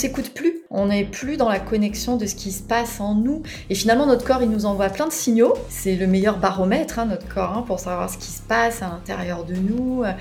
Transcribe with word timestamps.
s'écoute 0.00 0.32
plus. 0.34 0.62
On 0.70 0.86
n'est 0.86 1.04
plus 1.04 1.36
dans 1.36 1.48
la 1.48 1.60
connexion 1.60 2.16
de 2.16 2.24
ce 2.24 2.34
qui 2.34 2.52
se 2.52 2.62
passe 2.62 3.00
en 3.00 3.14
nous. 3.14 3.42
Et 3.68 3.74
finalement, 3.74 4.06
notre 4.06 4.24
corps, 4.24 4.42
il 4.42 4.48
nous 4.48 4.64
envoie 4.64 4.88
plein 4.88 5.06
de 5.06 5.12
signaux. 5.12 5.54
C'est 5.68 5.94
le 5.96 6.06
meilleur 6.06 6.38
baromètre, 6.38 6.98
hein, 6.98 7.06
notre 7.06 7.28
corps, 7.28 7.56
hein, 7.56 7.64
pour 7.66 7.80
savoir 7.80 8.08
ce 8.08 8.16
qui 8.16 8.30
se 8.30 8.40
passe 8.40 8.82
à 8.82 8.88
l'intérieur 8.88 9.44
de 9.44 9.54
nous. 9.54 10.02
Euh, 10.04 10.12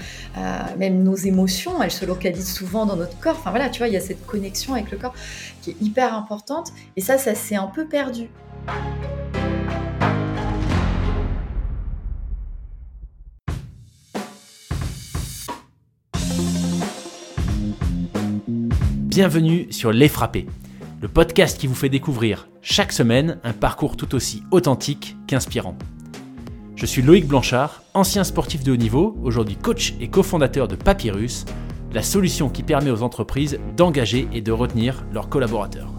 même 0.77 1.03
nos 1.03 1.15
émotions, 1.15 1.81
elles 1.81 1.91
se 1.91 2.05
localisent 2.05 2.53
souvent 2.53 2.85
dans 2.85 2.97
notre 2.97 3.17
corps. 3.19 3.37
Enfin 3.39 3.51
voilà, 3.51 3.69
tu 3.69 3.79
vois, 3.79 3.87
il 3.87 3.93
y 3.93 3.97
a 3.97 4.01
cette 4.01 4.25
connexion 4.25 4.73
avec 4.73 4.91
le 4.91 4.97
corps 4.97 5.13
qui 5.61 5.71
est 5.71 5.77
hyper 5.81 6.13
importante. 6.13 6.71
Et 6.97 7.01
ça, 7.01 7.17
ça 7.17 7.35
s'est 7.35 7.55
un 7.55 7.67
peu 7.67 7.85
perdu. 7.85 8.29
Bienvenue 19.19 19.67
sur 19.69 19.91
Les 19.91 20.07
Frappés, 20.07 20.47
le 21.01 21.09
podcast 21.09 21.59
qui 21.59 21.67
vous 21.67 21.75
fait 21.75 21.89
découvrir 21.89 22.47
chaque 22.61 22.93
semaine 22.93 23.37
un 23.43 23.51
parcours 23.51 23.97
tout 23.97 24.15
aussi 24.15 24.43
authentique 24.49 25.17
qu'inspirant. 25.27 25.77
Je 26.77 26.85
suis 26.85 27.01
Loïc 27.01 27.27
Blanchard, 27.27 27.83
ancien 27.93 28.23
sportif 28.23 28.63
de 28.63 28.71
haut 28.71 28.77
niveau, 28.77 29.17
aujourd'hui 29.21 29.57
coach 29.57 29.93
et 29.99 30.07
cofondateur 30.07 30.69
de 30.69 30.77
Papyrus, 30.77 31.43
la 31.91 32.01
solution 32.01 32.47
qui 32.47 32.63
permet 32.63 32.91
aux 32.91 33.03
entreprises 33.03 33.59
d'engager 33.75 34.29
et 34.31 34.39
de 34.39 34.53
retenir 34.53 35.03
leurs 35.11 35.27
collaborateurs. 35.27 35.91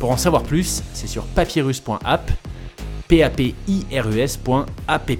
Pour 0.00 0.10
en 0.10 0.16
savoir 0.16 0.42
plus, 0.42 0.82
c'est 0.92 1.06
sur 1.06 1.26
papyrus.app, 1.26 2.32
s.app. 3.12 5.10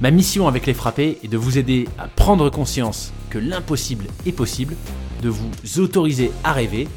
Ma 0.00 0.10
mission 0.10 0.48
avec 0.48 0.66
les 0.66 0.74
frappés 0.74 1.18
est 1.22 1.28
de 1.28 1.38
vous 1.38 1.56
aider 1.56 1.86
à 2.00 2.08
prendre 2.08 2.50
conscience 2.50 3.12
que 3.30 3.38
l'impossible 3.38 4.06
est 4.26 4.32
possible 4.32 4.74
de 5.22 5.28
vous 5.28 5.50
autoriser 5.78 6.30
à 6.44 6.52
rêver, 6.52 6.88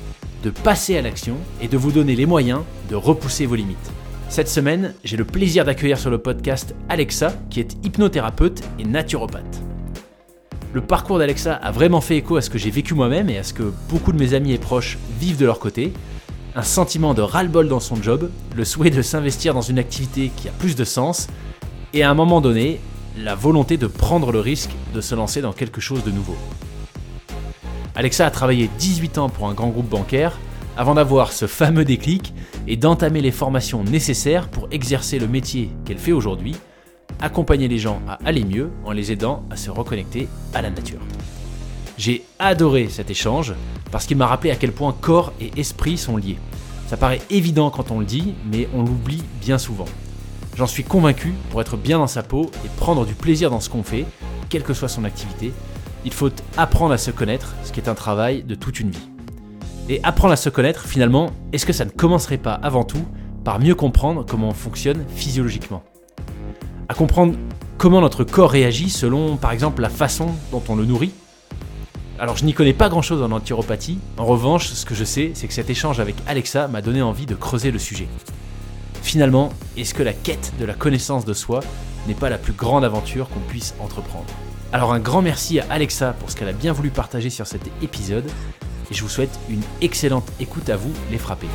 de 0.44 0.50
passer 0.50 0.98
à 0.98 1.02
l'action 1.02 1.38
et 1.62 1.68
de 1.68 1.78
vous 1.78 1.92
donner 1.92 2.16
les 2.16 2.26
moyens 2.26 2.62
de 2.90 2.96
repousser 2.96 3.46
vos 3.46 3.56
limites. 3.56 3.92
Cette 4.30 4.48
semaine, 4.48 4.94
j'ai 5.04 5.18
le 5.18 5.26
plaisir 5.26 5.66
d'accueillir 5.66 6.00
sur 6.00 6.10
le 6.10 6.18
podcast 6.18 6.74
Alexa, 6.90 7.34
qui 7.50 7.60
est 7.60 7.78
hypnothérapeute 7.86 8.62
et 8.80 8.86
naturopathe. 8.86 9.62
Le 10.74 10.80
parcours 10.80 11.20
d'Alexa 11.20 11.54
a 11.54 11.72
vraiment 11.72 12.00
fait 12.00 12.16
écho 12.16 12.38
à 12.38 12.42
ce 12.42 12.50
que 12.50 12.58
j'ai 12.58 12.72
vécu 12.72 12.94
moi-même 12.94 13.30
et 13.30 13.38
à 13.38 13.44
ce 13.44 13.54
que 13.54 13.74
beaucoup 13.90 14.14
de 14.14 14.18
mes 14.18 14.34
amis 14.34 14.54
et 14.54 14.58
proches 14.58 14.98
vivent 15.20 15.38
de 15.38 15.46
leur 15.46 15.60
côté. 15.60 15.92
Un 16.56 16.64
sentiment 16.64 17.14
de 17.14 17.22
ras-le-bol 17.22 17.68
dans 17.68 17.82
son 17.82 18.02
job, 18.02 18.30
le 18.56 18.64
souhait 18.64 18.90
de 18.90 19.02
s'investir 19.02 19.54
dans 19.54 19.62
une 19.62 19.80
activité 19.80 20.32
qui 20.38 20.48
a 20.48 20.52
plus 20.52 20.78
de 20.78 20.86
sens, 20.86 21.28
et 21.94 22.04
à 22.04 22.10
un 22.10 22.14
moment 22.14 22.40
donné, 22.40 22.80
la 23.18 23.36
volonté 23.36 23.76
de 23.76 23.88
prendre 23.88 24.32
le 24.32 24.40
risque 24.40 24.72
de 24.94 25.02
se 25.02 25.14
lancer 25.14 25.42
dans 25.42 25.52
quelque 25.52 25.82
chose 25.82 26.06
de 26.06 26.12
nouveau. 26.12 26.38
Alexa 27.96 28.26
a 28.26 28.32
travaillé 28.32 28.70
18 28.80 29.18
ans 29.18 29.30
pour 29.30 29.48
un 29.48 29.54
grand 29.54 29.70
groupe 29.70 29.90
bancaire 29.90 30.40
avant 30.78 30.96
d'avoir 30.96 31.34
ce 31.34 31.46
fameux 31.46 31.84
déclic 31.84 32.34
et 32.68 32.78
d'entamer 32.78 33.22
les 33.22 33.32
formations 33.32 33.84
nécessaires 33.84 34.48
pour 34.48 34.70
exercer 34.72 35.20
le 35.20 35.28
métier 35.28 35.70
qu'elle 35.86 35.98
fait 35.98 36.14
aujourd'hui, 36.14 36.56
accompagner 37.20 37.68
les 37.68 37.78
gens 37.78 38.02
à 38.08 38.14
aller 38.26 38.46
mieux 38.46 38.72
en 38.86 38.92
les 38.92 39.12
aidant 39.12 39.44
à 39.52 39.58
se 39.58 39.70
reconnecter 39.70 40.30
à 40.54 40.62
la 40.62 40.70
nature. 40.70 41.02
J'ai 41.98 42.24
adoré 42.40 42.88
cet 42.90 43.10
échange 43.10 43.54
parce 43.92 44.06
qu'il 44.06 44.18
m'a 44.18 44.28
rappelé 44.28 44.52
à 44.52 44.56
quel 44.56 44.72
point 44.72 44.96
corps 45.00 45.34
et 45.42 45.52
esprit 45.60 45.98
sont 45.98 46.16
liés. 46.16 46.38
Ça 46.88 46.96
paraît 46.96 47.22
évident 47.30 47.70
quand 47.70 47.92
on 47.92 48.00
le 48.00 48.06
dit, 48.06 48.34
mais 48.52 48.70
on 48.74 48.84
l'oublie 48.84 49.24
bien 49.42 49.58
souvent. 49.58 49.86
J'en 50.56 50.68
suis 50.68 50.84
convaincu, 50.84 51.34
pour 51.50 51.62
être 51.62 51.78
bien 51.78 51.98
dans 51.98 52.08
sa 52.08 52.24
peau 52.24 52.50
et 52.66 52.70
prendre 52.78 53.06
du 53.06 53.14
plaisir 53.14 53.50
dans 53.50 53.60
ce 53.60 53.70
qu'on 53.70 53.84
fait, 53.84 54.06
quelle 54.50 54.64
que 54.64 54.74
soit 54.74 54.90
son 54.90 55.04
activité, 55.04 55.54
il 56.06 56.14
faut 56.14 56.30
apprendre 56.58 56.94
à 56.94 56.98
se 56.98 57.12
connaître, 57.12 57.56
ce 57.64 57.72
qui 57.72 57.80
est 57.80 57.90
un 57.90 57.96
travail 57.96 58.44
de 58.44 58.56
toute 58.56 58.80
une 58.80 58.92
vie. 58.92 59.10
Et 59.90 60.00
apprendre 60.04 60.34
à 60.34 60.38
se 60.38 60.50
connaître, 60.50 60.86
finalement, 60.86 61.32
est-ce 61.54 61.66
que 61.66 61.74
ça 61.74 61.86
ne 61.86 61.90
commencerait 61.90 62.38
pas 62.38 62.54
avant 62.54 62.84
tout 62.84 63.06
par 63.44 63.60
mieux 63.60 63.76
comprendre 63.76 64.26
comment 64.26 64.50
on 64.50 64.54
fonctionne 64.54 65.06
physiologiquement? 65.16 65.84
À 66.88 66.94
comprendre 66.94 67.36
comment 67.78 68.02
notre 68.02 68.24
corps 68.24 68.52
réagit 68.52 68.90
selon, 68.90 69.38
par 69.38 69.52
exemple, 69.52 69.82
la 69.82 69.90
façon 69.90 70.28
dont 70.52 70.64
on 70.70 70.76
le 70.76 70.86
nourrit? 70.86 71.12
Alors 72.20 72.38
je 72.38 72.46
n'y 72.46 72.54
connais 72.54 72.74
pas 72.74 72.88
grand 72.88 73.02
chose 73.02 73.24
en 73.24 73.32
antiropathie, 73.32 73.98
en 74.18 74.26
revanche 74.26 74.68
ce 74.68 74.86
que 74.86 74.94
je 74.94 75.04
sais 75.04 75.32
c'est 75.34 75.48
que 75.48 75.54
cet 75.56 75.72
échange 75.72 76.00
avec 76.00 76.16
Alexa 76.28 76.68
m'a 76.68 76.84
donné 76.84 77.02
envie 77.02 77.26
de 77.26 77.34
creuser 77.34 77.72
le 77.72 77.80
sujet. 77.80 78.08
Finalement, 79.02 79.50
est-ce 79.76 79.96
que 79.96 80.04
la 80.04 80.14
quête 80.14 80.54
de 80.60 80.66
la 80.66 80.76
connaissance 80.76 81.26
de 81.26 81.34
soi 81.34 81.62
n'est 82.08 82.14
pas 82.14 82.30
la 82.30 82.38
plus 82.38 82.54
grande 82.54 82.84
aventure 82.86 83.28
qu'on 83.30 83.40
puisse 83.40 83.74
entreprendre? 83.80 84.28
Alors 84.74 84.94
un 84.94 85.00
grand 85.00 85.22
merci 85.22 85.60
à 85.60 85.66
Alexa 85.70 86.14
pour 86.14 86.32
ce 86.32 86.36
qu'elle 86.36 86.48
a 86.48 86.54
bien 86.54 86.72
voulu 86.72 86.90
partager 86.90 87.30
sur 87.30 87.46
cet 87.48 87.62
épisode 87.82 88.30
et 88.90 88.94
je 88.94 89.02
vous 89.02 89.10
souhaite 89.10 89.38
une 89.50 89.62
excellente 89.82 90.32
écoute 90.40 90.70
à 90.70 90.78
vous 90.78 90.94
les 91.12 91.18
frappés. 91.18 91.48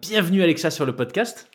Bienvenue 0.00 0.42
Alexa 0.42 0.70
sur 0.70 0.86
le 0.86 0.94
podcast. 0.94 1.48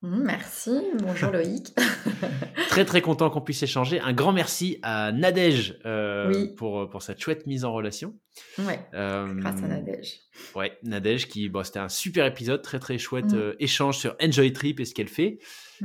Mmh, 0.00 0.22
merci, 0.22 0.80
bonjour 1.02 1.32
Loïc. 1.32 1.74
très 2.68 2.84
très 2.84 3.00
content 3.00 3.30
qu'on 3.30 3.40
puisse 3.40 3.64
échanger. 3.64 3.98
Un 3.98 4.12
grand 4.12 4.32
merci 4.32 4.78
à 4.82 5.10
Nadège 5.10 5.76
euh, 5.86 6.46
pour, 6.54 6.88
pour 6.88 7.02
cette 7.02 7.20
chouette 7.20 7.48
mise 7.48 7.64
en 7.64 7.72
relation. 7.72 8.14
Ouais, 8.58 8.78
euh, 8.94 9.34
grâce 9.34 9.60
à 9.60 9.66
Nadège. 9.66 10.20
Ouais, 10.54 10.78
Nadège 10.84 11.26
qui, 11.26 11.48
bon, 11.48 11.64
c'était 11.64 11.80
un 11.80 11.88
super 11.88 12.26
épisode, 12.26 12.62
très 12.62 12.78
très 12.78 12.96
chouette 12.96 13.32
mmh. 13.32 13.38
euh, 13.38 13.56
échange 13.58 13.98
sur 13.98 14.14
Enjoy 14.22 14.52
Trip 14.52 14.78
et 14.78 14.84
ce 14.84 14.94
qu'elle 14.94 15.08
fait. 15.08 15.40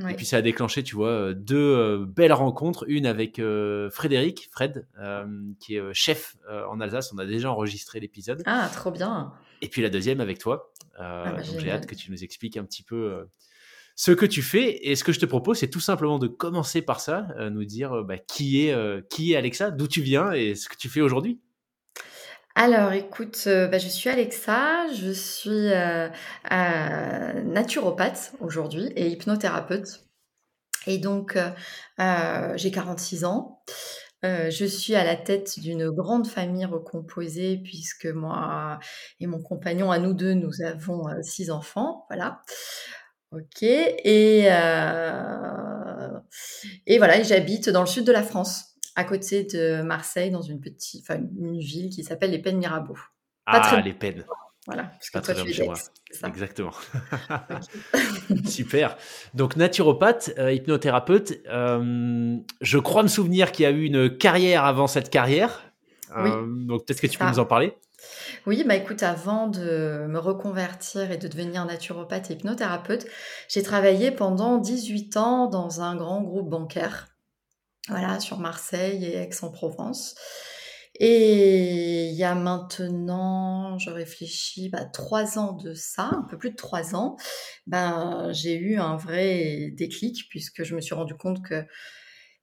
Et 0.07 0.13
puis 0.13 0.28
ça 0.28 0.38
a 0.38 0.41
déclenché, 0.44 0.84
tu 0.84 0.95
vois, 0.95 1.34
deux 1.34 2.06
belles 2.06 2.34
rencontres. 2.34 2.85
Une 2.88 3.07
avec 3.07 3.41
Frédéric, 3.91 4.50
Fred, 4.51 4.88
qui 5.59 5.75
est 5.75 5.94
chef 5.94 6.35
en 6.50 6.80
Alsace. 6.80 7.13
On 7.13 7.18
a 7.19 7.25
déjà 7.25 7.51
enregistré 7.51 8.00
l'épisode. 8.00 8.41
Ah, 8.45 8.69
trop 8.74 8.90
bien. 8.90 9.34
Et 9.62 9.69
puis 9.69 9.84
la 9.84 9.90
deuxième 9.90 10.19
avec 10.19 10.40
toi. 10.40 10.72
Ah, 10.97 11.34
bah, 11.35 11.41
donc 11.44 11.59
j'ai 11.59 11.72
hâte 11.72 11.85
que 11.85 11.94
tu 11.94 12.09
nous 12.12 12.24
expliques 12.24 12.57
un 12.57 12.63
petit 12.63 12.81
peu 12.81 13.28
ce 13.95 14.11
que 14.11 14.25
tu 14.25 14.41
fais. 14.41 14.87
Et 14.89 14.95
ce 14.95 15.03
que 15.03 15.11
je 15.11 15.19
te 15.19 15.25
propose, 15.25 15.59
c'est 15.59 15.69
tout 15.69 15.79
simplement 15.79 16.19
de 16.19 16.27
commencer 16.27 16.81
par 16.81 16.99
ça, 16.99 17.27
euh, 17.37 17.49
nous 17.49 17.65
dire 17.65 17.93
euh, 17.93 18.03
bah, 18.03 18.17
qui, 18.17 18.67
est, 18.67 18.73
euh, 18.73 19.01
qui 19.09 19.33
est 19.33 19.35
Alexa, 19.35 19.71
d'où 19.71 19.87
tu 19.87 20.01
viens 20.01 20.31
et 20.31 20.55
ce 20.55 20.69
que 20.69 20.75
tu 20.75 20.89
fais 20.89 21.01
aujourd'hui. 21.01 21.41
Alors, 22.55 22.91
écoute, 22.93 23.41
bah, 23.45 23.79
je 23.79 23.87
suis 23.87 24.09
Alexa, 24.11 24.85
je 24.93 25.11
suis 25.11 25.71
naturopathe 27.51 28.33
aujourd'hui 28.41 28.91
et 28.95 29.07
hypnothérapeute. 29.07 30.05
Et 30.85 30.99
donc, 30.99 31.35
j'ai 31.97 32.71
46 32.71 33.25
ans. 33.25 33.63
je 34.21 34.65
suis 34.65 34.93
à 34.93 35.03
la 35.03 35.15
tête 35.15 35.59
d'une 35.59 35.89
grande 35.89 36.27
famille 36.27 36.65
recomposée 36.65 37.57
puisque 37.57 38.05
moi 38.05 38.77
et 39.19 39.25
mon 39.25 39.41
compagnon, 39.41 39.89
à 39.89 39.97
nous 39.97 40.13
deux, 40.13 40.35
nous 40.35 40.61
avons 40.61 41.05
six 41.23 41.49
enfants. 41.49 42.05
Voilà. 42.07 42.43
Ok. 43.33 43.63
Et, 43.63 44.45
euh, 44.47 46.09
et 46.85 46.97
voilà, 46.97 47.21
j'habite 47.23 47.69
dans 47.69 47.81
le 47.81 47.88
sud 47.88 48.05
de 48.05 48.11
la 48.11 48.23
France, 48.23 48.75
à 48.95 49.03
côté 49.03 49.44
de 49.44 49.81
Marseille, 49.81 50.29
dans 50.29 50.41
une 50.41 50.59
petite, 50.59 51.03
enfin 51.03 51.19
une 51.39 51.57
ville 51.57 51.89
qui 51.89 52.03
s'appelle 52.03 52.31
les 52.31 52.39
Pennes 52.39 52.57
Mirabeau. 52.57 52.95
ah, 53.45 53.81
les 53.83 53.94
Pennes. 53.94 54.25
Voilà. 54.66 54.91
Pas 55.11 55.21
très 55.21 55.33
loin 55.33 55.45
chez 55.45 55.66
moi. 55.66 55.75
Exactement. 56.25 56.71
Super. 58.45 58.97
Donc 59.33 59.55
naturopathe, 59.55 60.31
euh, 60.38 60.53
hypnothérapeute. 60.53 61.33
Euh, 61.47 62.38
je 62.61 62.77
crois 62.77 63.03
me 63.03 63.07
souvenir 63.07 63.51
qu'il 63.51 63.63
y 63.63 63.65
a 63.65 63.71
eu 63.71 63.83
une 63.83 64.15
carrière 64.17 64.63
avant 64.63 64.88
cette 64.88 65.09
carrière. 65.09 65.63
Oui. 66.15 66.30
donc 66.68 66.85
peut-être 66.85 67.01
que 67.01 67.07
tu 67.07 67.18
peux 67.18 67.25
nous 67.25 67.39
en 67.39 67.45
parler? 67.45 67.74
Oui, 68.45 68.63
bah 68.65 68.75
écoute, 68.75 69.03
avant 69.03 69.47
de 69.47 70.05
me 70.07 70.19
reconvertir 70.19 71.11
et 71.11 71.17
de 71.17 71.27
devenir 71.27 71.65
naturopathe 71.65 72.31
et 72.31 72.33
hypnothérapeute, 72.33 73.05
j'ai 73.47 73.63
travaillé 73.63 74.11
pendant 74.11 74.57
18 74.57 75.17
ans 75.17 75.47
dans 75.47 75.81
un 75.81 75.95
grand 75.95 76.21
groupe 76.21 76.50
bancaire, 76.50 77.07
voilà, 77.89 78.19
sur 78.19 78.39
Marseille 78.39 79.05
et 79.05 79.17
Aix-en-Provence. 79.17 80.15
Et 81.00 82.09
il 82.09 82.15
y 82.15 82.23
a 82.23 82.35
maintenant, 82.35 83.79
je 83.79 83.89
réfléchis, 83.89 84.69
bah, 84.69 84.85
trois 84.85 85.39
ans 85.39 85.53
de 85.53 85.73
ça, 85.73 86.11
un 86.13 86.27
peu 86.29 86.38
plus 86.38 86.51
de 86.51 86.56
trois 86.56 86.95
ans, 86.95 87.17
ben, 87.65 88.29
j'ai 88.31 88.56
eu 88.56 88.77
un 88.77 88.95
vrai 88.95 89.71
déclic 89.75 90.27
puisque 90.29 90.63
je 90.63 90.75
me 90.75 90.81
suis 90.81 90.94
rendu 90.94 91.15
compte 91.15 91.44
que 91.44 91.65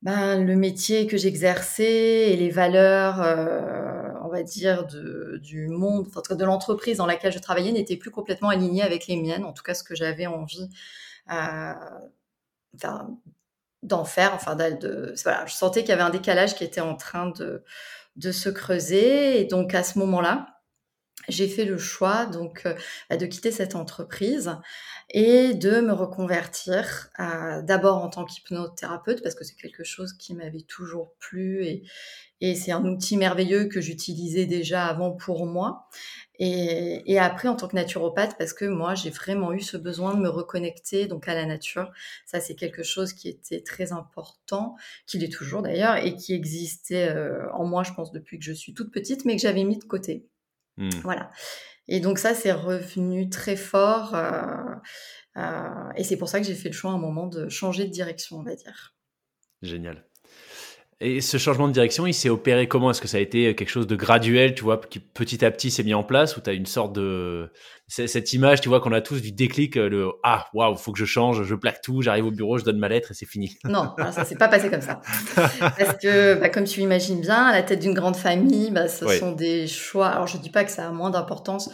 ben, 0.02 0.44
le 0.44 0.56
métier 0.56 1.06
que 1.06 1.16
j'exerçais 1.16 2.32
et 2.32 2.36
les 2.36 2.50
valeurs, 2.50 3.22
euh, 3.22 4.09
va 4.30 4.42
dire, 4.42 4.86
du 4.86 5.68
monde, 5.68 6.06
enfin, 6.08 6.34
de 6.34 6.44
l'entreprise 6.44 6.98
dans 6.98 7.06
laquelle 7.06 7.32
je 7.32 7.38
travaillais 7.38 7.72
n'étaient 7.72 7.96
plus 7.96 8.10
complètement 8.10 8.48
alignées 8.48 8.82
avec 8.82 9.06
les 9.06 9.16
miennes, 9.16 9.44
en 9.44 9.52
tout 9.52 9.62
cas 9.62 9.74
ce 9.74 9.84
que 9.84 9.94
j'avais 9.94 10.26
envie 10.26 10.68
euh, 11.30 11.72
d'en 13.82 14.04
faire. 14.04 14.34
Enfin, 14.34 14.56
de, 14.56 15.14
je 15.16 15.52
sentais 15.52 15.80
qu'il 15.80 15.90
y 15.90 15.92
avait 15.92 16.02
un 16.02 16.10
décalage 16.10 16.54
qui 16.54 16.64
était 16.64 16.80
en 16.80 16.96
train 16.96 17.32
de 18.16 18.32
se 18.32 18.48
creuser. 18.48 19.40
Et 19.40 19.44
donc 19.44 19.74
à 19.74 19.84
ce 19.84 19.98
moment-là, 19.98 20.50
j'ai 21.28 21.49
fait 21.49 21.64
le 21.64 21.78
choix 21.78 22.26
donc 22.26 22.67
bah, 23.08 23.17
de 23.17 23.26
quitter 23.26 23.50
cette 23.50 23.75
entreprise 23.75 24.56
et 25.11 25.55
de 25.55 25.81
me 25.81 25.93
reconvertir 25.93 27.11
d'abord 27.64 27.99
en 27.99 28.08
tant 28.08 28.25
qu'hypnothérapeute 28.25 29.22
parce 29.22 29.34
que 29.34 29.44
c'est 29.44 29.56
quelque 29.56 29.84
chose 29.84 30.12
qui 30.14 30.34
m'avait 30.34 30.62
toujours 30.62 31.14
plu 31.19 31.64
et, 31.64 31.82
et 32.40 32.55
c'est 32.55 32.72
un 32.72 32.84
outil 32.84 33.17
merveilleux 33.17 33.67
que 33.67 33.81
j'utilisais 33.81 34.46
déjà 34.46 34.87
avant 34.87 35.12
pour 35.12 35.46
moi. 35.46 35.88
Et, 36.43 37.02
et, 37.12 37.19
après 37.19 37.49
en 37.49 37.56
tant 37.56 37.69
que 37.69 37.76
naturopathe 37.76 38.38
parce 38.38 38.55
que 38.55 38.64
moi 38.64 38.94
j'ai 38.94 39.11
vraiment 39.11 39.52
eu 39.52 39.61
ce 39.61 39.76
besoin 39.76 40.14
de 40.14 40.20
me 40.20 40.28
reconnecter 40.31 41.06
donc 41.06 41.28
à 41.28 41.34
la 41.34 41.44
nature. 41.44 41.90
Ça 42.25 42.40
c'est 42.40 42.55
quelque 42.55 42.82
chose 42.82 43.12
qui 43.12 43.28
était 43.28 43.61
très 43.61 43.93
important, 43.93 44.76
qui 45.06 45.19
l'est 45.19 45.28
toujours 45.32 45.61
d'ailleurs 45.61 45.96
et 45.96 46.16
qui 46.16 46.32
existait 46.32 47.11
euh, 47.11 47.52
en 47.52 47.66
moi 47.66 47.82
je 47.82 47.93
pense 47.93 48.11
depuis 48.11 48.38
que 48.38 48.44
je 48.44 48.52
suis 48.52 48.73
toute 48.73 48.90
petite 48.90 49.26
mais 49.26 49.37
que 49.37 49.43
j'avais 49.43 49.64
mis 49.64 49.78
de 49.78 49.84
côté. 49.84 50.25
Mmh. 50.80 50.88
Voilà. 51.02 51.30
Et 51.88 52.00
donc 52.00 52.18
ça 52.18 52.34
c'est 52.34 52.52
revenu 52.52 53.28
très 53.28 53.56
fort 53.56 54.14
euh, 54.14 54.42
euh, 55.36 55.90
et 55.96 56.04
c'est 56.04 56.16
pour 56.16 56.28
ça 56.28 56.40
que 56.40 56.46
j'ai 56.46 56.54
fait 56.54 56.70
le 56.70 56.74
choix 56.74 56.90
à 56.90 56.94
un 56.94 56.98
moment 56.98 57.26
de 57.26 57.48
changer 57.48 57.84
de 57.84 57.90
direction 57.90 58.38
on 58.38 58.42
va 58.42 58.54
dire. 58.54 58.96
Génial. 59.62 60.09
Et 61.02 61.23
ce 61.23 61.38
changement 61.38 61.67
de 61.67 61.73
direction, 61.73 62.06
il 62.06 62.12
s'est 62.12 62.29
opéré 62.29 62.69
comment? 62.69 62.91
Est-ce 62.91 63.00
que 63.00 63.08
ça 63.08 63.17
a 63.17 63.20
été 63.20 63.55
quelque 63.55 63.70
chose 63.70 63.87
de 63.87 63.97
graduel, 63.97 64.55
tu 64.55 64.64
vois, 64.64 64.79
qui 64.79 64.99
petit 64.99 65.43
à 65.44 65.50
petit 65.50 65.70
s'est 65.70 65.82
mis 65.82 65.94
en 65.94 66.02
place, 66.02 66.37
ou 66.37 66.43
tu 66.43 66.50
as 66.50 66.52
une 66.52 66.67
sorte 66.67 66.93
de 66.93 67.50
cette 67.88 68.35
image, 68.35 68.61
tu 68.61 68.69
vois, 68.69 68.81
qu'on 68.81 68.93
a 68.93 69.00
tous 69.00 69.23
du 69.23 69.32
déclic, 69.32 69.76
le 69.76 70.11
ah 70.23 70.47
waouh, 70.52 70.76
faut 70.76 70.93
que 70.93 70.99
je 70.99 71.06
change, 71.06 71.43
je 71.43 71.55
plaque 71.55 71.81
tout, 71.81 72.02
j'arrive 72.02 72.26
au 72.26 72.31
bureau, 72.31 72.58
je 72.58 72.64
donne 72.64 72.79
ma 72.79 72.88
lettre 72.88 73.12
et 73.12 73.14
c'est 73.14 73.26
fini. 73.26 73.56
Non, 73.64 73.94
ça 74.12 74.26
s'est 74.26 74.37
pas 74.37 74.49
passé 74.49 74.69
comme 74.69 74.82
ça. 74.82 75.00
Parce 75.35 75.97
que, 75.97 76.35
bah, 76.35 76.50
comme 76.50 76.64
tu 76.64 76.81
imagines 76.82 77.23
bien, 77.23 77.47
à 77.47 77.52
la 77.52 77.62
tête 77.62 77.81
d'une 77.81 77.94
grande 77.94 78.17
famille, 78.17 78.70
bah, 78.70 78.87
ce 78.87 79.08
sont 79.19 79.32
des 79.32 79.67
choix. 79.67 80.08
Alors 80.08 80.26
je 80.26 80.37
dis 80.37 80.50
pas 80.50 80.64
que 80.64 80.70
ça 80.70 80.87
a 80.87 80.93
moins 80.93 81.11
d'importance 81.11 81.70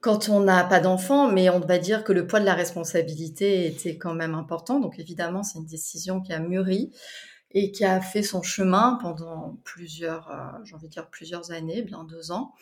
quand 0.00 0.30
on 0.30 0.40
n'a 0.40 0.64
pas 0.64 0.80
d'enfant, 0.80 1.30
mais 1.30 1.48
on 1.48 1.60
va 1.60 1.78
dire 1.78 2.02
que 2.02 2.12
le 2.12 2.26
poids 2.26 2.40
de 2.40 2.46
la 2.46 2.54
responsabilité 2.54 3.66
était 3.66 3.96
quand 3.98 4.14
même 4.14 4.34
important. 4.34 4.80
Donc 4.80 4.98
évidemment, 4.98 5.44
c'est 5.44 5.58
une 5.58 5.66
décision 5.66 6.20
qui 6.20 6.32
a 6.32 6.40
mûri 6.40 6.90
et 7.54 7.70
qui 7.70 7.84
a 7.84 8.00
fait 8.00 8.22
son 8.22 8.42
chemin 8.42 8.98
pendant 9.02 9.56
plusieurs, 9.64 10.30
euh, 10.30 10.64
j'ai 10.64 10.74
envie 10.74 10.88
de 10.88 10.92
dire 10.92 11.08
plusieurs 11.08 11.50
années, 11.50 11.82
bien 11.82 12.04
deux 12.04 12.32
ans. 12.32 12.54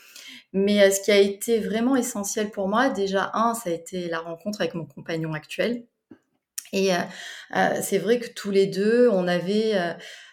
Mais 0.53 0.83
euh, 0.83 0.91
ce 0.91 1.01
qui 1.01 1.13
a 1.13 1.19
été 1.19 1.61
vraiment 1.61 1.97
essentiel 1.97 2.51
pour 2.51 2.69
moi, 2.69 2.89
déjà 2.89 3.31
un, 3.35 3.55
ça 3.55 3.71
a 3.71 3.73
été 3.73 4.09
la 4.09 4.19
rencontre 4.19 4.61
avec 4.61 4.75
mon 4.75 4.87
compagnon 4.87 5.33
actuel. 5.33 5.85
Et 6.73 6.95
euh, 6.95 7.01
c'est 7.83 7.99
vrai 7.99 8.21
que 8.21 8.29
tous 8.29 8.53
les 8.53 8.67
deux, 8.67 9.09
on 9.09 9.27
avait 9.27 9.75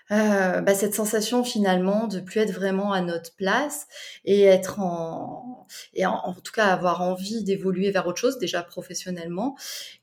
bah, 0.09 0.75
cette 0.75 0.93
sensation 0.93 1.43
finalement 1.43 2.05
de 2.05 2.19
plus 2.19 2.41
être 2.41 2.51
vraiment 2.53 2.93
à 2.93 3.01
notre 3.01 3.35
place 3.35 3.87
et 4.23 4.43
être 4.43 4.79
en 4.79 5.65
et 5.95 6.05
en 6.05 6.35
tout 6.43 6.51
cas 6.53 6.67
avoir 6.67 7.01
envie 7.01 7.43
d'évoluer 7.43 7.89
vers 7.89 8.05
autre 8.05 8.19
chose 8.19 8.37
déjà 8.37 8.61
professionnellement 8.61 9.55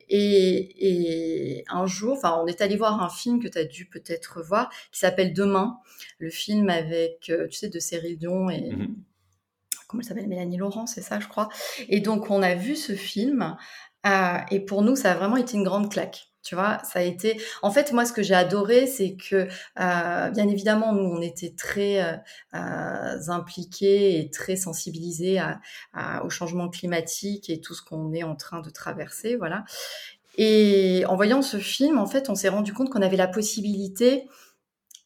et, 0.08 1.58
et, 1.58 1.64
un 1.68 1.86
jour, 1.86 2.14
enfin, 2.16 2.40
on 2.42 2.46
est 2.46 2.60
allé 2.60 2.76
voir 2.76 3.02
un 3.02 3.08
film 3.08 3.42
que 3.42 3.48
tu 3.48 3.58
as 3.58 3.64
dû 3.64 3.86
peut-être 3.86 4.42
voir, 4.42 4.70
qui 4.92 4.98
s'appelle 4.98 5.32
Demain. 5.32 5.78
Le 6.18 6.30
film 6.30 6.68
avec, 6.68 7.30
euh, 7.30 7.48
tu 7.48 7.58
sais, 7.58 7.68
de 7.68 7.78
Cyril 7.78 8.18
Dion 8.18 8.50
et 8.50 8.70
mhm. 8.70 8.96
comment 9.88 10.00
elle 10.00 10.06
s'appelle 10.06 10.28
Mélanie 10.28 10.56
Laurent, 10.56 10.86
c'est 10.86 11.02
ça, 11.02 11.20
je 11.20 11.28
crois. 11.28 11.48
Et 11.88 12.00
donc, 12.00 12.30
on 12.30 12.42
a 12.42 12.54
vu 12.54 12.76
ce 12.76 12.94
film. 12.94 13.56
Euh, 14.06 14.38
et 14.50 14.60
pour 14.60 14.82
nous, 14.82 14.96
ça 14.96 15.12
a 15.12 15.14
vraiment 15.14 15.36
été 15.36 15.56
une 15.56 15.64
grande 15.64 15.90
claque. 15.90 16.33
Tu 16.44 16.54
vois, 16.54 16.78
ça 16.84 16.98
a 16.98 17.02
été. 17.02 17.40
En 17.62 17.70
fait, 17.70 17.92
moi, 17.92 18.04
ce 18.04 18.12
que 18.12 18.22
j'ai 18.22 18.34
adoré, 18.34 18.86
c'est 18.86 19.16
que, 19.16 19.48
euh, 19.80 20.30
bien 20.30 20.46
évidemment, 20.46 20.92
nous, 20.92 21.08
on 21.08 21.22
était 21.22 21.54
très 21.56 22.02
euh, 22.02 22.16
euh 22.54 23.28
impliqués 23.28 24.18
et 24.20 24.30
très 24.30 24.54
sensibilisés 24.54 25.38
à, 25.38 25.60
à, 25.94 26.22
au 26.24 26.30
changement 26.30 26.68
climatique 26.68 27.48
et 27.48 27.62
tout 27.62 27.74
ce 27.74 27.82
qu'on 27.82 28.12
est 28.12 28.24
en 28.24 28.36
train 28.36 28.60
de 28.60 28.68
traverser, 28.68 29.36
voilà. 29.36 29.64
Et 30.36 31.04
en 31.08 31.16
voyant 31.16 31.42
ce 31.42 31.58
film, 31.58 31.98
en 31.98 32.06
fait, 32.06 32.28
on 32.28 32.34
s'est 32.34 32.48
rendu 32.48 32.74
compte 32.74 32.90
qu'on 32.90 33.02
avait 33.02 33.16
la 33.16 33.28
possibilité 33.28 34.28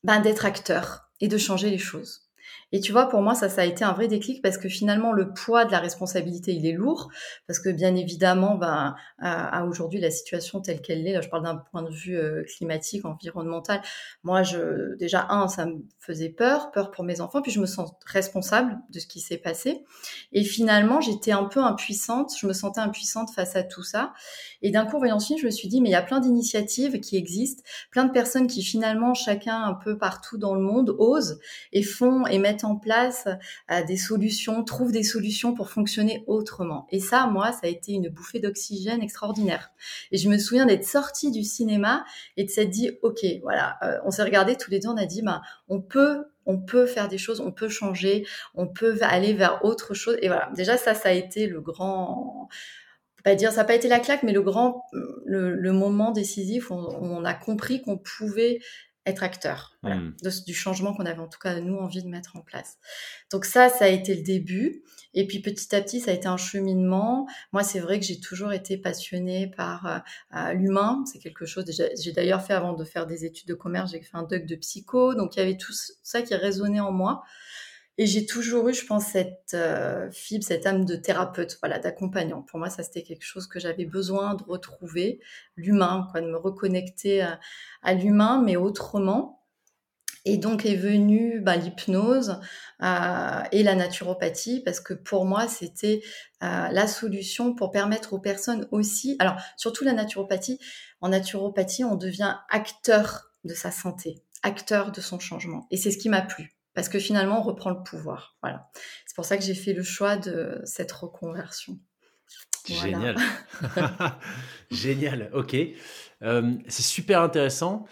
ben, 0.03 0.21
d'être 0.21 0.45
acteur 0.45 1.11
et 1.21 1.29
de 1.29 1.39
changer 1.39 1.71
les 1.71 1.79
choses. 1.79 2.28
Et 2.73 2.81
tu 2.81 2.93
vois, 2.93 3.09
pour 3.09 3.23
moi, 3.23 3.35
ça, 3.35 3.49
ça 3.49 3.63
a 3.63 3.65
été 3.65 3.85
un 3.85 3.93
vrai 3.93 4.09
déclic 4.09 4.43
parce 4.43 4.59
que 4.59 4.69
finalement, 4.69 5.13
le 5.13 5.33
poids 5.33 5.65
de 5.65 5.73
la 5.73 5.79
responsabilité, 5.79 6.53
il 6.53 6.67
est 6.67 6.73
lourd. 6.73 7.09
Parce 7.47 7.59
que 7.59 7.71
bien 7.71 7.95
évidemment, 7.97 8.57
ben, 8.57 8.95
à, 9.19 9.65
aujourd'hui, 9.65 10.01
la 10.01 10.11
situation 10.11 10.61
telle 10.61 10.83
qu'elle 10.83 11.07
est, 11.07 11.13
là, 11.13 11.21
je 11.23 11.29
parle 11.29 11.45
d'un 11.45 11.57
point 11.57 11.83
de 11.83 11.91
vue 11.91 12.17
euh, 12.17 12.45
climatique, 12.57 13.05
environnemental. 13.05 13.81
Moi, 14.23 14.43
je, 14.43 14.97
déjà, 14.97 15.27
un, 15.31 15.49
ça 15.49 15.67
me 15.67 15.77
faisait 15.99 16.29
peur, 16.29 16.71
peur 16.71 16.91
pour 16.91 17.05
mes 17.05 17.21
enfants, 17.21 17.41
puis 17.41 17.53
je 17.53 17.61
me 17.61 17.67
sens 17.67 17.91
responsable 18.07 18.79
de 18.91 18.99
ce 18.99 19.07
qui 19.07 19.21
s'est 19.21 19.39
passé. 19.39 19.85
Et 20.33 20.45
finalement, 20.45 21.01
j'étais 21.01 21.33
un 21.33 21.45
peu 21.45 21.61
impuissante, 21.61 22.33
je 22.39 22.47
me 22.47 22.53
sentais 22.53 22.81
impuissante 22.81 23.31
face 23.31 23.57
à 23.57 23.63
tout 23.63 23.83
ça. 23.83 24.13
Et 24.61 24.71
d'un 24.71 24.85
coup, 24.85 24.97
en 24.97 24.99
voyant 24.99 25.19
ce 25.21 25.29
film, 25.29 25.39
je 25.39 25.47
me 25.47 25.51
suis 25.51 25.69
dit, 25.69 25.81
mais 25.81 25.89
il 25.89 25.93
y 25.93 25.97
a 25.97 26.03
plein 26.03 26.21
d'initiatives 26.21 27.01
qui 27.01 27.17
existent, 27.17 27.63
plein 27.91 28.05
de 28.05 28.13
personnes 28.13 28.47
qui 28.47 28.63
finalement, 28.63 29.15
chacun 29.15 29.63
un 29.63 29.75
peu 29.75 29.97
partout 29.97 30.37
dans 30.37 30.55
le 30.55 30.61
monde, 30.61 30.95
osent 30.99 31.39
et 31.73 31.83
font 31.83 32.27
et 32.27 32.39
mettent 32.39 32.58
en 32.65 32.77
place 32.77 33.29
euh, 33.71 33.83
des 33.85 33.97
solutions, 33.97 34.65
trouvent 34.65 34.93
des 34.93 35.03
solutions 35.03 35.55
pour 35.55 35.71
fonctionner 35.71 36.25
autrement. 36.27 36.87
Et 36.91 37.01
ça, 37.01 37.27
moi, 37.27 37.53
ça 37.53 37.61
a 37.65 37.69
été 37.69 37.93
une 37.93 38.09
bouffée 38.09 38.41
d'oxygène 38.41 39.03
extraordinaire. 39.03 39.71
Et 40.13 40.19
je 40.19 40.29
me 40.29 40.39
souviens 40.39 40.67
d'être 40.67 40.85
sortie 40.85 41.31
du 41.31 41.45
cinéma 41.45 42.05
et 42.37 42.45
de 42.45 42.51
s'être 42.51 42.71
dit, 42.71 42.93
ok, 43.03 43.25
voilà, 43.43 43.79
euh, 43.83 43.99
on 44.05 44.11
s'est 44.11 44.25
regardé 44.25 44.57
tous 44.57 44.71
les 44.71 44.81
deux, 44.81 44.89
on 44.89 44.97
a 44.97 45.07
dit, 45.07 45.23
bah, 45.23 45.43
on 45.69 45.81
peut 45.81 46.25
on 46.49 46.59
peut 46.59 46.87
faire 46.87 47.09
des 47.09 47.19
choses, 47.19 47.41
on 47.41 47.53
peut 47.53 47.69
changer, 47.69 48.27
on 48.55 48.67
peut 48.67 48.97
aller 49.03 49.35
vers 49.35 49.63
autre 49.67 49.93
chose. 49.93 50.17
Et 50.23 50.29
voilà, 50.29 50.51
déjà 50.57 50.79
ça, 50.79 50.95
ça 50.95 51.11
a 51.11 51.13
été 51.13 51.47
le 51.47 51.61
grand, 51.61 52.49
pas 53.23 53.35
dire 53.35 53.53
ça 53.53 53.59
n'a 53.59 53.65
pas 53.65 53.75
été 53.75 53.87
la 53.87 54.01
claque, 54.01 54.23
mais 54.23 54.33
le 54.33 54.41
grand, 54.41 54.85
le, 55.27 55.73
moment 55.73 56.11
décisif 56.11 56.71
où 56.71 56.75
on 56.75 57.25
a 57.25 57.35
compris 57.35 57.83
qu'on 57.83 57.99
pouvait 57.99 58.61
être 59.07 59.23
acteur 59.23 59.77
hmm. 59.83 60.11
du 60.47 60.55
changement 60.55 60.95
qu'on 60.95 61.07
avait 61.07 61.21
en 61.21 61.29
tout 61.29 61.39
cas 61.39 61.61
nous 61.61 61.77
envie 61.77 62.03
de 62.03 62.09
mettre 62.09 62.37
en 62.37 62.43
place. 62.43 62.77
Donc 63.33 63.45
ça, 63.45 63.69
ça 63.69 63.87
a 63.87 63.89
été 63.89 64.15
le 64.15 64.23
début. 64.23 64.83
Et 65.15 65.27
puis 65.27 65.41
petit 65.41 65.75
à 65.75 65.81
petit, 65.81 66.01
ça 66.01 66.11
a 66.11 66.15
été 66.15 66.29
un 66.29 66.37
cheminement. 66.37 67.27
Moi, 67.53 67.63
c'est 67.63 67.81
vrai 67.81 67.99
que 67.99 68.05
j'ai 68.05 68.21
toujours 68.21 68.53
été 68.53 68.77
passionnée 68.77 69.51
par 69.57 70.05
euh, 70.35 70.53
l'humain. 70.53 71.03
C'est 71.11 71.19
quelque 71.19 71.47
chose. 71.47 71.65
J'ai 71.99 72.13
d'ailleurs 72.13 72.43
fait 72.43 72.53
avant 72.53 72.75
de 72.75 72.85
faire 72.85 73.07
des 73.07 73.25
études 73.25 73.49
de 73.49 73.55
commerce, 73.55 73.93
j'ai 73.93 74.03
fait 74.03 74.17
un 74.17 74.25
doc 74.25 74.45
de 74.45 74.57
psycho. 74.57 75.15
Donc 75.15 75.37
il 75.37 75.41
y 75.41 75.43
avait 75.43 75.57
tout 75.57 75.73
ça 76.03 76.23
qui 76.23 76.35
résonnait 76.35 76.81
en 76.81 76.93
moi. 76.93 77.23
Et 77.99 78.07
j'ai 78.07 78.27
toujours 78.27 78.69
eu, 78.69 78.75
je 78.75 78.87
pense, 78.87 79.07
cette 79.07 79.55
euh, 79.55 80.09
fibre, 80.13 80.45
cette 80.45 80.67
âme 80.67 80.85
de 80.85 80.95
thérapeute, 80.95 81.59
voilà, 81.61 81.81
d'accompagnant. 81.81 82.43
Pour 82.43 82.61
moi, 82.61 82.71
ça 82.71 82.85
c'était 82.85 83.03
quelque 83.03 83.25
chose 83.25 83.49
que 83.49 83.59
j'avais 83.59 83.87
besoin 83.87 84.35
de 84.35 84.45
retrouver, 84.45 85.21
l'humain, 85.57 86.07
quoi, 86.13 86.21
de 86.21 86.29
me 86.29 86.37
reconnecter 86.37 87.27
à, 87.83 87.95
l'humain, 87.95 88.41
mais 88.45 88.57
autrement. 88.57 89.43
Et 90.25 90.37
donc 90.37 90.67
est 90.67 90.77
venue 90.77 91.41
bah, 91.41 91.57
l'hypnose 91.57 92.41
euh, 92.83 93.43
et 93.51 93.63
la 93.63 93.75
naturopathie 93.75 94.61
parce 94.61 94.81
que 94.81 94.93
pour 94.93 95.25
moi 95.25 95.49
c'était 95.49 96.03
euh, 96.43 96.69
la 96.69 96.87
solution 96.87 97.55
pour 97.55 97.71
permettre 97.71 98.13
aux 98.13 98.19
personnes 98.19 98.69
aussi, 98.71 99.17
alors 99.21 99.37
surtout 99.57 99.85
la 99.85 99.93
naturopathie. 99.93 100.59
En 101.01 101.09
naturopathie, 101.11 101.85
on 101.85 101.95
devient 101.95 102.37
acteur 102.51 103.31
de 103.45 103.55
sa 103.55 103.71
santé, 103.71 104.23
acteur 104.43 104.93
de 104.93 105.01
son 105.01 105.19
changement, 105.19 105.67
et 105.71 105.77
c'est 105.77 105.93
ce 105.93 105.99
qui 105.99 106.09
m'a 106.09 106.23
plu 106.23 106.58
parce 106.79 106.89
que 106.89 107.01
finalement, 107.01 107.41
on 107.41 107.43
reprend 107.43 107.71
le 107.71 107.83
pouvoir. 107.83 108.37
Voilà. 108.41 108.71
C'est 109.05 109.17
pour 109.17 109.25
ça 109.25 109.37
que 109.37 109.43
j'ai 109.43 109.57
fait 109.57 109.73
le 109.73 109.83
choix 109.83 110.17
de 110.17 110.61
cette 110.63 110.93
reconversion. 110.93 111.81
Génial. 112.69 113.17
Génial, 114.71 115.29
ok. 115.35 115.57
Euh, 116.23 116.53
c'est 116.69 116.85
super 116.85 117.21
intéressant. 117.21 117.85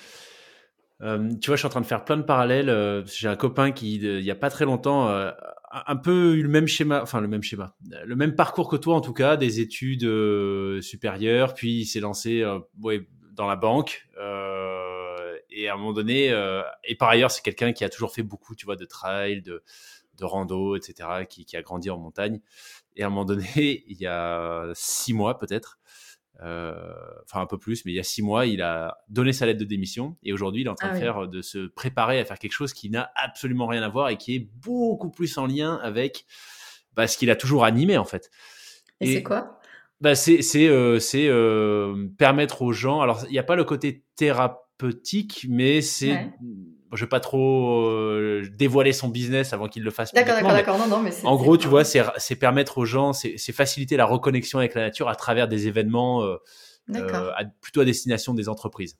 Euh, 1.03 1.31
tu 1.41 1.49
vois, 1.49 1.57
je 1.57 1.63
suis 1.63 1.67
en 1.67 1.71
train 1.71 1.81
de 1.81 1.87
faire 1.87 2.05
plein 2.05 2.17
de 2.17 2.23
parallèles. 2.23 2.69
Euh, 2.69 3.05
j'ai 3.07 3.27
un 3.27 3.35
copain 3.35 3.73
qui, 3.73 3.97
il 3.97 4.23
n'y 4.23 4.31
a 4.31 4.37
pas 4.37 4.51
très 4.51 4.67
longtemps, 4.67 5.09
un 5.09 5.97
peu 5.97 6.37
eu 6.37 6.43
le 6.45 6.49
même 6.49 6.69
schéma, 6.69 7.03
enfin 7.03 7.21
le 7.21 7.27
même 7.27 7.43
schéma, 7.43 7.75
le 8.05 8.15
même 8.15 8.37
parcours 8.37 8.69
que 8.69 8.77
toi 8.77 8.95
en 8.95 9.01
tout 9.01 9.15
cas, 9.15 9.37
des 9.37 9.59
études 9.59 10.09
supérieures, 10.81 11.55
puis 11.55 11.81
il 11.81 11.87
s'est 11.87 11.99
lancé 11.99 12.47
ouais, 12.81 13.09
dans 13.33 13.49
la 13.49 13.57
banque 13.57 14.07
et 15.57 15.69
à 15.69 15.75
un 15.75 15.77
moment 15.79 15.95
donné, 15.95 16.31
euh, 16.31 16.63
et 16.85 16.95
par 16.97 17.09
ailleurs, 17.09 17.31
c'est 17.31 17.43
quelqu'un 17.43 17.73
qui 17.73 17.83
a 17.83 17.89
toujours 17.89 18.13
fait 18.13 18.23
beaucoup, 18.23 18.55
tu 18.55 18.67
vois, 18.67 18.77
de 18.77 18.85
trail, 18.85 19.41
de, 19.41 19.63
de 20.19 20.25
rando, 20.25 20.77
etc., 20.77 21.25
qui, 21.29 21.47
qui, 21.47 21.57
a 21.57 21.63
grandi 21.63 21.89
en 21.89 21.97
montagne. 21.97 22.41
Et 22.95 23.03
à 23.03 23.07
un 23.07 23.09
moment 23.09 23.25
donné, 23.25 23.47
il 23.89 23.97
y 23.99 24.07
a 24.07 24.71
six 24.75 25.15
mois 25.15 25.39
peut-être, 25.39 25.79
euh, 26.43 26.75
enfin 27.25 27.41
un 27.41 27.47
peu 27.47 27.57
plus, 27.57 27.87
mais 27.87 27.93
il 27.93 27.95
y 27.95 28.01
a 28.01 28.05
six 28.05 28.21
mois, 28.21 28.45
il 28.45 28.61
a 28.61 28.99
donné 29.09 29.33
sa 29.33 29.47
lettre 29.47 29.59
de 29.59 29.65
démission 29.65 30.19
et 30.23 30.35
aujourd'hui, 30.35 30.61
il 30.61 30.67
est 30.67 30.71
en 30.71 30.75
train 30.75 30.91
ah 30.91 30.95
de 30.95 30.99
faire, 30.99 31.27
de 31.27 31.41
se 31.41 31.67
préparer 31.67 32.21
à 32.21 32.25
faire 32.27 32.39
quelque 32.39 32.53
chose 32.53 32.75
qui 32.75 32.91
n'a 32.91 33.11
absolument 33.15 33.67
rien 33.67 33.83
à 33.83 33.89
voir 33.89 34.11
et 34.11 34.19
qui 34.19 34.35
est 34.35 34.49
beaucoup 34.61 35.11
plus 35.11 35.39
en 35.39 35.47
lien 35.47 35.77
avec 35.77 36.27
bah, 36.95 37.07
ce 37.07 37.17
qu'il 37.17 37.31
a 37.31 37.37
toujours 37.37 37.65
animé 37.65 37.97
en 37.97 38.05
fait. 38.05 38.31
Et, 39.01 39.15
c'est 39.15 39.23
quoi? 39.23 39.61
bah, 40.03 40.15
c'est 40.15 40.43
euh, 40.69 40.99
euh, 41.15 42.09
permettre 42.19 42.61
aux 42.61 42.73
gens. 42.73 43.01
Alors 43.01 43.25
il 43.29 43.33
n'y 43.33 43.39
a 43.39 43.43
pas 43.43 43.57
le 43.57 43.65
côté 43.65 44.05
thérapeutique, 44.17 44.66
mais 45.49 45.81
c'est 45.81 46.31
je 46.93 47.05
vais 47.05 47.09
pas 47.09 47.21
trop 47.21 47.91
dévoiler 48.57 48.93
son 48.93 49.09
business 49.09 49.53
avant 49.53 49.69
qu'il 49.69 49.83
le 49.83 49.91
fasse. 49.91 50.15
D'accord, 50.15 50.35
d'accord, 50.35 50.53
d'accord. 50.53 50.79
Non, 50.79 50.87
non, 50.87 51.03
mais 51.03 51.11
en 51.25 51.37
gros, 51.37 51.57
tu 51.57 51.69
vois, 51.69 51.85
c'est 51.85 52.37
permettre 52.37 52.79
aux 52.79 52.85
gens, 52.85 53.13
c'est 53.13 53.53
faciliter 53.53 53.97
la 53.97 54.05
reconnexion 54.07 54.59
avec 54.59 54.75
la 54.75 54.83
nature 54.83 55.09
à 55.09 55.17
travers 55.17 55.49
des 55.49 55.67
événements 55.67 56.25
plutôt 57.61 57.81
à 57.81 57.85
destination 57.85 58.35
des 58.35 58.49
entreprises. 58.49 58.97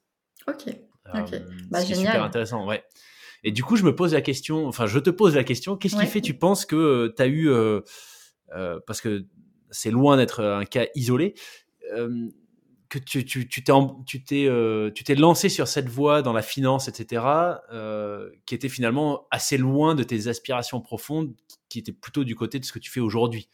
Ok. 0.49 0.75
Ok. 1.15 1.41
Bah, 1.71 1.85
génial. 1.85 2.07
super 2.07 2.25
intéressant, 2.25 2.67
ouais. 2.67 2.83
Et 3.45 3.53
du 3.53 3.63
coup, 3.63 3.77
je 3.77 3.85
me 3.85 3.95
pose 3.95 4.13
la 4.13 4.23
question, 4.23 4.67
enfin, 4.67 4.87
je 4.87 4.99
te 4.99 5.11
pose 5.11 5.37
la 5.37 5.45
question, 5.45 5.77
qu'est-ce 5.77 5.97
qui 5.97 6.07
fait, 6.07 6.21
tu 6.21 6.35
penses 6.35 6.67
que 6.67 7.15
tu 7.17 7.23
as 7.23 7.29
eu, 7.29 7.49
parce 8.87 9.01
que 9.01 9.25
c'est 9.71 9.91
loin 9.91 10.17
d'être 10.17 10.43
un 10.43 10.65
cas 10.65 10.87
isolé, 10.95 11.35
que 12.89 12.99
tu 12.99 13.25
tu 13.25 13.49
tu 13.49 13.65
t'es 13.65 13.73
tu 14.07 14.23
t'es 14.23 14.47
euh, 14.47 14.91
tu 14.93 15.05
t'es 15.05 15.15
lancé 15.15 15.49
sur 15.49 15.69
cette 15.69 15.89
voie 15.89 16.23
dans 16.23 16.33
la 16.33 16.43
finance 16.43 16.89
etc 16.89 17.25
euh, 17.73 18.31
qui 18.47 18.55
était 18.55 18.69
finalement 18.69 19.27
assez 19.31 19.59
loin 19.59 19.95
de 19.95 20.03
tes 20.03 20.29
aspirations 20.29 20.81
profondes 20.81 21.35
qui 21.69 21.79
étaient 21.79 21.93
plutôt 21.93 22.25
du 22.25 22.37
côté 22.37 22.59
de 22.59 22.65
ce 22.65 22.73
que 22.73 22.79
tu 22.79 22.91
fais 22.91 23.01
aujourd'hui. 23.01 23.49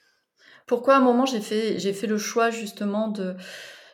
Pourquoi 0.66 0.94
à 0.94 0.98
un 0.98 1.02
moment 1.02 1.26
j'ai 1.26 1.40
fait 1.40 1.78
j'ai 1.78 1.92
fait 1.92 2.06
le 2.06 2.18
choix 2.18 2.50
justement 2.50 3.08
de 3.08 3.36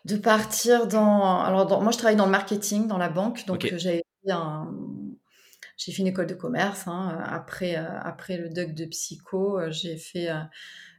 de 0.04 0.16
partir 0.16 0.86
dans 0.86 1.40
alors 1.40 1.82
moi 1.82 1.92
je 1.92 1.98
travaille 1.98 2.16
dans 2.16 2.26
le 2.26 2.32
marketing 2.32 2.86
dans 2.86 2.98
la 2.98 3.08
banque. 3.08 3.46
Donc 3.46 3.66
j'ai 3.76 4.02
j'ai 5.76 5.92
fait 5.92 6.02
une 6.02 6.08
école 6.08 6.26
de 6.26 6.34
commerce 6.34 6.88
hein, 6.88 7.18
après 7.24 7.76
après 7.76 8.36
le 8.36 8.48
doc 8.48 8.74
de 8.74 8.84
psycho 8.86 9.60
j'ai 9.70 9.96
fait 9.96 10.28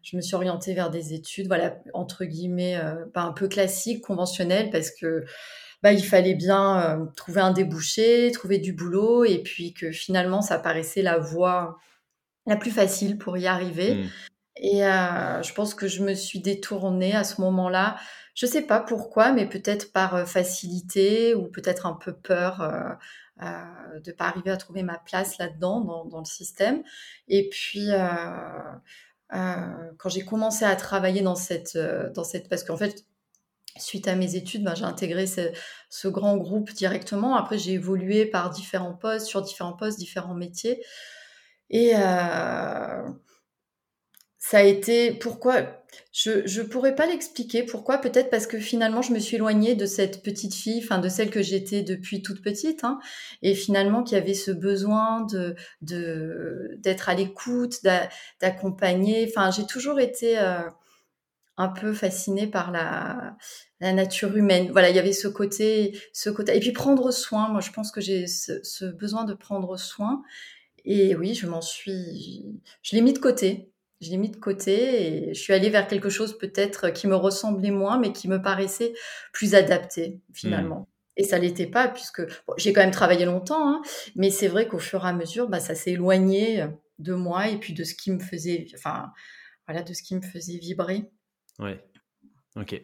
je 0.04 0.16
me 0.16 0.22
suis 0.22 0.36
orientée 0.36 0.74
vers 0.74 0.90
des 0.90 1.14
études, 1.14 1.48
voilà, 1.48 1.78
entre 1.94 2.26
guillemets, 2.26 2.78
euh, 2.78 3.06
pas 3.14 3.22
un 3.22 3.32
peu 3.32 3.48
classiques, 3.48 4.02
conventionnelles, 4.04 4.70
parce 4.70 4.92
que 4.92 5.26
bah, 5.84 5.94
il 5.94 6.04
fallait 6.04 6.36
bien 6.36 6.82
euh, 6.82 7.06
trouver 7.16 7.42
un 7.42 7.52
débouché, 7.52 8.32
trouver 8.32 8.58
du 8.58 8.74
boulot, 8.74 9.26
et 9.26 9.40
puis 9.40 9.74
que 9.74 9.92
finalement, 9.92 10.42
ça 10.42 10.60
paraissait 10.60 11.02
la 11.02 11.18
voie 11.18 11.78
la 12.46 12.56
plus 12.56 12.72
facile 12.72 13.18
pour 13.18 13.38
y 13.38 13.48
arriver. 13.48 13.96
Mmh. 13.96 14.10
Et 14.62 14.86
euh, 14.86 15.42
je 15.42 15.54
pense 15.54 15.74
que 15.74 15.88
je 15.88 16.04
me 16.04 16.14
suis 16.14 16.40
détournée 16.40 17.16
à 17.16 17.24
ce 17.24 17.40
moment-là. 17.42 17.98
Je 18.36 18.46
sais 18.46 18.62
pas 18.62 18.80
pourquoi, 18.80 19.32
mais 19.32 19.48
peut-être 19.48 19.92
par 19.92 20.28
facilité 20.28 21.34
ou 21.36 21.48
peut-être 21.48 21.86
un 21.86 21.94
peu 21.94 22.14
peur 22.14 22.98
de 23.42 24.12
ne 24.12 24.16
pas 24.16 24.28
arriver 24.28 24.52
à 24.52 24.58
trouver 24.58 24.84
ma 24.84 24.98
place 24.98 25.38
là-dedans, 25.38 25.82
dans, 25.82 26.06
dans, 26.06 26.20
le 26.20 26.26
système. 26.26 26.84
Et 27.28 27.50
puis, 27.50 27.92
euh, 27.92 28.08
quand 29.32 30.10
j'ai 30.10 30.26
commencé 30.26 30.66
à 30.66 30.76
travailler 30.76 31.22
dans 31.22 31.36
cette, 31.36 31.76
euh, 31.76 32.10
dans 32.12 32.24
cette, 32.24 32.50
parce 32.50 32.64
qu'en 32.64 32.78
fait, 32.78 33.06
suite 33.78 34.08
à 34.08 34.16
mes 34.16 34.36
études, 34.36 34.64
ben, 34.64 34.76
j'ai 34.76 34.86
intégré 34.86 35.28
ce, 35.28 35.52
ce, 35.90 36.08
grand 36.08 36.38
groupe 36.38 36.72
directement. 36.72 37.36
Après, 37.36 37.58
j'ai 37.58 37.74
évolué 37.74 38.26
par 38.26 38.50
différents 38.50 38.96
postes, 38.96 39.28
sur 39.28 39.42
différents 39.42 39.74
postes, 39.74 40.00
différents 40.00 40.34
métiers. 40.34 40.84
Et 41.70 41.94
euh, 41.96 43.08
ça 44.40 44.58
a 44.58 44.64
été 44.64 45.14
pourquoi 45.14 45.79
je 46.12 46.62
ne 46.62 46.68
pourrais 46.68 46.96
pas 46.96 47.06
l'expliquer. 47.06 47.64
Pourquoi? 47.64 47.98
Peut-être 48.00 48.30
parce 48.30 48.48
que 48.48 48.60
finalement, 48.60 49.02
je 49.02 49.14
me 49.14 49.20
suis 49.20 49.36
éloignée 49.36 49.76
de 49.76 49.86
cette 49.86 50.24
petite 50.24 50.54
fille, 50.54 50.82
enfin 50.84 51.00
de 51.00 51.10
celle 51.10 51.30
que 51.30 51.42
j'étais 51.42 51.84
depuis 51.84 52.22
toute 52.22 52.42
petite, 52.42 52.84
hein, 52.84 53.00
et 53.42 53.56
finalement 53.56 54.04
qui 54.04 54.16
avait 54.16 54.34
ce 54.34 54.52
besoin 54.52 55.26
de 55.32 55.56
d'être 55.82 57.10
à 57.10 57.14
l'écoute, 57.16 57.84
d'accompagner. 58.42 59.28
Enfin, 59.30 59.52
j'ai 59.52 59.66
toujours 59.66 60.00
été 60.00 60.40
euh, 60.40 60.62
un 61.58 61.70
peu 61.70 61.94
fascinée 61.94 62.48
par 62.48 62.72
la 62.72 63.38
la 63.80 63.94
nature 63.94 64.36
humaine. 64.36 64.72
Voilà, 64.72 64.90
il 64.90 64.96
y 64.96 65.00
avait 65.00 65.14
ce 65.14 65.28
côté, 65.28 65.98
ce 66.14 66.30
côté, 66.30 66.56
et 66.56 66.60
puis 66.60 66.72
prendre 66.74 67.12
soin. 67.12 67.50
Moi, 67.50 67.62
je 67.62 67.72
pense 67.72 67.92
que 67.92 68.02
j'ai 68.02 68.28
ce, 68.28 68.60
ce 68.64 68.86
besoin 68.86 69.24
de 69.26 69.34
prendre 69.34 69.78
soin. 69.78 70.22
Et 70.86 71.16
oui, 71.16 71.36
je 71.36 71.48
m'en 71.48 71.62
suis, 71.62 72.46
je 72.82 72.96
l'ai 72.96 73.02
mis 73.02 73.14
de 73.14 73.20
côté 73.20 73.72
je 74.02 74.10
l'ai 74.12 74.18
mis 74.18 74.30
de 74.30 74.38
côté 74.38 75.30
et 75.30 75.34
je 75.34 75.40
suis 75.40 75.54
allée 75.54 75.70
vers 75.70 75.88
quelque 75.88 76.10
chose 76.10 76.38
peut-être 76.38 76.90
qui 76.90 77.08
me 77.08 77.16
ressemblait 77.16 77.72
moins, 77.72 78.00
mais 78.00 78.14
qui 78.14 78.28
me 78.28 78.42
paraissait 78.42 78.94
plus 79.34 79.56
adapté 79.56 80.20
finalement. 80.34 80.80
Hmm. 80.80 80.86
Et 81.18 81.24
ça 81.24 81.38
l'était 81.38 81.68
pas 81.68 81.90
puisque 81.90 82.22
j'ai 82.58 82.72
quand 82.72 82.82
même 82.82 82.92
travaillé 82.92 83.26
longtemps, 83.26 83.68
hein, 83.70 83.82
mais 84.16 84.30
c'est 84.30 84.48
vrai 84.48 84.68
qu'au 84.68 84.80
fur 84.80 85.06
et 85.06 85.10
à 85.10 85.14
mesure, 85.14 85.50
bah, 85.50 85.60
ça 85.60 85.76
s'est 85.76 85.92
éloigné 85.92 86.66
de 87.00 87.14
moi 87.14 87.50
et 87.50 87.58
puis 87.58 87.74
de 87.74 87.84
ce 87.84 87.94
qui 87.94 88.12
me 88.12 88.20
faisait, 88.20 88.68
enfin 88.74 89.12
voilà, 89.68 89.84
de 89.84 89.94
ce 89.94 90.02
qui 90.02 90.16
me 90.16 90.22
faisait 90.22 90.58
vibrer. 90.58 91.10
Ouais. 91.60 91.84
Ok. 92.56 92.82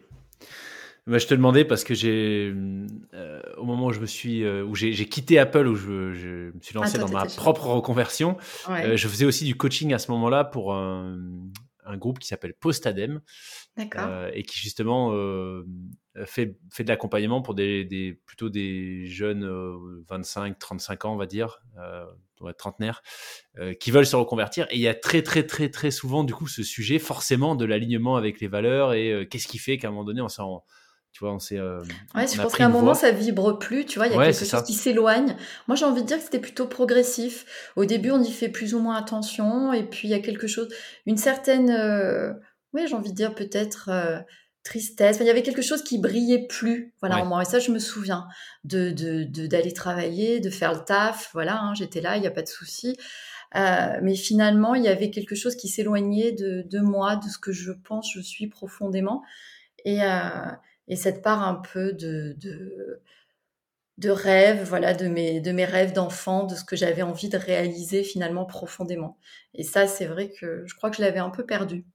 Bah, 1.07 1.19
je 1.19 1.27
te 1.27 1.35
demandais 1.35 1.65
parce 1.65 1.83
que 1.83 1.93
j'ai, 1.93 2.51
euh, 3.13 3.41
au 3.57 3.63
moment 3.63 3.87
où 3.87 3.91
je 3.91 3.99
me 3.99 4.07
suis, 4.07 4.43
euh, 4.43 4.63
où 4.63 4.73
j'ai 4.73 4.93
quitté 5.07 5.37
Apple, 5.37 5.67
où 5.67 5.75
je, 5.75 6.13
je 6.13 6.51
me 6.51 6.59
suis 6.61 6.73
lancé 6.73 6.93
ah, 6.95 7.01
dans 7.01 7.09
ma 7.09 7.25
propre 7.25 7.67
reconversion, 7.67 8.37
euh, 8.69 8.97
je 8.97 9.07
faisais 9.07 9.25
aussi 9.25 9.45
du 9.45 9.55
coaching 9.55 9.93
à 9.93 9.99
ce 9.99 10.09
moment-là 10.11 10.43
pour 10.43 10.73
un, 10.73 11.15
un, 11.85 11.97
groupe 11.97 12.17
qui 12.17 12.27
s'appelle 12.27 12.55
Postadem, 12.55 13.21
et 14.33 14.43
qui 14.43 14.59
justement 14.59 15.11
fait, 16.25 16.57
fait 16.71 16.83
de 16.83 16.89
l'accompagnement 16.89 17.43
pour 17.43 17.53
des, 17.53 17.85
des, 17.85 18.19
plutôt 18.25 18.49
des 18.49 19.05
jeunes 19.05 19.45
25-35 20.09 21.05
ans, 21.05 21.13
on 21.13 21.17
va 21.17 21.27
dire, 21.27 21.59
euh, 21.77 22.03
trentenaires, 22.57 23.03
qui 23.79 23.91
veulent 23.91 24.07
se 24.07 24.15
reconvertir. 24.15 24.65
Et 24.71 24.77
il 24.77 24.81
y 24.81 24.87
a 24.87 24.95
très 24.95 25.21
très 25.21 25.45
très 25.45 25.69
très 25.69 25.91
souvent 25.91 26.23
du 26.23 26.33
coup 26.33 26.47
ce 26.47 26.63
sujet 26.63 26.97
forcément 26.97 27.55
de 27.55 27.65
l'alignement 27.65 28.15
avec 28.15 28.41
les 28.41 28.47
valeurs 28.47 28.93
et 28.93 29.27
qu'est-ce 29.29 29.47
qui 29.47 29.59
fait 29.59 29.77
qu'à 29.77 29.89
un 29.89 29.91
moment 29.91 30.03
donné 30.03 30.21
on 30.21 30.29
s'en 30.29 30.63
tu 31.15 31.23
vois, 31.23 31.33
on 31.33 31.39
s'est. 31.39 31.57
Euh, 31.57 31.81
ouais, 32.13 32.27
je 32.27 32.41
pense 32.41 32.55
qu'à 32.55 32.65
un 32.65 32.69
moment, 32.69 32.93
ça 32.93 33.09
vibre 33.11 33.57
plus. 33.57 33.85
Tu 33.85 33.99
vois, 33.99 34.07
il 34.07 34.13
y 34.13 34.19
a 34.19 34.25
quelque 34.25 34.45
chose 34.45 34.63
qui 34.63 34.73
s'éloigne. 34.73 35.37
Moi, 35.69 35.77
j'ai 35.77 35.85
envie 35.85 36.01
de 36.01 36.07
dire 36.07 36.17
que 36.17 36.23
c'était 36.23 36.39
plutôt 36.39 36.67
progressif. 36.67 37.45
Au 37.77 37.85
début, 37.85 38.11
on 38.11 38.21
y 38.21 38.29
fait 38.29 38.49
plus 38.49 38.75
ou 38.75 38.79
moins 38.79 38.97
attention. 38.97 39.71
Et 39.71 39.83
puis, 39.83 40.09
il 40.09 40.11
y 40.11 40.13
a 40.13 40.19
quelque 40.19 40.47
chose, 40.47 40.67
une 41.05 41.15
certaine. 41.15 41.69
Euh, 41.69 42.33
oui, 42.73 42.81
j'ai 42.85 42.95
envie 42.95 43.11
de 43.11 43.15
dire 43.15 43.33
peut-être. 43.33 43.87
Euh, 43.89 44.19
tristesse. 44.65 45.19
il 45.21 45.27
y 45.27 45.29
avait 45.29 45.43
quelque 45.43 45.61
chose 45.61 45.83
qui 45.83 45.99
brillait 45.99 46.47
plus, 46.47 46.91
voilà, 46.99 47.19
en 47.19 47.25
moi. 47.27 47.43
Et 47.43 47.45
ça, 47.45 47.59
je 47.59 47.69
me 47.69 47.77
souviens 47.77 48.25
de 48.63 48.89
d'aller 48.89 49.69
de, 49.69 49.75
travailler, 49.75 50.39
de 50.39 50.49
faire 50.49 50.73
le 50.73 50.79
taf. 50.83 51.29
Voilà, 51.33 51.61
hein, 51.61 51.75
j'étais 51.75 52.01
là, 52.01 52.17
il 52.17 52.21
n'y 52.21 52.27
a 52.27 52.31
pas 52.31 52.41
de 52.41 52.47
souci. 52.47 52.97
mais 53.53 54.15
finalement, 54.15 54.73
il 54.73 54.83
y 54.83 54.87
avait 54.89 55.11
quelque 55.11 55.35
chose 55.35 55.55
qui 55.55 55.69
s'éloignait 55.69 56.31
de, 56.31 56.65
de, 56.67 56.79
moi, 56.79 57.15
de 57.15 57.29
ce 57.29 57.37
que 57.37 57.51
je 57.51 57.71
pense, 57.71 58.11
je 58.11 58.21
suis 58.21 58.47
profondément. 58.47 59.21
Et, 59.85 60.01
et 60.87 60.95
cette 60.95 61.21
part 61.21 61.43
un 61.43 61.55
peu 61.55 61.93
de, 61.93 62.35
de, 62.39 63.01
de 63.97 64.09
rêve, 64.09 64.63
voilà, 64.67 64.93
de 64.93 65.07
mes, 65.07 65.39
de 65.39 65.51
mes 65.51 65.65
rêves 65.65 65.93
d'enfant, 65.93 66.43
de 66.43 66.55
ce 66.55 66.63
que 66.63 66.75
j'avais 66.75 67.01
envie 67.01 67.29
de 67.29 67.37
réaliser 67.37 68.03
finalement 68.03 68.45
profondément. 68.45 69.17
Et 69.53 69.63
ça, 69.63 69.87
c'est 69.87 70.05
vrai 70.05 70.31
que 70.31 70.63
je 70.65 70.75
crois 70.75 70.89
que 70.89 70.97
je 70.97 71.01
l'avais 71.01 71.19
un 71.19 71.29
peu 71.29 71.45
perdu 71.45 71.85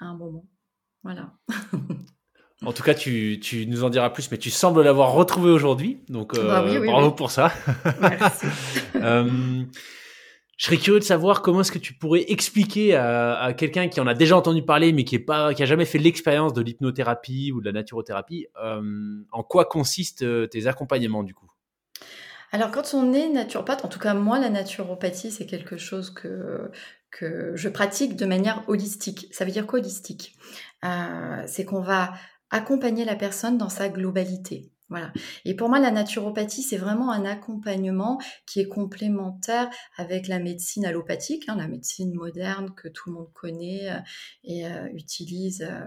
à 0.00 0.06
un 0.06 0.16
moment. 0.16 0.44
Voilà. 1.02 1.32
En 2.64 2.72
tout 2.72 2.82
cas, 2.82 2.94
tu, 2.94 3.40
tu, 3.42 3.66
nous 3.66 3.84
en 3.84 3.90
diras 3.90 4.10
plus, 4.10 4.30
mais 4.30 4.38
tu 4.38 4.50
sembles 4.50 4.80
l'avoir 4.82 5.12
retrouvé 5.12 5.50
aujourd'hui. 5.50 6.00
Donc, 6.08 6.34
euh, 6.34 6.46
bah 6.46 6.64
bravo 6.86 7.10
pour 7.10 7.30
ça. 7.30 7.52
Merci. 8.00 8.46
euh, 8.94 9.64
je 10.56 10.66
serais 10.66 10.76
curieux 10.76 11.00
de 11.00 11.04
savoir 11.04 11.42
comment 11.42 11.60
est-ce 11.60 11.72
que 11.72 11.78
tu 11.78 11.94
pourrais 11.94 12.24
expliquer 12.28 12.94
à, 12.94 13.52
quelqu'un 13.56 13.88
qui 13.88 14.00
en 14.00 14.06
a 14.06 14.14
déjà 14.14 14.36
entendu 14.36 14.62
parler 14.62 14.92
mais 14.92 15.04
qui 15.04 15.16
est 15.16 15.66
jamais 15.66 15.84
fait 15.84 15.98
l'expérience 15.98 16.52
de 16.52 16.62
l'hypnothérapie 16.62 17.52
ou 17.52 17.60
de 17.60 17.66
la 17.66 17.72
naturothérapie 17.72 18.46
euh, 18.62 18.82
en 19.32 19.42
quoi 19.42 19.64
consistent 19.64 20.22
euh, 20.22 20.46
tes 20.46 20.66
accompagnements 20.66 21.22
du 21.22 21.34
coup? 21.34 21.50
Alors 22.52 22.70
quand 22.70 22.94
on 22.94 23.12
est 23.12 23.28
naturopathe, 23.28 23.84
en 23.84 23.88
tout 23.88 23.98
cas 23.98 24.14
moi 24.14 24.38
la 24.38 24.48
naturopathie 24.48 25.32
c'est 25.32 25.46
quelque 25.46 25.76
chose 25.76 26.10
que 26.10 26.70
que 27.10 27.52
je 27.54 27.68
pratique 27.68 28.16
de 28.16 28.26
manière 28.26 28.64
holistique. 28.68 29.28
Ça 29.30 29.44
veut 29.44 29.52
dire 29.52 29.66
quoi 29.66 29.78
holistique 29.78 30.36
euh, 30.84 31.42
C'est 31.46 31.64
qu'on 31.64 31.80
va 31.80 32.12
accompagner 32.50 33.04
la 33.04 33.16
personne 33.16 33.56
dans 33.56 33.68
sa 33.68 33.88
globalité. 33.88 34.70
Et 35.44 35.54
pour 35.54 35.68
moi, 35.68 35.78
la 35.78 35.90
naturopathie, 35.90 36.62
c'est 36.62 36.76
vraiment 36.76 37.10
un 37.10 37.24
accompagnement 37.24 38.20
qui 38.46 38.60
est 38.60 38.68
complémentaire 38.68 39.70
avec 39.96 40.28
la 40.28 40.38
médecine 40.38 40.86
allopathique, 40.86 41.48
hein, 41.48 41.56
la 41.56 41.68
médecine 41.68 42.12
moderne 42.14 42.72
que 42.74 42.88
tout 42.88 43.10
le 43.10 43.16
monde 43.16 43.32
connaît 43.32 43.90
euh, 43.90 43.98
et 44.44 44.66
euh, 44.66 44.88
utilise 44.94 45.66
euh, 45.68 45.80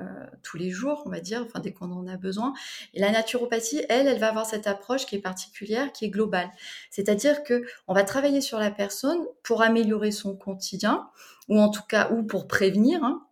tous 0.43 0.57
les 0.57 0.69
jours, 0.69 1.03
on 1.05 1.09
va 1.09 1.19
dire, 1.19 1.43
enfin 1.45 1.59
dès 1.59 1.73
qu'on 1.73 1.91
en 1.91 2.07
a 2.07 2.17
besoin. 2.17 2.53
Et 2.93 2.99
la 2.99 3.11
naturopathie, 3.11 3.83
elle, 3.89 4.07
elle 4.07 4.19
va 4.19 4.29
avoir 4.29 4.45
cette 4.45 4.67
approche 4.67 5.05
qui 5.05 5.15
est 5.15 5.21
particulière, 5.21 5.91
qui 5.91 6.05
est 6.05 6.09
globale. 6.09 6.49
C'est-à-dire 6.89 7.43
que 7.43 7.65
on 7.87 7.93
va 7.93 8.03
travailler 8.03 8.41
sur 8.41 8.59
la 8.59 8.71
personne 8.71 9.19
pour 9.43 9.61
améliorer 9.61 10.11
son 10.11 10.35
quotidien, 10.35 11.09
ou 11.49 11.59
en 11.59 11.69
tout 11.69 11.83
cas, 11.87 12.11
ou 12.11 12.23
pour 12.23 12.47
prévenir. 12.47 13.03
Hein, 13.03 13.26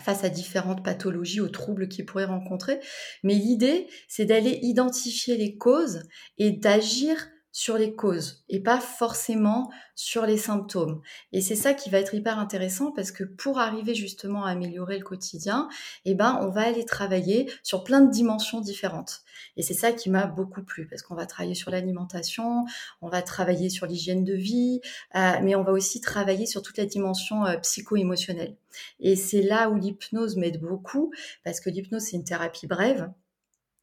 face 0.00 0.24
à 0.24 0.28
différentes 0.28 0.84
pathologies, 0.84 1.40
aux 1.40 1.48
troubles 1.48 1.88
qu'ils 1.88 2.06
pourraient 2.06 2.24
rencontrer. 2.24 2.80
Mais 3.22 3.34
l'idée, 3.34 3.86
c'est 4.08 4.24
d'aller 4.24 4.58
identifier 4.62 5.36
les 5.36 5.56
causes 5.56 6.02
et 6.38 6.50
d'agir 6.50 7.16
sur 7.52 7.76
les 7.76 7.94
causes 7.94 8.44
et 8.48 8.60
pas 8.60 8.80
forcément 8.80 9.70
sur 9.94 10.24
les 10.24 10.38
symptômes. 10.38 11.00
Et 11.32 11.40
c'est 11.40 11.56
ça 11.56 11.74
qui 11.74 11.90
va 11.90 11.98
être 11.98 12.14
hyper 12.14 12.38
intéressant 12.38 12.92
parce 12.92 13.10
que 13.10 13.24
pour 13.24 13.58
arriver 13.58 13.94
justement 13.94 14.44
à 14.44 14.50
améliorer 14.50 14.98
le 14.98 15.04
quotidien, 15.04 15.68
eh 16.04 16.14
ben, 16.14 16.38
on 16.42 16.48
va 16.48 16.62
aller 16.62 16.84
travailler 16.84 17.50
sur 17.62 17.84
plein 17.84 18.00
de 18.00 18.10
dimensions 18.10 18.60
différentes. 18.60 19.22
Et 19.56 19.62
c'est 19.62 19.74
ça 19.74 19.92
qui 19.92 20.10
m'a 20.10 20.26
beaucoup 20.26 20.62
plu 20.62 20.86
parce 20.86 21.02
qu'on 21.02 21.14
va 21.14 21.26
travailler 21.26 21.54
sur 21.54 21.70
l'alimentation, 21.70 22.64
on 23.00 23.08
va 23.08 23.22
travailler 23.22 23.68
sur 23.68 23.86
l'hygiène 23.86 24.24
de 24.24 24.34
vie, 24.34 24.80
euh, 25.16 25.32
mais 25.42 25.54
on 25.54 25.62
va 25.62 25.72
aussi 25.72 26.00
travailler 26.00 26.46
sur 26.46 26.62
toute 26.62 26.78
la 26.78 26.86
dimension 26.86 27.44
euh, 27.46 27.56
psycho-émotionnelle. 27.58 28.56
Et 29.00 29.16
c'est 29.16 29.42
là 29.42 29.70
où 29.70 29.76
l'hypnose 29.76 30.36
m'aide 30.36 30.60
beaucoup 30.60 31.12
parce 31.44 31.60
que 31.60 31.70
l'hypnose, 31.70 32.02
c'est 32.02 32.16
une 32.16 32.24
thérapie 32.24 32.66
brève 32.66 33.10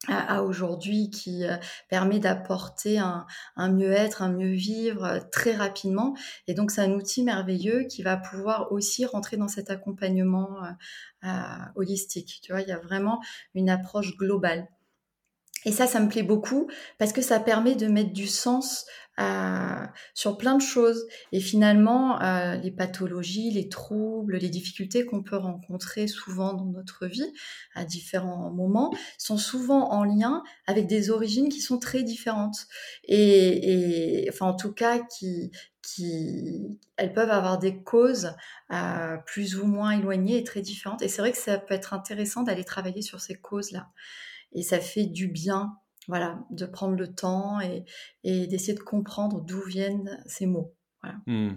à, 0.08 0.44
aujourd'hui 0.44 1.10
qui 1.10 1.46
euh, 1.46 1.58
permet 1.90 2.20
d'apporter 2.20 3.00
un, 3.00 3.26
mieux-être, 3.58 4.22
un 4.22 4.30
mieux-vivre 4.30 5.04
euh, 5.04 5.20
très 5.32 5.56
rapidement. 5.56 6.16
Et 6.48 6.54
donc 6.54 6.72
c'est 6.72 6.82
un 6.82 6.92
outil 6.92 7.24
merveilleux 7.24 7.84
qui 7.84 8.04
va 8.04 8.18
pouvoir 8.18 8.72
aussi 8.72 9.06
rentrer 9.06 9.38
dans 9.38 9.48
cet 9.48 9.70
accompagnement 9.70 10.64
euh, 11.24 11.28
holistique. 11.76 12.40
Tu 12.44 12.52
vois, 12.52 12.62
il 12.62 12.68
y 12.68 12.72
a 12.72 12.80
vraiment 12.80 13.22
une 13.56 13.70
approche 13.70 14.16
globale. 14.18 14.68
Et 15.68 15.72
ça, 15.74 15.86
ça 15.86 16.00
me 16.00 16.08
plaît 16.08 16.24
beaucoup 16.24 16.70
parce 16.98 17.12
que 17.12 17.22
ça 17.22 17.42
permet 17.42 17.76
de 17.76 17.88
mettre 17.88 18.14
du 18.14 18.26
sens 18.26 18.86
sur 20.14 20.38
plein 20.38 20.56
de 20.56 20.62
choses. 20.62 21.06
Et 21.34 21.42
finalement, 21.42 22.22
euh, 22.22 22.56
les 22.56 22.72
pathologies, 22.72 23.52
les 23.52 23.68
troubles, 23.68 24.38
les 24.38 24.48
difficultés 24.48 25.06
qu'on 25.06 25.24
peut 25.24 25.36
rencontrer 25.36 26.08
souvent 26.08 26.54
dans 26.54 26.68
notre 26.68 27.06
vie 27.06 27.34
à 27.76 27.84
différents 27.84 28.50
moments 28.50 28.94
sont 29.18 29.38
souvent 29.38 29.92
en 29.92 30.06
lien 30.06 30.42
avec 30.68 30.88
des 30.88 31.10
origines 31.10 31.50
qui 31.50 31.60
sont 31.60 31.80
très 31.80 32.04
différentes. 32.04 32.68
Et, 33.04 34.26
enfin, 34.30 34.46
en 34.46 34.56
tout 34.56 34.72
cas, 34.72 35.00
qui, 35.00 35.52
elles 36.96 37.12
peuvent 37.12 37.32
avoir 37.32 37.60
des 37.60 37.84
causes 37.84 38.36
euh, 38.72 39.18
plus 39.26 39.58
ou 39.58 39.66
moins 39.66 39.92
éloignées 39.92 40.38
et 40.38 40.44
très 40.46 40.62
différentes. 40.62 41.02
Et 41.02 41.10
c'est 41.10 41.22
vrai 41.22 41.34
que 41.34 41.38
ça 41.38 41.58
peut 41.58 41.74
être 41.74 41.94
intéressant 41.94 42.44
d'aller 42.44 42.64
travailler 42.64 43.02
sur 43.02 43.20
ces 43.20 43.36
causes-là. 43.36 43.90
Et 44.54 44.64
ça 44.64 44.80
fait 44.80 45.06
du 45.06 45.28
bien 45.28 45.78
voilà, 46.08 46.40
de 46.52 46.66
prendre 46.66 46.96
le 46.96 47.14
temps 47.14 47.60
et, 47.60 47.84
d'essayer 48.24 48.74
de 48.74 48.80
comprendre 48.80 49.42
d'où 49.42 49.62
viennent 49.64 50.22
ces 50.26 50.46
mots. 50.46 50.74
Mmh. 51.26 51.52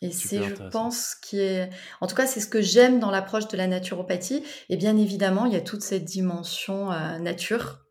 Et 0.00 0.10
c'est, 0.10 0.42
je 0.42 0.54
pense, 0.70 1.14
qui 1.14 1.38
est, 1.38 1.70
en 2.00 2.08
tout 2.08 2.16
cas, 2.16 2.26
c'est 2.26 2.40
ce 2.40 2.48
que 2.48 2.60
j'aime 2.60 2.98
dans 2.98 3.12
l'approche 3.12 3.46
de 3.46 3.56
la 3.56 3.68
naturopathie. 3.68 4.42
Et 4.68 4.76
bien 4.76 4.96
évidemment, 4.96 5.46
il 5.46 5.52
y 5.52 5.56
a 5.56 5.60
toute 5.60 5.82
cette 5.82 6.04
dimension 6.04 6.90
euh, 6.90 7.18
nature 7.18 7.86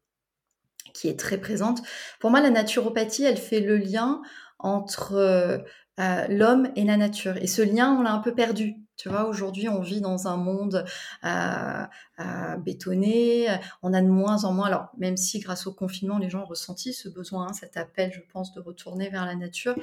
qui 0.93 1.07
est 1.07 1.17
très 1.17 1.37
présente. 1.37 1.81
Pour 2.19 2.29
moi, 2.29 2.41
la 2.41 2.49
naturopathie, 2.49 3.23
elle 3.23 3.37
fait 3.37 3.61
le 3.61 3.77
lien 3.77 4.21
entre 4.59 5.13
euh, 5.13 5.59
euh, 6.01 6.27
l'homme 6.27 6.69
et 6.75 6.83
la 6.83 6.97
nature. 6.97 7.37
Et 7.37 7.47
ce 7.47 7.61
lien, 7.61 7.95
on 7.97 8.01
l'a 8.01 8.11
un 8.11 8.19
peu 8.19 8.35
perdu. 8.35 8.75
Aujourd'hui, 9.07 9.69
on 9.69 9.81
vit 9.81 10.01
dans 10.01 10.27
un 10.27 10.37
monde 10.37 10.85
euh, 11.23 11.83
euh, 12.19 12.57
bétonné. 12.57 13.47
On 13.81 13.93
a 13.93 14.01
de 14.01 14.07
moins 14.07 14.43
en 14.43 14.53
moins, 14.53 14.67
alors 14.67 14.89
même 14.97 15.17
si 15.17 15.39
grâce 15.39 15.67
au 15.67 15.73
confinement, 15.73 16.17
les 16.17 16.29
gens 16.29 16.43
ont 16.43 16.45
ressenti 16.45 16.93
ce 16.93 17.09
besoin, 17.09 17.47
hein, 17.47 17.53
cet 17.53 17.77
appel, 17.77 18.11
je 18.13 18.21
pense, 18.31 18.53
de 18.53 18.59
retourner 18.59 19.09
vers 19.09 19.25
la 19.25 19.35
nature, 19.35 19.75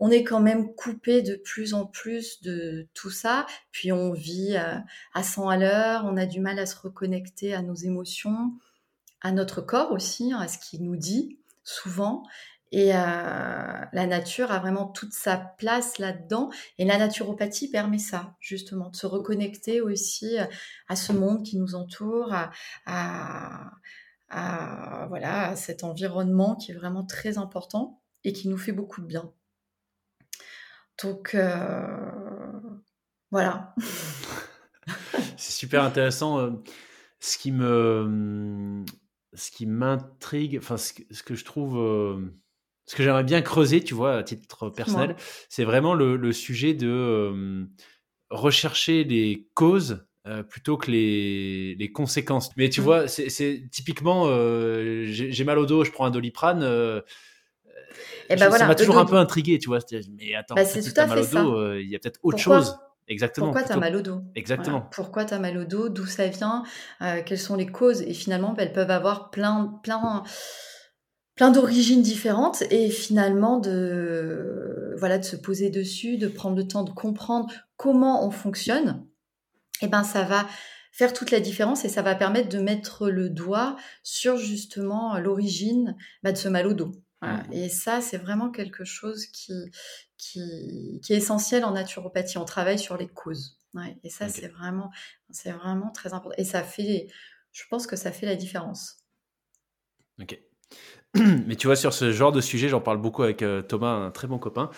on 0.00 0.10
est 0.10 0.22
quand 0.22 0.40
même 0.40 0.74
coupé 0.74 1.22
de 1.22 1.34
plus 1.34 1.74
en 1.74 1.84
plus 1.84 2.40
de 2.42 2.86
tout 2.94 3.10
ça. 3.10 3.46
Puis 3.72 3.90
on 3.90 4.12
vit 4.12 4.56
à 4.56 5.22
100 5.22 5.48
à 5.48 5.56
l'heure, 5.56 6.02
on 6.04 6.16
a 6.16 6.24
du 6.24 6.40
mal 6.40 6.58
à 6.58 6.66
se 6.66 6.76
reconnecter 6.76 7.52
à 7.52 7.62
nos 7.62 7.74
émotions, 7.74 8.52
à 9.20 9.32
notre 9.32 9.60
corps 9.60 9.90
aussi, 9.90 10.32
hein, 10.32 10.38
à 10.38 10.46
ce 10.46 10.58
qu'il 10.58 10.84
nous 10.84 10.96
dit 10.96 11.38
souvent. 11.64 12.22
Et 12.70 12.94
euh, 12.94 12.98
la 12.98 14.06
nature 14.06 14.52
a 14.52 14.58
vraiment 14.58 14.86
toute 14.86 15.12
sa 15.12 15.36
place 15.36 15.98
là-dedans. 15.98 16.50
Et 16.76 16.84
la 16.84 16.98
naturopathie 16.98 17.70
permet 17.70 17.98
ça, 17.98 18.36
justement, 18.40 18.90
de 18.90 18.96
se 18.96 19.06
reconnecter 19.06 19.80
aussi 19.80 20.38
euh, 20.38 20.44
à 20.88 20.96
ce 20.96 21.12
monde 21.12 21.44
qui 21.44 21.56
nous 21.56 21.74
entoure, 21.74 22.34
à, 22.86 23.70
voilà, 25.08 25.56
cet 25.56 25.84
environnement 25.84 26.54
qui 26.56 26.72
est 26.72 26.74
vraiment 26.74 27.04
très 27.04 27.38
important 27.38 28.02
et 28.24 28.32
qui 28.32 28.48
nous 28.48 28.58
fait 28.58 28.72
beaucoup 28.72 29.00
de 29.00 29.06
bien. 29.06 29.32
Donc, 31.02 31.34
euh, 31.34 32.60
voilà. 33.30 33.74
C'est 35.38 35.52
super 35.52 35.82
intéressant. 35.84 36.60
Ce 37.20 37.38
qui 37.38 37.52
me, 37.52 38.84
ce 39.32 39.50
qui 39.50 39.64
m'intrigue, 39.66 40.58
enfin, 40.58 40.76
ce 40.76 40.92
que 40.92 41.34
je 41.34 41.44
trouve 41.44 41.78
ce 42.88 42.96
que 42.96 43.02
j'aimerais 43.02 43.22
bien 43.22 43.42
creuser, 43.42 43.84
tu 43.84 43.92
vois, 43.92 44.16
à 44.16 44.22
titre 44.22 44.70
personnel, 44.70 45.14
c'est 45.50 45.64
vraiment 45.64 45.92
le, 45.92 46.32
sujet 46.32 46.72
de 46.72 46.88
euh, 46.88 47.64
rechercher 48.30 49.04
les 49.04 49.46
causes 49.52 50.06
euh, 50.26 50.42
plutôt 50.42 50.78
que 50.78 50.90
les, 50.90 51.74
les, 51.74 51.92
conséquences. 51.92 52.50
Mais 52.56 52.70
tu 52.70 52.80
mmh. 52.80 52.84
vois, 52.84 53.06
c'est 53.06 53.62
typiquement, 53.70 54.24
euh, 54.28 55.04
j'ai 55.04 55.44
mal 55.44 55.58
au 55.58 55.66
dos, 55.66 55.84
je 55.84 55.92
prends 55.92 56.06
un 56.06 56.10
doliprane. 56.10 56.62
et 56.62 57.02
eh 58.30 58.36
ben 58.36 58.50
ça 58.50 58.66
m'a 58.66 58.74
toujours 58.74 58.96
un 58.96 59.04
peu 59.04 59.16
intrigué, 59.16 59.58
tu 59.58 59.68
vois. 59.68 59.80
Mais 60.18 60.34
attends, 60.34 60.54
bah, 60.54 60.62
mal 61.06 61.18
au 61.18 61.26
dos, 61.26 61.74
il 61.74 61.90
y 61.90 61.94
a 61.94 61.98
peut-être 61.98 62.20
autre 62.22 62.38
chose. 62.38 62.74
Exactement. 63.06 63.52
Pourquoi 63.52 63.64
tu 63.64 63.72
as 63.72 63.76
mal 63.76 63.96
au 63.96 64.00
dos? 64.00 64.22
Exactement. 64.34 64.88
Pourquoi 64.92 65.26
tu 65.26 65.34
as 65.34 65.38
mal 65.38 65.58
au 65.58 65.64
dos? 65.64 65.90
D'où 65.90 66.06
ça 66.06 66.26
vient? 66.28 66.62
Quelles 67.26 67.38
sont 67.38 67.56
les 67.56 67.66
causes? 67.66 68.00
Et 68.00 68.14
finalement, 68.14 68.54
bah, 68.54 68.62
elles 68.62 68.72
peuvent 68.72 68.90
avoir 68.90 69.30
plein, 69.30 69.78
plein, 69.82 70.24
plein 71.38 71.52
d'origines 71.52 72.02
différentes 72.02 72.62
et 72.70 72.90
finalement 72.90 73.58
de 73.58 74.94
voilà 74.98 75.18
de 75.18 75.24
se 75.24 75.36
poser 75.36 75.70
dessus, 75.70 76.18
de 76.18 76.26
prendre 76.26 76.56
le 76.56 76.66
temps 76.66 76.82
de 76.82 76.90
comprendre 76.90 77.48
comment 77.76 78.26
on 78.26 78.30
fonctionne. 78.32 79.06
Et 79.80 79.84
eh 79.84 79.88
ben 79.88 80.02
ça 80.02 80.24
va 80.24 80.48
faire 80.90 81.12
toute 81.12 81.30
la 81.30 81.38
différence 81.38 81.84
et 81.84 81.88
ça 81.88 82.02
va 82.02 82.16
permettre 82.16 82.48
de 82.48 82.58
mettre 82.58 83.08
le 83.08 83.30
doigt 83.30 83.76
sur 84.02 84.36
justement 84.36 85.16
l'origine 85.20 85.96
bah, 86.24 86.32
de 86.32 86.36
ce 86.36 86.48
mal 86.48 86.66
au 86.66 86.74
dos. 86.74 86.92
Et 87.50 87.68
ça, 87.68 88.00
c'est 88.00 88.16
vraiment 88.16 88.50
quelque 88.50 88.84
chose 88.84 89.26
qui, 89.26 89.52
qui, 90.16 91.00
qui, 91.02 91.12
est 91.12 91.16
essentiel 91.16 91.64
en 91.64 91.72
naturopathie. 91.72 92.38
On 92.38 92.44
travaille 92.44 92.78
sur 92.78 92.96
les 92.96 93.08
causes. 93.08 93.58
Et 94.04 94.08
ça, 94.08 94.28
c'est 94.28 94.46
vraiment, 94.46 94.90
c'est 95.30 95.50
vraiment 95.50 95.90
très 95.90 96.14
important. 96.14 96.36
Et 96.38 96.44
ça 96.44 96.62
fait, 96.62 97.08
je 97.52 97.64
pense 97.68 97.88
que 97.88 97.96
ça 97.96 98.12
fait 98.12 98.26
la 98.26 98.36
différence. 98.36 98.98
Ok. 100.20 100.40
Mais 101.46 101.56
tu 101.56 101.66
vois, 101.66 101.76
sur 101.76 101.94
ce 101.94 102.12
genre 102.12 102.32
de 102.32 102.40
sujet, 102.40 102.68
j'en 102.68 102.80
parle 102.80 102.98
beaucoup 102.98 103.22
avec 103.22 103.42
euh, 103.42 103.62
Thomas, 103.62 103.92
un 103.94 104.10
très 104.10 104.28
bon 104.28 104.38
copain. 104.38 104.70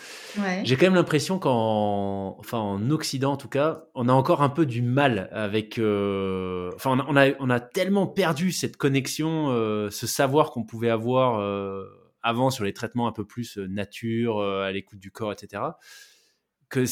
J'ai 0.62 0.77
quand 0.77 0.87
même 0.87 0.95
l'impression 0.95 1.40
qu'en, 1.40 2.37
enfin, 2.38 2.59
en 2.59 2.90
Occident 2.90 3.33
en 3.33 3.37
tout 3.37 3.49
cas, 3.49 3.85
on 3.95 4.09
a 4.09 4.12
encore 4.12 4.43
un 4.43 4.49
peu 4.49 4.64
du 4.64 4.81
mal 4.81 5.29
avec. 5.33 5.79
Euh, 5.79 6.71
enfin, 6.77 6.97
on 7.09 7.16
a, 7.16 7.31
on 7.40 7.51
a, 7.51 7.59
tellement 7.59 8.07
perdu 8.07 8.53
cette 8.53 8.77
connexion, 8.77 9.51
euh, 9.51 9.90
ce 9.90 10.07
savoir 10.07 10.53
qu'on 10.53 10.64
pouvait 10.64 10.90
avoir 10.90 11.40
avant 12.23 12.51
sur 12.51 12.64
les 12.64 12.73
traitements 12.73 13.09
un 13.09 13.12
peu 13.12 13.25
plus 13.25 13.57
nature, 13.57 14.40
à 14.40 14.71
l'écoute 14.71 15.01
du 15.01 15.11
corps, 15.11 15.33
etc. 15.33 15.62
Que 16.69 16.85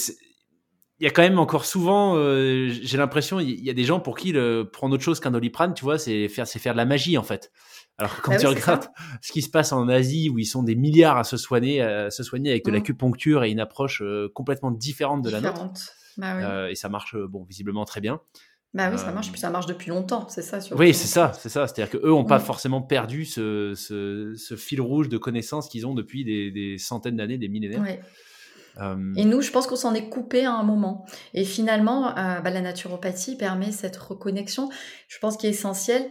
il 1.00 1.04
y 1.04 1.06
a 1.06 1.12
quand 1.12 1.22
même 1.22 1.38
encore 1.38 1.64
souvent, 1.64 2.16
j'ai 2.16 2.98
l'impression, 2.98 3.38
il 3.38 3.64
y 3.64 3.70
a 3.70 3.72
des 3.72 3.84
gens 3.84 4.00
pour 4.00 4.16
qui 4.16 4.32
le, 4.32 4.64
prendre 4.64 4.96
autre 4.96 5.04
chose 5.04 5.20
qu'un 5.20 5.30
doliprane, 5.30 5.72
tu 5.74 5.84
vois, 5.84 5.96
c'est 5.96 6.26
faire, 6.26 6.48
c'est 6.48 6.58
faire 6.58 6.72
de 6.72 6.78
la 6.78 6.86
magie 6.86 7.16
en 7.16 7.22
fait. 7.22 7.52
Alors 7.98 8.22
quand 8.22 8.32
bah 8.32 8.38
tu 8.38 8.46
regardes 8.46 8.86
ce 9.22 9.32
qui 9.32 9.42
se 9.42 9.50
passe 9.50 9.72
en 9.72 9.88
Asie, 9.88 10.30
où 10.30 10.38
ils 10.38 10.46
sont 10.46 10.62
des 10.62 10.76
milliards 10.76 11.18
à 11.18 11.24
se 11.24 11.36
soigner, 11.36 11.82
à 11.82 12.10
se 12.10 12.22
soigner 12.22 12.50
avec 12.50 12.64
de 12.64 12.70
mmh. 12.70 12.74
l'acupuncture 12.74 13.44
et 13.44 13.50
une 13.50 13.60
approche 13.60 14.02
euh, 14.02 14.30
complètement 14.32 14.70
différente 14.70 15.22
de 15.22 15.30
la 15.30 15.40
nôtre, 15.40 15.62
bah 16.16 16.36
euh, 16.36 16.68
et 16.68 16.76
ça 16.76 16.88
marche, 16.88 17.16
euh, 17.16 17.26
bon, 17.26 17.44
visiblement 17.44 17.84
très 17.84 18.00
bien. 18.00 18.20
Bah 18.74 18.90
oui, 18.92 18.98
ça 18.98 19.10
marche, 19.12 19.32
puis 19.32 19.40
ça 19.40 19.50
marche 19.50 19.66
depuis 19.66 19.88
longtemps, 19.88 20.28
c'est 20.28 20.42
ça. 20.42 20.58
Oui, 20.76 20.92
c'est 20.92 21.06
ça, 21.06 21.32
c'est 21.32 21.48
ça. 21.48 21.66
C'est-à-dire 21.66 21.90
qu'eux 21.90 22.10
n'ont 22.10 22.24
pas 22.24 22.38
mmh. 22.38 22.42
forcément 22.42 22.82
perdu 22.82 23.24
ce, 23.24 23.72
ce, 23.74 24.56
fil 24.56 24.80
rouge 24.80 25.08
de 25.08 25.16
connaissances 25.16 25.68
qu'ils 25.68 25.86
ont 25.86 25.94
depuis 25.94 26.24
des, 26.24 26.76
centaines 26.78 27.16
d'années, 27.16 27.38
des 27.38 27.48
millénaires. 27.48 27.82
Et 29.16 29.24
nous, 29.24 29.40
je 29.40 29.50
pense 29.50 29.66
qu'on 29.66 29.74
s'en 29.74 29.94
est 29.94 30.08
coupé 30.08 30.44
à 30.44 30.52
un 30.52 30.62
moment. 30.62 31.06
Et 31.34 31.44
finalement, 31.44 32.12
bah, 32.14 32.50
la 32.50 32.60
naturopathie 32.60 33.36
permet 33.36 33.72
cette 33.72 33.96
reconnexion, 33.96 34.68
je 35.08 35.18
pense, 35.18 35.38
qui 35.38 35.46
est 35.46 35.50
essentielle 35.50 36.08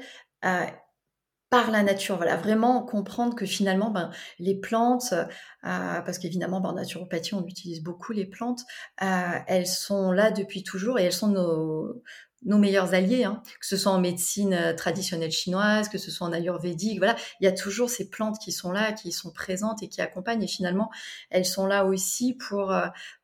par 1.49 1.71
la 1.71 1.83
nature. 1.83 2.17
Voilà, 2.17 2.35
vraiment 2.35 2.83
comprendre 2.83 3.35
que 3.35 3.45
finalement, 3.45 3.89
ben, 3.89 4.11
les 4.39 4.55
plantes, 4.55 5.13
euh, 5.13 5.25
parce 5.63 6.19
qu'évidemment, 6.19 6.59
ben, 6.59 6.69
en 6.69 6.73
naturopathie, 6.73 7.35
on 7.35 7.45
utilise 7.45 7.81
beaucoup 7.81 8.13
les 8.13 8.25
plantes, 8.25 8.61
euh, 9.01 9.39
elles 9.47 9.67
sont 9.67 10.11
là 10.11 10.31
depuis 10.31 10.63
toujours 10.63 10.99
et 10.99 11.03
elles 11.03 11.13
sont 11.13 11.29
nos, 11.29 12.03
nos 12.43 12.57
meilleurs 12.57 12.93
alliés, 12.93 13.23
hein. 13.23 13.41
que 13.59 13.65
ce 13.65 13.77
soit 13.77 13.91
en 13.91 13.99
médecine 13.99 14.53
euh, 14.53 14.73
traditionnelle 14.73 15.31
chinoise, 15.31 15.89
que 15.89 15.97
ce 15.97 16.11
soit 16.11 16.27
en 16.27 16.33
ayurvédique, 16.33 16.97
voilà, 16.97 17.15
il 17.39 17.45
y 17.45 17.47
a 17.47 17.53
toujours 17.53 17.89
ces 17.89 18.09
plantes 18.09 18.39
qui 18.39 18.51
sont 18.51 18.71
là, 18.71 18.91
qui 18.91 19.11
sont 19.11 19.31
présentes 19.31 19.81
et 19.83 19.87
qui 19.87 20.01
accompagnent, 20.01 20.43
et 20.43 20.47
finalement, 20.47 20.89
elles 21.29 21.45
sont 21.45 21.65
là 21.65 21.85
aussi 21.85 22.33
pour, 22.33 22.73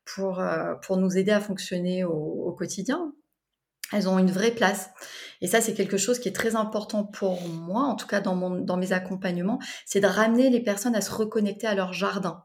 pour, 0.04 0.42
pour 0.82 0.96
nous 0.96 1.16
aider 1.16 1.30
à 1.30 1.40
fonctionner 1.40 2.04
au, 2.04 2.12
au 2.12 2.52
quotidien. 2.52 3.12
Elles 3.92 4.08
ont 4.08 4.18
une 4.18 4.30
vraie 4.30 4.50
place. 4.50 4.90
Et 5.40 5.46
ça, 5.46 5.60
c'est 5.60 5.74
quelque 5.74 5.96
chose 5.96 6.18
qui 6.18 6.28
est 6.28 6.32
très 6.32 6.56
important 6.56 7.04
pour 7.04 7.46
moi, 7.48 7.82
en 7.82 7.96
tout 7.96 8.06
cas 8.06 8.20
dans, 8.20 8.34
mon, 8.34 8.50
dans 8.50 8.76
mes 8.76 8.92
accompagnements, 8.92 9.60
c'est 9.84 10.00
de 10.00 10.06
ramener 10.06 10.50
les 10.50 10.60
personnes 10.60 10.96
à 10.96 11.00
se 11.00 11.12
reconnecter 11.12 11.66
à 11.66 11.74
leur 11.74 11.92
jardin. 11.92 12.44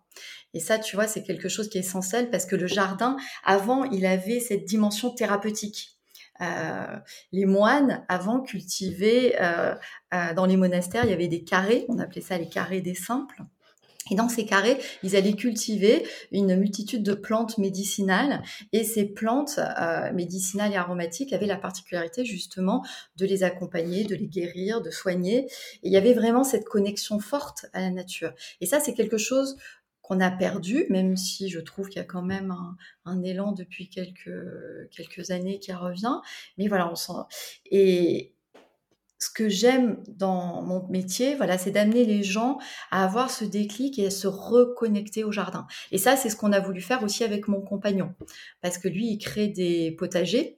Et 0.53 0.59
ça, 0.59 0.79
tu 0.79 0.95
vois, 0.95 1.07
c'est 1.07 1.23
quelque 1.23 1.47
chose 1.47 1.69
qui 1.69 1.77
est 1.77 1.81
essentiel 1.81 2.29
parce 2.29 2.45
que 2.45 2.55
le 2.55 2.67
jardin, 2.67 3.17
avant, 3.43 3.83
il 3.85 4.05
avait 4.05 4.39
cette 4.39 4.65
dimension 4.65 5.11
thérapeutique. 5.11 5.99
Euh, 6.41 6.97
les 7.31 7.45
moines, 7.45 8.05
avant, 8.07 8.41
cultivaient 8.41 9.35
euh, 9.41 9.75
euh, 10.13 10.33
dans 10.33 10.45
les 10.45 10.57
monastères, 10.57 11.03
il 11.03 11.11
y 11.11 11.13
avait 11.13 11.27
des 11.27 11.43
carrés, 11.43 11.85
on 11.89 11.99
appelait 11.99 12.21
ça 12.21 12.37
les 12.37 12.49
carrés 12.49 12.81
des 12.81 12.95
simples. 12.95 13.43
Et 14.11 14.15
dans 14.15 14.29
ces 14.29 14.45
carrés, 14.45 14.77
ils 15.03 15.15
allaient 15.15 15.33
cultiver 15.33 16.05
une 16.31 16.55
multitude 16.55 17.03
de 17.03 17.13
plantes 17.13 17.57
médicinales. 17.57 18.41
Et 18.73 18.83
ces 18.83 19.05
plantes 19.05 19.59
euh, 19.59 20.11
médicinales 20.13 20.73
et 20.73 20.77
aromatiques 20.77 21.33
avaient 21.33 21.45
la 21.45 21.57
particularité 21.57 22.25
justement 22.25 22.83
de 23.17 23.25
les 23.25 23.43
accompagner, 23.43 24.03
de 24.03 24.15
les 24.15 24.27
guérir, 24.27 24.81
de 24.81 24.91
soigner. 24.91 25.45
Et 25.83 25.87
il 25.87 25.91
y 25.91 25.97
avait 25.97 26.13
vraiment 26.13 26.43
cette 26.43 26.65
connexion 26.65 27.19
forte 27.19 27.65
à 27.73 27.81
la 27.81 27.91
nature. 27.91 28.33
Et 28.61 28.65
ça, 28.65 28.79
c'est 28.79 28.93
quelque 28.93 29.17
chose 29.17 29.57
qu'on 30.01 30.19
a 30.21 30.31
perdu, 30.31 30.85
même 30.89 31.15
si 31.15 31.49
je 31.49 31.59
trouve 31.59 31.87
qu'il 31.87 31.97
y 31.97 32.03
a 32.03 32.07
quand 32.07 32.23
même 32.23 32.55
un, 33.05 33.21
élan 33.21 33.51
depuis 33.51 33.89
quelques, 33.89 34.31
quelques 34.89 35.29
années 35.29 35.59
qui 35.59 35.71
revient. 35.71 36.15
Mais 36.57 36.67
voilà, 36.67 36.91
on 36.91 36.95
sent. 36.95 37.21
Et, 37.69 38.33
ce 39.19 39.29
que 39.29 39.49
j'aime 39.49 40.01
dans 40.07 40.61
mon 40.61 40.87
métier, 40.87 41.35
voilà, 41.35 41.57
c'est 41.57 41.71
d'amener 41.71 42.05
les 42.05 42.23
gens 42.23 42.57
à 42.89 43.03
avoir 43.03 43.29
ce 43.29 43.43
déclic 43.43 43.99
et 43.99 44.07
à 44.07 44.11
se 44.11 44.27
reconnecter 44.27 45.23
au 45.23 45.31
jardin. 45.31 45.67
Et 45.91 45.97
ça, 45.97 46.15
c'est 46.15 46.29
ce 46.29 46.37
qu'on 46.37 46.53
a 46.53 46.59
voulu 46.59 46.81
faire 46.81 47.03
aussi 47.03 47.23
avec 47.23 47.47
mon 47.47 47.61
compagnon, 47.61 48.15
parce 48.61 48.77
que 48.77 48.87
lui, 48.87 49.11
il 49.11 49.17
crée 49.17 49.47
des 49.47 49.91
potagers. 49.91 50.55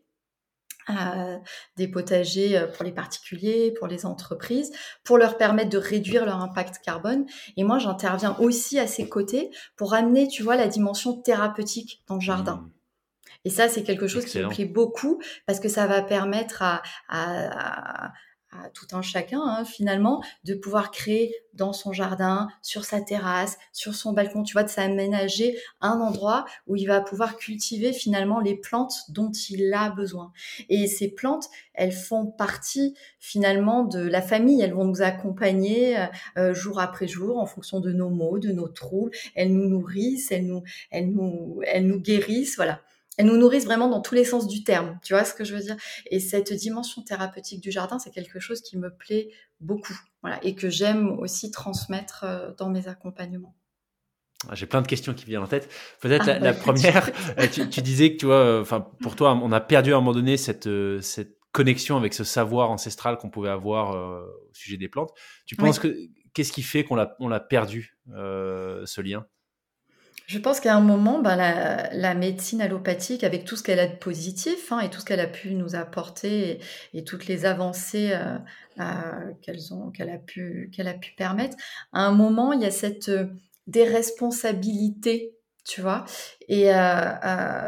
Euh, 0.90 1.38
des 1.78 1.88
potagers 1.88 2.58
euh, 2.58 2.66
pour 2.66 2.84
les 2.84 2.92
particuliers, 2.92 3.72
pour 3.72 3.86
les 3.86 4.04
entreprises, 4.08 4.72
pour 5.04 5.20
leur 5.20 5.38
permettre 5.38 5.70
de 5.70 5.78
réduire 5.78 6.26
leur 6.26 6.42
impact 6.42 6.80
carbone. 6.84 7.28
Et 7.56 7.64
moi, 7.64 7.78
j'interviens 7.78 8.36
aussi 8.40 8.80
à 8.80 8.88
ses 8.88 9.08
côtés 9.08 9.52
pour 9.78 9.94
amener, 9.94 10.28
tu 10.28 10.42
vois, 10.42 10.56
la 10.56 10.68
dimension 10.68 11.22
thérapeutique 11.22 12.04
dans 12.08 12.16
le 12.16 12.22
jardin. 12.22 12.56
Mmh. 12.56 12.72
Et 13.46 13.50
ça, 13.52 13.70
c'est 13.70 13.84
quelque 13.84 14.08
chose 14.08 14.26
qui 14.26 14.40
me 14.40 14.50
plaît 14.50 14.66
beaucoup 14.66 15.22
parce 15.46 15.60
que 15.60 15.70
ça 15.70 15.86
va 15.86 16.02
permettre 16.02 16.64
à, 16.64 16.82
à, 17.10 18.08
à 18.08 18.14
tout 18.74 18.88
un 18.94 19.02
chacun 19.02 19.42
hein, 19.42 19.66
finalement 19.66 20.22
de 20.44 20.54
pouvoir 20.54 20.92
créer 20.92 21.34
dans 21.54 21.74
son 21.74 21.92
jardin, 21.92 22.48
sur 22.62 22.86
sa 22.86 23.02
terrasse, 23.02 23.58
sur 23.74 23.94
son 23.94 24.14
balcon, 24.14 24.44
tu 24.44 24.54
vois, 24.54 24.64
de 24.64 24.70
s'aménager 24.70 25.58
un 25.82 26.00
endroit 26.00 26.46
où 26.68 26.76
il 26.76 26.86
va 26.86 27.02
pouvoir 27.02 27.38
cultiver 27.38 27.94
finalement 27.94 28.40
les 28.40 28.56
plantes 28.56 28.94
dont 29.10 29.32
il 29.32 29.74
a 29.74 29.90
besoin. 29.90 30.32
Et 30.70 30.88
ces 30.88 31.10
plantes, 31.10 31.50
elles 31.74 31.92
font 31.92 32.26
partie 32.26 32.96
finalement 33.20 33.84
de 33.84 34.00
la 34.00 34.22
famille, 34.22 34.62
elles 34.62 34.74
vont 34.74 34.86
nous 34.86 35.02
accompagner 35.02 35.98
euh, 36.38 36.54
jour 36.54 36.80
après 36.80 37.08
jour 37.08 37.38
en 37.38 37.46
fonction 37.46 37.80
de 37.80 37.92
nos 37.92 38.10
maux, 38.10 38.40
de 38.40 38.52
nos 38.52 38.68
troubles, 38.68 39.12
elles 39.36 39.54
nous 39.54 39.68
nourrissent, 39.68 40.32
elles 40.32 40.46
nous, 40.46 40.64
elles 40.90 41.12
nous, 41.12 41.62
elles 41.66 41.88
nous 41.88 42.00
guérissent, 42.00 42.56
voilà 42.56 42.82
elles 43.18 43.26
nous 43.26 43.38
nourrissent 43.38 43.66
vraiment 43.66 43.90
dans 43.90 44.02
tous 44.02 44.16
les 44.16 44.24
sens 44.24 44.48
du 44.48 44.64
terme. 44.64 45.00
Tu 45.04 45.14
vois 45.14 45.26
ce 45.26 45.34
que 45.34 45.44
je 45.44 45.54
veux 45.56 45.62
dire? 45.62 45.76
Et 46.10 46.20
cette 46.20 46.54
dimension 46.54 47.02
thérapeutique 47.02 47.62
du 47.62 47.72
jardin, 47.72 48.00
c'est 48.00 48.12
quelque 48.12 48.40
chose 48.40 48.62
qui 48.62 48.78
me 48.78 48.90
plaît 48.90 49.30
beaucoup, 49.60 49.98
voilà, 50.22 50.44
et 50.44 50.56
que 50.56 50.70
j'aime 50.70 51.20
aussi 51.20 51.52
transmettre 51.52 52.24
euh, 52.24 52.52
dans 52.58 52.70
mes 52.70 52.88
accompagnements. 52.88 53.56
Ah, 54.50 54.56
j'ai 54.56 54.66
plein 54.66 54.82
de 54.82 54.88
questions 54.88 55.14
qui 55.14 55.26
viennent 55.26 55.44
en 55.44 55.48
tête. 55.48 55.70
Peut-être 56.00 56.26
la, 56.26 56.40
bah, 56.40 56.54
première, 56.62 57.12
euh, 57.38 57.48
tu, 57.48 57.82
disais 57.82 58.14
que 58.14 58.18
tu 58.18 58.26
vois, 58.26 58.36
euh, 58.36 58.62
enfin 58.62 58.88
pour 59.02 59.16
toi, 59.16 59.36
on 59.36 59.52
a 59.52 59.60
perdu 59.60 59.94
à 59.94 59.98
un 59.98 60.00
moment 60.00 60.14
donné 60.14 60.38
cette 60.38 60.70
cette 61.02 61.38
connexion 61.52 61.98
avec 61.98 62.14
ce 62.14 62.24
savoir 62.24 62.72
ancestral 62.72 63.18
qu'on 63.18 63.30
pouvait 63.30 63.50
avoir 63.50 63.92
au 63.92 64.54
sujet 64.54 64.78
des 64.78 64.88
plantes. 64.88 65.12
Tu 65.46 65.56
penses 65.56 65.80
que 65.80 65.96
qu'est-ce 66.34 66.54
qui 66.54 66.64
fait 66.64 66.86
qu'on 66.86 66.96
l'a 66.96 67.16
on 67.20 67.28
l'a 67.28 67.42
perdu 67.42 68.00
ce 68.08 69.02
lien? 69.02 69.28
Je 70.32 70.40
pense 70.40 70.62
qu'à 70.62 70.76
un 70.76 70.80
moment, 70.80 71.20
ben, 71.20 71.36
la, 71.36 72.14
médecine 72.14 72.62
allopathique, 72.62 73.26
avec 73.26 73.44
tout 73.44 73.58
ce 73.58 73.64
qu'elle 73.64 73.80
a 73.80 73.88
de 73.88 73.98
positif 73.98 74.72
hein, 74.72 74.80
et 74.80 74.90
tout 74.90 75.02
ce 75.02 75.06
qu'elle 75.06 75.20
a 75.20 75.28
pu 75.28 75.56
nous 75.56 75.76
apporter 75.76 76.62
et, 76.94 77.04
toutes 77.04 77.28
les 77.28 77.44
avancées 77.44 78.12
euh, 78.14 78.38
euh, 78.80 79.34
qu'elle 79.42 80.10
a, 80.10 80.18
pu, 80.18 80.72
a 80.80 80.94
pu 80.94 81.12
permettre, 81.18 81.58
à 81.92 82.06
un 82.06 82.14
moment, 82.14 82.54
il 82.54 82.62
y 82.62 82.66
a 82.66 82.72
cette 82.72 83.10
euh, 83.10 83.26
déresponsabilité 83.68 85.36
tu 85.64 85.82
vois. 85.82 86.06
Et 86.50 86.72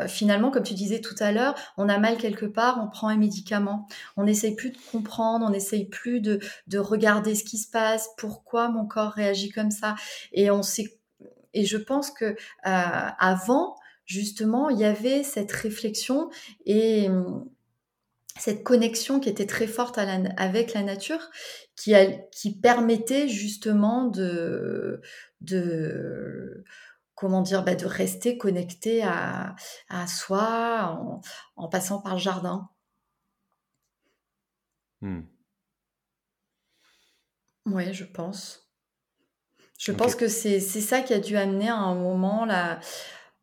finalement, 0.07 0.49
comme 0.49 0.63
tu 0.63 0.73
disais 0.73 0.99
tout 0.99 1.15
à 1.19 1.31
l'heure, 1.31 1.53
on 1.77 1.87
a 1.87 1.99
mal 1.99 2.17
quelque 2.17 2.47
part, 2.47 2.79
on 2.83 2.89
prend 2.89 3.07
un 3.07 3.17
médicament. 3.17 3.87
On 4.17 4.23
n'essaye 4.23 4.55
plus 4.55 4.71
de 4.71 4.77
comprendre, 4.91 5.45
on 5.47 5.51
n'essaye 5.51 5.85
plus 5.85 6.19
de, 6.19 6.39
de 6.65 6.79
regarder 6.79 7.35
ce 7.35 7.43
qui 7.43 7.59
se 7.59 7.69
passe, 7.69 8.09
pourquoi 8.17 8.69
mon 8.69 8.87
corps 8.87 9.11
réagit 9.11 9.51
comme 9.51 9.69
ça. 9.69 9.93
Et 10.33 10.49
on 10.49 10.63
s'est 10.63 10.97
et 11.53 11.65
je 11.65 11.77
pense 11.77 12.11
que 12.11 12.25
euh, 12.25 12.35
avant, 12.63 13.75
justement, 14.05 14.69
il 14.69 14.79
y 14.79 14.85
avait 14.85 15.23
cette 15.23 15.51
réflexion 15.51 16.29
et 16.65 17.09
hum, 17.09 17.49
cette 18.39 18.63
connexion 18.63 19.19
qui 19.19 19.29
était 19.29 19.45
très 19.45 19.67
forte 19.67 19.97
avec 19.97 20.73
la 20.73 20.81
nature, 20.81 21.29
qui, 21.75 21.93
qui 22.31 22.59
permettait 22.59 23.27
justement 23.27 24.05
de, 24.05 25.01
de 25.41 26.63
comment 27.15 27.41
dire, 27.41 27.63
bah, 27.63 27.75
de 27.75 27.85
rester 27.85 28.37
connecté 28.37 29.03
à, 29.03 29.55
à 29.89 30.07
soi 30.07 31.21
en, 31.55 31.67
passant 31.69 32.01
par 32.01 32.13
le 32.15 32.19
jardin. 32.19 32.69
Mmh. 35.01 35.21
Oui, 37.65 37.93
je 37.93 38.03
pense. 38.05 38.62
Je 39.85 39.91
pense 39.91 40.15
que 40.15 40.29
c'est 40.29 40.59
ça 40.61 41.01
qui 41.01 41.13
a 41.13 41.19
dû 41.19 41.35
amener 41.35 41.67
à 41.67 41.75
un 41.75 41.95
moment 41.95 42.45
la 42.45 42.79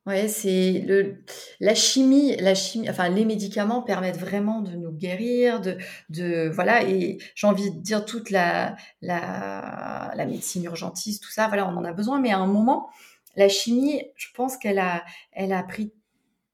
ouais, 0.07 0.27
c'est 0.27 0.83
le 0.87 1.23
la 1.61 1.75
chimie, 1.75 2.35
la 2.37 2.55
chimie 2.55 2.89
enfin 2.89 3.11
les 3.11 3.27
médicaments 3.27 3.83
permettent 3.83 4.17
vraiment 4.19 4.63
de 4.63 4.71
nous 4.73 4.91
guérir, 4.91 5.61
de 5.61 5.77
de 6.09 6.49
voilà 6.49 6.83
et 6.89 7.19
j'ai 7.35 7.47
envie 7.47 7.71
de 7.71 7.79
dire 7.81 8.07
toute 8.07 8.31
la 8.31 8.75
la 9.03 10.13
la 10.17 10.25
médecine 10.27 10.65
urgentiste, 10.65 11.23
tout 11.23 11.31
ça, 11.31 11.47
voilà, 11.49 11.69
on 11.69 11.77
en 11.77 11.85
a 11.85 11.93
besoin 11.93 12.19
mais 12.21 12.31
à 12.33 12.39
un 12.39 12.47
moment 12.47 12.89
la 13.37 13.49
chimie, 13.49 14.03
je 14.17 14.29
pense 14.35 14.57
qu'elle 14.57 14.79
a 14.79 15.05
elle 15.33 15.53
a 15.53 15.63
pris 15.63 15.93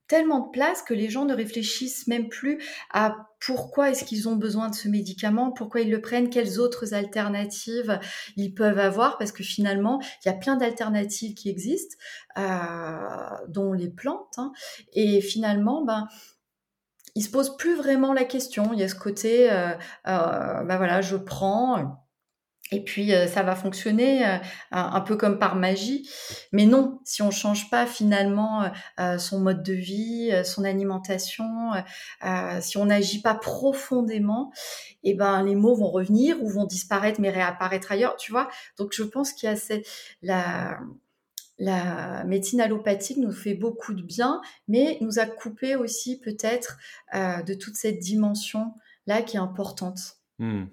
tellement 0.08 0.40
de 0.40 0.50
place 0.50 0.82
que 0.82 0.94
les 0.94 1.08
gens 1.08 1.24
ne 1.24 1.34
réfléchissent 1.34 2.06
même 2.06 2.28
plus 2.28 2.62
à 2.92 3.16
pourquoi 3.40 3.90
est-ce 3.90 4.04
qu'ils 4.04 4.28
ont 4.28 4.36
besoin 4.36 4.68
de 4.68 4.74
ce 4.74 4.88
médicament, 4.88 5.52
pourquoi 5.52 5.80
ils 5.82 5.90
le 5.90 6.00
prennent, 6.00 6.30
quelles 6.30 6.58
autres 6.58 6.94
alternatives 6.94 8.00
ils 8.36 8.54
peuvent 8.54 8.78
avoir, 8.78 9.18
parce 9.18 9.32
que 9.32 9.44
finalement, 9.44 10.00
il 10.24 10.28
y 10.28 10.30
a 10.30 10.34
plein 10.34 10.56
d'alternatives 10.56 11.34
qui 11.34 11.48
existent, 11.48 11.96
euh, 12.38 13.36
dont 13.48 13.72
les 13.72 13.88
plantes, 13.88 14.34
hein. 14.38 14.52
et 14.92 15.20
finalement, 15.20 15.84
ben, 15.84 16.08
ils 17.14 17.22
se 17.22 17.30
posent 17.30 17.56
plus 17.56 17.74
vraiment 17.74 18.12
la 18.12 18.24
question. 18.24 18.72
Il 18.74 18.78
y 18.78 18.82
a 18.82 18.88
ce 18.88 18.94
côté, 18.94 19.50
euh, 19.50 19.70
euh, 20.06 20.62
ben 20.64 20.76
voilà, 20.76 21.00
je 21.00 21.16
prends 21.16 22.05
et 22.72 22.82
puis 22.82 23.14
euh, 23.14 23.26
ça 23.26 23.42
va 23.42 23.54
fonctionner 23.54 24.26
euh, 24.26 24.38
un 24.72 25.00
peu 25.00 25.16
comme 25.16 25.38
par 25.38 25.54
magie, 25.54 26.08
mais 26.52 26.66
non, 26.66 26.98
si 27.04 27.22
on 27.22 27.30
change 27.30 27.70
pas 27.70 27.86
finalement 27.86 28.70
euh, 28.98 29.18
son 29.18 29.40
mode 29.40 29.62
de 29.62 29.72
vie, 29.72 30.32
son 30.44 30.64
alimentation, 30.64 31.72
si 32.60 32.76
on 32.76 32.86
n'agit 32.86 33.22
pas 33.22 33.34
profondément, 33.34 34.52
et 35.04 35.10
eh 35.10 35.14
ben 35.14 35.44
les 35.44 35.54
mots 35.54 35.76
vont 35.76 35.90
revenir 35.90 36.42
ou 36.42 36.48
vont 36.48 36.64
disparaître 36.64 37.20
mais 37.20 37.30
réapparaître 37.30 37.92
ailleurs, 37.92 38.16
tu 38.16 38.32
vois. 38.32 38.48
Donc 38.76 38.92
je 38.92 39.04
pense 39.04 39.32
qu'il 39.32 39.48
y 39.48 39.52
a 39.52 39.56
cette, 39.56 39.86
la 40.22 40.78
la 41.58 42.24
médecine 42.24 42.60
allopathique 42.60 43.16
nous 43.16 43.32
fait 43.32 43.54
beaucoup 43.54 43.94
de 43.94 44.02
bien, 44.02 44.42
mais 44.68 44.98
nous 45.00 45.18
a 45.18 45.24
coupé 45.24 45.74
aussi 45.74 46.20
peut-être 46.20 46.76
de 47.14 47.54
toute 47.54 47.76
cette 47.76 47.98
dimension 47.98 48.74
là 49.06 49.22
qui 49.22 49.36
est 49.36 49.40
importante. 49.40 50.16
Mmh. 50.38 50.64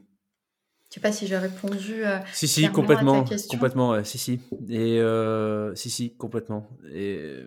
Je 0.94 1.00
sais 1.00 1.02
pas 1.02 1.12
si 1.12 1.26
j'ai 1.26 1.40
répondu. 1.40 2.06
Euh, 2.06 2.20
si 2.34 2.48
si 2.48 2.70
complètement, 2.70 3.22
à 3.22 3.24
ta 3.24 3.30
question. 3.30 3.58
complètement, 3.58 4.04
si 4.04 4.20
si 4.20 4.40
et 4.70 5.00
euh, 5.00 5.74
si 5.74 5.90
si 5.90 6.16
complètement. 6.16 6.70
Et... 6.94 7.40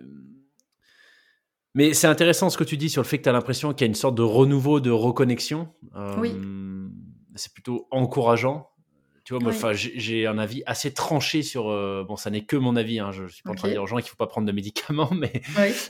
Mais 1.73 1.93
c'est 1.93 2.07
intéressant 2.07 2.49
ce 2.49 2.57
que 2.57 2.65
tu 2.65 2.75
dis 2.75 2.89
sur 2.89 3.01
le 3.01 3.07
fait 3.07 3.19
que 3.19 3.23
tu 3.23 3.29
as 3.29 3.31
l'impression 3.31 3.71
qu'il 3.71 3.85
y 3.85 3.87
a 3.87 3.87
une 3.87 3.95
sorte 3.95 4.15
de 4.15 4.21
renouveau, 4.21 4.81
de 4.81 4.91
reconnexion. 4.91 5.69
oui. 6.17 6.33
Euh, 6.35 6.89
c'est 7.35 7.53
plutôt 7.53 7.87
encourageant. 7.89 8.69
Tu 9.27 9.33
vois, 9.33 9.43
moi, 9.43 9.73
j'ai 9.73 10.25
un 10.25 10.37
avis 10.37 10.63
assez 10.65 10.93
tranché 10.93 11.43
sur. 11.43 11.69
Euh, 11.69 12.05
bon, 12.07 12.15
ça 12.15 12.29
n'est 12.29 12.45
que 12.45 12.55
mon 12.55 12.77
avis. 12.77 12.99
Hein, 12.99 13.11
je, 13.11 13.23
ne 13.23 13.27
suis 13.27 13.43
pas 13.43 13.51
en 13.51 13.55
train 13.55 13.67
de 13.67 13.73
dire 13.73 13.83
aux 13.83 13.85
gens 13.85 13.97
qu'il 13.97 14.05
ne 14.05 14.09
faut 14.11 14.15
pas 14.15 14.27
prendre 14.27 14.47
de 14.47 14.53
médicaments, 14.53 15.11
mais 15.13 15.41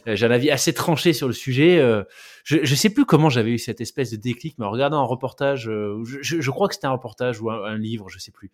euh, 0.08 0.16
j'ai 0.16 0.26
un 0.26 0.32
avis 0.32 0.50
assez 0.50 0.74
tranché 0.74 1.14
sur 1.14 1.28
le 1.28 1.36
sujet. 1.36 1.78
Euh, 1.78 2.04
je 2.46 2.58
ne 2.58 2.66
sais 2.66 2.90
plus 2.90 3.06
comment 3.06 3.30
j'avais 3.30 3.52
eu 3.52 3.60
cette 3.60 3.80
espèce 3.80 4.10
de 4.10 4.16
déclic, 4.16 4.56
mais 4.58 4.66
en 4.66 4.72
regardant 4.72 5.00
un 5.00 5.06
reportage, 5.06 5.66
je, 5.66 6.20
je, 6.24 6.50
crois 6.50 6.68
que 6.68 6.74
c'était 6.74 6.88
un 6.88 6.94
reportage 6.94 7.40
ou 7.40 7.52
un, 7.52 7.78
livre, 7.78 8.10
je 8.10 8.18
ne 8.18 8.22
sais 8.22 8.32
plus, 8.32 8.50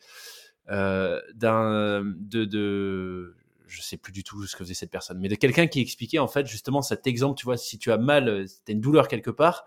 d'un 0.68 2.04
de, 2.04 2.44
de 2.44 3.38
je 3.68 3.82
sais 3.82 3.96
plus 3.96 4.12
du 4.12 4.26
tout 4.26 4.46
ce 4.46 4.58
que 4.58 4.66
faisait 4.66 4.74
cette 4.74 4.92
personne, 4.92 5.18
mais 5.18 5.30
de 5.30 5.36
quelqu'un 5.36 5.68
qui 5.68 5.80
expliquait 5.80 6.20
en 6.20 6.28
fait 6.28 6.46
justement 6.46 6.82
cet 6.82 7.08
exemple. 7.08 7.40
Tu 7.40 7.46
vois, 7.46 7.56
si 7.56 7.78
tu 7.78 7.90
as 7.90 7.98
mal, 7.98 8.50
si 8.50 8.62
tu 8.66 8.72
as 8.74 8.74
une 8.74 8.82
douleur 8.82 9.08
quelque 9.08 9.32
part 9.32 9.66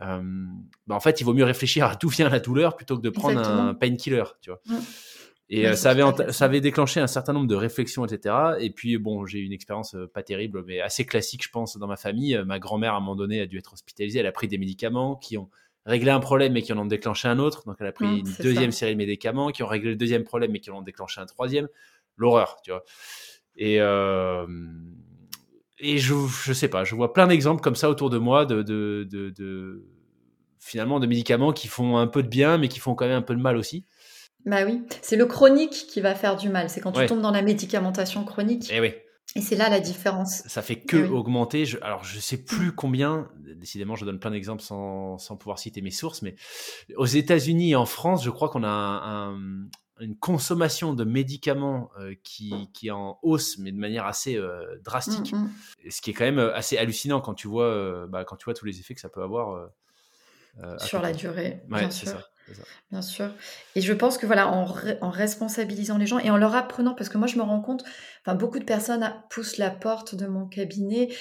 bah, 0.00 0.94
en 0.94 1.00
fait, 1.00 1.20
il 1.20 1.24
vaut 1.24 1.34
mieux 1.34 1.44
réfléchir 1.44 1.86
à 1.86 1.94
d'où 1.94 2.08
vient 2.08 2.28
la 2.28 2.40
douleur 2.40 2.76
plutôt 2.76 2.96
que 2.96 3.02
de 3.02 3.10
prendre 3.10 3.40
un 3.40 3.74
painkiller, 3.74 4.24
tu 4.40 4.50
vois. 4.50 4.60
Mmh. 4.66 4.78
Et 5.52 5.74
ça, 5.74 5.90
avait, 5.90 6.32
ça 6.32 6.44
avait 6.44 6.60
déclenché 6.60 7.00
un 7.00 7.08
certain 7.08 7.32
nombre 7.32 7.48
de 7.48 7.56
réflexions, 7.56 8.04
etc. 8.06 8.34
Et 8.60 8.70
puis, 8.70 8.98
bon, 8.98 9.26
j'ai 9.26 9.40
eu 9.40 9.44
une 9.44 9.52
expérience 9.52 9.96
pas 10.14 10.22
terrible, 10.22 10.62
mais 10.64 10.80
assez 10.80 11.04
classique, 11.04 11.42
je 11.42 11.50
pense, 11.50 11.76
dans 11.76 11.88
ma 11.88 11.96
famille. 11.96 12.40
Ma 12.46 12.60
grand-mère, 12.60 12.94
à 12.94 12.98
un 12.98 13.00
moment 13.00 13.16
donné, 13.16 13.40
a 13.40 13.46
dû 13.46 13.58
être 13.58 13.72
hospitalisée. 13.72 14.20
Elle 14.20 14.28
a 14.28 14.32
pris 14.32 14.46
des 14.46 14.58
médicaments 14.58 15.16
qui 15.16 15.36
ont 15.36 15.50
réglé 15.86 16.12
un 16.12 16.20
problème, 16.20 16.52
mais 16.52 16.62
qui 16.62 16.72
en 16.72 16.78
ont 16.78 16.86
déclenché 16.86 17.26
un 17.26 17.40
autre. 17.40 17.64
Donc, 17.66 17.76
elle 17.80 17.88
a 17.88 17.92
pris 17.92 18.06
mmh, 18.06 18.18
une 18.18 18.34
deuxième 18.40 18.70
série 18.70 18.92
de 18.92 18.98
médicaments 18.98 19.50
qui 19.50 19.64
ont 19.64 19.66
réglé 19.66 19.90
le 19.90 19.96
deuxième 19.96 20.22
problème, 20.22 20.52
mais 20.52 20.60
qui 20.60 20.70
en 20.70 20.78
ont 20.78 20.82
déclenché 20.82 21.20
un 21.20 21.26
troisième. 21.26 21.66
L'horreur, 22.16 22.60
tu 22.62 22.70
vois. 22.70 22.84
Et, 23.56 23.80
euh, 23.80 24.46
et 25.80 25.98
je, 25.98 26.14
je 26.44 26.52
sais 26.52 26.68
pas, 26.68 26.84
je 26.84 26.94
vois 26.94 27.12
plein 27.12 27.26
d'exemples 27.26 27.62
comme 27.62 27.74
ça 27.74 27.90
autour 27.90 28.10
de 28.10 28.18
moi 28.18 28.46
de, 28.46 28.62
de, 28.62 29.04
de, 29.10 29.84
finalement 30.58 31.00
de 31.00 31.06
médicaments 31.06 31.52
qui 31.52 31.68
font 31.68 31.96
un 31.96 32.06
peu 32.06 32.22
de 32.22 32.28
bien, 32.28 32.58
mais 32.58 32.68
qui 32.68 32.78
font 32.78 32.94
quand 32.94 33.06
même 33.06 33.16
un 33.16 33.22
peu 33.22 33.34
de 33.34 33.40
mal 33.40 33.56
aussi. 33.56 33.84
Bah 34.46 34.64
oui, 34.64 34.82
c'est 35.02 35.16
le 35.16 35.26
chronique 35.26 35.86
qui 35.88 36.00
va 36.00 36.14
faire 36.14 36.36
du 36.36 36.48
mal. 36.48 36.70
C'est 36.70 36.80
quand 36.80 36.92
tu 36.92 37.04
tombes 37.06 37.20
dans 37.20 37.30
la 37.30 37.42
médicamentation 37.42 38.24
chronique. 38.24 38.70
Et 38.70 38.76
eh 38.76 38.80
oui. 38.80 38.92
Et 39.36 39.42
c'est 39.42 39.54
là 39.54 39.68
la 39.68 39.80
différence. 39.80 40.42
Ça 40.46 40.60
fait 40.60 40.80
que 40.80 41.06
augmenter. 41.08 41.64
Je, 41.64 41.78
alors, 41.82 42.02
je 42.02 42.18
sais 42.18 42.38
plus 42.38 42.72
combien. 42.72 43.28
Décidément, 43.56 43.94
je 43.94 44.04
donne 44.04 44.18
plein 44.18 44.32
d'exemples 44.32 44.62
sans, 44.62 45.18
sans, 45.18 45.36
pouvoir 45.36 45.58
citer 45.58 45.82
mes 45.82 45.90
sources, 45.90 46.22
mais 46.22 46.34
aux 46.96 47.06
États-Unis 47.06 47.72
et 47.72 47.76
en 47.76 47.86
France, 47.86 48.24
je 48.24 48.30
crois 48.30 48.48
qu'on 48.48 48.64
a 48.64 48.68
un, 48.68 49.38
une 50.00 50.16
consommation 50.16 50.94
de 50.94 51.04
médicaments 51.04 51.90
euh, 51.98 52.14
qui, 52.22 52.70
qui, 52.72 52.88
est 52.88 52.92
en 52.92 53.18
hausse, 53.22 53.58
mais 53.58 53.72
de 53.72 53.78
manière 53.78 54.06
assez 54.06 54.36
euh, 54.36 54.78
drastique. 54.82 55.32
Mm, 55.32 55.44
mm. 55.44 55.50
Ce 55.90 56.00
qui 56.00 56.10
est 56.10 56.14
quand 56.14 56.24
même 56.24 56.38
euh, 56.38 56.54
assez 56.54 56.78
hallucinant 56.78 57.20
quand 57.20 57.34
tu 57.34 57.48
vois, 57.48 58.06
bah, 58.08 58.24
quand 58.24 58.36
tu 58.36 58.44
vois 58.44 58.54
tous 58.54 58.66
les 58.66 58.80
effets 58.80 58.94
que 58.94 59.00
ça 59.00 59.08
peut 59.08 59.22
avoir. 59.22 59.70
Sur 60.78 61.00
la 61.00 61.12
durée, 61.12 61.62
bien 61.68 61.90
sûr. 61.90 62.08
Ça, 62.08 62.26
Bien 62.90 63.00
sûr. 63.00 63.30
Et 63.76 63.80
je 63.80 63.92
pense 63.92 64.18
que 64.18 64.26
voilà, 64.26 64.48
en, 64.48 64.66
en, 65.00 65.10
responsabilisant 65.10 65.98
les 65.98 66.06
gens 66.06 66.18
et 66.18 66.30
en 66.30 66.36
leur 66.36 66.56
apprenant, 66.56 66.94
parce 66.94 67.08
que 67.08 67.16
moi 67.16 67.28
je 67.28 67.36
me 67.36 67.42
rends 67.42 67.60
compte, 67.60 67.84
enfin 68.24 68.34
beaucoup 68.34 68.58
de 68.58 68.64
personnes 68.64 69.14
poussent 69.30 69.56
la 69.56 69.70
porte 69.70 70.16
de 70.16 70.26
mon 70.26 70.48
cabinet 70.48 71.14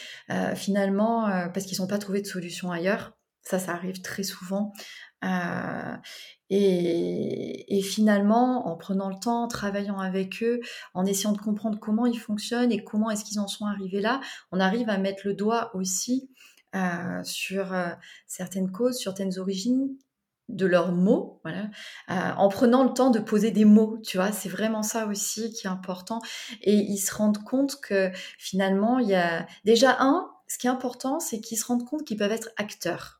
finalement 0.55 1.29
parce 1.53 1.67
qu'ils 1.67 1.81
n'ont 1.81 1.87
pas 1.87 1.99
trouvé 1.99 2.21
de 2.21 2.27
solution 2.27 2.71
ailleurs. 2.71 3.13
Ça, 3.43 3.59
ça 3.59 3.73
arrive 3.73 4.01
très 4.01 4.23
souvent. 4.23 4.73
Euh, 5.25 5.95
et, 6.49 7.77
et, 7.77 7.81
finalement, 7.81 8.67
en 8.67 8.75
prenant 8.77 9.09
le 9.09 9.19
temps, 9.19 9.43
en 9.43 9.47
travaillant 9.47 9.99
avec 9.99 10.41
eux, 10.41 10.61
en 10.93 11.05
essayant 11.05 11.33
de 11.33 11.37
comprendre 11.37 11.77
comment 11.79 12.05
ils 12.05 12.19
fonctionnent 12.19 12.71
et 12.71 12.83
comment 12.83 13.09
est-ce 13.11 13.25
qu'ils 13.25 13.39
en 13.39 13.47
sont 13.47 13.65
arrivés 13.65 14.01
là, 14.01 14.21
on 14.51 14.59
arrive 14.59 14.89
à 14.89 14.97
mettre 14.97 15.21
le 15.25 15.33
doigt 15.33 15.71
aussi 15.75 16.29
euh, 16.75 17.23
sur 17.23 17.73
euh, 17.73 17.89
certaines 18.27 18.71
causes, 18.71 19.01
certaines 19.01 19.39
origines 19.39 19.89
de 20.49 20.65
leurs 20.65 20.91
mots, 20.91 21.39
voilà, 21.43 21.69
euh, 22.09 22.33
en 22.37 22.49
prenant 22.49 22.83
le 22.83 22.93
temps 22.93 23.09
de 23.11 23.19
poser 23.19 23.51
des 23.51 23.65
mots, 23.65 23.99
tu 24.03 24.17
vois, 24.17 24.31
c'est 24.31 24.49
vraiment 24.49 24.83
ça 24.83 25.07
aussi 25.07 25.51
qui 25.51 25.67
est 25.67 25.69
important. 25.69 26.21
Et 26.61 26.73
ils 26.75 26.97
se 26.97 27.13
rendent 27.13 27.43
compte 27.43 27.79
que 27.81 28.11
finalement, 28.37 28.99
il 28.99 29.09
y 29.09 29.15
a 29.15 29.47
déjà 29.65 29.97
un, 29.99 30.29
ce 30.47 30.57
qui 30.57 30.67
est 30.67 30.69
important, 30.69 31.19
c'est 31.19 31.39
qu'ils 31.39 31.57
se 31.57 31.65
rendent 31.65 31.85
compte 31.85 32.03
qu'ils 32.03 32.17
peuvent 32.17 32.31
être 32.31 32.49
acteurs 32.57 33.18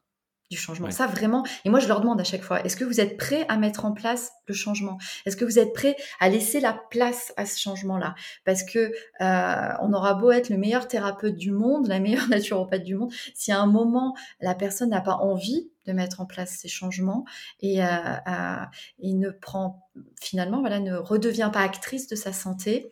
du 0.50 0.58
changement. 0.58 0.90
Ça 0.92 1.08
vraiment. 1.08 1.46
Et 1.64 1.70
moi, 1.70 1.80
je 1.80 1.88
leur 1.88 2.02
demande 2.02 2.20
à 2.20 2.24
chaque 2.24 2.42
fois, 2.42 2.64
est-ce 2.66 2.76
que 2.76 2.84
vous 2.84 3.00
êtes 3.00 3.18
prêts 3.18 3.46
à 3.50 3.58
mettre 3.58 3.86
en 3.86 3.92
place 3.92 4.32
le 4.48 4.54
changement? 4.54 4.98
Est-ce 5.26 5.38
que 5.38 5.46
vous 5.46 5.60
êtes 5.60 5.74
prêts 5.74 5.96
à 6.20 6.30
laisser 6.30 6.60
la 6.60 6.74
place 6.74 7.34
à 7.38 7.46
ce 7.46 7.60
changement-là? 7.60 8.16
Parce 8.46 8.64
que 8.64 8.92
euh, 9.22 9.74
on 9.82 9.94
aura 9.94 10.16
beau 10.16 10.32
être 10.32 10.50
le 10.50 10.58
meilleur 10.58 10.88
thérapeute 10.88 11.36
du 11.36 11.52
monde, 11.52 11.88
la 11.88 12.00
meilleure 12.00 12.28
naturopathe 12.30 12.84
du 12.84 12.96
monde, 12.96 13.14
si 13.36 13.52
à 13.52 13.60
un 13.60 13.68
moment 13.68 14.16
la 14.42 14.56
personne 14.56 14.90
n'a 14.90 15.02
pas 15.02 15.16
envie 15.16 15.70
de 15.86 15.94
mettre 15.94 16.22
en 16.22 16.26
place 16.26 16.58
ces 16.58 16.68
changements 16.68 17.26
et, 17.62 17.84
euh, 17.84 17.88
euh, 17.88 18.64
et 19.00 19.14
ne 19.14 19.30
prend 19.30 19.88
finalement, 20.22 20.62
voilà, 20.62 20.80
ne 20.80 20.96
redevient 20.96 21.50
pas 21.54 21.62
actrice 21.62 22.08
de 22.08 22.16
sa 22.16 22.34
santé, 22.34 22.92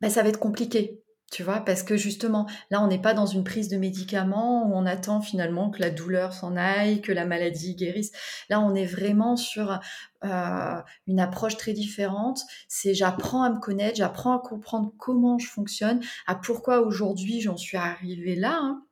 ben, 0.00 0.10
ça 0.10 0.22
va 0.22 0.28
être 0.28 0.40
compliqué. 0.40 1.03
Tu 1.32 1.42
vois, 1.42 1.60
parce 1.60 1.82
que 1.82 1.96
justement, 1.96 2.46
là, 2.70 2.80
on 2.80 2.86
n'est 2.86 3.00
pas 3.00 3.14
dans 3.14 3.26
une 3.26 3.42
prise 3.42 3.68
de 3.68 3.76
médicaments 3.76 4.68
où 4.68 4.74
on 4.74 4.86
attend 4.86 5.20
finalement 5.20 5.70
que 5.70 5.80
la 5.80 5.90
douleur 5.90 6.32
s'en 6.32 6.54
aille, 6.54 7.00
que 7.00 7.10
la 7.10 7.24
maladie 7.24 7.74
guérisse. 7.74 8.12
Là, 8.50 8.60
on 8.60 8.74
est 8.74 8.86
vraiment 8.86 9.36
sur 9.36 9.80
euh, 10.24 10.80
une 11.08 11.20
approche 11.20 11.56
très 11.56 11.72
différente. 11.72 12.40
C'est 12.68 12.94
j'apprends 12.94 13.42
à 13.42 13.50
me 13.50 13.58
connaître, 13.58 13.96
j'apprends 13.96 14.36
à 14.36 14.38
comprendre 14.38 14.92
comment 14.98 15.38
je 15.38 15.48
fonctionne, 15.48 16.00
à 16.26 16.36
pourquoi 16.36 16.80
aujourd'hui 16.80 17.40
j'en 17.40 17.56
suis 17.56 17.78
arrivée 17.78 18.36
là. 18.36 18.58
Hein. 18.60 18.82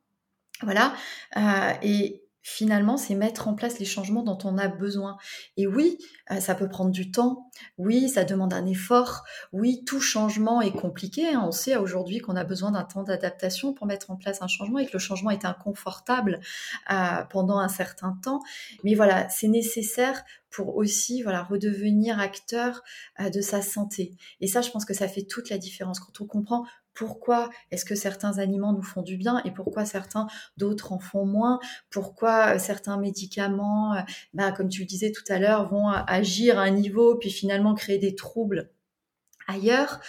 Voilà. 0.63 0.93
Euh, 1.37 1.73
et, 1.81 2.22
finalement, 2.43 2.97
c'est 2.97 3.15
mettre 3.15 3.47
en 3.47 3.55
place 3.55 3.79
les 3.79 3.85
changements 3.85 4.21
dont 4.21 4.37
on 4.43 4.57
a 4.57 4.67
besoin. 4.67 5.17
Et 5.55 5.65
oui, 5.65 5.97
euh, 6.29 6.39
ça 6.41 6.55
peut 6.55 6.67
prendre 6.67 6.91
du 6.91 7.09
temps. 7.09 7.49
Oui, 7.77 8.09
ça 8.09 8.25
demande 8.25 8.53
un 8.53 8.65
effort. 8.65 9.23
Oui, 9.53 9.83
tout 9.85 10.01
changement 10.01 10.61
est 10.61 10.73
compliqué. 10.73 11.29
Hein. 11.29 11.43
On 11.47 11.51
sait 11.51 11.77
aujourd'hui 11.77 12.19
qu'on 12.19 12.35
a 12.35 12.43
besoin 12.43 12.71
d'un 12.71 12.83
temps 12.83 13.03
d'adaptation 13.03 13.73
pour 13.73 13.87
mettre 13.87 14.11
en 14.11 14.17
place 14.17 14.41
un 14.41 14.47
changement 14.47 14.79
et 14.79 14.85
que 14.85 14.93
le 14.93 14.99
changement 14.99 15.31
est 15.31 15.45
inconfortable 15.45 16.41
euh, 16.91 17.23
pendant 17.29 17.59
un 17.59 17.69
certain 17.69 18.19
temps. 18.21 18.41
Mais 18.83 18.93
voilà, 18.93 19.29
c'est 19.29 19.47
nécessaire 19.47 20.23
pour 20.49 20.75
aussi 20.75 21.23
voilà 21.23 21.43
redevenir 21.43 22.19
acteur 22.19 22.83
euh, 23.21 23.29
de 23.29 23.39
sa 23.39 23.61
santé. 23.61 24.15
Et 24.41 24.47
ça, 24.47 24.61
je 24.61 24.69
pense 24.69 24.83
que 24.83 24.93
ça 24.93 25.07
fait 25.07 25.23
toute 25.23 25.49
la 25.49 25.57
différence 25.57 25.99
quand 26.01 26.21
on 26.21 26.25
comprend 26.25 26.65
pourquoi 26.93 27.49
est-ce 27.71 27.85
que 27.85 27.95
certains 27.95 28.37
aliments 28.39 28.73
nous 28.73 28.83
font 28.83 29.01
du 29.01 29.17
bien 29.17 29.41
et 29.45 29.51
pourquoi 29.51 29.85
certains 29.85 30.27
d'autres 30.57 30.91
en 30.91 30.99
font 30.99 31.25
moins, 31.25 31.59
pourquoi 31.89 32.55
euh, 32.55 32.59
certains 32.59 32.97
médicaments, 32.97 33.95
euh, 33.95 34.01
bah, 34.33 34.51
comme 34.51 34.69
tu 34.69 34.81
le 34.81 34.87
disais 34.87 35.11
tout 35.11 35.23
à 35.29 35.39
l'heure, 35.39 35.67
vont 35.69 35.87
agir 35.89 36.59
à 36.59 36.63
un 36.63 36.71
niveau 36.71 37.15
puis 37.15 37.31
finalement 37.31 37.73
créer 37.73 37.97
des 37.97 38.15
troubles 38.15 38.71
ailleurs, 39.47 39.99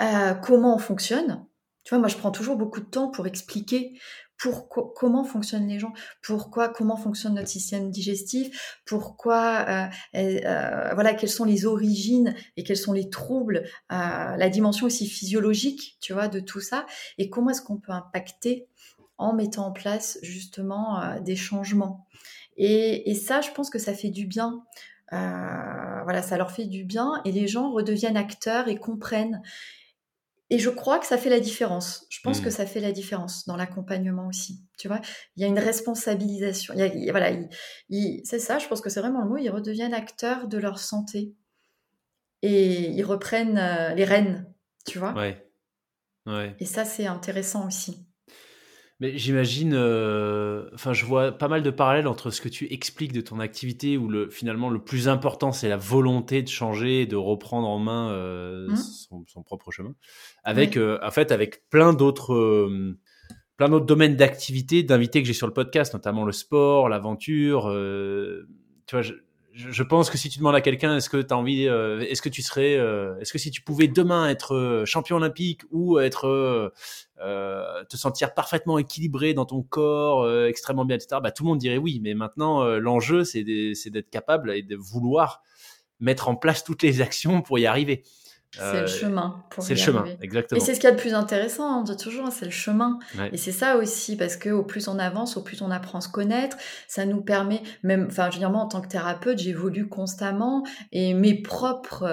euh, 0.00 0.34
comment 0.34 0.74
on 0.74 0.78
fonctionne? 0.78 1.44
Tu 1.84 1.90
vois, 1.94 1.98
moi 1.98 2.08
je 2.08 2.16
prends 2.16 2.30
toujours 2.30 2.56
beaucoup 2.56 2.80
de 2.80 2.86
temps 2.86 3.10
pour 3.10 3.26
expliquer 3.26 3.98
comment 4.38 5.24
fonctionnent 5.24 5.68
les 5.68 5.78
gens, 5.78 5.92
pourquoi, 6.22 6.68
comment 6.68 6.96
fonctionne 6.96 7.34
notre 7.34 7.48
système 7.48 7.90
digestif, 7.90 8.80
pourquoi, 8.84 9.66
euh, 9.68 9.86
euh, 10.16 10.94
voilà, 10.94 11.14
quelles 11.14 11.28
sont 11.28 11.44
les 11.44 11.66
origines 11.66 12.34
et 12.56 12.62
quels 12.62 12.76
sont 12.76 12.92
les 12.92 13.10
troubles, 13.10 13.64
euh, 13.92 14.36
la 14.36 14.48
dimension 14.48 14.86
aussi 14.86 15.06
physiologique, 15.08 15.96
tu 16.00 16.12
vois, 16.12 16.28
de 16.28 16.40
tout 16.40 16.60
ça, 16.60 16.86
et 17.18 17.30
comment 17.30 17.50
est-ce 17.50 17.62
qu'on 17.62 17.78
peut 17.78 17.92
impacter 17.92 18.68
en 19.16 19.32
mettant 19.32 19.66
en 19.66 19.72
place 19.72 20.18
justement 20.22 21.20
des 21.22 21.34
changements. 21.34 22.06
Et, 22.56 23.14
ça, 23.14 23.40
je 23.40 23.50
pense 23.50 23.68
que 23.68 23.80
ça 23.80 23.92
fait 23.92 24.10
du 24.10 24.26
bien. 24.26 24.62
voilà, 25.10 26.22
ça 26.22 26.36
leur 26.36 26.52
fait 26.52 26.66
du 26.66 26.84
bien 26.84 27.20
et 27.24 27.32
les 27.32 27.48
gens 27.48 27.72
redeviennent 27.72 28.16
acteurs 28.16 28.68
et 28.68 28.76
comprennent. 28.76 29.42
Et 30.50 30.58
je 30.58 30.70
crois 30.70 30.98
que 30.98 31.06
ça 31.06 31.18
fait 31.18 31.28
la 31.28 31.40
différence. 31.40 32.06
Je 32.08 32.20
pense 32.22 32.40
que 32.40 32.48
mmh. 32.48 32.52
ça 32.52 32.66
fait 32.66 32.80
la 32.80 32.92
différence 32.92 33.46
dans 33.46 33.56
l'accompagnement 33.56 34.26
aussi. 34.28 34.62
Tu 34.78 34.88
vois, 34.88 35.00
il 35.36 35.42
y 35.42 35.44
a 35.44 35.46
une 35.46 35.58
responsabilisation. 35.58 36.74
Il 36.74 37.10
voilà, 37.10 37.32
c'est 38.24 38.38
ça. 38.38 38.58
Je 38.58 38.66
pense 38.66 38.80
que 38.80 38.88
c'est 38.88 39.00
vraiment 39.00 39.22
le 39.22 39.28
mot. 39.28 39.36
Ils 39.36 39.50
redeviennent 39.50 39.92
acteurs 39.92 40.48
de 40.48 40.56
leur 40.56 40.78
santé 40.78 41.34
et 42.42 42.90
ils 42.90 43.04
reprennent 43.04 43.58
euh, 43.58 43.94
les 43.94 44.04
rênes. 44.04 44.50
Tu 44.86 44.98
vois. 44.98 45.12
Ouais. 45.12 45.44
Ouais. 46.24 46.56
Et 46.60 46.66
ça, 46.66 46.84
c'est 46.84 47.06
intéressant 47.06 47.66
aussi. 47.66 48.07
Mais 49.00 49.16
j'imagine, 49.16 49.74
euh, 49.74 50.68
enfin, 50.74 50.92
je 50.92 51.04
vois 51.04 51.30
pas 51.30 51.46
mal 51.46 51.62
de 51.62 51.70
parallèles 51.70 52.08
entre 52.08 52.30
ce 52.30 52.40
que 52.40 52.48
tu 52.48 52.72
expliques 52.72 53.12
de 53.12 53.20
ton 53.20 53.38
activité, 53.38 53.96
où 53.96 54.08
le, 54.08 54.28
finalement 54.28 54.70
le 54.70 54.80
plus 54.80 55.08
important 55.08 55.52
c'est 55.52 55.68
la 55.68 55.76
volonté 55.76 56.42
de 56.42 56.48
changer, 56.48 57.06
de 57.06 57.14
reprendre 57.14 57.68
en 57.68 57.78
main 57.78 58.10
euh, 58.10 58.66
mmh. 58.68 58.76
son, 59.26 59.42
propre 59.44 59.70
chemin, 59.70 59.94
avec, 60.42 60.76
euh, 60.76 60.98
en 61.04 61.12
fait, 61.12 61.30
avec 61.30 61.68
plein 61.70 61.92
d'autres, 61.92 62.68
plein 63.56 63.68
d'autres 63.68 63.86
domaines 63.86 64.16
d'activité, 64.16 64.82
d'invités 64.82 65.22
que 65.22 65.28
j'ai 65.28 65.34
sur 65.34 65.46
le 65.46 65.52
podcast, 65.52 65.94
notamment 65.94 66.24
le 66.24 66.32
sport, 66.32 66.88
l'aventure. 66.88 67.72
tu 68.86 68.96
vois, 68.96 69.02
je, 69.58 69.72
je 69.72 69.82
pense 69.82 70.08
que 70.08 70.16
si 70.16 70.28
tu 70.28 70.38
demandes 70.38 70.54
à 70.54 70.60
quelqu'un, 70.60 70.96
est-ce 70.96 71.10
que 71.10 71.20
tu 71.20 71.34
as 71.34 71.36
envie, 71.36 71.66
euh, 71.66 71.98
est-ce 72.08 72.22
que 72.22 72.28
tu 72.28 72.42
serais, 72.42 72.76
euh, 72.76 73.18
est-ce 73.18 73.32
que 73.32 73.38
si 73.38 73.50
tu 73.50 73.60
pouvais 73.60 73.88
demain 73.88 74.28
être 74.28 74.54
euh, 74.54 74.84
champion 74.84 75.16
olympique 75.16 75.62
ou 75.72 75.98
être, 75.98 76.72
te 77.18 77.96
sentir 77.96 78.34
parfaitement 78.34 78.78
équilibré 78.78 79.34
dans 79.34 79.46
ton 79.46 79.62
corps, 79.62 80.30
extrêmement 80.46 80.84
bien, 80.84 80.96
etc., 80.96 81.20
bah, 81.20 81.32
tout 81.32 81.42
le 81.42 81.48
monde 81.48 81.58
dirait 81.58 81.76
oui. 81.76 81.98
Mais 82.02 82.14
maintenant, 82.14 82.64
l'enjeu, 82.78 83.24
c'est 83.24 83.42
d'être 83.42 84.10
capable 84.10 84.52
et 84.52 84.62
de 84.62 84.76
vouloir 84.76 85.42
mettre 85.98 86.28
en 86.28 86.36
place 86.36 86.62
toutes 86.62 86.82
les 86.82 87.00
actions 87.00 87.42
pour 87.42 87.58
y 87.58 87.66
arriver. 87.66 88.04
C'est 88.50 88.80
le 88.80 88.86
chemin. 88.86 89.44
C'est 89.58 89.74
le 89.74 89.80
chemin, 89.80 90.04
exactement. 90.22 90.60
Et 90.60 90.64
c'est 90.64 90.74
ce 90.74 90.80
qu'il 90.80 90.88
y 90.88 90.92
a 90.92 90.94
de 90.94 91.00
plus 91.00 91.14
intéressant, 91.14 91.80
on 91.80 91.82
dit 91.82 91.96
toujours, 91.96 92.26
hein, 92.26 92.30
c'est 92.30 92.46
le 92.46 92.50
chemin. 92.50 92.98
Et 93.32 93.36
c'est 93.36 93.52
ça 93.52 93.76
aussi, 93.76 94.16
parce 94.16 94.36
que 94.36 94.48
au 94.50 94.62
plus 94.62 94.88
on 94.88 94.98
avance, 94.98 95.36
au 95.36 95.42
plus 95.42 95.60
on 95.62 95.70
apprend 95.70 95.98
à 95.98 96.00
se 96.00 96.08
connaître, 96.08 96.56
ça 96.86 97.04
nous 97.04 97.20
permet, 97.20 97.62
même, 97.82 98.06
enfin, 98.08 98.28
je 98.30 98.36
veux 98.36 98.40
dire, 98.40 98.50
moi, 98.50 98.62
en 98.62 98.68
tant 98.68 98.80
que 98.80 98.88
thérapeute, 98.88 99.38
j'évolue 99.38 99.88
constamment 99.88 100.64
et 100.92 101.14
mes 101.14 101.34
propres 101.34 102.04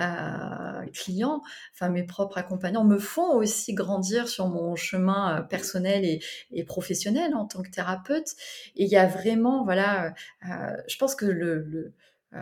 euh, 0.00 0.86
clients, 0.92 1.42
enfin, 1.74 1.88
mes 1.88 2.04
propres 2.04 2.38
accompagnants 2.38 2.84
me 2.84 2.98
font 2.98 3.34
aussi 3.34 3.74
grandir 3.74 4.28
sur 4.28 4.48
mon 4.48 4.76
chemin 4.76 5.42
personnel 5.50 6.04
et, 6.04 6.20
et 6.52 6.64
professionnel 6.64 7.34
en 7.34 7.46
tant 7.46 7.62
que 7.62 7.70
thérapeute. 7.70 8.28
Et 8.76 8.84
il 8.84 8.90
y 8.90 8.96
a 8.96 9.06
vraiment, 9.06 9.64
voilà, 9.64 10.14
euh, 10.48 10.76
je 10.88 10.96
pense 10.98 11.14
que 11.14 11.26
le, 11.26 11.62
le 11.62 11.94
euh, 12.34 12.38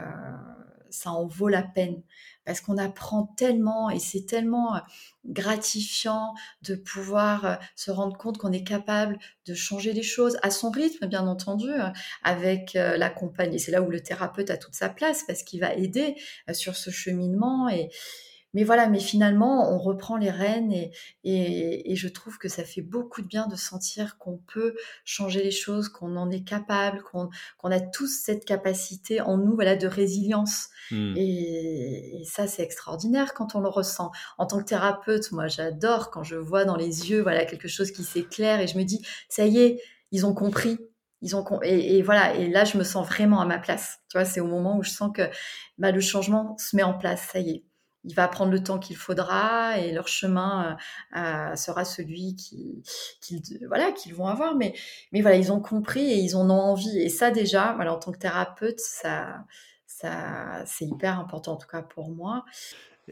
ça 0.90 1.10
en 1.10 1.26
vaut 1.26 1.48
la 1.48 1.62
peine 1.62 2.02
parce 2.44 2.60
qu'on 2.60 2.78
apprend 2.78 3.26
tellement 3.36 3.90
et 3.90 3.98
c'est 3.98 4.26
tellement 4.26 4.76
euh, 4.76 4.80
gratifiant 5.24 6.34
de 6.62 6.74
pouvoir 6.74 7.44
euh, 7.44 7.54
se 7.76 7.90
rendre 7.90 8.16
compte 8.16 8.38
qu'on 8.38 8.52
est 8.52 8.64
capable 8.64 9.18
de 9.46 9.54
changer 9.54 9.92
les 9.92 10.02
choses 10.02 10.38
à 10.42 10.50
son 10.50 10.70
rythme, 10.70 11.06
bien 11.06 11.26
entendu, 11.26 11.70
avec 12.22 12.74
la 12.74 13.10
compagnie. 13.10 13.58
C'est 13.58 13.72
là 13.72 13.82
où 13.82 13.90
le 13.90 14.00
thérapeute 14.00 14.50
a 14.50 14.56
toute 14.56 14.74
sa 14.74 14.88
place 14.88 15.24
parce 15.26 15.42
qu'il 15.42 15.60
va 15.60 15.74
aider 15.74 16.14
sur 16.52 16.76
ce 16.76 16.90
cheminement 16.90 17.68
et, 17.68 17.90
mais 18.54 18.64
voilà, 18.64 18.88
mais 18.88 19.00
finalement, 19.00 19.72
on 19.72 19.78
reprend 19.78 20.16
les 20.16 20.30
rênes 20.30 20.72
et, 20.72 20.92
et, 21.24 21.96
je 21.96 22.08
trouve 22.08 22.38
que 22.38 22.48
ça 22.48 22.64
fait 22.64 22.82
beaucoup 22.82 23.22
de 23.22 23.26
bien 23.26 23.46
de 23.46 23.56
sentir 23.56 24.18
qu'on 24.18 24.36
peut 24.36 24.74
changer 25.04 25.42
les 25.42 25.50
choses, 25.50 25.88
qu'on 25.88 26.16
en 26.16 26.30
est 26.30 26.44
capable, 26.44 27.02
qu'on 27.02 27.30
a 27.70 27.80
tous 27.80 28.08
cette 28.08 28.44
capacité 28.44 29.20
en 29.20 29.38
nous, 29.38 29.54
voilà, 29.54 29.76
de 29.76 29.86
résilience. 29.86 30.68
Mmh. 30.90 31.14
Et, 31.16 32.22
ça, 32.24 32.46
c'est 32.46 32.62
extraordinaire 32.62 33.34
quand 33.34 33.54
on 33.54 33.60
le 33.60 33.68
ressent. 33.68 34.10
En 34.38 34.46
tant 34.46 34.58
que 34.58 34.64
thérapeute, 34.64 35.32
moi, 35.32 35.48
j'adore 35.48 36.10
quand 36.10 36.22
je 36.22 36.36
vois 36.36 36.64
dans 36.64 36.76
les 36.76 37.10
yeux, 37.10 37.22
voilà, 37.22 37.44
quelque 37.46 37.68
chose 37.68 37.90
qui 37.90 38.04
s'éclaire 38.04 38.60
et 38.60 38.66
je 38.66 38.76
me 38.76 38.84
dis, 38.84 39.04
ça 39.28 39.46
y 39.46 39.58
est, 39.58 39.82
ils 40.10 40.26
ont 40.26 40.34
compris. 40.34 40.78
Ils 41.24 41.36
ont 41.36 41.44
et, 41.62 41.98
et, 41.98 42.02
voilà 42.02 42.34
et 42.34 42.48
là 42.48 42.64
je 42.64 42.76
me 42.76 42.82
sens 42.82 43.06
vraiment 43.06 43.40
à 43.40 43.46
ma 43.46 43.58
place 43.58 44.00
tu 44.10 44.18
vois 44.18 44.24
c'est 44.24 44.40
au 44.40 44.48
moment 44.48 44.76
où 44.76 44.82
je 44.82 44.90
sens 44.90 45.12
que 45.14 45.22
bah, 45.78 45.92
le 45.92 46.00
changement 46.00 46.56
se 46.58 46.74
met 46.74 46.82
en 46.82 46.94
place 46.94 47.28
ça 47.32 47.38
y 47.38 47.50
est 47.50 47.64
il 48.04 48.14
va 48.14 48.28
prendre 48.28 48.50
le 48.50 48.62
temps 48.62 48.78
qu'il 48.78 48.96
faudra 48.96 49.78
et 49.78 49.92
leur 49.92 50.08
chemin 50.08 50.76
euh, 51.14 51.20
euh, 51.20 51.56
sera 51.56 51.84
celui 51.84 52.34
qui, 52.36 52.82
voilà 53.68 53.92
qu'ils 53.92 54.14
vont 54.14 54.26
avoir. 54.26 54.56
Mais 54.56 54.74
mais 55.12 55.20
voilà 55.20 55.36
ils 55.36 55.52
ont 55.52 55.60
compris 55.60 56.10
et 56.10 56.16
ils 56.16 56.36
en 56.36 56.50
ont 56.50 56.60
envie. 56.60 56.98
Et 56.98 57.08
ça 57.08 57.30
déjà 57.30 57.72
voilà 57.74 57.94
en 57.94 57.98
tant 57.98 58.12
que 58.12 58.18
thérapeute 58.18 58.80
ça 58.80 59.44
ça 59.86 60.62
c'est 60.66 60.86
hyper 60.86 61.18
important 61.18 61.52
en 61.52 61.56
tout 61.56 61.68
cas 61.68 61.82
pour 61.82 62.10
moi. 62.10 62.44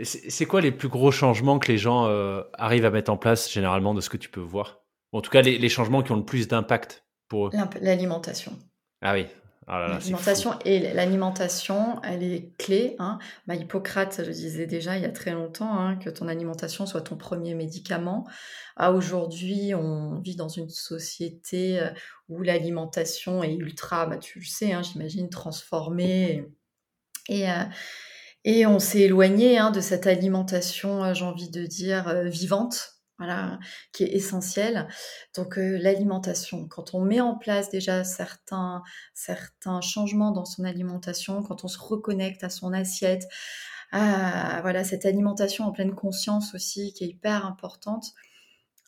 C'est 0.02 0.46
quoi 0.46 0.60
les 0.60 0.72
plus 0.72 0.88
gros 0.88 1.10
changements 1.10 1.58
que 1.58 1.70
les 1.70 1.78
gens 1.78 2.06
euh, 2.06 2.42
arrivent 2.54 2.84
à 2.84 2.90
mettre 2.90 3.10
en 3.10 3.16
place 3.16 3.50
généralement 3.50 3.92
de 3.92 4.00
ce 4.00 4.08
que 4.08 4.16
tu 4.16 4.28
peux 4.28 4.40
voir? 4.40 4.80
En 5.12 5.20
tout 5.20 5.30
cas 5.30 5.42
les, 5.42 5.58
les 5.58 5.68
changements 5.68 6.02
qui 6.02 6.12
ont 6.12 6.16
le 6.16 6.24
plus 6.24 6.48
d'impact 6.48 7.04
pour 7.28 7.48
eux? 7.48 7.50
L'alimentation. 7.80 8.52
Ah 9.02 9.14
oui 9.14 9.26
Oh 9.72 9.78
l'alimentation 9.78 10.58
et 10.64 10.80
l'alimentation, 10.94 12.02
elle 12.02 12.24
est 12.24 12.56
clé. 12.58 12.96
Hein. 12.98 13.18
Bah, 13.46 13.54
Hippocrate 13.54 14.18
le 14.18 14.32
disait 14.32 14.66
déjà 14.66 14.96
il 14.96 15.02
y 15.02 15.06
a 15.06 15.10
très 15.10 15.30
longtemps 15.30 15.78
hein, 15.78 15.96
que 15.96 16.10
ton 16.10 16.26
alimentation 16.26 16.86
soit 16.86 17.02
ton 17.02 17.16
premier 17.16 17.54
médicament. 17.54 18.26
À 18.74 18.90
aujourd'hui, 18.90 19.72
on 19.76 20.18
vit 20.20 20.34
dans 20.34 20.48
une 20.48 20.70
société 20.70 21.78
euh, 21.78 21.90
où 22.28 22.42
l'alimentation 22.42 23.44
est 23.44 23.54
ultra, 23.54 24.06
bah, 24.06 24.16
tu 24.16 24.40
le 24.40 24.44
sais, 24.44 24.72
hein, 24.72 24.82
j'imagine, 24.82 25.30
transformée. 25.30 26.48
Et, 27.28 27.46
et, 28.44 28.66
euh, 28.66 28.68
on 28.68 28.80
s'est 28.80 29.02
éloigné 29.02 29.58
hein, 29.58 29.70
de 29.70 29.80
cette 29.80 30.08
alimentation, 30.08 31.04
euh, 31.04 31.14
j'ai 31.14 31.24
envie 31.24 31.50
de 31.50 31.64
dire, 31.64 32.12
vivante 32.24 32.99
voilà, 33.20 33.58
qui 33.92 34.02
est 34.04 34.14
essentiel. 34.14 34.88
Donc 35.36 35.58
euh, 35.58 35.76
l'alimentation, 35.78 36.66
quand 36.66 36.94
on 36.94 37.04
met 37.04 37.20
en 37.20 37.36
place 37.36 37.68
déjà 37.68 38.02
certains, 38.02 38.82
certains 39.12 39.82
changements 39.82 40.30
dans 40.30 40.46
son 40.46 40.64
alimentation, 40.64 41.42
quand 41.42 41.62
on 41.62 41.68
se 41.68 41.78
reconnecte 41.78 42.42
à 42.42 42.48
son 42.48 42.72
assiette, 42.72 43.28
à, 43.92 44.62
voilà 44.62 44.84
cette 44.84 45.04
alimentation 45.04 45.66
en 45.66 45.72
pleine 45.72 45.94
conscience 45.94 46.54
aussi 46.54 46.94
qui 46.94 47.04
est 47.04 47.08
hyper 47.08 47.44
importante. 47.44 48.06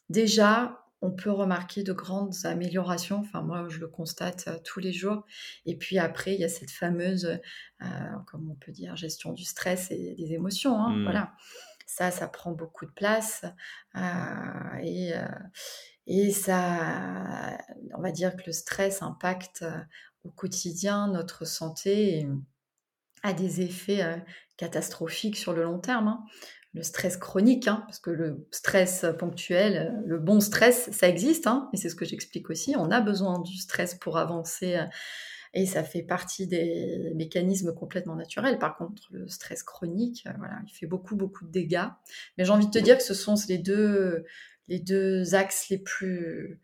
Déjà, 0.09 0.79
on 1.03 1.11
peut 1.11 1.31
remarquer 1.31 1.83
de 1.83 1.93
grandes 1.93 2.35
améliorations. 2.45 3.19
Enfin, 3.19 3.43
moi, 3.43 3.67
je 3.69 3.81
le 3.81 3.89
constate 3.89 4.45
euh, 4.49 4.57
tous 4.65 4.81
les 4.81 4.95
jours. 4.95 5.27
Et 5.67 5.77
puis 5.77 5.99
après, 5.99 6.33
il 6.35 6.41
y 6.41 6.45
a 6.45 6.49
cette 6.49 6.71
fameuse, 6.71 7.39
euh, 7.83 7.87
comme 8.29 8.49
on 8.51 8.55
peut 8.55 8.73
dire, 8.73 8.97
gestion 8.97 9.33
du 9.35 9.45
stress 9.45 9.91
et 9.91 10.15
des 10.17 10.33
émotions. 10.33 10.79
Hein, 10.79 10.97
mmh. 10.97 11.03
Voilà 11.03 11.33
ça, 11.95 12.11
ça 12.11 12.27
prend 12.27 12.53
beaucoup 12.53 12.87
de 12.87 12.91
place. 12.91 13.45
Euh, 13.97 14.79
et, 14.83 15.15
euh, 15.15 15.27
et 16.07 16.31
ça, 16.31 17.59
on 17.95 18.01
va 18.01 18.13
dire 18.13 18.35
que 18.35 18.43
le 18.47 18.53
stress 18.53 19.03
impacte 19.03 19.63
euh, 19.63 19.79
au 20.25 20.31
quotidien 20.31 21.09
notre 21.09 21.45
santé 21.45 22.19
et 22.19 22.29
a 23.23 23.33
des 23.33 23.61
effets 23.61 24.21
catastrophiques 24.57 25.37
sur 25.37 25.53
le 25.53 25.63
long 25.63 25.79
terme. 25.79 26.09
Hein. 26.09 26.25
Le 26.75 26.83
stress 26.83 27.17
chronique, 27.17 27.69
hein, 27.69 27.83
parce 27.87 28.01
que 28.01 28.11
le 28.11 28.49
stress 28.51 29.05
ponctuel, 29.19 30.03
le 30.07 30.19
bon 30.19 30.41
stress, 30.41 30.91
ça 30.91 31.09
existe, 31.09 31.47
hein, 31.47 31.69
et 31.73 31.77
c'est 31.77 31.91
ce 31.91 31.95
que 31.95 32.05
j'explique 32.05 32.51
aussi. 32.51 32.75
On 32.77 32.91
a 32.91 33.01
besoin 33.01 33.39
du 33.41 33.57
stress 33.59 33.95
pour 33.95 34.17
avancer 34.17 34.81
et 35.55 35.67
ça 35.67 35.85
fait 35.85 36.03
partie 36.03 36.47
des 36.47 37.13
mécanismes 37.15 37.75
complètement 37.75 38.17
naturels. 38.17 38.59
Par 38.59 38.77
contre, 38.77 39.03
le 39.11 39.29
stress 39.29 39.63
chronique, 39.63 40.25
euh, 40.27 40.33
voilà, 40.39 40.61
il 40.67 40.73
fait 40.73 40.87
beaucoup, 40.87 41.15
beaucoup 41.15 41.45
de 41.45 41.51
dégâts. 41.51 41.89
Mais 42.37 42.45
j'ai 42.45 42.51
envie 42.51 42.67
de 42.67 42.71
te 42.71 42.79
dire 42.79 42.97
que 42.97 43.03
ce 43.03 43.15
sont 43.15 43.35
les 43.49 43.59
deux, 43.59 44.25
les 44.69 44.79
deux 44.79 45.35
axes 45.35 45.69
les 45.69 45.79
plus, 45.79 46.61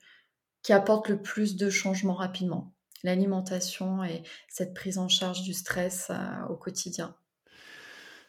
qui 0.62 0.72
apportent 0.72 1.08
le 1.08 1.20
plus 1.20 1.56
de 1.56 1.68
changements 1.68 2.14
rapidement. 2.14 2.74
L'alimentation 3.04 4.02
et 4.04 4.22
cette 4.48 4.74
prise 4.74 4.98
en 4.98 5.08
charge 5.08 5.42
du 5.42 5.52
stress 5.52 6.08
euh, 6.10 6.46
au 6.48 6.56
quotidien. 6.56 7.14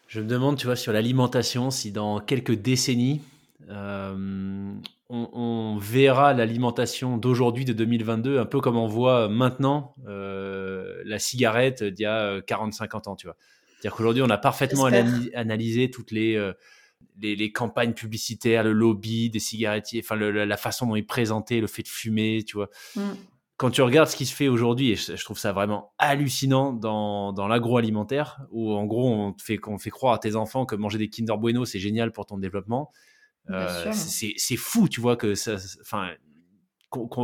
Je 0.07 0.21
me 0.21 0.27
demande, 0.27 0.57
tu 0.57 0.65
vois, 0.65 0.75
sur 0.75 0.91
l'alimentation, 0.91 1.71
si 1.71 1.91
dans 1.91 2.19
quelques 2.19 2.55
décennies, 2.55 3.21
euh, 3.67 4.73
on, 5.09 5.77
verra 5.79 6.33
l'alimentation 6.33 7.17
d'aujourd'hui, 7.17 7.65
de 7.65 7.73
2022, 7.73 8.39
un 8.39 8.45
peu 8.45 8.61
comme 8.61 8.77
on 8.77 8.87
voit 8.87 9.27
maintenant 9.27 9.95
euh, 10.07 11.01
la 11.05 11.19
cigarette 11.19 11.83
d'il 11.83 12.03
y 12.03 12.05
a 12.05 12.39
40-50 12.39 12.83
euh, 13.07 13.09
ans, 13.09 13.15
tu 13.15 13.27
vois. 13.27 13.35
C'est-à-dire 13.73 13.95
qu'aujourd'hui, 13.95 14.23
on 14.23 14.29
a 14.29 14.37
parfaitement 14.37 14.85
analysé 14.85 15.89
toutes 15.89 16.11
les, 16.11 16.51
les, 17.21 17.51
campagnes 17.51 17.93
publicitaires, 17.93 18.63
le 18.63 18.73
lobby 18.73 19.29
des 19.29 19.39
cigarettiers, 19.39 20.01
enfin 20.03 20.15
la 20.15 20.57
façon 20.57 20.87
dont 20.87 20.95
ils 20.95 21.05
présentaient 21.05 21.61
le 21.61 21.67
fait 21.67 21.83
de 21.83 21.87
fumer, 21.87 22.43
tu 22.45 22.57
vois. 22.57 22.69
Mm. 22.95 23.11
Quand 23.55 23.71
tu 23.71 23.81
regardes 23.81 24.09
ce 24.09 24.15
qui 24.15 24.25
se 24.25 24.33
fait 24.33 24.47
aujourd'hui, 24.47 24.91
et 24.91 24.95
je, 24.95 25.23
trouve 25.23 25.37
ça 25.37 25.51
vraiment 25.51 25.93
hallucinant 25.97 26.71
dans, 26.71 27.33
dans 27.33 27.47
l'agroalimentaire, 27.47 28.41
où 28.51 28.73
en 28.73 28.85
gros 28.85 29.09
on 29.09 29.35
fait, 29.37 29.59
on 29.67 29.77
fait 29.77 29.89
croire 29.89 30.13
à 30.13 30.19
tes 30.19 30.35
enfants 30.35 30.65
que 30.65 30.75
manger 30.75 30.97
des 30.97 31.09
Kinder 31.09 31.37
Bueno 31.37 31.65
c'est 31.65 31.79
génial 31.79 32.11
pour 32.13 32.25
ton 32.25 32.37
développement, 32.37 32.91
euh, 33.49 33.91
c'est 33.93 34.55
fou, 34.57 34.87
tu 34.87 35.01
vois, 35.01 35.17
que 35.17 35.35
ça, 35.35 35.55
enfin, 35.81 36.11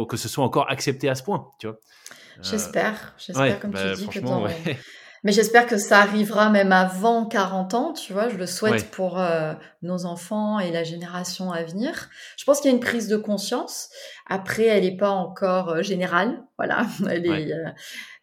que 0.08 0.18
ce 0.18 0.28
soit 0.28 0.44
encore 0.44 0.70
accepté 0.70 1.10
à 1.10 1.16
ce 1.16 1.24
point, 1.24 1.50
tu 1.60 1.68
vois. 1.68 1.76
Euh, 1.76 2.42
j'espère, 2.42 3.16
j'espère 3.18 3.60
comme 3.60 3.72
bah, 3.72 3.96
tu 3.96 4.02
dis 4.04 4.08
que 4.08 4.20
Mais 5.26 5.32
j'espère 5.32 5.66
que 5.66 5.78
ça 5.78 6.02
arrivera 6.02 6.52
même 6.52 6.72
avant 6.72 7.26
40 7.26 7.74
ans, 7.74 7.94
tu 7.94 8.14
vois, 8.14 8.30
je 8.30 8.38
le 8.38 8.46
souhaite 8.46 8.92
pour 8.92 9.20
euh, 9.20 9.56
nos 9.82 10.06
enfants 10.06 10.60
et 10.60 10.72
la 10.72 10.84
génération 10.84 11.52
à 11.52 11.64
venir. 11.64 12.12
Je 12.38 12.44
pense 12.44 12.62
qu'il 12.62 12.70
y 12.70 12.74
a 12.74 12.78
une 12.78 12.84
prise 12.84 13.08
de 13.08 13.18
conscience. 13.18 13.90
Après, 14.28 14.66
elle 14.66 14.84
n'est 14.84 14.96
pas 14.96 15.10
encore 15.10 15.82
générale, 15.82 16.44
voilà, 16.58 16.86
elle 17.10 17.26
est, 17.26 17.52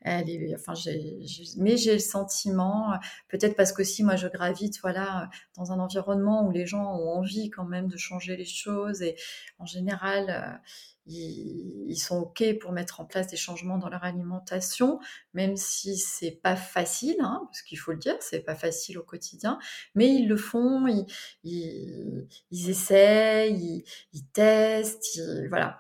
elle 0.02 0.30
est, 0.30 0.54
enfin, 0.54 0.74
j'ai, 0.74 1.18
mais 1.58 1.76
j'ai 1.76 1.94
le 1.94 1.98
sentiment, 1.98 2.92
peut-être 3.28 3.56
parce 3.56 3.72
qu'aussi 3.72 4.04
moi 4.04 4.14
je 4.14 4.28
gravite, 4.28 4.78
voilà, 4.80 5.28
dans 5.56 5.72
un 5.72 5.80
environnement 5.80 6.46
où 6.46 6.52
les 6.52 6.66
gens 6.66 6.84
ont 6.84 7.18
envie 7.18 7.50
quand 7.50 7.64
même 7.64 7.88
de 7.88 7.96
changer 7.96 8.36
les 8.36 8.44
choses 8.44 9.02
et 9.02 9.16
en 9.58 9.66
général, 9.66 10.60
ils, 11.06 11.96
sont 11.96 12.18
ok 12.18 12.58
pour 12.60 12.72
mettre 12.72 13.00
en 13.00 13.04
place 13.04 13.26
des 13.28 13.36
changements 13.36 13.78
dans 13.78 13.88
leur 13.88 14.04
alimentation, 14.04 14.98
même 15.34 15.56
si 15.56 15.96
c'est 15.96 16.40
pas 16.42 16.56
facile, 16.56 17.16
hein, 17.20 17.42
parce 17.46 17.62
qu'il 17.62 17.78
faut 17.78 17.92
le 17.92 17.98
dire, 17.98 18.16
c'est 18.20 18.40
pas 18.40 18.54
facile 18.54 18.98
au 18.98 19.02
quotidien, 19.02 19.58
mais 19.94 20.08
ils 20.08 20.28
le 20.28 20.36
font, 20.36 20.86
ils, 20.86 21.06
ils, 21.44 22.26
ils 22.50 22.70
essayent, 22.70 23.84
ils, 24.12 24.26
testent, 24.32 25.20
voilà 25.48 25.78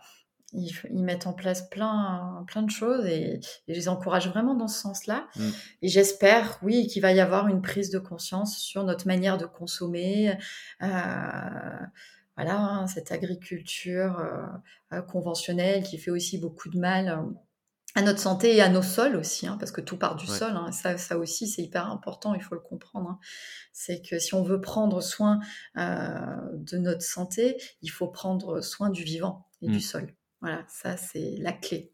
ils, 0.52 1.02
mettent 1.02 1.26
en 1.26 1.32
place 1.32 1.68
plein, 1.68 2.44
plein 2.46 2.62
de 2.62 2.70
choses 2.70 3.06
et, 3.06 3.40
je 3.68 3.72
les 3.72 3.88
encourage 3.88 4.28
vraiment 4.28 4.54
dans 4.54 4.68
ce 4.68 4.80
sens-là. 4.80 5.26
Mm. 5.36 5.48
Et 5.82 5.88
j'espère, 5.88 6.58
oui, 6.62 6.86
qu'il 6.86 7.02
va 7.02 7.12
y 7.12 7.20
avoir 7.20 7.48
une 7.48 7.62
prise 7.62 7.90
de 7.90 7.98
conscience 7.98 8.58
sur 8.58 8.84
notre 8.84 9.06
manière 9.06 9.38
de 9.38 9.46
consommer. 9.46 10.36
Euh, 10.82 10.86
voilà, 12.36 12.58
hein, 12.58 12.86
cette 12.86 13.12
agriculture 13.12 14.18
euh, 14.18 14.46
euh, 14.92 15.02
conventionnelle 15.02 15.82
qui 15.82 15.98
fait 15.98 16.10
aussi 16.10 16.38
beaucoup 16.38 16.70
de 16.70 16.78
mal 16.78 17.34
à 17.94 18.02
notre 18.02 18.20
santé 18.20 18.56
et 18.56 18.62
à 18.62 18.68
nos 18.68 18.82
sols 18.82 19.16
aussi, 19.16 19.46
hein, 19.46 19.56
parce 19.58 19.70
que 19.70 19.80
tout 19.80 19.98
part 19.98 20.16
du 20.16 20.26
sol. 20.26 20.52
Hein, 20.56 20.72
ça, 20.72 20.96
ça 20.96 21.18
aussi, 21.18 21.46
c'est 21.46 21.62
hyper 21.62 21.90
important, 21.90 22.34
il 22.34 22.42
faut 22.42 22.54
le 22.54 22.60
comprendre. 22.60 23.18
C'est 23.72 24.00
que 24.00 24.18
si 24.18 24.34
on 24.34 24.42
veut 24.42 24.60
prendre 24.60 25.02
soin 25.02 25.40
euh, 25.76 26.16
de 26.54 26.78
notre 26.78 27.02
santé, 27.02 27.58
il 27.82 27.90
faut 27.90 28.08
prendre 28.08 28.60
soin 28.60 28.88
du 28.88 29.04
vivant 29.04 29.46
et 29.60 29.68
du 29.68 29.76
mmh. 29.76 29.80
sol. 29.80 30.14
Voilà, 30.40 30.64
ça, 30.68 30.96
c'est 30.96 31.36
la 31.38 31.52
clé. 31.52 31.92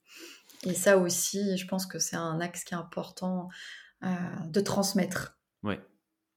Et 0.65 0.75
ça 0.75 0.99
aussi, 0.99 1.57
je 1.57 1.67
pense 1.67 1.87
que 1.87 1.99
c'est 1.99 2.17
un 2.17 2.41
axe 2.41 2.65
qui 2.65 2.75
est 2.75 2.79
important 2.79 3.49
euh, 4.05 4.09
de 4.47 4.61
transmettre. 4.61 5.39
Ouais, 5.63 5.81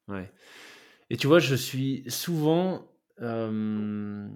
ouais. 0.07 0.32
Et 1.09 1.17
tu 1.17 1.28
vois, 1.28 1.39
je 1.39 1.55
suis 1.55 2.03
souvent 2.07 2.90
euh, 3.22 4.28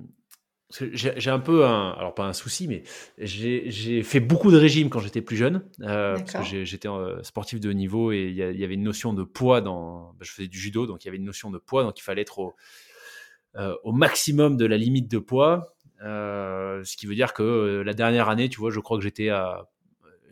j'ai 0.71 1.29
un 1.29 1.39
peu 1.39 1.65
un, 1.65 1.91
alors 1.91 2.15
pas 2.15 2.25
un 2.25 2.33
souci, 2.33 2.67
mais 2.67 2.83
j'ai 3.19 4.03
fait 4.03 4.19
beaucoup 4.19 4.51
de 4.51 4.57
régimes 4.57 4.89
quand 4.89 4.99
j'étais 4.99 5.21
plus 5.21 5.37
jeune, 5.37 5.63
euh, 5.81 6.17
parce 6.17 6.49
que 6.49 6.63
j'étais 6.63 6.87
euh, 6.87 7.21
sportif 7.23 7.59
de 7.59 7.69
haut 7.69 7.73
niveau 7.73 8.11
et 8.11 8.23
il 8.23 8.35
y, 8.35 8.63
avait 8.63 8.73
une 8.73 8.83
notion 8.83 9.13
de 9.13 9.23
poids 9.23 9.61
dans, 9.61 10.13
bah, 10.13 10.21
je 10.21 10.31
faisais 10.31 10.47
du 10.47 10.57
judo, 10.57 10.87
donc 10.87 11.03
il 11.03 11.07
y 11.07 11.09
avait 11.09 11.17
une 11.17 11.23
notion 11.25 11.51
de 11.51 11.59
poids, 11.59 11.83
donc 11.83 11.99
il 11.99 12.01
fallait 12.01 12.23
être 12.23 12.39
au, 12.39 12.55
euh, 13.55 13.75
au 13.83 13.91
maximum 13.91 14.57
de 14.57 14.65
la 14.65 14.77
limite 14.77 15.09
de 15.09 15.19
poids, 15.19 15.75
ce 16.01 16.97
qui 16.97 17.05
veut 17.05 17.15
dire 17.15 17.33
que 17.33 17.83
la 17.85 17.93
dernière 17.93 18.27
année, 18.29 18.49
tu 18.49 18.59
vois, 18.59 18.71
je 18.71 18.79
crois 18.79 18.97
que 18.97 19.03
j'étais 19.03 19.29
à, 19.29 19.69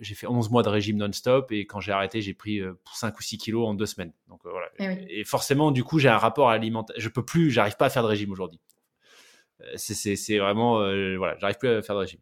j'ai 0.03 0.15
fait 0.15 0.27
11 0.27 0.49
mois 0.51 0.63
de 0.63 0.69
régime 0.69 0.97
non-stop 0.97 1.51
et 1.51 1.65
quand 1.65 1.79
j'ai 1.79 1.91
arrêté, 1.91 2.21
j'ai 2.21 2.33
pris 2.33 2.61
5 2.93 3.17
ou 3.17 3.21
6 3.21 3.37
kilos 3.37 3.67
en 3.67 3.73
deux 3.73 3.85
semaines. 3.85 4.13
Donc 4.27 4.41
voilà. 4.43 4.67
Eh 4.79 5.19
et, 5.19 5.23
forcément, 5.23 5.71
du 5.71 5.83
coup, 5.83 5.99
j'ai 5.99 6.09
un 6.09 6.17
rapport 6.17 6.49
à 6.49 6.53
l'alimentation. 6.53 7.01
Je 7.01 7.09
peux 7.09 7.25
plus, 7.25 7.51
j'arrive 7.51 7.77
pas 7.77 7.85
à 7.85 7.89
faire 7.89 8.03
de 8.03 8.07
régime 8.07 8.31
aujourd'hui. 8.31 8.59
Euh, 9.61 9.73
c'est 9.75 10.37
vraiment, 10.37 10.81
euh, 10.81 11.15
voilà, 11.17 11.37
j'arrive 11.39 11.57
plus 11.57 11.69
à 11.69 11.81
faire 11.81 11.95
de 11.95 12.01
régime. 12.01 12.19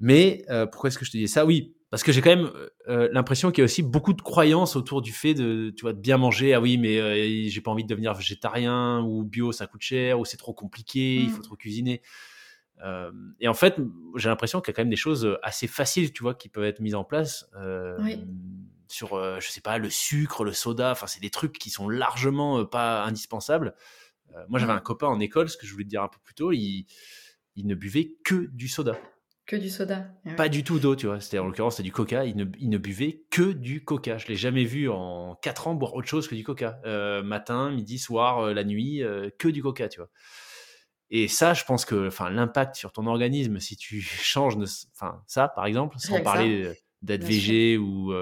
Mais 0.00 0.44
euh, 0.50 0.66
pourquoi 0.66 0.88
est-ce 0.88 0.98
que 0.98 1.04
je 1.04 1.10
te 1.10 1.16
dis 1.16 1.28
ça? 1.28 1.46
Oui, 1.46 1.74
parce 1.90 2.02
que 2.02 2.12
j'ai 2.12 2.20
quand 2.20 2.34
même 2.34 2.50
l'impression 2.88 3.52
qu'il 3.52 3.62
y 3.62 3.62
a 3.62 3.66
aussi 3.66 3.82
beaucoup 3.82 4.14
de 4.14 4.22
croyances 4.22 4.74
autour 4.74 5.00
du 5.00 5.12
fait 5.12 5.34
de, 5.34 5.72
tu 5.76 5.82
vois, 5.82 5.92
de 5.92 6.00
bien 6.00 6.18
manger. 6.18 6.52
Ah 6.52 6.60
oui, 6.60 6.76
mais 6.76 7.48
j'ai 7.48 7.60
pas 7.60 7.70
envie 7.70 7.84
de 7.84 7.88
devenir 7.88 8.14
végétarien 8.14 9.00
ou 9.02 9.22
bio, 9.22 9.52
ça 9.52 9.68
coûte 9.68 9.82
cher 9.82 10.18
ou 10.18 10.24
c'est 10.24 10.36
trop 10.36 10.52
compliqué, 10.52 11.14
il 11.14 11.30
faut 11.30 11.38
mmh. 11.38 11.42
trop 11.42 11.56
cuisiner. 11.56 12.02
Et 13.40 13.48
en 13.48 13.54
fait, 13.54 13.76
j'ai 14.16 14.28
l'impression 14.28 14.60
qu'il 14.60 14.72
y 14.72 14.74
a 14.74 14.76
quand 14.76 14.82
même 14.82 14.90
des 14.90 14.96
choses 14.96 15.38
assez 15.42 15.66
faciles, 15.66 16.12
tu 16.12 16.22
vois, 16.22 16.34
qui 16.34 16.48
peuvent 16.48 16.64
être 16.64 16.80
mises 16.80 16.94
en 16.94 17.04
place. 17.04 17.48
Sur, 18.88 19.40
je 19.40 19.48
sais 19.48 19.62
pas, 19.62 19.78
le 19.78 19.90
sucre, 19.90 20.44
le 20.44 20.52
soda, 20.52 20.92
enfin, 20.92 21.06
c'est 21.06 21.20
des 21.20 21.30
trucs 21.30 21.58
qui 21.58 21.70
sont 21.70 21.88
largement 21.88 22.64
pas 22.66 23.04
indispensables. 23.04 23.74
Moi, 24.48 24.58
j'avais 24.58 24.72
un 24.72 24.80
copain 24.80 25.06
en 25.06 25.20
école, 25.20 25.48
ce 25.48 25.56
que 25.56 25.66
je 25.66 25.72
voulais 25.72 25.84
te 25.84 25.90
dire 25.90 26.02
un 26.02 26.08
peu 26.08 26.18
plus 26.22 26.34
tôt, 26.34 26.52
il, 26.52 26.86
il 27.56 27.66
ne 27.66 27.74
buvait 27.74 28.16
que 28.24 28.48
du 28.52 28.68
soda. 28.68 28.98
Que 29.46 29.56
du 29.56 29.68
soda. 29.68 30.06
Pas 30.36 30.48
du 30.48 30.64
tout 30.64 30.78
d'eau, 30.78 30.96
tu 30.96 31.06
vois. 31.06 31.20
C'était 31.20 31.38
en 31.38 31.46
l'occurrence, 31.46 31.76
c'était 31.76 31.84
du 31.84 31.92
coca. 31.92 32.24
Il 32.24 32.34
ne, 32.36 32.46
il 32.58 32.70
ne, 32.70 32.78
buvait 32.78 33.24
que 33.30 33.52
du 33.52 33.84
coca. 33.84 34.16
Je 34.16 34.26
l'ai 34.26 34.36
jamais 34.36 34.64
vu 34.64 34.88
en 34.88 35.34
4 35.42 35.68
ans 35.68 35.74
boire 35.74 35.94
autre 35.94 36.08
chose 36.08 36.28
que 36.28 36.34
du 36.34 36.42
coca. 36.42 36.80
Matin, 37.22 37.70
midi, 37.70 37.98
soir, 37.98 38.54
la 38.54 38.64
nuit, 38.64 39.02
que 39.38 39.48
du 39.48 39.62
coca, 39.62 39.88
tu 39.88 40.00
vois. 40.00 40.10
Et 41.10 41.28
ça, 41.28 41.54
je 41.54 41.64
pense 41.64 41.84
que, 41.84 42.08
enfin, 42.08 42.30
l'impact 42.30 42.76
sur 42.76 42.92
ton 42.92 43.06
organisme, 43.06 43.60
si 43.60 43.76
tu 43.76 44.00
changes, 44.02 44.56
enfin, 44.94 45.22
ça, 45.26 45.48
par 45.48 45.66
exemple, 45.66 45.98
sans 45.98 46.20
parler 46.22 46.72
d'être 47.02 47.24
végé 47.24 47.78
ou 47.78 48.12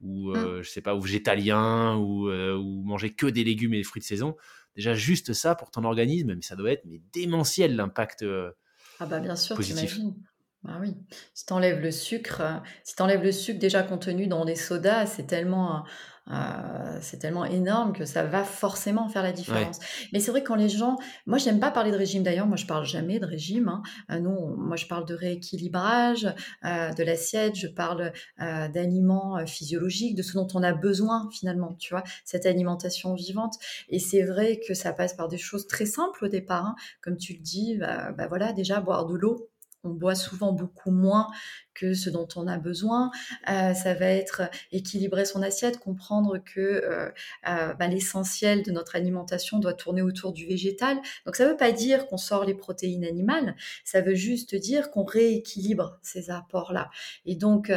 ou 0.00 0.34
mmh. 0.34 0.62
je 0.62 0.68
sais 0.68 0.80
pas, 0.80 0.96
ou 0.96 1.00
végétalien 1.00 1.94
ou, 1.96 2.28
ou 2.28 2.82
manger 2.84 3.14
que 3.14 3.26
des 3.26 3.44
légumes 3.44 3.74
et 3.74 3.78
des 3.78 3.84
fruits 3.84 4.02
de 4.02 4.06
saison 4.06 4.36
Déjà, 4.76 4.94
juste 4.94 5.32
ça 5.32 5.54
pour 5.54 5.70
ton 5.70 5.84
organisme, 5.84 6.34
mais 6.34 6.42
ça 6.42 6.56
doit 6.56 6.72
être 6.72 6.84
mais 6.86 7.00
démentiel 7.12 7.76
l'impact. 7.76 8.22
Euh, 8.22 8.52
ah 9.00 9.06
bah 9.06 9.20
bien 9.20 9.36
sûr, 9.36 9.58
t'imagines. 9.58 10.14
Bah 10.62 10.78
oui. 10.80 10.94
Si 11.34 11.44
t'enlèves 11.44 11.80
le 11.80 11.90
sucre, 11.90 12.40
euh, 12.40 12.56
si 12.84 12.94
t'enlèves 12.94 13.22
le 13.22 13.32
sucre 13.32 13.58
déjà 13.58 13.82
contenu 13.82 14.28
dans 14.28 14.44
les 14.44 14.54
sodas, 14.54 15.06
c'est 15.06 15.26
tellement 15.26 15.84
euh, 16.30 16.98
c'est 17.00 17.18
tellement 17.18 17.44
énorme 17.44 17.92
que 17.92 18.04
ça 18.04 18.24
va 18.24 18.44
forcément 18.44 19.08
faire 19.08 19.22
la 19.22 19.32
différence. 19.32 19.80
Mais 20.12 20.20
c'est 20.20 20.30
vrai 20.30 20.42
quand 20.42 20.54
les 20.54 20.68
gens, 20.68 20.96
moi 21.26 21.38
j'aime 21.38 21.58
pas 21.58 21.70
parler 21.70 21.90
de 21.90 21.96
régime 21.96 22.22
d'ailleurs, 22.22 22.46
moi 22.46 22.56
je 22.56 22.66
parle 22.66 22.84
jamais 22.84 23.18
de 23.18 23.26
régime. 23.26 23.68
Hein. 23.68 23.82
Euh, 24.10 24.20
non, 24.20 24.56
moi 24.56 24.76
je 24.76 24.86
parle 24.86 25.04
de 25.06 25.14
rééquilibrage 25.14 26.32
euh, 26.64 26.92
de 26.92 27.02
l'assiette, 27.02 27.56
je 27.56 27.66
parle 27.66 28.12
d'aliments 28.38 29.44
physiologiques, 29.46 30.16
de 30.16 30.22
ce 30.22 30.34
dont 30.34 30.46
on 30.54 30.62
a 30.62 30.72
besoin 30.72 31.28
finalement, 31.32 31.74
tu 31.74 31.94
vois, 31.94 32.02
cette 32.24 32.46
alimentation 32.46 33.14
vivante. 33.14 33.54
Et 33.88 33.98
c'est 33.98 34.22
vrai 34.22 34.60
que 34.66 34.74
ça 34.74 34.92
passe 34.92 35.14
par 35.14 35.28
des 35.28 35.38
choses 35.38 35.66
très 35.66 35.86
simples 35.86 36.24
au 36.24 36.28
départ, 36.28 36.66
hein. 36.66 36.74
comme 37.02 37.16
tu 37.16 37.34
le 37.34 37.40
dis, 37.40 37.76
bah, 37.78 38.12
bah 38.12 38.26
voilà 38.28 38.52
déjà 38.52 38.80
boire 38.80 39.06
de 39.06 39.14
l'eau 39.14 39.51
on 39.84 39.90
boit 39.90 40.14
souvent 40.14 40.52
beaucoup 40.52 40.90
moins 40.90 41.28
que 41.74 41.94
ce 41.94 42.10
dont 42.10 42.28
on 42.36 42.46
a 42.46 42.58
besoin. 42.58 43.10
Euh, 43.48 43.74
ça 43.74 43.94
va 43.94 44.06
être 44.06 44.42
équilibrer 44.70 45.24
son 45.24 45.42
assiette, 45.42 45.78
comprendre 45.78 46.38
que 46.38 46.60
euh, 46.60 47.10
euh, 47.48 47.74
bah, 47.74 47.88
l'essentiel 47.88 48.62
de 48.62 48.70
notre 48.70 48.96
alimentation 48.96 49.58
doit 49.58 49.74
tourner 49.74 50.02
autour 50.02 50.32
du 50.32 50.46
végétal. 50.46 51.00
Donc 51.26 51.36
ça 51.36 51.44
ne 51.44 51.50
veut 51.50 51.56
pas 51.56 51.72
dire 51.72 52.06
qu'on 52.06 52.16
sort 52.16 52.44
les 52.44 52.54
protéines 52.54 53.04
animales, 53.04 53.56
ça 53.84 54.00
veut 54.00 54.14
juste 54.14 54.54
dire 54.54 54.90
qu'on 54.90 55.04
rééquilibre 55.04 55.98
ces 56.02 56.30
apports-là. 56.30 56.90
Et 57.24 57.36
donc 57.36 57.72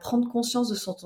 prendre 0.00 0.28
conscience 0.28 0.68
de 0.68 0.74
son, 0.74 0.96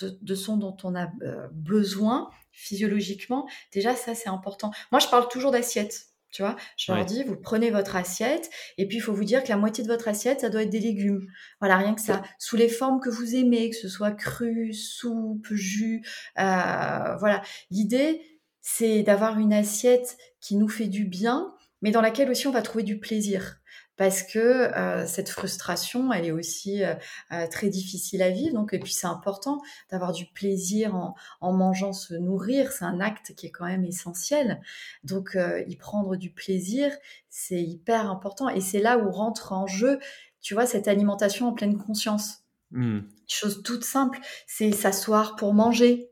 de 0.00 0.56
dont 0.56 0.76
on 0.82 0.94
a 0.94 1.10
besoin 1.52 2.30
physiologiquement, 2.52 3.48
déjà 3.72 3.94
ça 3.94 4.14
c'est 4.14 4.28
important. 4.28 4.70
Moi 4.92 5.00
je 5.00 5.08
parle 5.08 5.28
toujours 5.28 5.50
d'assiette. 5.50 6.06
Tu 6.30 6.42
vois, 6.42 6.56
je 6.76 6.92
leur 6.92 7.04
dis, 7.04 7.24
vous 7.24 7.36
prenez 7.36 7.70
votre 7.70 7.96
assiette, 7.96 8.50
et 8.76 8.86
puis 8.86 8.98
il 8.98 9.00
faut 9.00 9.14
vous 9.14 9.24
dire 9.24 9.42
que 9.42 9.48
la 9.48 9.56
moitié 9.56 9.82
de 9.82 9.88
votre 9.88 10.08
assiette, 10.08 10.40
ça 10.40 10.50
doit 10.50 10.62
être 10.62 10.70
des 10.70 10.80
légumes. 10.80 11.26
Voilà, 11.60 11.78
rien 11.78 11.94
que 11.94 12.02
ça. 12.02 12.22
Sous 12.38 12.56
les 12.56 12.68
formes 12.68 13.00
que 13.00 13.08
vous 13.08 13.34
aimez, 13.34 13.70
que 13.70 13.76
ce 13.76 13.88
soit 13.88 14.12
cru, 14.12 14.72
soupe, 14.74 15.46
jus. 15.50 16.02
Euh, 16.38 17.16
voilà. 17.16 17.42
L'idée, 17.70 18.20
c'est 18.60 19.02
d'avoir 19.02 19.38
une 19.38 19.54
assiette 19.54 20.18
qui 20.40 20.56
nous 20.56 20.68
fait 20.68 20.88
du 20.88 21.06
bien, 21.06 21.54
mais 21.80 21.90
dans 21.90 22.02
laquelle 22.02 22.30
aussi 22.30 22.46
on 22.46 22.52
va 22.52 22.62
trouver 22.62 22.84
du 22.84 22.98
plaisir 22.98 23.58
parce 23.98 24.22
que 24.22 24.38
euh, 24.38 25.06
cette 25.06 25.28
frustration, 25.28 26.12
elle 26.12 26.24
est 26.24 26.30
aussi 26.30 26.84
euh, 26.84 26.94
euh, 27.32 27.48
très 27.48 27.68
difficile 27.68 28.22
à 28.22 28.30
vivre. 28.30 28.54
Donc, 28.54 28.72
et 28.72 28.78
puis 28.78 28.92
c'est 28.92 29.08
important 29.08 29.60
d'avoir 29.90 30.12
du 30.12 30.24
plaisir 30.26 30.94
en, 30.94 31.16
en, 31.40 31.52
mangeant, 31.52 31.92
se 31.92 32.14
nourrir. 32.14 32.70
C'est 32.70 32.84
un 32.84 33.00
acte 33.00 33.34
qui 33.34 33.46
est 33.46 33.50
quand 33.50 33.66
même 33.66 33.84
essentiel. 33.84 34.60
Donc, 35.02 35.36
y 35.66 35.76
prendre 35.76 36.16
du 36.16 36.30
plaisir, 36.30 36.92
c'est 37.28 37.60
hyper 37.60 38.08
important. 38.08 38.48
Et 38.48 38.60
c'est 38.60 38.80
là 38.80 38.98
où 38.98 39.10
rentre 39.10 39.52
en 39.52 39.66
jeu, 39.66 39.98
tu 40.40 40.54
vois, 40.54 40.64
cette 40.64 40.86
alimentation 40.86 41.48
en 41.48 41.52
pleine 41.52 41.76
conscience. 41.76 42.44
Mmh. 42.70 43.00
Chose 43.26 43.62
toute 43.64 43.84
simple, 43.84 44.20
c'est 44.46 44.70
s'asseoir 44.70 45.34
pour 45.34 45.54
manger, 45.54 46.10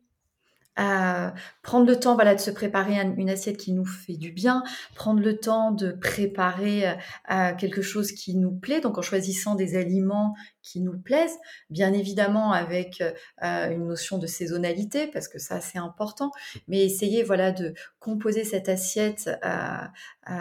prendre 0.76 1.86
le 1.86 1.98
temps 1.98 2.14
voilà 2.14 2.34
de 2.34 2.40
se 2.40 2.50
préparer 2.50 3.00
une 3.00 3.30
assiette 3.30 3.56
qui 3.56 3.72
nous 3.72 3.86
fait 3.86 4.16
du 4.16 4.30
bien, 4.30 4.62
prendre 4.94 5.20
le 5.20 5.38
temps 5.38 5.70
de 5.72 5.92
préparer 5.92 6.88
euh, 7.30 7.54
quelque 7.58 7.82
chose 7.82 8.12
qui 8.12 8.36
nous 8.36 8.52
plaît, 8.52 8.80
donc 8.80 8.98
en 8.98 9.02
choisissant 9.02 9.54
des 9.54 9.76
aliments 9.76 10.34
qui 10.62 10.80
nous 10.80 10.98
plaisent, 10.98 11.38
bien 11.70 11.92
évidemment 11.92 12.52
avec 12.52 13.02
euh, 13.42 13.70
une 13.70 13.86
notion 13.86 14.18
de 14.18 14.26
saisonnalité 14.26 15.06
parce 15.06 15.28
que 15.28 15.38
ça 15.38 15.60
c'est 15.60 15.78
important, 15.78 16.30
mais 16.68 16.84
essayer 16.84 17.22
voilà 17.22 17.52
de 17.52 17.74
composer 17.98 18.44
cette 18.44 18.68
assiette, 18.68 19.30
euh, 19.44 20.34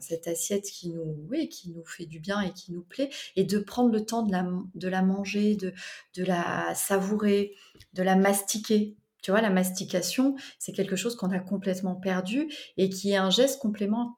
cette 0.00 0.26
assiette 0.26 0.64
qui 0.64 0.90
nous 0.90 1.26
oui 1.28 1.48
qui 1.48 1.70
nous 1.70 1.84
fait 1.84 2.06
du 2.06 2.20
bien 2.20 2.40
et 2.40 2.52
qui 2.52 2.72
nous 2.72 2.82
plaît 2.82 3.10
et 3.36 3.44
de 3.44 3.58
prendre 3.58 3.90
le 3.90 4.04
temps 4.04 4.22
de 4.22 4.32
la 4.32 4.46
de 4.74 4.88
la 4.88 5.02
manger, 5.02 5.56
de 5.56 5.72
de 6.16 6.24
la 6.24 6.74
savourer, 6.74 7.54
de 7.94 8.02
la 8.02 8.16
mastiquer 8.16 8.96
tu 9.22 9.30
vois, 9.30 9.40
la 9.40 9.50
mastication, 9.50 10.36
c'est 10.58 10.72
quelque 10.72 10.96
chose 10.96 11.16
qu'on 11.16 11.30
a 11.30 11.38
complètement 11.38 11.94
perdu 11.94 12.48
et 12.76 12.88
qui 12.88 13.12
est 13.12 13.16
un 13.16 13.30
geste 13.30 13.60
complètement 13.60 14.16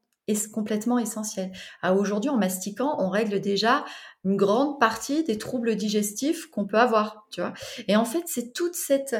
essentiel. 0.98 1.53
Aujourd'hui, 1.82 2.30
en 2.30 2.38
mastiquant, 2.38 2.96
on 2.98 3.09
règle 3.09 3.40
déjà 3.40 3.84
une 4.24 4.36
grande 4.36 4.78
partie 4.78 5.24
des 5.24 5.38
troubles 5.38 5.76
digestifs 5.76 6.46
qu'on 6.46 6.66
peut 6.66 6.78
avoir, 6.78 7.26
tu 7.30 7.40
vois. 7.40 7.53
Et 7.88 7.96
en 7.96 8.05
fait, 8.05 8.22
c'est 8.26 8.53
toute 8.53 8.74
cette 8.74 9.16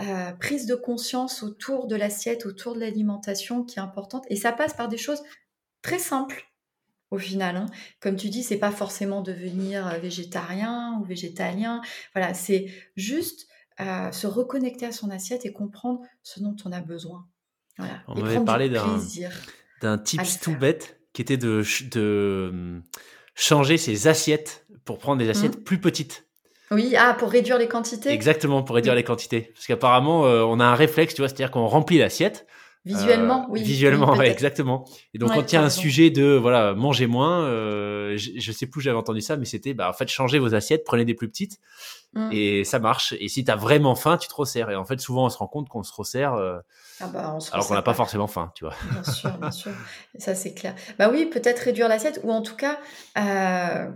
euh, 0.00 0.32
prise 0.32 0.66
de 0.66 0.74
conscience 0.74 1.42
autour 1.42 1.86
de 1.86 1.94
l'assiette, 1.94 2.46
autour 2.46 2.74
de 2.74 2.80
l'alimentation 2.80 3.64
qui 3.64 3.78
est 3.78 3.82
importante. 3.82 4.24
Et 4.28 4.36
ça 4.36 4.52
passe 4.52 4.74
par 4.74 4.88
des 4.88 4.96
choses 4.96 5.22
très 5.82 5.98
simples 5.98 6.46
au 7.10 7.18
final. 7.18 7.56
Hein. 7.56 7.66
Comme 8.00 8.16
tu 8.16 8.28
dis, 8.28 8.42
c'est 8.42 8.58
pas 8.58 8.70
forcément 8.70 9.20
devenir 9.20 9.86
euh, 9.86 9.98
végétarien 9.98 10.98
ou 11.00 11.04
végétalien. 11.04 11.82
Voilà, 12.14 12.34
c'est 12.34 12.66
juste 12.96 13.46
se 14.12 14.26
reconnecter 14.26 14.86
à 14.86 14.92
son 14.92 15.10
assiette 15.10 15.46
et 15.46 15.52
comprendre 15.52 16.00
ce 16.22 16.40
dont 16.40 16.56
on 16.64 16.72
a 16.72 16.80
besoin. 16.80 17.26
Voilà. 17.78 18.02
On 18.08 18.20
m'avait 18.20 18.44
parlé 18.44 18.70
d'un 19.82 19.98
tips 19.98 20.40
tout 20.40 20.56
bête 20.56 21.00
qui 21.12 21.22
était 21.22 21.36
de, 21.36 21.62
de 21.90 22.48
hum, 22.52 22.82
changer 23.34 23.78
ses 23.78 24.06
assiettes 24.06 24.66
pour 24.84 24.98
prendre 24.98 25.18
des 25.18 25.26
mmh. 25.26 25.30
assiettes 25.30 25.64
plus 25.64 25.80
petites. 25.80 26.26
Oui, 26.70 26.94
ah, 26.96 27.14
pour 27.18 27.30
réduire 27.30 27.58
les 27.58 27.66
quantités? 27.66 28.10
Exactement, 28.10 28.62
pour 28.62 28.76
réduire 28.76 28.94
les 28.94 29.02
quantités. 29.02 29.50
Parce 29.54 29.66
qu'apparemment, 29.66 30.24
euh, 30.26 30.42
on 30.42 30.60
a 30.60 30.64
un 30.64 30.76
réflexe, 30.76 31.14
tu 31.14 31.20
vois, 31.20 31.28
c'est-à-dire 31.28 31.50
qu'on 31.50 31.66
remplit 31.66 31.98
l'assiette, 31.98 32.46
Visuellement, 32.86 33.46
oui. 33.50 33.62
Visuellement, 33.62 34.20
exactement. 34.22 34.86
Et 35.12 35.18
donc, 35.18 35.34
quand 35.34 35.52
il 35.52 35.54
y 35.54 35.58
a 35.58 35.62
un 35.62 35.70
sujet 35.70 36.08
de 36.10 36.24
voilà, 36.24 36.74
manger 36.74 37.06
moins, 37.06 37.44
euh, 37.44 38.16
je, 38.16 38.30
je, 38.38 38.52
sais 38.52 38.66
plus 38.66 38.78
où 38.78 38.82
j'avais 38.82 38.96
entendu 38.96 39.20
ça, 39.20 39.36
mais 39.36 39.44
c'était 39.44 39.74
bah, 39.74 39.90
en 39.90 39.92
fait, 39.92 40.08
changez 40.08 40.38
vos 40.38 40.54
assiettes, 40.54 40.84
prenez 40.84 41.04
des 41.04 41.14
plus 41.14 41.28
petites. 41.28 41.58
Mmh. 42.12 42.28
Et 42.32 42.64
ça 42.64 42.78
marche. 42.80 43.14
Et 43.20 43.28
si 43.28 43.44
tu 43.44 43.50
as 43.50 43.56
vraiment 43.56 43.94
faim, 43.94 44.18
tu 44.18 44.28
te 44.28 44.34
resserres. 44.34 44.70
Et 44.70 44.76
en 44.76 44.84
fait, 44.84 44.98
souvent, 45.00 45.26
on 45.26 45.30
se 45.30 45.38
rend 45.38 45.46
compte 45.46 45.68
qu'on 45.68 45.82
se 45.82 45.92
resserre. 45.92 46.34
Euh, 46.34 46.58
ah 47.00 47.06
bah, 47.06 47.38
alors 47.52 47.66
qu'on 47.66 47.74
n'a 47.74 47.82
pas 47.82 47.94
forcément 47.94 48.26
faim, 48.26 48.52
tu 48.54 48.64
vois. 48.64 48.74
Bien 48.90 49.12
sûr, 49.12 49.30
bien 49.40 49.50
sûr. 49.50 49.72
ça, 50.18 50.34
c'est 50.34 50.54
clair. 50.54 50.74
Bah 50.98 51.08
oui, 51.10 51.26
peut-être 51.26 51.60
réduire 51.60 51.88
l'assiette, 51.88 52.20
ou 52.24 52.32
en 52.32 52.42
tout 52.42 52.56
cas, 52.56 52.80
euh, 53.16 53.90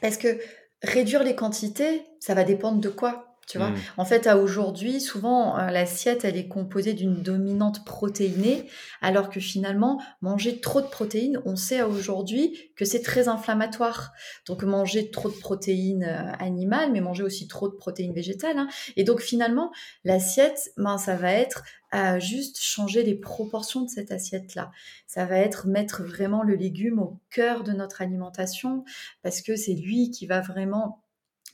parce 0.00 0.16
que 0.16 0.40
réduire 0.82 1.22
les 1.22 1.36
quantités, 1.36 2.04
ça 2.18 2.34
va 2.34 2.42
dépendre 2.42 2.80
de 2.80 2.88
quoi? 2.88 3.33
Tu 3.46 3.58
vois, 3.58 3.70
mmh. 3.70 3.76
en 3.98 4.04
fait, 4.04 4.26
à 4.26 4.38
aujourd'hui, 4.38 5.00
souvent 5.00 5.58
euh, 5.58 5.70
l'assiette 5.70 6.24
elle 6.24 6.36
est 6.36 6.48
composée 6.48 6.94
d'une 6.94 7.22
dominante 7.22 7.84
protéinée, 7.84 8.68
alors 9.02 9.28
que 9.28 9.40
finalement 9.40 10.00
manger 10.22 10.60
trop 10.60 10.80
de 10.80 10.86
protéines, 10.86 11.40
on 11.44 11.56
sait 11.56 11.82
aujourd'hui 11.82 12.70
que 12.76 12.84
c'est 12.84 13.02
très 13.02 13.28
inflammatoire. 13.28 14.12
Donc 14.46 14.62
manger 14.62 15.10
trop 15.10 15.28
de 15.28 15.34
protéines 15.34 16.04
euh, 16.04 16.32
animales, 16.38 16.92
mais 16.92 17.00
manger 17.00 17.22
aussi 17.22 17.48
trop 17.48 17.68
de 17.68 17.74
protéines 17.74 18.14
végétales. 18.14 18.58
Hein. 18.58 18.68
Et 18.96 19.04
donc 19.04 19.20
finalement 19.20 19.72
l'assiette, 20.04 20.72
ben 20.76 20.98
ça 20.98 21.16
va 21.16 21.32
être 21.32 21.62
à 21.90 22.18
juste 22.18 22.58
changer 22.58 23.04
les 23.04 23.14
proportions 23.14 23.82
de 23.82 23.88
cette 23.88 24.10
assiette-là. 24.10 24.72
Ça 25.06 25.26
va 25.26 25.36
être 25.36 25.68
mettre 25.68 26.02
vraiment 26.02 26.42
le 26.42 26.56
légume 26.56 26.98
au 26.98 27.20
cœur 27.30 27.62
de 27.62 27.72
notre 27.72 28.02
alimentation, 28.02 28.84
parce 29.22 29.42
que 29.42 29.54
c'est 29.54 29.74
lui 29.74 30.10
qui 30.10 30.26
va 30.26 30.40
vraiment 30.40 31.03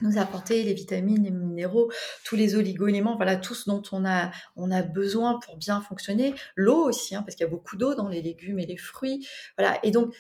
nous 0.01 0.19
apporter 0.19 0.63
les 0.63 0.75
vitamines, 0.75 1.25
les 1.25 1.31
minéraux, 1.31 1.91
tous 2.25 2.37
les 2.37 2.57
oligo-éléments, 2.57 3.17
voilà, 3.17 3.37
tout 3.37 3.55
ce 3.55 3.69
dont 3.69 3.83
on 3.93 4.05
a, 4.05 4.31
on 4.57 4.71
a 4.71 4.83
besoin 4.83 5.39
pour 5.39 5.57
bien 5.57 5.81
fonctionner. 5.81 6.35
L'eau 6.57 6.89
aussi, 6.89 7.15
hein, 7.15 7.23
parce 7.23 7.37
qu'il 7.37 7.45
y 7.45 7.49
a 7.49 7.51
beaucoup 7.51 7.77
d'eau 7.77 7.95
dans 7.95 8.09
les 8.09 8.23
légumes 8.23 8.59
et 8.59 8.67
les 8.67 8.77
fruits. 8.77 9.27
Voilà. 9.59 9.79
Et 9.83 9.91
donc, 9.91 10.15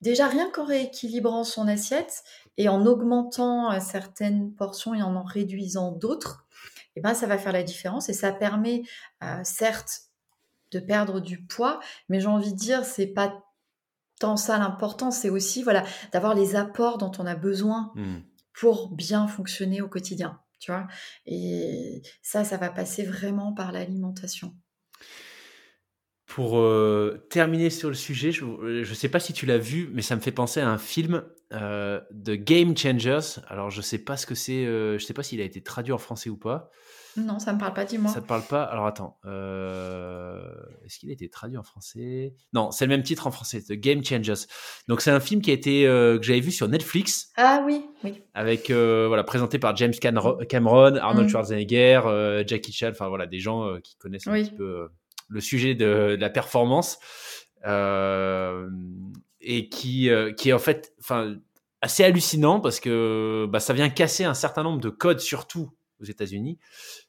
déjà, 0.00 0.28
rien 0.28 0.50
qu'en 0.50 0.64
rééquilibrant 0.64 1.44
son 1.44 1.68
assiette 1.68 2.22
et 2.56 2.68
en 2.68 2.86
augmentant 2.86 3.72
euh, 3.72 3.80
certaines 3.80 4.52
portions 4.54 4.94
et 4.94 5.02
en 5.02 5.16
en 5.16 5.24
réduisant 5.24 5.92
d'autres, 5.92 6.46
eh 6.96 7.00
ben, 7.00 7.14
ça 7.14 7.26
va 7.26 7.38
faire 7.38 7.52
la 7.52 7.62
différence 7.62 8.08
et 8.08 8.14
ça 8.14 8.32
permet, 8.32 8.82
euh, 9.22 9.40
certes, 9.44 10.02
de 10.70 10.80
perdre 10.80 11.20
du 11.20 11.42
poids, 11.42 11.80
mais 12.10 12.20
j'ai 12.20 12.26
envie 12.26 12.52
de 12.52 12.58
dire, 12.58 12.84
c'est 12.84 13.06
pas 13.06 13.42
tant 14.20 14.36
ça 14.36 14.58
l'important, 14.58 15.10
c'est 15.10 15.30
aussi, 15.30 15.62
voilà, 15.62 15.84
d'avoir 16.12 16.34
les 16.34 16.56
apports 16.56 16.98
dont 16.98 17.12
on 17.18 17.24
a 17.24 17.36
besoin. 17.36 17.92
Mmh 17.94 18.18
pour 18.58 18.90
bien 18.90 19.28
fonctionner 19.28 19.80
au 19.80 19.88
quotidien, 19.88 20.40
tu 20.58 20.72
vois? 20.72 20.88
Et 21.26 22.02
ça, 22.22 22.42
ça 22.42 22.56
va 22.56 22.70
passer 22.70 23.04
vraiment 23.04 23.52
par 23.52 23.70
l'alimentation. 23.70 24.52
Pour 26.26 26.58
euh, 26.58 27.24
terminer 27.30 27.70
sur 27.70 27.88
le 27.88 27.94
sujet, 27.94 28.32
je 28.32 28.44
ne 28.44 28.94
sais 28.94 29.08
pas 29.08 29.20
si 29.20 29.32
tu 29.32 29.46
l'as 29.46 29.58
vu, 29.58 29.90
mais 29.92 30.02
ça 30.02 30.16
me 30.16 30.20
fait 30.20 30.32
penser 30.32 30.60
à 30.60 30.68
un 30.68 30.76
film 30.76 31.22
euh, 31.52 32.00
de 32.10 32.34
Game 32.34 32.76
Changers. 32.76 33.40
Alors, 33.46 33.70
je 33.70 33.78
ne 33.78 33.82
sais 33.82 33.98
pas 33.98 34.16
ce 34.16 34.26
que 34.26 34.34
c'est, 34.34 34.66
euh, 34.66 34.98
je 34.98 35.04
sais 35.06 35.14
pas 35.14 35.22
s'il 35.22 35.40
a 35.40 35.44
été 35.44 35.62
traduit 35.62 35.92
en 35.92 35.98
français 35.98 36.28
ou 36.28 36.36
pas. 36.36 36.70
Non, 37.18 37.38
ça 37.38 37.52
me 37.52 37.58
parle 37.58 37.74
pas, 37.74 37.84
dis-moi. 37.84 38.12
Ça 38.12 38.20
te 38.20 38.26
parle 38.26 38.42
pas? 38.42 38.62
Alors 38.62 38.86
attends, 38.86 39.18
euh, 39.24 40.40
est-ce 40.84 40.98
qu'il 40.98 41.10
a 41.10 41.12
été 41.12 41.28
traduit 41.28 41.56
en 41.56 41.62
français? 41.62 42.34
Non, 42.52 42.70
c'est 42.70 42.86
le 42.86 42.90
même 42.90 43.02
titre 43.02 43.26
en 43.26 43.30
français, 43.30 43.60
The 43.60 43.72
Game 43.72 44.04
Changers. 44.04 44.46
Donc 44.86 45.00
c'est 45.00 45.10
un 45.10 45.20
film 45.20 45.40
qui 45.40 45.50
a 45.50 45.54
été 45.54 45.86
euh, 45.86 46.18
que 46.18 46.24
j'avais 46.24 46.40
vu 46.40 46.52
sur 46.52 46.68
Netflix. 46.68 47.30
Ah 47.36 47.62
oui, 47.66 47.84
oui. 48.04 48.22
Avec 48.34 48.70
euh, 48.70 49.06
voilà 49.08 49.24
présenté 49.24 49.58
par 49.58 49.74
James 49.76 49.92
Cameron, 49.92 50.96
Arnold 50.96 51.26
mm. 51.26 51.30
Schwarzenegger, 51.30 52.44
Jackie 52.46 52.72
Chan, 52.72 52.90
enfin 52.90 53.08
voilà 53.08 53.26
des 53.26 53.40
gens 53.40 53.78
qui 53.82 53.96
connaissent 53.96 54.26
un 54.26 54.32
petit 54.32 54.52
peu 54.52 54.88
le 55.28 55.40
sujet 55.40 55.74
de, 55.74 56.16
la 56.18 56.30
performance 56.30 56.98
et 59.40 59.68
qui 59.68 60.10
qui 60.36 60.48
est 60.48 60.52
en 60.52 60.58
fait 60.58 60.94
enfin 61.00 61.36
assez 61.80 62.04
hallucinant 62.04 62.60
parce 62.60 62.80
que 62.80 63.46
bah, 63.48 63.60
ça 63.60 63.72
vient 63.72 63.88
casser 63.88 64.24
un 64.24 64.34
certain 64.34 64.62
nombre 64.62 64.80
de 64.80 64.90
codes 64.90 65.20
surtout 65.20 65.70
aux 66.00 66.04
États-Unis 66.04 66.58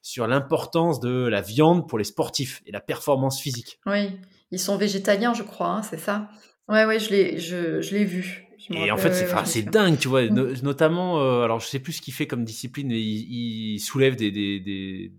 sur 0.02 0.28
l'importance 0.28 1.00
de 1.00 1.28
la 1.28 1.42
viande 1.42 1.88
pour 1.88 1.98
les 1.98 2.04
sportifs 2.04 2.62
et 2.66 2.72
la 2.72 2.82
performance 2.82 3.40
physique. 3.40 3.80
Oui, 3.86 4.20
ils 4.52 4.60
sont 4.60 4.78
végétaliens, 4.78 5.34
je 5.34 5.44
crois, 5.44 5.70
hein, 5.70 5.82
c'est 5.84 6.00
ça? 6.00 6.30
Ouais, 6.68 6.86
ouais, 6.86 7.00
je 7.00 7.10
l'ai, 7.10 7.40
je, 7.40 7.82
je 7.82 7.96
l'ai 7.96 8.06
vu. 8.06 8.48
et 8.70 8.92
en 8.92 8.98
fait, 8.98 9.14
c'est, 9.46 9.64
dingue, 9.64 9.98
tu 9.98 10.08
vois. 10.08 10.24
Mm. 10.24 10.62
notamment, 10.62 11.20
euh, 11.20 11.42
alors 11.42 11.60
je 11.60 11.68
sais 11.68 11.80
plus 11.80 11.94
ce 11.94 12.02
qu'il 12.02 12.14
fait 12.14 12.28
comme 12.28 12.46
discipline, 12.46 12.88
mais 12.88 13.02
il, 13.02 13.80
soulève 13.80 14.16
des, 14.16 14.32
des, 14.32 14.60
des... 14.60 15.12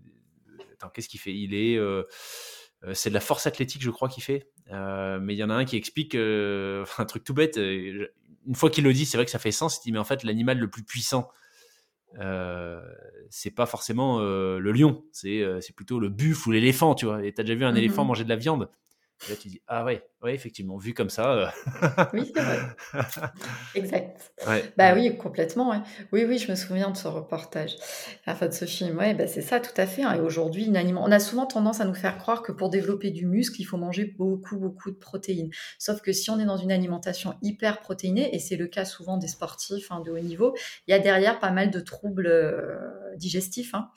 Attends, 0.73 0.89
qu'est-ce 0.89 1.09
qu'il 1.09 1.19
fait? 1.19 1.33
Il 1.33 1.53
est, 1.53 1.77
euh, 1.77 2.03
euh, 2.83 2.93
c'est 2.93 3.09
de 3.09 3.13
la 3.13 3.19
force 3.19 3.47
athlétique, 3.47 3.83
je 3.83 3.89
crois 3.89 4.07
qu'il 4.07 4.23
fait. 4.23 4.47
mais 4.69 5.33
il 5.33 5.37
y 5.37 5.43
en 5.43 5.49
a 5.49 5.53
un 5.53 5.65
qui 5.65 5.75
explique 5.75 6.15
un 6.15 7.05
truc 7.05 7.23
tout 7.23 7.33
bête. 7.33 7.57
Une 7.57 8.55
fois 8.55 8.69
qu'il 8.69 8.85
le 8.85 8.93
dit, 8.93 9.05
c'est 9.05 9.17
vrai 9.17 9.25
que 9.25 9.31
ça 9.31 9.39
fait 9.39 9.51
sens. 9.51 9.77
Il 9.79 9.87
dit 9.87 9.91
mais 9.91 9.99
en 9.99 10.05
fait, 10.05 10.23
l'animal 10.23 10.57
le 10.57 10.69
plus 10.69 10.83
puissant 10.83 11.29
euh, 12.19 12.81
c'est 13.29 13.51
pas 13.51 13.65
forcément 13.65 14.19
euh, 14.19 14.59
le 14.59 14.71
lion, 14.71 15.03
c'est 15.11 15.41
euh, 15.41 15.59
plutôt 15.75 15.99
le 15.99 16.09
buffle 16.09 16.49
ou 16.49 16.51
l'éléphant, 16.51 16.95
tu 16.95 17.05
vois. 17.05 17.23
Et 17.25 17.31
t'as 17.33 17.43
déjà 17.43 17.55
vu 17.55 17.65
un 17.65 17.75
éléphant 17.75 18.03
mhm. 18.03 18.09
manger 18.09 18.23
de 18.23 18.29
la 18.29 18.35
viande? 18.35 18.69
Là, 19.29 19.35
tu 19.35 19.47
dis, 19.47 19.61
ah 19.67 19.83
ouais, 19.83 20.03
ouais, 20.21 20.33
effectivement, 20.33 20.77
vu 20.77 20.93
comme 20.93 21.09
ça. 21.09 21.31
Euh. 21.31 21.47
oui, 22.13 22.31
c'est 22.33 22.41
vrai. 22.41 22.59
exact. 23.75 24.33
Bah 24.77 24.93
oui, 24.93 25.15
complètement. 25.17 25.83
Oui, 26.11 26.25
oui, 26.25 26.37
je 26.37 26.49
me 26.49 26.55
souviens 26.55 26.89
de 26.89 26.97
ce 26.97 27.07
reportage, 27.07 27.75
enfin 28.25 28.47
de 28.47 28.53
ce 28.53 28.65
film. 28.65 28.97
Ouais, 28.97 29.13
bah 29.13 29.27
c'est 29.27 29.41
ça, 29.41 29.59
tout 29.59 29.73
à 29.77 29.85
fait. 29.85 30.03
Hein. 30.03 30.15
Et 30.15 30.19
aujourd'hui, 30.19 30.71
on 30.71 31.11
a 31.11 31.19
souvent 31.19 31.45
tendance 31.45 31.81
à 31.81 31.85
nous 31.85 31.93
faire 31.93 32.17
croire 32.17 32.41
que 32.41 32.51
pour 32.51 32.69
développer 32.69 33.11
du 33.11 33.25
muscle, 33.25 33.61
il 33.61 33.65
faut 33.65 33.77
manger 33.77 34.05
beaucoup, 34.17 34.57
beaucoup 34.57 34.91
de 34.91 34.97
protéines. 34.97 35.49
Sauf 35.77 36.01
que 36.01 36.11
si 36.11 36.29
on 36.29 36.39
est 36.39 36.45
dans 36.45 36.57
une 36.57 36.71
alimentation 36.71 37.35
hyper 37.41 37.79
protéinée, 37.79 38.33
et 38.35 38.39
c'est 38.39 38.55
le 38.55 38.67
cas 38.67 38.85
souvent 38.85 39.17
des 39.17 39.27
sportifs 39.27 39.91
hein, 39.91 40.01
de 40.05 40.11
haut 40.11 40.19
niveau, 40.19 40.55
il 40.87 40.91
y 40.91 40.93
a 40.93 40.99
derrière 40.99 41.39
pas 41.39 41.51
mal 41.51 41.71
de 41.71 41.79
troubles 41.79 42.27
euh, 42.27 42.77
digestifs. 43.15 43.73
Hein 43.73 43.89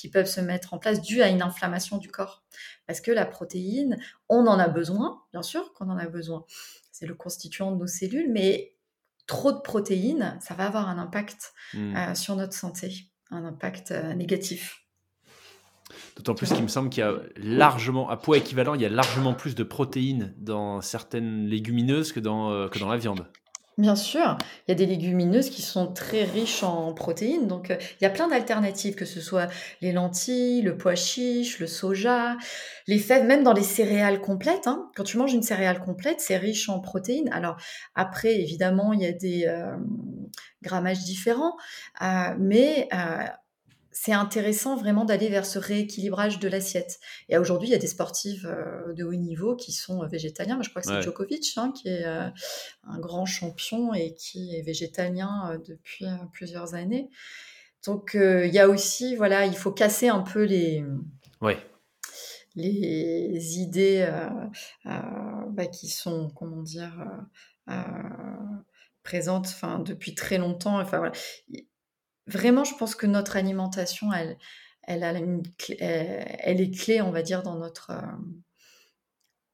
qui 0.00 0.08
peuvent 0.08 0.26
se 0.26 0.40
mettre 0.40 0.72
en 0.72 0.78
place 0.78 1.02
dû 1.02 1.20
à 1.20 1.28
une 1.28 1.42
inflammation 1.42 1.98
du 1.98 2.10
corps. 2.10 2.42
Parce 2.86 3.02
que 3.02 3.10
la 3.10 3.26
protéine, 3.26 3.98
on 4.30 4.46
en 4.46 4.58
a 4.58 4.66
besoin, 4.66 5.22
bien 5.32 5.42
sûr 5.42 5.74
qu'on 5.74 5.90
en 5.90 5.98
a 5.98 6.06
besoin. 6.06 6.46
C'est 6.90 7.04
le 7.04 7.14
constituant 7.14 7.70
de 7.70 7.76
nos 7.76 7.86
cellules, 7.86 8.32
mais 8.32 8.74
trop 9.26 9.52
de 9.52 9.58
protéines, 9.58 10.38
ça 10.40 10.54
va 10.54 10.66
avoir 10.66 10.88
un 10.88 10.98
impact 10.98 11.52
hmm. 11.74 11.96
euh, 11.96 12.14
sur 12.14 12.34
notre 12.34 12.54
santé, 12.54 13.10
un 13.30 13.44
impact 13.44 13.90
euh, 13.90 14.14
négatif. 14.14 14.86
D'autant 16.16 16.34
plus 16.34 16.50
qu'il 16.50 16.62
me 16.62 16.68
semble 16.68 16.88
qu'il 16.88 17.02
y 17.02 17.06
a 17.06 17.14
largement, 17.36 18.08
à 18.08 18.16
poids 18.16 18.38
équivalent, 18.38 18.74
il 18.74 18.80
y 18.80 18.86
a 18.86 18.88
largement 18.88 19.34
plus 19.34 19.54
de 19.54 19.64
protéines 19.64 20.34
dans 20.38 20.80
certaines 20.80 21.46
légumineuses 21.46 22.12
que 22.12 22.20
dans, 22.20 22.52
euh, 22.52 22.68
que 22.68 22.78
dans 22.78 22.88
la 22.88 22.96
viande. 22.96 23.26
Bien 23.80 23.96
sûr, 23.96 24.36
il 24.68 24.70
y 24.70 24.72
a 24.72 24.74
des 24.74 24.84
légumineuses 24.84 25.48
qui 25.48 25.62
sont 25.62 25.90
très 25.90 26.24
riches 26.24 26.62
en 26.62 26.92
protéines, 26.92 27.46
donc 27.46 27.70
euh, 27.70 27.76
il 27.98 28.04
y 28.04 28.06
a 28.06 28.10
plein 28.10 28.28
d'alternatives, 28.28 28.94
que 28.94 29.06
ce 29.06 29.22
soit 29.22 29.48
les 29.80 29.90
lentilles, 29.90 30.60
le 30.60 30.76
pois 30.76 30.96
chiche, 30.96 31.58
le 31.60 31.66
soja, 31.66 32.36
les 32.86 32.98
fèves, 32.98 33.24
même 33.24 33.42
dans 33.42 33.54
les 33.54 33.62
céréales 33.62 34.20
complètes. 34.20 34.66
Hein. 34.66 34.90
Quand 34.94 35.04
tu 35.04 35.16
manges 35.16 35.32
une 35.32 35.42
céréale 35.42 35.80
complète, 35.80 36.20
c'est 36.20 36.36
riche 36.36 36.68
en 36.68 36.80
protéines. 36.80 37.30
Alors 37.32 37.56
après, 37.94 38.34
évidemment, 38.34 38.92
il 38.92 39.00
y 39.00 39.06
a 39.06 39.12
des 39.12 39.46
euh, 39.46 39.74
grammages 40.62 41.00
différents, 41.04 41.56
euh, 42.02 42.34
mais 42.38 42.86
c'est 43.92 44.12
intéressant 44.12 44.76
vraiment 44.76 45.04
d'aller 45.04 45.28
vers 45.28 45.44
ce 45.44 45.58
rééquilibrage 45.58 46.38
de 46.38 46.48
l'assiette. 46.48 47.00
Et 47.28 47.38
aujourd'hui, 47.38 47.68
il 47.68 47.72
y 47.72 47.74
a 47.74 47.78
des 47.78 47.88
sportifs 47.88 48.44
euh, 48.44 48.92
de 48.92 49.04
haut 49.04 49.14
niveau 49.14 49.56
qui 49.56 49.72
sont 49.72 50.02
euh, 50.02 50.06
végétaliens. 50.06 50.60
je 50.62 50.70
crois 50.70 50.82
que 50.82 50.88
c'est 50.88 51.02
Djokovic 51.02 51.52
hein, 51.56 51.72
qui 51.72 51.88
est 51.88 52.06
euh, 52.06 52.28
un 52.84 52.98
grand 53.00 53.26
champion 53.26 53.92
et 53.92 54.14
qui 54.14 54.54
est 54.54 54.62
végétalien 54.62 55.60
depuis 55.66 56.06
plusieurs 56.32 56.74
années. 56.74 57.10
Donc, 57.84 58.10
il 58.14 58.52
y 58.52 58.58
a 58.58 58.68
aussi, 58.68 59.16
voilà, 59.16 59.46
il 59.46 59.56
faut 59.56 59.72
casser 59.72 60.08
un 60.08 60.20
peu 60.20 60.44
les, 60.44 60.84
les 62.54 63.58
idées 63.58 64.06
bah, 64.84 65.66
qui 65.66 65.88
sont, 65.88 66.28
comment 66.28 66.62
dire, 66.62 66.92
présentes 69.02 69.46
enfin, 69.46 69.78
depuis 69.78 70.14
très 70.14 70.36
longtemps. 70.36 70.78
Enfin, 70.78 70.98
voilà 70.98 71.12
vraiment, 72.26 72.64
je 72.64 72.74
pense 72.74 72.94
que 72.94 73.06
notre 73.06 73.36
alimentation, 73.36 74.12
elle, 74.12 74.36
elle, 74.82 75.04
a 75.04 75.12
une 75.12 75.42
elle 75.68 76.60
est 76.60 76.70
clé, 76.70 77.00
on 77.00 77.10
va 77.10 77.22
dire, 77.22 77.42
dans 77.42 77.56
notre. 77.56 77.90
Euh, 77.90 78.04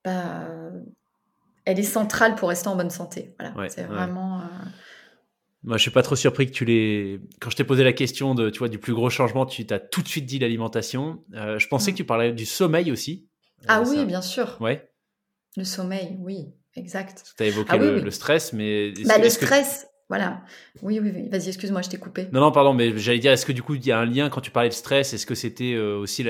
bah, 0.04 0.48
elle 1.64 1.80
est 1.80 1.82
centrale 1.82 2.36
pour 2.36 2.48
rester 2.48 2.68
en 2.68 2.76
bonne 2.76 2.90
santé. 2.90 3.34
Voilà, 3.38 3.68
c'est 3.68 3.84
vraiment. 3.84 4.40
Euh, 4.40 4.44
Moi, 5.64 5.76
je 5.76 5.82
suis 5.82 5.90
pas 5.90 6.02
trop 6.02 6.16
surpris 6.16 6.46
que 6.46 6.52
tu 6.52 6.64
l'aies. 6.64 7.20
Quand 7.40 7.50
je 7.50 7.56
t'ai 7.56 7.64
posé 7.64 7.82
la 7.82 7.92
question 7.92 8.34
de, 8.34 8.50
tu 8.50 8.60
vois, 8.60 8.68
du 8.68 8.78
plus 8.78 8.94
gros 8.94 9.10
changement, 9.10 9.46
tu 9.46 9.66
t'as 9.66 9.80
tout 9.80 10.00
de 10.00 10.08
suite 10.08 10.26
dit 10.26 10.38
l'alimentation. 10.38 11.24
Euh, 11.34 11.58
je 11.58 11.68
pensais 11.68 11.90
que 11.90 11.96
tu 11.96 12.04
parlais 12.04 12.32
du 12.32 12.46
sommeil 12.46 12.92
aussi. 12.92 13.26
Ah 13.66 13.82
oui, 13.82 14.04
bien 14.04 14.22
sûr. 14.22 14.56
Ouais. 14.60 14.88
Le 15.56 15.64
sommeil, 15.64 16.16
oui, 16.20 16.46
exact. 16.76 17.34
Tu 17.36 17.42
as 17.42 17.46
évoqué 17.46 17.70
ah 17.72 17.78
le, 17.78 18.10
stress, 18.10 18.52
mais. 18.52 18.92
Bah, 19.06 19.18
le 19.18 19.28
stress, 19.28 19.88
voilà. 20.08 20.42
Oui, 20.82 21.00
oui, 21.00 21.10
oui. 21.14 21.28
Vas-y, 21.28 21.48
excuse-moi, 21.48 21.82
je 21.82 21.88
t'ai 21.88 21.98
coupé. 21.98 22.28
Non, 22.32 22.40
non, 22.40 22.52
pardon, 22.52 22.72
mais 22.72 22.96
j'allais 22.96 23.18
dire, 23.18 23.32
est-ce 23.32 23.46
que 23.46 23.52
du 23.52 23.62
coup, 23.62 23.74
il 23.74 23.84
y 23.84 23.92
a 23.92 23.98
un 23.98 24.04
lien 24.04 24.28
quand 24.28 24.40
tu 24.40 24.50
parlais 24.50 24.68
de 24.68 24.74
stress? 24.74 25.12
Est-ce 25.12 25.26
que 25.26 25.34
c'était 25.34 25.74
euh, 25.74 25.96
aussi 25.98 26.24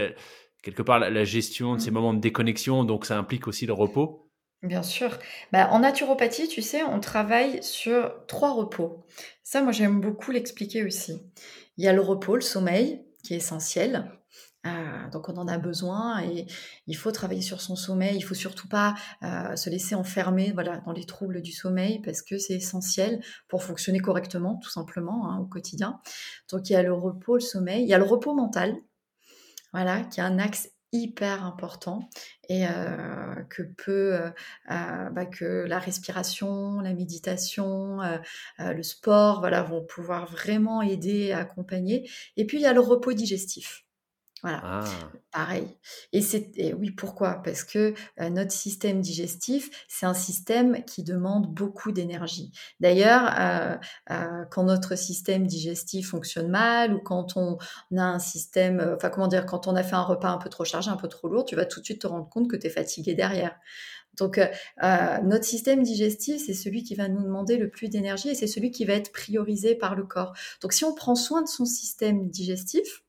quelque 0.63 0.83
part 0.83 0.99
la, 0.99 1.25
gestion 1.25 1.75
de 1.75 1.81
ces 1.81 1.91
mmh. 1.91 1.95
moments 1.95 2.15
de 2.15 2.21
déconnexion, 2.21 2.85
donc 2.85 3.05
ça 3.07 3.19
implique 3.19 3.47
aussi 3.47 3.67
le 3.67 3.73
repos? 3.73 4.31
Bien 4.63 4.83
sûr. 4.83 5.19
Bah, 5.53 5.69
en 5.71 5.81
naturopathie, 5.81 6.49
tu 6.49 6.63
sais, 6.63 6.83
on 6.83 7.01
travaille 7.01 7.63
sur 7.63 8.15
trois 8.27 8.53
repos. 8.53 9.05
Ça, 9.43 9.63
moi, 9.63 9.73
j'aime 9.73 10.01
beaucoup 10.01 10.31
l'expliquer 10.31 10.83
aussi. 10.83 11.23
Il 11.77 11.85
y 11.85 11.89
a 11.89 11.93
le 11.93 12.01
repos, 12.01 12.37
le 12.37 12.41
sommeil, 12.41 13.03
qui 13.23 13.35
est 13.35 13.39
essentiel. 13.39 14.11
Euh, 14.67 15.11
donc 15.11 15.29
on 15.29 15.37
en 15.37 15.49
a 15.49 15.59
besoin 15.59 16.23
et 16.23 16.47
il 16.87 16.97
faut 16.97 17.13
travailler 17.13 17.43
sur 17.43 17.61
son 17.61 17.77
sommeil. 17.77 18.17
Il 18.17 18.23
faut 18.23 18.35
surtout 18.35 18.69
pas 18.69 18.95
euh, 19.23 19.55
se 19.57 19.71
laisser 19.71 19.95
enfermer 19.95 20.53
dans 20.53 20.93
les 20.93 21.05
troubles 21.05 21.43
du 21.43 21.53
sommeil 21.53 22.01
parce 22.03 22.23
que 22.23 22.39
c'est 22.39 22.55
essentiel 22.55 23.21
pour 23.49 23.63
fonctionner 23.63 24.01
correctement, 24.01 24.57
tout 24.57 24.71
simplement, 24.71 25.31
hein, 25.31 25.39
au 25.39 25.47
quotidien. 25.47 26.01
Donc 26.51 26.69
il 26.69 26.73
y 26.73 26.77
a 26.77 26.83
le 26.83 26.93
repos, 26.93 27.35
le 27.35 27.41
sommeil. 27.41 27.83
Il 27.83 27.89
y 27.89 27.95
a 27.95 27.99
le 27.99 28.05
repos 28.05 28.35
mental, 28.35 28.77
voilà, 29.73 30.03
qui 30.03 30.21
est 30.21 30.25
un 30.25 30.39
axe 30.39 30.69
hyper 30.93 31.45
important 31.45 32.09
et 32.49 32.67
euh, 32.67 33.35
que 33.51 33.63
peut 33.63 34.19
bah, 34.69 35.27
que 35.27 35.67
la 35.67 35.79
respiration, 35.79 36.81
la 36.81 36.95
méditation, 36.95 37.99
le 38.59 38.83
sport, 38.83 39.41
voilà, 39.41 39.63
vont 39.63 39.85
pouvoir 39.85 40.31
vraiment 40.31 40.83
aider 40.83 41.33
à 41.33 41.41
accompagner. 41.41 42.09
Et 42.37 42.47
puis 42.47 42.59
il 42.59 42.63
y 42.63 42.67
a 42.67 42.73
le 42.73 42.81
repos 42.81 43.13
digestif. 43.13 43.86
Voilà, 44.47 44.61
ah. 44.63 44.85
pareil. 45.33 45.67
Et 46.13 46.23
c'est 46.23 46.73
oui, 46.75 46.93
pourquoi? 46.93 47.43
Parce 47.43 47.65
que 47.65 47.95
notre 48.31 48.53
système 48.53 49.01
digestif, 49.01 49.71
c'est 49.89 50.07
un 50.07 50.15
système 50.15 50.85
qui 50.85 51.03
demande 51.03 51.53
beaucoup 51.53 51.91
d'énergie. 51.91 52.53
D'ailleurs, 52.79 53.81
quand 54.51 54.63
notre 54.63 54.95
système 54.97 55.49
digestif 55.49 56.11
fonctionne 56.11 56.49
mal 56.49 56.95
ou 56.95 57.01
quand 57.01 57.37
on 57.37 57.59
a 57.97 58.03
un 58.05 58.21
système, 58.21 58.95
enfin 58.95 59.11
comment 59.11 59.27
dire, 59.27 59.47
quand 59.47 59.67
on 59.67 59.75
a 59.75 59.83
fait 59.83 59.97
un 59.97 60.03
repas 60.03 60.31
un 60.31 60.39
peu 60.39 60.49
trop 60.49 60.65
chargé, 60.65 60.91
un 60.91 60.97
peu 60.97 61.09
trop 61.09 61.27
lourd, 61.27 61.45
tu 61.45 61.57
vas 61.57 61.67
tout 61.67 61.81
de 61.81 61.85
suite 61.85 62.03
te 62.03 62.07
rendre 62.07 62.29
compte 62.29 62.49
que 62.49 62.55
tu 62.57 62.69
es 62.69 62.71
fatigué 62.71 63.15
derrière. 63.15 63.59
Donc, 64.17 64.41
notre 65.25 65.45
système 65.45 65.83
digestif, 65.83 66.41
c'est 66.47 66.55
celui 66.55 66.85
qui 66.85 66.95
va 66.95 67.09
nous 67.09 67.25
demander 67.25 67.57
le 67.57 67.69
plus 67.69 67.89
d'énergie 67.89 68.29
et 68.29 68.37
c'est 68.37 68.47
celui 68.47 68.71
qui 68.71 68.85
va 68.85 68.93
être 68.93 69.11
priorisé 69.11 69.75
par 69.75 69.97
le 69.97 70.05
corps. 70.05 70.35
Donc, 70.63 70.73
si 70.73 70.85
on 70.85 70.95
prend 70.95 71.17
soin 71.17 71.43
de 71.43 71.49
son 71.49 71.65
système 71.65 72.29
digestif, 72.31 73.03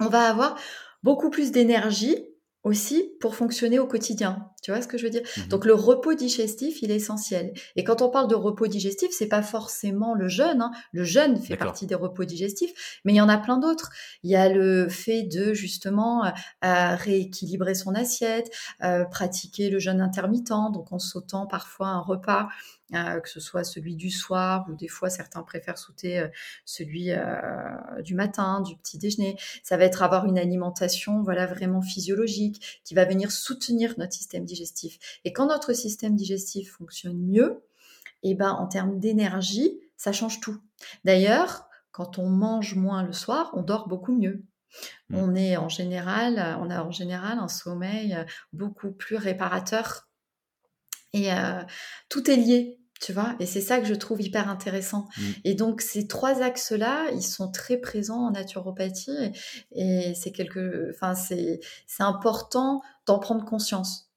on 0.00 0.06
va 0.06 0.28
avoir 0.28 0.56
beaucoup 1.02 1.30
plus 1.30 1.52
d'énergie 1.52 2.16
aussi 2.64 3.10
pour 3.18 3.34
fonctionner 3.34 3.80
au 3.80 3.86
quotidien. 3.86 4.48
Tu 4.62 4.70
vois 4.70 4.80
ce 4.80 4.86
que 4.86 4.96
je 4.96 5.02
veux 5.04 5.10
dire? 5.10 5.22
Mmh 5.22 5.48
Donc 5.48 5.64
le 5.64 5.74
repos 5.74 6.14
digestif, 6.14 6.80
il 6.82 6.92
est 6.92 6.96
essentiel. 6.96 7.52
Et 7.74 7.82
quand 7.82 8.02
on 8.02 8.08
parle 8.08 8.28
de 8.28 8.36
repos 8.36 8.68
digestif, 8.68 9.10
c'est 9.10 9.26
pas 9.26 9.42
forcément 9.42 10.14
le 10.14 10.28
jeûne. 10.28 10.62
Hein. 10.62 10.70
Le 10.92 11.02
jeûne 11.02 11.36
fait 11.38 11.56
partie 11.56 11.86
des 11.86 11.96
repos 11.96 12.24
digestifs, 12.24 13.00
mais 13.04 13.12
il 13.12 13.16
y 13.16 13.20
en 13.20 13.28
a 13.28 13.38
plein 13.38 13.58
d'autres. 13.58 13.90
Il 14.22 14.30
y 14.30 14.36
a 14.36 14.48
le 14.48 14.88
fait 14.88 15.24
de 15.24 15.54
justement 15.54 16.24
euh, 16.24 16.30
rééquilibrer 16.62 17.74
son 17.74 17.96
assiette, 17.96 18.52
euh, 18.84 19.04
pratiquer 19.06 19.68
le 19.68 19.80
jeûne 19.80 20.00
intermittent, 20.00 20.50
donc 20.72 20.92
en 20.92 21.00
sautant 21.00 21.48
parfois 21.48 21.88
un 21.88 22.00
repas 22.00 22.48
que 22.92 23.28
ce 23.28 23.40
soit 23.40 23.64
celui 23.64 23.96
du 23.96 24.10
soir 24.10 24.66
ou 24.68 24.74
des 24.74 24.88
fois 24.88 25.10
certains 25.10 25.42
préfèrent 25.42 25.78
sauter 25.78 26.18
euh, 26.18 26.28
celui 26.64 27.12
euh, 27.12 27.22
du 28.02 28.14
matin, 28.14 28.60
du 28.60 28.76
petit 28.76 28.98
déjeuner. 28.98 29.36
Ça 29.62 29.76
va 29.76 29.84
être 29.84 30.02
avoir 30.02 30.26
une 30.26 30.38
alimentation 30.38 31.22
voilà 31.22 31.46
vraiment 31.46 31.82
physiologique 31.82 32.82
qui 32.84 32.94
va 32.94 33.04
venir 33.04 33.30
soutenir 33.30 33.94
notre 33.98 34.12
système 34.12 34.44
digestif. 34.44 34.98
Et 35.24 35.32
quand 35.32 35.46
notre 35.46 35.72
système 35.72 36.16
digestif 36.16 36.72
fonctionne 36.72 37.18
mieux, 37.18 37.64
et 38.24 38.30
eh 38.30 38.34
ben 38.34 38.50
en 38.50 38.68
termes 38.68 39.00
d'énergie, 39.00 39.80
ça 39.96 40.12
change 40.12 40.40
tout. 40.40 40.60
D'ailleurs, 41.04 41.68
quand 41.90 42.18
on 42.18 42.28
mange 42.28 42.76
moins 42.76 43.02
le 43.02 43.12
soir, 43.12 43.50
on 43.54 43.62
dort 43.62 43.88
beaucoup 43.88 44.12
mieux. 44.16 44.44
Mmh. 45.08 45.16
On 45.16 45.34
est 45.34 45.56
en 45.56 45.68
général, 45.68 46.56
on 46.60 46.70
a 46.70 46.84
en 46.84 46.92
général 46.92 47.38
un 47.38 47.48
sommeil 47.48 48.16
beaucoup 48.52 48.92
plus 48.92 49.16
réparateur. 49.16 50.08
Et 51.14 51.28
tout 52.08 52.30
est 52.30 52.36
lié 52.36 52.81
tu 53.02 53.12
vois 53.12 53.34
et 53.40 53.46
c'est 53.46 53.60
ça 53.60 53.80
que 53.80 53.84
je 53.84 53.94
trouve 53.94 54.22
hyper 54.22 54.48
intéressant 54.48 55.08
mmh. 55.16 55.22
et 55.44 55.54
donc 55.54 55.80
ces 55.80 56.06
trois 56.06 56.40
axes 56.40 56.70
là 56.70 57.10
ils 57.12 57.22
sont 57.22 57.50
très 57.50 57.76
présents 57.76 58.26
en 58.26 58.30
naturopathie 58.30 59.32
et, 59.72 60.14
c'est 60.14 60.32
quelque 60.32 60.90
enfin 60.94 61.14
c'est 61.14 61.60
c'est 61.86 62.04
important 62.04 62.80
d'en 63.06 63.18
prendre 63.18 63.44
conscience 63.44 64.10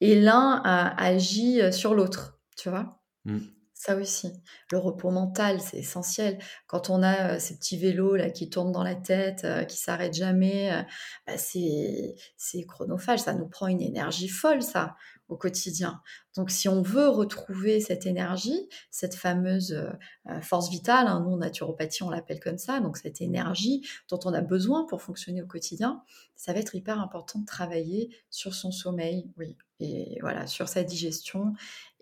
et 0.00 0.18
l'un 0.18 0.62
agit 0.64 1.60
sur 1.72 1.94
l'autre 1.94 2.38
tu 2.56 2.70
vois 2.70 3.00
mmh. 3.24 3.38
Ça 3.78 3.94
aussi. 3.94 4.32
Le 4.72 4.78
repos 4.78 5.12
mental, 5.12 5.60
c'est 5.60 5.76
essentiel. 5.76 6.38
Quand 6.66 6.90
on 6.90 7.00
a 7.00 7.34
euh, 7.34 7.38
ces 7.38 7.56
petits 7.56 7.78
vélos 7.78 8.16
là 8.16 8.28
qui 8.28 8.50
tournent 8.50 8.72
dans 8.72 8.82
la 8.82 8.96
tête, 8.96 9.42
euh, 9.44 9.62
qui 9.62 9.76
s'arrêtent 9.76 10.16
jamais, 10.16 10.72
euh, 10.72 10.82
bah, 11.28 11.34
c'est 11.38 12.64
chronophage. 12.66 13.20
Ça 13.20 13.34
nous 13.34 13.46
prend 13.46 13.68
une 13.68 13.80
énergie 13.80 14.26
folle, 14.26 14.62
ça 14.62 14.96
au 15.28 15.36
quotidien. 15.36 16.00
Donc 16.34 16.50
si 16.50 16.68
on 16.68 16.82
veut 16.82 17.08
retrouver 17.08 17.80
cette 17.80 18.06
énergie, 18.06 18.68
cette 18.90 19.14
fameuse 19.14 19.72
euh, 19.72 19.90
euh, 20.28 20.40
force 20.40 20.70
vitale, 20.70 21.06
hein, 21.06 21.20
nous 21.20 21.34
en 21.34 21.36
naturopathie 21.38 22.02
on 22.02 22.10
l'appelle 22.10 22.40
comme 22.40 22.58
ça, 22.58 22.80
donc 22.80 22.96
cette 22.96 23.20
énergie 23.20 23.86
dont 24.08 24.18
on 24.24 24.32
a 24.32 24.40
besoin 24.40 24.86
pour 24.86 25.02
fonctionner 25.02 25.42
au 25.42 25.46
quotidien, 25.46 26.02
ça 26.34 26.52
va 26.52 26.60
être 26.60 26.74
hyper 26.74 27.00
important 27.00 27.40
de 27.40 27.46
travailler 27.46 28.10
sur 28.30 28.54
son 28.54 28.70
sommeil, 28.70 29.30
oui, 29.36 29.56
et 29.80 30.18
voilà, 30.20 30.46
sur 30.46 30.68
sa 30.68 30.82
digestion 30.82 31.52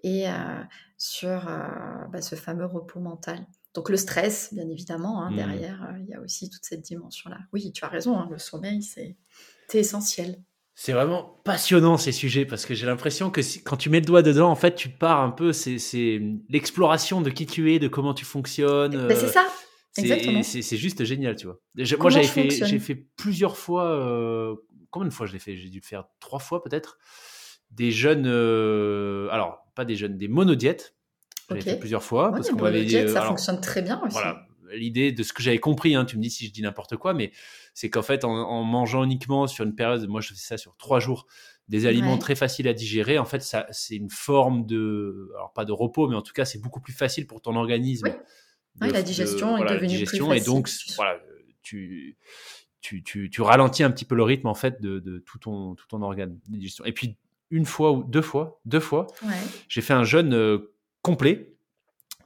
et 0.02 0.28
euh, 0.28 0.62
sur 0.98 1.44
bah, 2.10 2.22
ce 2.22 2.36
fameux 2.36 2.66
repos 2.66 3.00
mental. 3.00 3.46
Donc 3.74 3.90
le 3.90 3.96
stress, 3.96 4.54
bien 4.54 4.68
évidemment, 4.68 5.22
hein, 5.22 5.30
mmh. 5.30 5.36
derrière, 5.36 5.96
il 6.00 6.06
y 6.06 6.14
a 6.14 6.20
aussi 6.20 6.48
toute 6.48 6.64
cette 6.64 6.82
dimension-là. 6.82 7.40
Oui, 7.52 7.72
tu 7.72 7.84
as 7.84 7.88
raison, 7.88 8.18
hein, 8.18 8.28
le 8.30 8.38
sommeil, 8.38 8.82
c'est 8.82 9.16
essentiel. 9.74 10.40
C'est 10.78 10.92
vraiment 10.92 11.40
passionnant 11.42 11.96
ces 11.96 12.12
sujets 12.12 12.44
parce 12.44 12.66
que 12.66 12.74
j'ai 12.74 12.84
l'impression 12.84 13.30
que 13.30 13.40
quand 13.64 13.78
tu 13.78 13.88
mets 13.88 14.00
le 14.00 14.04
doigt 14.04 14.20
dedans, 14.20 14.50
en 14.50 14.56
fait, 14.56 14.74
tu 14.74 14.90
pars 14.90 15.22
un 15.22 15.30
peu, 15.30 15.54
c'est 15.54 16.20
l'exploration 16.50 17.22
de 17.22 17.30
qui 17.30 17.46
tu 17.46 17.72
es, 17.72 17.78
de 17.78 17.88
comment 17.88 18.12
tu 18.12 18.26
fonctionnes. 18.26 19.08
Ben, 19.08 19.16
c'est 19.16 19.28
ça. 19.28 19.46
Exactement. 19.96 20.42
C'est 20.42 20.76
juste 20.76 21.02
génial, 21.04 21.34
tu 21.36 21.46
vois. 21.46 21.58
Moi, 21.98 22.10
j'avais 22.10 22.26
fait, 22.26 22.50
j'ai 22.50 22.78
fait 22.78 22.94
plusieurs 22.94 23.56
fois. 23.56 23.86
Euh, 23.86 24.54
combien 24.90 25.08
de 25.08 25.14
fois 25.14 25.26
je 25.26 25.32
l'ai 25.32 25.38
fait? 25.38 25.56
J'ai 25.56 25.70
dû 25.70 25.80
le 25.80 25.86
faire 25.86 26.04
trois 26.20 26.40
fois 26.40 26.62
peut-être. 26.62 26.98
Des 27.70 27.90
jeunes, 27.90 28.26
euh, 28.26 29.28
alors 29.30 29.64
pas 29.74 29.86
des 29.86 29.96
jeunes, 29.96 30.18
des 30.18 30.28
monodiètes. 30.28 30.94
J'ai 31.50 31.62
fait 31.62 31.78
plusieurs 31.78 32.02
fois 32.02 32.32
parce 32.32 32.50
qu'on 32.50 32.60
m'avait. 32.60 33.08
Ça 33.08 33.22
fonctionne 33.22 33.62
très 33.62 33.80
bien 33.80 33.98
aussi. 34.04 34.12
Voilà, 34.12 34.46
l'idée 34.72 35.12
de 35.12 35.22
ce 35.22 35.32
que 35.32 35.42
j'avais 35.42 35.58
compris, 35.58 35.94
hein, 35.94 36.04
tu 36.04 36.16
me 36.16 36.22
dis 36.22 36.30
si 36.30 36.46
je 36.46 36.52
dis 36.52 36.62
n'importe 36.62 36.96
quoi, 36.96 37.14
mais 37.14 37.32
c'est 37.74 37.90
qu'en 37.90 38.02
fait, 38.02 38.24
en, 38.24 38.62
mangeant 38.62 39.04
uniquement 39.04 39.46
sur 39.46 39.64
une 39.64 39.74
période, 39.74 40.06
moi 40.08 40.20
je 40.20 40.28
fais 40.28 40.34
ça 40.34 40.56
sur 40.56 40.76
trois 40.76 41.00
jours, 41.00 41.26
des 41.68 41.86
aliments 41.86 42.18
très 42.18 42.34
faciles 42.34 42.68
à 42.68 42.72
digérer, 42.72 43.18
en 43.18 43.24
fait, 43.24 43.40
ça, 43.40 43.66
c'est 43.70 43.96
une 43.96 44.10
forme 44.10 44.66
de, 44.66 45.30
alors 45.36 45.52
pas 45.52 45.64
de 45.64 45.72
repos, 45.72 46.08
mais 46.08 46.14
en 46.14 46.22
tout 46.22 46.32
cas, 46.32 46.44
c'est 46.44 46.60
beaucoup 46.60 46.80
plus 46.80 46.92
facile 46.92 47.26
pour 47.26 47.40
ton 47.42 47.56
organisme. 47.56 48.08
Oui. 48.80 48.92
la 48.92 49.02
digestion 49.02 49.56
est 49.58 49.68
devenue 49.68 50.04
plus 50.04 50.18
facile. 50.18 50.32
Et 50.32 50.40
donc, 50.40 50.70
voilà, 50.96 51.18
tu, 51.62 52.16
tu, 52.80 53.02
tu, 53.02 53.30
tu, 53.30 53.42
ralentis 53.42 53.82
un 53.82 53.90
petit 53.90 54.04
peu 54.04 54.14
le 54.14 54.22
rythme, 54.22 54.46
en 54.46 54.54
fait, 54.54 54.80
de, 54.80 55.00
de 55.00 55.18
tout, 55.18 55.38
ton, 55.38 55.74
tout 55.74 55.88
ton 55.88 56.02
organe 56.02 56.34
de 56.34 56.40
digestion. 56.52 56.84
Et 56.84 56.92
puis, 56.92 57.16
une 57.50 57.66
fois 57.66 57.92
ou 57.92 58.04
deux 58.04 58.22
fois, 58.22 58.60
deux 58.64 58.80
fois, 58.80 59.06
j'ai 59.68 59.80
fait 59.80 59.94
un 59.94 60.04
jeûne 60.04 60.34
euh, 60.34 60.72
complet 61.02 61.56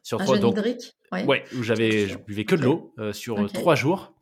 sur 0.03 0.20
un 0.20 0.24
trois. 0.24 0.36
Jeûne 0.36 0.49
hydrique? 0.49 0.95
Ouais, 1.13 1.45
où 1.57 1.63
j'avais, 1.63 2.09
je 2.09 2.19
buvais 2.19 2.45
que 2.45 2.55
de 2.55 2.63
l'eau 2.63 2.93
euh, 2.99 3.13
sur 3.13 3.41
euh, 3.41 3.49
trois 3.49 3.75
jours. 3.75 4.15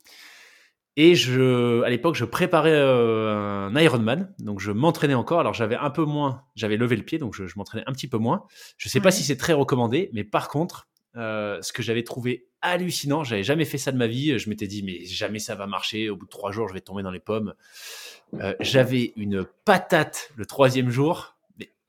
Et 0.95 1.15
je, 1.15 1.81
à 1.83 1.89
l'époque, 1.89 2.15
je 2.15 2.25
préparais 2.25 2.73
euh, 2.73 3.67
un 3.67 3.79
Ironman, 3.79 4.33
donc 4.39 4.59
je 4.59 4.71
m'entraînais 4.71 5.13
encore. 5.13 5.39
Alors 5.39 5.53
j'avais 5.53 5.75
un 5.75 5.91
peu 5.91 6.03
moins, 6.03 6.43
j'avais 6.55 6.77
levé 6.77 6.95
le 6.95 7.03
pied, 7.03 7.19
donc 7.19 7.35
je, 7.35 7.43
m'entraînais 7.55 7.85
un 7.87 7.93
petit 7.93 8.07
peu 8.07 8.17
moins. 8.17 8.45
Je 8.77 8.89
sais 8.89 8.99
pas 8.99 9.11
si 9.11 9.23
c'est 9.23 9.37
très 9.37 9.53
recommandé, 9.53 10.09
mais 10.13 10.23
par 10.23 10.49
contre, 10.49 10.89
ce 11.15 11.71
que 11.71 11.83
j'avais 11.83 12.03
trouvé 12.03 12.47
hallucinant, 12.61 13.23
j'avais 13.23 13.43
jamais 13.43 13.65
fait 13.65 13.77
ça 13.77 13.91
de 13.91 13.97
ma 13.97 14.07
vie. 14.07 14.37
Je 14.37 14.49
m'étais 14.49 14.67
dit, 14.67 14.83
mais 14.83 15.05
jamais 15.05 15.39
ça 15.39 15.55
va 15.55 15.67
marcher. 15.67 16.09
Au 16.09 16.17
bout 16.17 16.25
de 16.25 16.29
trois 16.29 16.51
jours, 16.51 16.67
je 16.67 16.73
vais 16.73 16.81
tomber 16.81 17.03
dans 17.03 17.11
les 17.11 17.21
pommes. 17.21 17.53
j'avais 18.59 19.13
une 19.15 19.45
patate 19.63 20.31
le 20.35 20.45
troisième 20.45 20.89
jour 20.89 21.38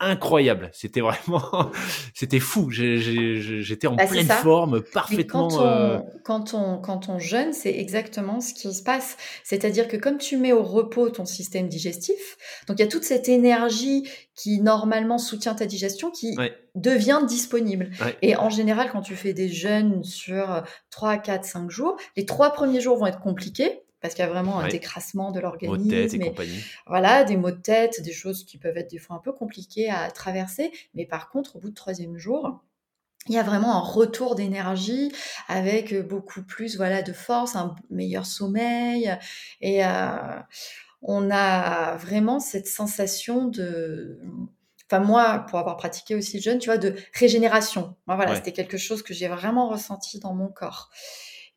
incroyable. 0.00 0.70
C'était 0.72 1.00
vraiment, 1.00 1.70
c'était 2.14 2.40
fou. 2.40 2.70
J'étais 2.70 3.86
en 3.86 3.94
bah, 3.94 4.06
pleine 4.06 4.26
forme, 4.26 4.80
parfaitement. 4.80 5.48
Quand 5.48 5.60
on, 5.60 5.66
euh, 5.66 5.98
quand 6.24 6.54
on, 6.54 6.78
quand 6.78 7.08
on 7.08 7.18
jeûne, 7.18 7.52
c'est 7.52 7.78
exactement 7.78 8.40
ce 8.40 8.54
qui 8.54 8.72
se 8.72 8.82
passe. 8.82 9.16
C'est-à-dire 9.44 9.88
que 9.88 9.96
comme 9.96 10.18
tu 10.18 10.36
mets 10.36 10.52
au 10.52 10.62
repos 10.62 11.10
ton 11.10 11.24
système 11.24 11.68
digestif, 11.68 12.36
donc 12.66 12.78
il 12.78 12.82
y 12.82 12.84
a 12.84 12.88
toute 12.88 13.04
cette 13.04 13.28
énergie 13.28 14.08
qui 14.34 14.60
normalement 14.60 15.18
soutient 15.18 15.54
ta 15.54 15.66
digestion 15.66 16.10
qui 16.10 16.34
devient 16.74 17.20
disponible. 17.28 17.90
Et 18.22 18.36
en 18.36 18.48
général, 18.48 18.90
quand 18.90 19.02
tu 19.02 19.14
fais 19.14 19.34
des 19.34 19.48
jeûnes 19.48 20.02
sur 20.02 20.62
3, 20.90 21.18
4, 21.18 21.44
5 21.44 21.70
jours, 21.70 21.96
les 22.16 22.24
trois 22.24 22.52
premiers 22.52 22.80
jours 22.80 22.96
vont 22.96 23.06
être 23.06 23.20
compliqués 23.20 23.82
parce 24.00 24.14
qu'il 24.14 24.24
y 24.24 24.28
a 24.28 24.30
vraiment 24.30 24.60
un 24.60 24.68
décrassement 24.68 25.30
de 25.30 25.40
l'organisme. 25.40 26.22
Et, 26.22 26.34
Voilà, 26.86 27.24
des 27.24 27.36
maux 27.36 27.50
de 27.50 27.56
tête, 27.56 28.02
des 28.02 28.12
choses 28.12 28.44
qui 28.44 28.58
peuvent 28.58 28.76
être 28.76 28.90
des 28.90 28.98
fois 28.98 29.16
un 29.16 29.20
peu 29.20 29.32
compliquées 29.32 29.90
à 29.90 30.10
traverser. 30.10 30.72
Mais 30.94 31.06
par 31.06 31.30
contre, 31.30 31.56
au 31.56 31.58
bout 31.58 31.68
du 31.68 31.74
troisième 31.74 32.16
jour, 32.16 32.62
il 33.28 33.34
y 33.34 33.38
a 33.38 33.42
vraiment 33.42 33.76
un 33.76 33.80
retour 33.80 34.34
d'énergie 34.34 35.12
avec 35.46 35.94
beaucoup 36.06 36.42
plus 36.42 36.76
voilà 36.76 37.02
de 37.02 37.12
force, 37.12 37.54
un 37.54 37.76
meilleur 37.90 38.24
sommeil 38.24 39.14
et 39.60 39.84
euh, 39.84 40.40
on 41.02 41.30
a 41.30 41.96
vraiment 41.96 42.40
cette 42.40 42.66
sensation 42.66 43.46
de 43.46 44.18
enfin 44.90 45.04
moi, 45.04 45.46
pour 45.48 45.58
avoir 45.58 45.76
pratiqué 45.76 46.16
aussi 46.16 46.38
le 46.38 46.42
jeûne, 46.42 46.58
tu 46.58 46.68
vois, 46.68 46.78
de 46.78 46.96
régénération. 47.14 47.94
voilà, 48.06 48.34
c'était 48.34 48.52
quelque 48.52 48.76
chose 48.76 49.02
que 49.02 49.14
j'ai 49.14 49.28
vraiment 49.28 49.68
ressenti 49.68 50.18
dans 50.18 50.34
mon 50.34 50.48
corps. 50.48 50.90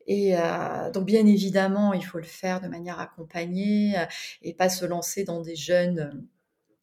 Et 0.06 0.36
euh, 0.36 0.90
donc 0.90 1.06
bien 1.06 1.26
évidemment, 1.26 1.92
il 1.92 2.04
faut 2.04 2.18
le 2.18 2.24
faire 2.24 2.60
de 2.60 2.68
manière 2.68 3.00
accompagnée 3.00 3.98
euh, 3.98 4.04
et 4.42 4.54
pas 4.54 4.68
se 4.68 4.84
lancer 4.84 5.24
dans 5.24 5.40
des 5.40 5.56
jeûnes 5.56 6.26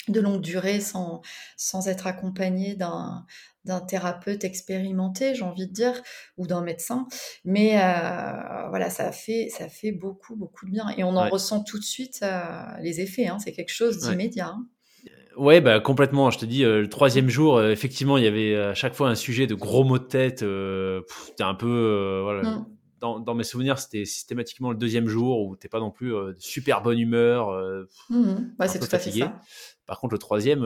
de 0.08 0.20
longue 0.20 0.42
durée 0.42 0.80
sans, 0.80 1.22
sans 1.58 1.88
être 1.88 2.08
accompagné 2.08 2.76
d'un 2.76 3.26
d'un 3.64 3.80
thérapeute 3.80 4.44
expérimenté, 4.44 5.36
j'ai 5.36 5.44
envie 5.44 5.68
de 5.68 5.72
dire, 5.72 6.02
ou 6.36 6.48
d'un 6.48 6.62
médecin. 6.62 7.06
Mais 7.46 7.78
euh, 7.78 8.70
voilà, 8.70 8.90
ça 8.90 9.12
fait, 9.12 9.50
ça 9.56 9.70
fait 9.70 9.92
beaucoup, 9.92 10.36
beaucoup 10.36 10.66
de 10.66 10.72
bien. 10.72 10.90
Et 10.98 11.04
on 11.04 11.16
en 11.16 11.30
ressent 11.30 11.64
tout 11.64 11.78
de 11.78 11.84
suite 11.84 12.26
les 12.80 13.02
effets. 13.02 13.28
Hein. 13.28 13.38
C'est 13.38 13.52
quelque 13.52 13.72
chose 13.72 14.00
d'immédiat. 14.00 14.48
Hein. 14.48 14.66
Ouais, 15.38 15.62
bah 15.62 15.80
complètement. 15.80 16.30
Je 16.30 16.40
te 16.40 16.46
dis, 16.46 16.64
euh, 16.64 16.82
le 16.82 16.90
troisième 16.90 17.30
jour, 17.30 17.58
euh, 17.58 17.72
effectivement, 17.72 18.18
il 18.18 18.24
y 18.24 18.28
avait 18.28 18.56
à 18.56 18.74
chaque 18.74 18.94
fois 18.94 19.10
un 19.10 19.16
sujet 19.16 19.48
de 19.48 19.56
gros 19.56 19.84
mots 19.84 20.00
de 20.00 20.04
tête. 20.04 20.44
Euh, 20.44 21.02
c'était 21.28 21.44
un 21.44 21.56
peu, 21.56 22.22
voilà. 22.24 22.44
Mm. 22.44 22.66
Dans, 23.02 23.20
dans, 23.20 23.34
mes 23.34 23.44
souvenirs, 23.44 23.80
c'était 23.80 24.06
systématiquement 24.06 24.70
le 24.70 24.78
deuxième 24.78 25.08
jour 25.08 25.46
où 25.46 25.56
t'es 25.58 25.68
pas 25.68 25.80
non 25.80 25.92
plus 25.92 26.12
de 26.12 26.36
super 26.40 26.82
bonne 26.82 27.00
humeur. 27.00 27.52
Mm. 28.10 28.54
Ouais, 28.60 28.68
c'est 28.68 28.80
tout 28.80 28.96
à 28.96 29.00
fait 29.00 29.12
ça. 29.12 29.42
Par 29.86 30.00
contre, 30.00 30.14
le 30.14 30.20
troisième, 30.20 30.62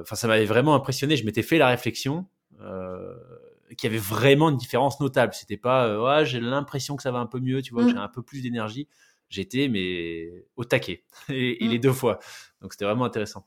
enfin, 0.00 0.16
ça 0.16 0.26
m'avait 0.26 0.44
vraiment 0.44 0.74
impressionné. 0.74 1.16
Je 1.16 1.24
m'étais 1.24 1.42
fait 1.42 1.58
la 1.58 1.68
réflexion 1.68 2.26
qu'il 2.58 3.84
y 3.84 3.86
avait 3.86 4.02
vraiment 4.02 4.50
une 4.50 4.56
différence 4.56 5.00
notable. 5.00 5.32
C'était 5.32 5.56
pas, 5.56 5.98
ouais, 5.98 6.26
j'ai 6.26 6.40
l'impression 6.40 6.96
que 6.96 7.02
ça 7.02 7.10
va 7.10 7.18
un 7.18 7.26
peu 7.26 7.40
mieux, 7.40 7.62
tu 7.62 7.72
vois, 7.72 7.84
mm. 7.84 7.90
j'ai 7.90 7.96
un 7.96 8.08
peu 8.08 8.22
plus 8.22 8.42
d'énergie. 8.42 8.88
J'étais 9.28 9.68
mais 9.68 10.44
au 10.56 10.64
taquet 10.64 11.04
et, 11.28 11.64
et 11.64 11.68
les 11.68 11.78
deux 11.78 11.92
fois. 11.92 12.18
Donc 12.60 12.72
c'était 12.72 12.84
vraiment 12.84 13.04
intéressant. 13.04 13.46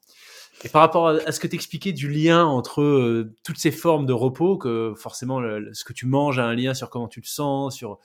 Et 0.64 0.70
par 0.70 0.82
rapport 0.82 1.08
à 1.08 1.32
ce 1.32 1.40
que 1.40 1.48
tu 1.48 1.56
expliquais 1.56 1.94
du 1.94 2.10
lien 2.10 2.46
entre 2.46 2.82
euh, 2.82 3.34
toutes 3.46 3.58
ces 3.58 3.72
formes 3.72 4.06
de 4.06 4.12
repos, 4.12 4.58
que 4.58 4.94
forcément 4.98 5.42
ce 5.72 5.84
que 5.86 5.94
tu 5.94 6.06
manges 6.06 6.38
a 6.38 6.46
un 6.46 6.56
lien 6.56 6.74
sur 6.74 6.90
comment 6.90 7.08
tu 7.08 7.22
te 7.22 7.30
sens, 7.30 7.76
sur 7.76 7.94
euh, 7.94 7.98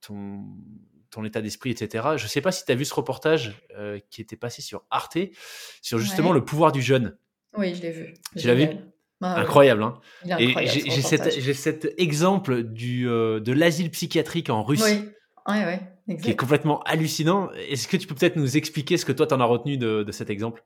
ton, 0.00 0.44
ton 1.10 1.24
état 1.24 1.40
d'esprit, 1.40 1.70
etc. 1.70 2.08
Je 2.16 2.24
ne 2.24 2.28
sais 2.28 2.40
pas 2.40 2.52
si 2.52 2.64
tu 2.64 2.72
as 2.72 2.74
vu 2.74 2.84
ce 2.84 2.94
reportage 2.94 3.62
euh, 3.76 3.98
qui 4.10 4.20
était 4.20 4.36
passé 4.36 4.62
sur 4.62 4.84
Arte, 4.90 5.18
sur 5.80 5.98
justement 5.98 6.32
le 6.32 6.44
pouvoir 6.44 6.72
du 6.72 6.82
jeûne. 6.82 7.16
Oui, 7.56 7.74
je 7.74 7.82
l'ai 7.82 7.90
vu. 7.90 8.14
Tu 8.36 8.46
l'as 8.46 8.54
vu? 8.54 8.68
Incroyable, 9.20 9.82
hein. 9.84 10.00
Et 10.38 10.66
j'ai 10.66 11.54
cet 11.54 11.94
exemple 11.98 12.62
du, 12.62 13.04
de 13.04 13.52
l'asile 13.52 13.90
psychiatrique 13.90 14.50
en 14.50 14.62
Russie. 14.62 14.82
Oui. 14.84 15.08
Ouais, 15.48 15.64
ouais 15.64 15.80
qui 16.20 16.30
est 16.30 16.36
complètement 16.36 16.82
hallucinant. 16.82 17.50
Est-ce 17.52 17.88
que 17.88 17.96
tu 17.96 18.06
peux 18.06 18.14
peut-être 18.14 18.36
nous 18.36 18.56
expliquer 18.56 18.96
ce 18.96 19.04
que 19.04 19.12
toi, 19.12 19.26
tu 19.26 19.34
en 19.34 19.40
as 19.40 19.44
retenu 19.44 19.76
de, 19.76 20.10
cet 20.10 20.30
exemple? 20.30 20.64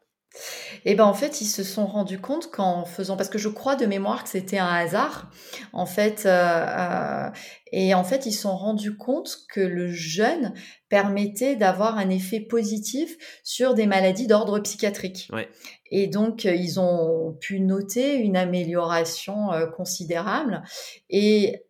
Eh 0.85 0.95
ben 0.95 1.05
en 1.05 1.15
fait, 1.15 1.41
ils 1.41 1.47
se 1.47 1.65
sont 1.65 1.87
rendus 1.87 2.21
compte 2.21 2.51
qu'en 2.51 2.85
faisant, 2.85 3.17
parce 3.17 3.29
que 3.29 3.39
je 3.39 3.49
crois 3.49 3.77
de 3.77 3.87
mémoire 3.87 4.23
que 4.23 4.29
c'était 4.29 4.59
un 4.59 4.73
hasard, 4.73 5.31
en 5.73 5.87
fait, 5.87 6.27
euh, 6.27 6.31
euh, 6.31 7.31
et 7.73 7.95
en 7.95 8.05
fait, 8.05 8.27
ils 8.27 8.33
se 8.33 8.43
sont 8.43 8.57
rendus 8.57 8.97
compte 8.97 9.37
que 9.53 9.61
le 9.61 9.91
jeûne 9.91 10.53
permettait 10.89 11.57
d'avoir 11.57 11.99
un 11.99 12.11
effet 12.11 12.41
positif 12.41 13.17
sur 13.43 13.75
des 13.75 13.87
maladies 13.87 14.27
d'ordre 14.27 14.61
psychiatrique. 14.61 15.29
Et 15.91 16.07
donc, 16.07 16.45
ils 16.45 16.79
ont 16.79 17.37
pu 17.41 17.61
noter 17.61 18.17
une 18.17 18.37
amélioration 18.37 19.53
euh, 19.53 19.67
considérable. 19.67 20.63
Et 21.11 21.66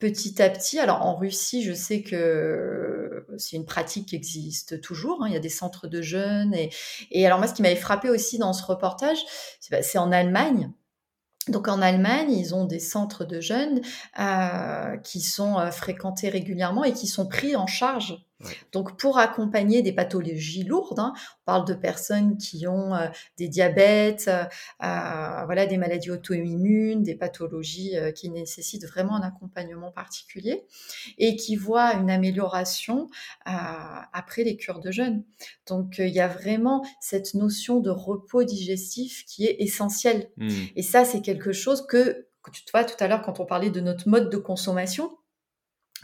petit 0.00 0.42
à 0.42 0.50
petit, 0.50 0.80
alors 0.80 1.02
en 1.02 1.14
Russie, 1.14 1.62
je 1.62 1.72
sais 1.72 2.02
que 2.02 3.26
c'est 3.38 3.56
une 3.56 3.66
pratique 3.66 4.08
qui 4.08 4.16
existe 4.16 4.80
toujours. 4.80 5.22
Hein, 5.22 5.28
il 5.28 5.34
y 5.34 5.36
a 5.36 5.40
des 5.40 5.48
centres 5.48 5.86
de 5.86 6.02
jeunes. 6.02 6.54
Et, 6.54 6.70
et 7.10 7.26
alors 7.26 7.38
moi, 7.38 7.46
ce 7.46 7.54
qui 7.54 7.62
m'avait 7.62 7.76
frappé 7.76 8.10
aussi 8.10 8.38
dans 8.38 8.52
ce 8.52 8.64
reportage, 8.64 9.18
c'est 9.60 9.70
bah, 9.70 10.00
en 10.00 10.10
Allemagne. 10.10 10.72
Donc 11.48 11.68
en 11.68 11.80
Allemagne, 11.80 12.32
ils 12.32 12.54
ont 12.54 12.64
des 12.64 12.80
centres 12.80 13.24
de 13.24 13.40
jeunes 13.40 13.80
euh, 14.18 14.96
qui 14.98 15.20
sont 15.20 15.58
euh, 15.58 15.70
fréquentés 15.70 16.28
régulièrement 16.28 16.84
et 16.84 16.92
qui 16.92 17.06
sont 17.06 17.26
pris 17.26 17.56
en 17.56 17.66
charge 17.66 18.18
donc 18.72 18.98
pour 18.98 19.18
accompagner 19.18 19.82
des 19.82 19.92
pathologies 19.92 20.64
lourdes, 20.64 20.98
hein, 20.98 21.12
on 21.16 21.44
parle 21.44 21.66
de 21.66 21.74
personnes 21.74 22.38
qui 22.38 22.66
ont 22.66 22.94
euh, 22.94 23.08
des 23.38 23.48
diabètes, 23.48 24.28
euh, 24.28 24.44
euh, 24.82 25.44
voilà, 25.44 25.66
des 25.66 25.76
maladies 25.76 26.10
auto-immunes, 26.10 27.02
des 27.02 27.14
pathologies 27.14 27.94
qui 28.14 28.30
nécessitent 28.30 28.86
vraiment 28.86 29.16
un 29.16 29.22
accompagnement 29.22 29.90
particulier 29.90 30.64
et 31.18 31.36
qui 31.36 31.56
voient 31.56 31.94
une 31.94 32.10
amélioration 32.10 33.08
après 33.44 34.44
les 34.44 34.56
cures 34.56 34.80
de 34.80 34.90
jeûne. 34.90 35.24
Donc 35.66 35.98
il 35.98 36.08
y 36.08 36.20
a 36.20 36.28
vraiment 36.28 36.84
cette 37.00 37.34
notion 37.34 37.80
de 37.80 37.90
repos 37.90 38.44
digestif 38.44 39.24
qui 39.26 39.46
est 39.46 39.56
essentielle. 39.58 40.30
Mmh. 40.36 40.48
Et 40.76 40.82
ça, 40.82 41.04
c'est 41.04 41.20
quelque 41.20 41.52
chose 41.52 41.86
que, 41.86 42.26
tu 42.52 42.62
vois, 42.72 42.84
tout 42.84 43.02
à 43.02 43.08
l'heure, 43.08 43.22
quand 43.22 43.40
on 43.40 43.46
parlait 43.46 43.70
de 43.70 43.80
notre 43.80 44.08
mode 44.08 44.30
de 44.30 44.36
consommation, 44.36 45.10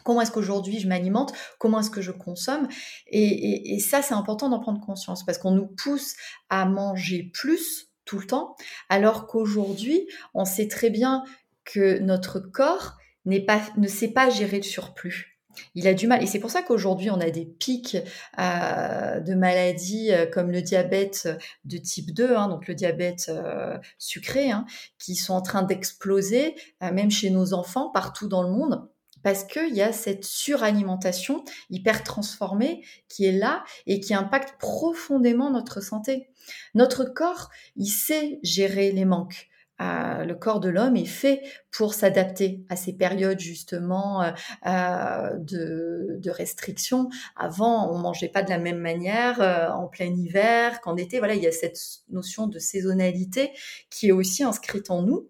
Comment 0.07 0.20
est-ce 0.20 0.30
qu'aujourd'hui 0.30 0.78
je 0.78 0.86
m'alimente 0.86 1.32
Comment 1.59 1.80
est-ce 1.80 1.90
que 1.90 2.00
je 2.00 2.12
consomme 2.12 2.68
et, 3.09 3.80
ça, 3.80 4.02
c'est 4.02 4.14
important 4.14 4.48
d'en 4.48 4.61
prendre 4.61 4.80
conscience 4.80 5.26
parce 5.26 5.36
qu'on 5.36 5.50
nous 5.50 5.66
pousse 5.66 6.14
à 6.48 6.64
manger 6.64 7.30
plus 7.34 7.88
tout 8.04 8.20
le 8.20 8.26
temps, 8.26 8.54
alors 8.88 9.26
qu'aujourd'hui, 9.26 10.07
on 10.32 10.44
sait 10.44 10.68
très 10.68 10.90
bien 10.90 11.24
que 11.64 11.98
notre 11.98 12.38
corps 12.38 12.96
ne 13.24 13.88
sait 13.88 14.12
pas 14.12 14.30
gérer 14.30 14.59
le 14.59 14.62
surplus. 14.62 15.40
Il 15.74 15.88
a 15.88 15.94
du 15.94 16.07
mal. 16.07 16.22
Et 16.22 16.26
c'est 16.26 16.38
pour 16.38 16.50
ça 16.50 16.62
qu'aujourd'hui, 16.62 17.11
on 17.11 17.20
a 17.20 17.30
des 17.30 17.46
pics 17.46 17.96
euh, 18.38 19.20
de 19.20 19.34
maladies 19.34 20.12
euh, 20.12 20.26
comme 20.26 20.52
le 20.52 20.62
diabète 20.62 21.28
de 21.64 21.78
type 21.78 22.12
2, 22.12 22.36
hein, 22.36 22.48
donc 22.48 22.68
le 22.68 22.74
diabète 22.74 23.26
euh, 23.28 23.76
sucré, 23.98 24.50
hein, 24.52 24.66
qui 24.98 25.16
sont 25.16 25.34
en 25.34 25.42
train 25.42 25.62
d'exploser, 25.62 26.54
même 26.80 27.11
chez 27.11 27.30
nos 27.30 27.54
enfants, 27.54 27.90
partout 27.90 28.28
dans 28.28 28.42
le 28.42 28.50
monde 28.50 28.88
parce 29.26 29.42
qu'il 29.42 29.74
y 29.74 29.82
a 29.82 29.92
cette 29.92 30.24
suralimentation 30.24 31.44
hyper 31.68 32.04
transformée 32.04 32.84
qui 33.08 33.24
est 33.24 33.32
là 33.32 33.64
et 33.88 33.98
qui 33.98 34.14
impacte 34.14 34.56
profondément 34.60 35.50
notre 35.50 35.80
santé. 35.80 36.28
Notre 36.76 37.02
corps, 37.02 37.50
il 37.74 37.88
sait 37.88 38.38
gérer 38.44 38.92
les 38.92 39.04
manques. 39.04 39.48
Euh, 39.80 40.24
le 40.24 40.36
corps 40.36 40.60
de 40.60 40.68
l'homme 40.68 40.94
est 40.94 41.06
fait 41.06 41.42
pour 41.72 41.92
s'adapter 41.92 42.64
à 42.68 42.76
ces 42.76 42.92
périodes 42.92 43.40
justement 43.40 44.22
euh, 44.22 44.30
euh, 44.66 45.36
de, 45.38 46.20
de 46.20 46.30
restriction. 46.30 47.08
Avant, 47.34 47.92
on 47.92 47.98
mangeait 47.98 48.28
pas 48.28 48.44
de 48.44 48.50
la 48.50 48.58
même 48.58 48.78
manière 48.78 49.40
en 49.76 49.88
plein 49.88 50.06
hiver 50.06 50.80
qu'en 50.82 50.96
été. 50.96 51.18
Voilà, 51.18 51.34
il 51.34 51.42
y 51.42 51.48
a 51.48 51.52
cette 51.52 51.80
notion 52.10 52.46
de 52.46 52.60
saisonnalité 52.60 53.50
qui 53.90 54.06
est 54.06 54.12
aussi 54.12 54.44
inscrite 54.44 54.88
en 54.92 55.02
nous 55.02 55.28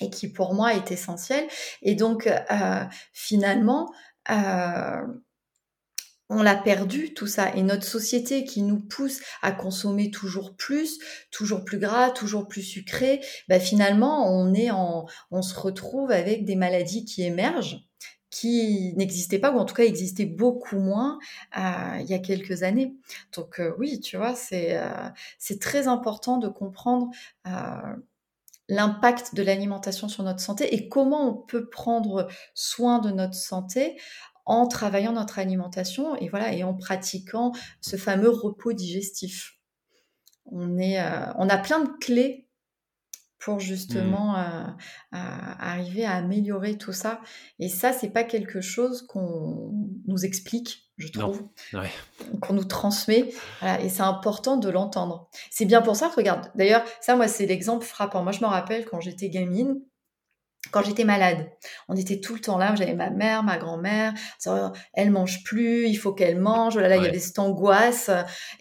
et 0.00 0.10
qui 0.10 0.28
pour 0.28 0.54
moi 0.54 0.74
est 0.74 0.90
essentiel. 0.90 1.46
Et 1.82 1.94
donc 1.94 2.26
euh, 2.26 2.84
finalement, 3.12 3.92
euh, 4.30 5.02
on 6.30 6.42
l'a 6.42 6.54
perdu 6.54 7.12
tout 7.12 7.26
ça. 7.26 7.54
Et 7.56 7.62
notre 7.62 7.84
société 7.84 8.44
qui 8.44 8.62
nous 8.62 8.78
pousse 8.78 9.20
à 9.42 9.52
consommer 9.52 10.10
toujours 10.10 10.54
plus, 10.56 10.98
toujours 11.30 11.64
plus 11.64 11.78
gras, 11.78 12.10
toujours 12.10 12.46
plus 12.46 12.62
sucré, 12.62 13.20
bah 13.48 13.60
finalement 13.60 14.32
on 14.32 14.54
est 14.54 14.70
en, 14.70 15.06
on 15.30 15.42
se 15.42 15.58
retrouve 15.58 16.10
avec 16.12 16.44
des 16.44 16.56
maladies 16.56 17.04
qui 17.04 17.22
émergent 17.22 17.84
qui 18.30 18.94
n'existaient 18.96 19.40
pas 19.40 19.50
ou 19.50 19.58
en 19.58 19.64
tout 19.64 19.74
cas 19.74 19.82
existaient 19.82 20.24
beaucoup 20.24 20.78
moins 20.78 21.18
euh, 21.58 21.98
il 22.00 22.06
y 22.06 22.14
a 22.14 22.18
quelques 22.20 22.62
années. 22.62 22.94
Donc 23.34 23.58
euh, 23.58 23.74
oui, 23.78 24.00
tu 24.00 24.16
vois, 24.16 24.34
c'est 24.34 24.78
euh, 24.78 25.08
c'est 25.38 25.60
très 25.60 25.88
important 25.88 26.38
de 26.38 26.48
comprendre 26.48 27.10
l'impact 28.70 29.34
de 29.34 29.42
l'alimentation 29.42 30.08
sur 30.08 30.22
notre 30.22 30.40
santé 30.40 30.74
et 30.74 30.88
comment 30.88 31.28
on 31.28 31.34
peut 31.34 31.68
prendre 31.68 32.28
soin 32.54 33.00
de 33.00 33.10
notre 33.10 33.34
santé 33.34 34.00
en 34.46 34.66
travaillant 34.66 35.12
notre 35.12 35.38
alimentation 35.38 36.16
et 36.16 36.28
voilà 36.28 36.52
et 36.52 36.64
en 36.64 36.74
pratiquant 36.74 37.52
ce 37.80 37.96
fameux 37.96 38.30
repos 38.30 38.72
digestif. 38.72 39.56
On 40.46 40.78
est, 40.78 41.00
euh, 41.00 41.32
on 41.36 41.48
a 41.48 41.58
plein 41.58 41.80
de 41.80 41.90
clés 42.00 42.48
pour 43.40 43.58
justement 43.58 44.32
mmh. 44.32 44.36
euh, 44.36 44.64
euh, 45.14 45.54
arriver 45.58 46.04
à 46.04 46.12
améliorer 46.12 46.76
tout 46.76 46.92
ça. 46.92 47.20
Et 47.58 47.68
ça, 47.68 47.92
c'est 47.92 48.10
pas 48.10 48.22
quelque 48.22 48.60
chose 48.60 49.06
qu'on 49.06 49.72
nous 50.06 50.24
explique, 50.24 50.90
je 50.98 51.08
trouve, 51.08 51.48
qu'on 52.42 52.52
nous 52.52 52.64
transmet. 52.64 53.32
et 53.80 53.88
c'est 53.88 54.02
important 54.02 54.58
de 54.58 54.68
l'entendre. 54.68 55.28
C'est 55.50 55.64
bien 55.64 55.80
pour 55.80 55.96
ça, 55.96 56.08
regarde. 56.08 56.50
D'ailleurs, 56.54 56.84
ça, 57.00 57.16
moi, 57.16 57.26
c'est 57.26 57.46
l'exemple 57.46 57.86
frappant. 57.86 58.22
Moi, 58.22 58.32
je 58.32 58.40
me 58.40 58.46
rappelle 58.46 58.84
quand 58.84 59.00
j'étais 59.00 59.30
gamine, 59.30 59.80
quand 60.70 60.82
j'étais 60.82 61.04
malade, 61.04 61.50
on 61.88 61.96
était 61.96 62.20
tout 62.20 62.34
le 62.34 62.40
temps 62.40 62.58
là. 62.58 62.74
J'avais 62.74 62.94
ma 62.94 63.10
mère, 63.10 63.42
ma 63.42 63.56
grand-mère. 63.56 64.12
Elle 64.92 65.10
mange 65.10 65.42
plus, 65.42 65.88
il 65.88 65.96
faut 65.96 66.12
qu'elle 66.12 66.38
mange. 66.38 66.76
Là 66.76 66.88
là, 66.88 66.96
il 66.96 67.02
y 67.02 67.06
avait 67.06 67.18
cette 67.18 67.38
angoisse. 67.38 68.10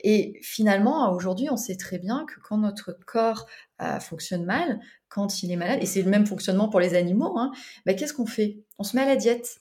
Et 0.04 0.40
finalement, 0.42 1.12
aujourd'hui, 1.14 1.50
on 1.52 1.58
sait 1.58 1.76
très 1.76 2.00
bien 2.00 2.26
que 2.26 2.40
quand 2.40 2.58
notre 2.58 2.98
corps 3.06 3.46
euh, 3.82 4.00
fonctionne 4.00 4.46
mal, 4.46 4.80
quand 5.08 5.44
il 5.44 5.52
est 5.52 5.56
malade, 5.56 5.80
et 5.82 5.86
c'est 5.86 6.02
le 6.02 6.10
même 6.10 6.26
fonctionnement 6.26 6.70
pour 6.70 6.80
les 6.80 6.96
animaux, 6.96 7.38
hein, 7.38 7.52
bah, 7.86 7.94
qu'est-ce 7.94 8.14
qu'on 8.14 8.26
fait? 8.26 8.60
On 8.78 8.84
se 8.84 8.96
met 8.96 9.04
à 9.04 9.06
la 9.06 9.16
diète. 9.16 9.60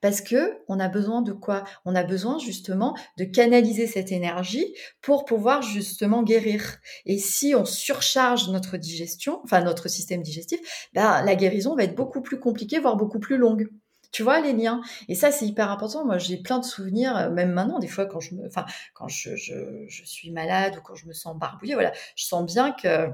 Parce 0.00 0.20
que 0.20 0.58
on 0.68 0.78
a 0.78 0.88
besoin 0.88 1.22
de 1.22 1.32
quoi? 1.32 1.64
On 1.84 1.94
a 1.94 2.02
besoin 2.02 2.38
justement 2.38 2.94
de 3.16 3.24
canaliser 3.24 3.86
cette 3.86 4.12
énergie 4.12 4.74
pour 5.00 5.24
pouvoir 5.24 5.62
justement 5.62 6.22
guérir. 6.22 6.78
Et 7.06 7.18
si 7.18 7.54
on 7.54 7.64
surcharge 7.64 8.48
notre 8.50 8.76
digestion, 8.76 9.40
enfin 9.44 9.62
notre 9.62 9.88
système 9.88 10.22
digestif, 10.22 10.60
ben, 10.92 11.22
la 11.22 11.34
guérison 11.34 11.76
va 11.76 11.84
être 11.84 11.94
beaucoup 11.94 12.20
plus 12.20 12.38
compliquée, 12.38 12.78
voire 12.78 12.96
beaucoup 12.96 13.20
plus 13.20 13.38
longue. 13.38 13.68
Tu 14.12 14.24
vois 14.24 14.40
les 14.40 14.52
liens? 14.52 14.80
Et 15.08 15.14
ça, 15.14 15.30
c'est 15.30 15.46
hyper 15.46 15.70
important. 15.70 16.04
Moi, 16.04 16.18
j'ai 16.18 16.36
plein 16.36 16.58
de 16.58 16.64
souvenirs, 16.64 17.16
euh, 17.16 17.30
même 17.30 17.52
maintenant, 17.52 17.78
des 17.78 17.86
fois, 17.86 18.06
quand 18.06 18.18
je 18.20 18.34
me, 18.34 18.46
enfin, 18.46 18.64
quand 18.92 19.06
je, 19.06 19.36
je, 19.36 20.04
suis 20.04 20.32
malade 20.32 20.76
ou 20.78 20.82
quand 20.82 20.96
je 20.96 21.06
me 21.06 21.12
sens 21.12 21.36
barbouillée, 21.38 21.74
voilà, 21.74 21.92
je 22.16 22.24
sens 22.24 22.44
bien 22.44 22.72
que 22.72 23.08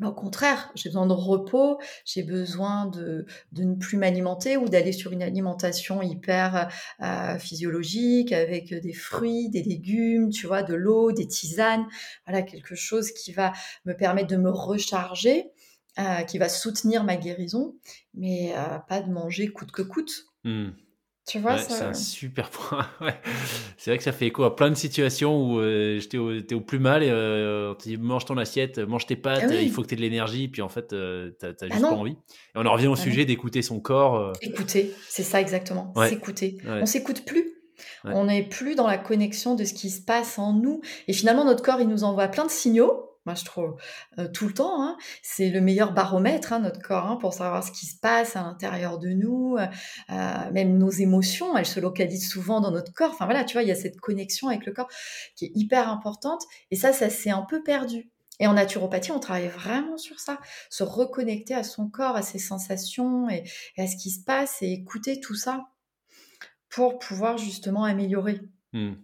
au 0.00 0.12
contraire, 0.12 0.70
j'ai 0.74 0.88
besoin 0.88 1.06
de 1.06 1.12
repos, 1.12 1.78
j'ai 2.04 2.22
besoin 2.22 2.86
de, 2.86 3.26
de, 3.52 3.64
ne 3.64 3.74
plus 3.74 3.98
m'alimenter 3.98 4.56
ou 4.56 4.68
d'aller 4.68 4.92
sur 4.92 5.12
une 5.12 5.22
alimentation 5.22 6.00
hyper 6.00 6.68
euh, 7.02 7.38
physiologique 7.38 8.32
avec 8.32 8.72
des 8.72 8.94
fruits, 8.94 9.50
des 9.50 9.62
légumes, 9.62 10.30
tu 10.30 10.46
vois, 10.46 10.62
de 10.62 10.74
l'eau, 10.74 11.12
des 11.12 11.26
tisanes, 11.26 11.86
voilà 12.26 12.42
quelque 12.42 12.74
chose 12.74 13.12
qui 13.12 13.32
va 13.32 13.52
me 13.84 13.94
permettre 13.94 14.28
de 14.28 14.36
me 14.36 14.50
recharger, 14.50 15.50
euh, 15.98 16.22
qui 16.22 16.38
va 16.38 16.48
soutenir 16.48 17.04
ma 17.04 17.16
guérison, 17.16 17.74
mais 18.14 18.54
euh, 18.56 18.78
pas 18.88 19.02
de 19.02 19.10
manger 19.10 19.48
coûte 19.48 19.72
que 19.72 19.82
coûte. 19.82 20.24
Mmh. 20.44 20.70
Tu 21.26 21.38
vois, 21.38 21.56
c'est 21.56 21.84
un 21.84 21.94
super 21.94 22.50
point. 22.50 22.86
C'est 23.76 23.90
vrai 23.90 23.98
que 23.98 24.04
ça 24.04 24.12
fait 24.12 24.26
écho 24.26 24.42
à 24.42 24.56
plein 24.56 24.70
de 24.70 24.74
situations 24.74 25.40
où 25.40 25.60
euh, 25.60 26.00
j'étais 26.00 26.18
au, 26.18 26.32
au, 26.32 26.60
plus 26.60 26.80
mal 26.80 27.02
et 27.04 27.10
euh, 27.10 27.72
on 27.72 27.74
te 27.74 27.84
dit 27.84 27.96
mange 27.96 28.24
ton 28.24 28.36
assiette, 28.38 28.78
mange 28.78 29.06
tes 29.06 29.14
pâtes, 29.14 29.44
ah 29.48 29.54
il 29.54 29.70
faut 29.70 29.82
que 29.82 29.86
tu 29.88 29.94
aies 29.94 29.96
de 29.96 30.02
l'énergie, 30.02 30.48
puis 30.48 30.62
en 30.62 30.68
fait, 30.68 30.92
euh, 30.92 31.30
tu 31.38 31.46
n'as 31.46 31.52
ah 31.60 31.66
juste 31.68 31.80
pas 31.80 31.90
envie. 31.90 32.12
Et 32.12 32.56
on 32.56 32.66
en 32.66 32.72
revient 32.72 32.88
au 32.88 32.94
ah 32.94 32.96
sujet 32.96 33.24
d'écouter 33.24 33.62
son 33.62 33.78
corps. 33.78 34.16
Euh. 34.16 34.32
Écouter, 34.40 34.92
c'est 35.08 35.22
ça 35.22 35.40
exactement. 35.40 35.92
S'écouter. 36.08 36.58
On 36.66 36.86
s'écoute 36.86 37.24
plus. 37.24 37.54
On 38.04 38.24
n'est 38.24 38.42
plus 38.42 38.74
dans 38.74 38.88
la 38.88 38.98
connexion 38.98 39.54
de 39.54 39.64
ce 39.64 39.74
qui 39.74 39.90
se 39.90 40.00
passe 40.00 40.38
en 40.38 40.52
nous. 40.52 40.80
Et 41.06 41.12
finalement, 41.12 41.44
notre 41.44 41.62
corps, 41.62 41.80
il 41.80 41.88
nous 41.88 42.02
envoie 42.02 42.26
plein 42.28 42.44
de 42.44 42.50
signaux 42.50 43.11
moi 43.24 43.34
je 43.34 43.44
trouve, 43.44 43.76
euh, 44.18 44.28
tout 44.28 44.46
le 44.46 44.54
temps. 44.54 44.82
Hein. 44.82 44.96
C'est 45.22 45.50
le 45.50 45.60
meilleur 45.60 45.92
baromètre, 45.92 46.52
hein, 46.52 46.60
notre 46.60 46.80
corps, 46.80 47.06
hein, 47.06 47.16
pour 47.16 47.32
savoir 47.32 47.62
ce 47.62 47.70
qui 47.70 47.86
se 47.86 47.96
passe 47.98 48.36
à 48.36 48.42
l'intérieur 48.42 48.98
de 48.98 49.08
nous. 49.08 49.56
Euh, 49.58 49.66
euh, 50.10 50.50
même 50.52 50.78
nos 50.78 50.90
émotions, 50.90 51.56
elles 51.56 51.66
se 51.66 51.80
localisent 51.80 52.28
souvent 52.28 52.60
dans 52.60 52.70
notre 52.70 52.92
corps. 52.92 53.10
Enfin 53.12 53.24
voilà, 53.26 53.44
tu 53.44 53.54
vois, 53.54 53.62
il 53.62 53.68
y 53.68 53.72
a 53.72 53.76
cette 53.76 54.00
connexion 54.00 54.48
avec 54.48 54.66
le 54.66 54.72
corps 54.72 54.88
qui 55.36 55.46
est 55.46 55.52
hyper 55.54 55.88
importante. 55.88 56.42
Et 56.70 56.76
ça, 56.76 56.92
ça 56.92 57.10
s'est 57.10 57.30
un 57.30 57.42
peu 57.42 57.62
perdu. 57.62 58.10
Et 58.40 58.46
en 58.46 58.54
naturopathie, 58.54 59.12
on 59.12 59.20
travaille 59.20 59.48
vraiment 59.48 59.98
sur 59.98 60.18
ça, 60.18 60.40
se 60.68 60.82
reconnecter 60.82 61.54
à 61.54 61.62
son 61.62 61.88
corps, 61.88 62.16
à 62.16 62.22
ses 62.22 62.40
sensations 62.40 63.28
et, 63.28 63.44
à 63.78 63.86
ce 63.86 63.96
qui 63.96 64.10
se 64.10 64.24
passe 64.24 64.62
et 64.62 64.72
écouter 64.72 65.20
tout 65.20 65.36
ça 65.36 65.68
pour 66.68 66.98
pouvoir 66.98 67.38
justement 67.38 67.84
améliorer 67.84 68.40
mmh. 68.72 68.94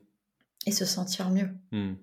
et 0.67 0.73
se 0.73 0.85
sentir 0.85 1.31
mieux. 1.31 1.51
Mmh. 1.71 1.95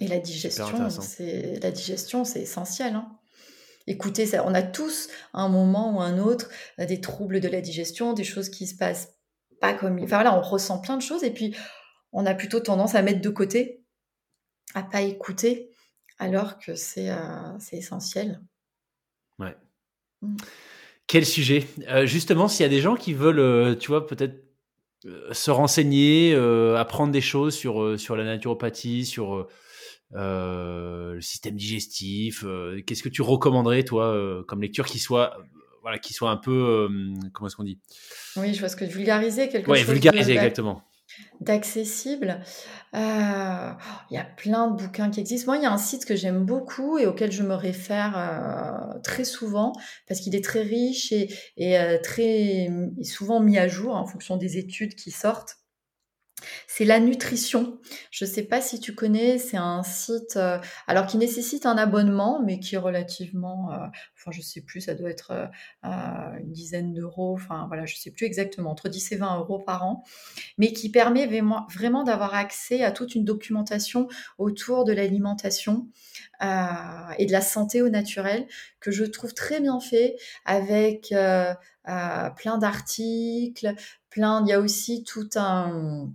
Et 0.00 0.08
la 0.08 0.18
digestion, 0.18 0.90
c'est 0.90 1.58
la 1.62 1.70
digestion, 1.70 2.24
c'est 2.24 2.40
essentiel. 2.40 2.94
Hein. 2.94 3.08
Écoutez, 3.86 4.26
ça, 4.26 4.44
on 4.46 4.54
a 4.54 4.62
tous 4.62 5.08
à 5.32 5.42
un 5.42 5.48
moment 5.48 5.96
ou 5.96 6.00
un 6.00 6.18
autre 6.18 6.48
euh, 6.80 6.86
des 6.86 7.00
troubles 7.00 7.40
de 7.40 7.48
la 7.48 7.60
digestion, 7.60 8.14
des 8.14 8.24
choses 8.24 8.48
qui 8.48 8.66
se 8.66 8.74
passent 8.74 9.14
pas 9.60 9.74
comme. 9.74 9.98
Enfin 10.02 10.16
voilà, 10.16 10.36
on 10.36 10.42
ressent 10.42 10.80
plein 10.80 10.96
de 10.96 11.02
choses 11.02 11.22
et 11.22 11.30
puis 11.30 11.54
on 12.12 12.26
a 12.26 12.34
plutôt 12.34 12.60
tendance 12.60 12.94
à 12.94 13.02
mettre 13.02 13.20
de 13.20 13.28
côté, 13.28 13.84
à 14.74 14.82
pas 14.82 15.02
écouter, 15.02 15.70
alors 16.18 16.58
que 16.58 16.74
c'est 16.74 17.10
euh, 17.10 17.58
essentiel. 17.72 18.40
Ouais. 19.38 19.54
Mmh. 20.22 20.36
Quel 21.06 21.24
sujet? 21.24 21.66
Euh, 21.88 22.06
Justement, 22.06 22.48
s'il 22.48 22.64
y 22.64 22.66
a 22.66 22.70
des 22.70 22.80
gens 22.80 22.96
qui 22.96 23.14
veulent, 23.14 23.78
tu 23.78 23.88
vois, 23.88 24.06
peut-être 24.06 24.42
se 25.30 25.52
renseigner, 25.52 26.34
apprendre 26.76 27.12
des 27.12 27.20
choses 27.20 27.54
sur, 27.54 28.00
sur 28.00 28.16
la 28.16 28.24
naturopathie, 28.24 29.06
sur 29.06 29.36
euh, 29.36 29.48
le 30.12 31.20
système 31.20 31.56
digestif. 31.56 32.44
Euh, 32.44 32.80
qu'est-ce 32.86 33.02
que 33.02 33.08
tu 33.08 33.22
recommanderais, 33.22 33.82
toi, 33.84 34.06
euh, 34.06 34.42
comme 34.44 34.62
lecture 34.62 34.86
qui 34.86 34.98
soit, 34.98 35.36
voilà, 35.82 35.98
qui 35.98 36.12
soit 36.12 36.30
un 36.30 36.36
peu, 36.36 36.88
comment 37.32 37.48
est-ce 37.48 37.56
qu'on 37.56 37.64
dit? 37.64 37.78
Oui, 38.36 38.54
je 38.54 38.60
vois 38.60 38.68
ce 38.68 38.76
que 38.76 38.84
vulgariser 38.84 39.48
quelque 39.48 39.70
ouais, 39.70 39.82
vulgariser, 39.82 40.32
exactement 40.32 40.82
d'accessible. 41.40 42.40
Il 42.92 42.98
y 42.98 44.18
a 44.18 44.24
plein 44.36 44.68
de 44.68 44.76
bouquins 44.76 45.08
qui 45.08 45.20
existent. 45.20 45.52
Moi, 45.52 45.58
il 45.58 45.62
y 45.62 45.66
a 45.66 45.72
un 45.72 45.78
site 45.78 46.04
que 46.04 46.16
j'aime 46.16 46.44
beaucoup 46.44 46.98
et 46.98 47.06
auquel 47.06 47.30
je 47.30 47.44
me 47.44 47.54
réfère 47.54 48.98
très 49.04 49.24
souvent 49.24 49.72
parce 50.08 50.20
qu'il 50.20 50.34
est 50.34 50.44
très 50.44 50.62
riche 50.62 51.12
et, 51.12 51.30
et 51.56 51.78
très 52.02 52.68
et 52.98 53.04
souvent 53.04 53.40
mis 53.40 53.56
à 53.56 53.68
jour 53.68 53.94
en 53.94 54.04
fonction 54.04 54.36
des 54.36 54.58
études 54.58 54.94
qui 54.96 55.12
sortent. 55.12 55.56
C'est 56.66 56.84
la 56.84 57.00
nutrition. 57.00 57.78
Je 58.10 58.26
ne 58.26 58.30
sais 58.30 58.42
pas 58.42 58.60
si 58.60 58.78
tu 58.80 58.94
connais, 58.94 59.38
c'est 59.38 59.56
un 59.56 59.82
site 59.82 60.36
euh, 60.36 60.58
alors 60.86 61.06
qui 61.06 61.16
nécessite 61.16 61.64
un 61.64 61.78
abonnement, 61.78 62.42
mais 62.44 62.60
qui 62.60 62.74
est 62.74 62.78
relativement, 62.78 63.72
euh, 63.72 63.86
enfin 64.14 64.30
je 64.30 64.42
sais 64.42 64.60
plus, 64.60 64.82
ça 64.82 64.94
doit 64.94 65.08
être 65.08 65.30
euh, 65.84 66.38
une 66.38 66.52
dizaine 66.52 66.92
d'euros, 66.92 67.32
enfin 67.32 67.64
voilà, 67.68 67.86
je 67.86 67.96
sais 67.96 68.10
plus 68.10 68.26
exactement, 68.26 68.70
entre 68.70 68.90
10 68.90 69.12
et 69.12 69.16
20 69.16 69.38
euros 69.38 69.58
par 69.58 69.84
an, 69.84 70.04
mais 70.58 70.74
qui 70.74 70.90
permet 70.90 71.26
vraiment 71.26 72.04
d'avoir 72.04 72.34
accès 72.34 72.84
à 72.84 72.92
toute 72.92 73.14
une 73.14 73.24
documentation 73.24 74.08
autour 74.36 74.84
de 74.84 74.92
l'alimentation 74.92 75.88
et 76.42 77.26
de 77.26 77.32
la 77.32 77.40
santé 77.40 77.80
au 77.80 77.88
naturel 77.88 78.46
que 78.80 78.90
je 78.90 79.04
trouve 79.04 79.32
très 79.32 79.60
bien 79.60 79.80
fait 79.80 80.16
avec 80.44 81.08
plein 81.08 82.58
d'articles, 82.58 83.74
plein. 84.10 84.44
Il 84.44 84.50
y 84.50 84.52
a 84.52 84.60
aussi 84.60 85.02
tout 85.02 85.30
un 85.36 86.12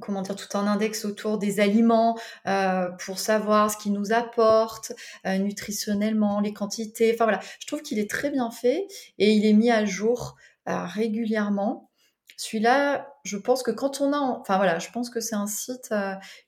comment 0.00 0.22
dire, 0.22 0.36
tout 0.36 0.56
un 0.56 0.66
index 0.66 1.04
autour 1.04 1.38
des 1.38 1.60
aliments 1.60 2.18
euh, 2.46 2.88
pour 3.04 3.18
savoir 3.18 3.70
ce 3.70 3.76
qu'ils 3.76 3.92
nous 3.92 4.12
apportent 4.12 4.92
euh, 5.26 5.38
nutritionnellement, 5.38 6.40
les 6.40 6.52
quantités. 6.52 7.12
Enfin 7.14 7.24
voilà, 7.24 7.40
je 7.60 7.66
trouve 7.66 7.82
qu'il 7.82 7.98
est 7.98 8.10
très 8.10 8.30
bien 8.30 8.50
fait 8.50 8.86
et 9.18 9.32
il 9.32 9.46
est 9.46 9.52
mis 9.52 9.70
à 9.70 9.84
jour 9.84 10.36
euh, 10.68 10.84
régulièrement. 10.84 11.90
Celui-là, 12.36 13.08
je 13.24 13.36
pense 13.36 13.62
que 13.62 13.70
quand 13.70 14.00
on 14.00 14.12
a, 14.12 14.18
enfin 14.18 14.56
voilà, 14.56 14.78
je 14.78 14.90
pense 14.90 15.10
que 15.10 15.20
c'est 15.20 15.36
un 15.36 15.46
site 15.46 15.94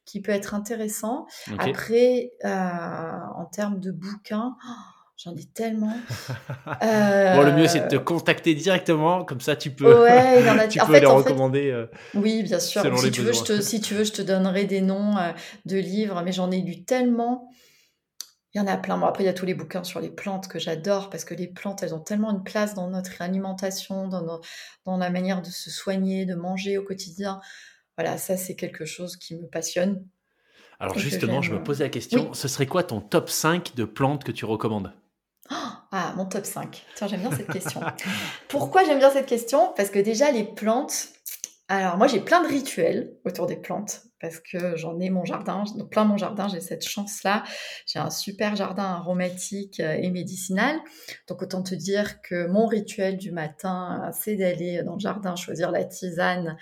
qui 0.04 0.22
peut 0.22 0.32
être 0.32 0.54
intéressant. 0.54 1.26
Après, 1.58 2.32
en 2.42 3.44
termes 3.52 3.78
de 3.78 3.92
bouquins. 3.92 4.56
J'en 5.24 5.34
ai 5.34 5.44
tellement. 5.44 5.88
bon, 6.66 7.42
le 7.42 7.52
mieux, 7.56 7.66
c'est 7.66 7.80
de 7.80 7.88
te 7.88 7.94
euh, 7.94 7.98
contacter 7.98 8.54
directement, 8.54 9.24
comme 9.24 9.40
ça 9.40 9.56
tu 9.56 9.70
peux, 9.70 10.02
ouais, 10.02 10.40
il 10.40 10.46
y 10.46 10.50
en 10.50 10.58
a... 10.58 10.68
tu 10.68 10.78
peux 10.78 10.98
les 10.98 11.06
recommander. 11.06 11.70
Euh, 11.70 11.86
oui, 12.12 12.42
bien 12.42 12.60
sûr. 12.60 12.82
Si 12.98 13.10
tu, 13.10 13.22
veux, 13.22 13.32
je 13.32 13.42
te, 13.42 13.60
si 13.62 13.80
tu 13.80 13.94
veux, 13.94 14.04
je 14.04 14.12
te 14.12 14.20
donnerai 14.20 14.64
des 14.64 14.82
noms 14.82 15.16
euh, 15.16 15.32
de 15.64 15.78
livres, 15.78 16.20
mais 16.22 16.32
j'en 16.32 16.50
ai 16.50 16.60
lu 16.60 16.84
tellement. 16.84 17.48
Il 18.52 18.58
y 18.58 18.60
en 18.60 18.66
a 18.66 18.76
plein. 18.76 18.98
Bon, 18.98 19.06
après, 19.06 19.24
il 19.24 19.26
y 19.26 19.30
a 19.30 19.32
tous 19.32 19.46
les 19.46 19.54
bouquins 19.54 19.82
sur 19.82 19.98
les 19.98 20.10
plantes 20.10 20.46
que 20.46 20.58
j'adore, 20.58 21.08
parce 21.08 21.24
que 21.24 21.32
les 21.32 21.48
plantes, 21.48 21.82
elles 21.82 21.94
ont 21.94 22.00
tellement 22.00 22.30
une 22.30 22.44
place 22.44 22.74
dans 22.74 22.90
notre 22.90 23.22
alimentation, 23.22 24.08
dans, 24.08 24.40
dans 24.84 24.96
la 24.98 25.08
manière 25.08 25.40
de 25.40 25.48
se 25.48 25.70
soigner, 25.70 26.26
de 26.26 26.34
manger 26.34 26.76
au 26.76 26.82
quotidien. 26.82 27.40
Voilà, 27.96 28.18
ça, 28.18 28.36
c'est 28.36 28.56
quelque 28.56 28.84
chose 28.84 29.16
qui 29.16 29.36
me 29.36 29.46
passionne. 29.46 30.04
Alors 30.80 30.98
justement, 30.98 31.40
je 31.40 31.54
me 31.54 31.62
posais 31.62 31.84
la 31.84 31.90
question, 31.90 32.34
ce 32.34 32.46
serait 32.46 32.66
quoi 32.66 32.82
ton 32.82 33.00
top 33.00 33.30
5 33.30 33.74
de 33.74 33.84
plantes 33.84 34.22
que 34.22 34.32
tu 34.32 34.44
recommandes? 34.44 34.92
Ah, 35.50 36.12
mon 36.16 36.26
top 36.26 36.44
5. 36.44 36.84
Tiens, 36.96 37.06
j'aime 37.06 37.20
bien 37.20 37.30
cette 37.30 37.50
question. 37.50 37.80
Pourquoi 38.48 38.84
j'aime 38.84 38.98
bien 38.98 39.10
cette 39.10 39.26
question? 39.26 39.72
Parce 39.76 39.90
que 39.90 39.98
déjà, 39.98 40.30
les 40.30 40.44
plantes. 40.44 41.08
Alors, 41.68 41.96
moi, 41.96 42.08
j'ai 42.08 42.20
plein 42.20 42.42
de 42.42 42.48
rituels 42.48 43.16
autour 43.24 43.46
des 43.46 43.56
plantes 43.56 44.02
parce 44.20 44.40
que 44.40 44.76
j'en 44.76 44.98
ai 45.00 45.08
mon 45.10 45.24
jardin, 45.24 45.64
donc 45.76 45.90
plein 45.90 46.04
mon 46.04 46.16
jardin, 46.16 46.48
j'ai 46.48 46.60
cette 46.60 46.86
chance-là. 46.86 47.44
J'ai 47.86 47.98
un 47.98 48.10
super 48.10 48.56
jardin 48.56 48.84
aromatique 48.84 49.80
euh, 49.80 49.92
et 49.92 50.10
médicinal. 50.10 50.78
Donc, 51.28 51.42
autant 51.42 51.62
te 51.62 51.74
dire 51.74 52.20
que 52.22 52.46
mon 52.48 52.66
rituel 52.66 53.16
du 53.16 53.32
matin, 53.32 54.10
c'est 54.12 54.36
d'aller 54.36 54.82
dans 54.82 54.94
le 54.94 55.00
jardin 55.00 55.36
choisir 55.36 55.70
la 55.70 55.84
tisane 55.84 56.56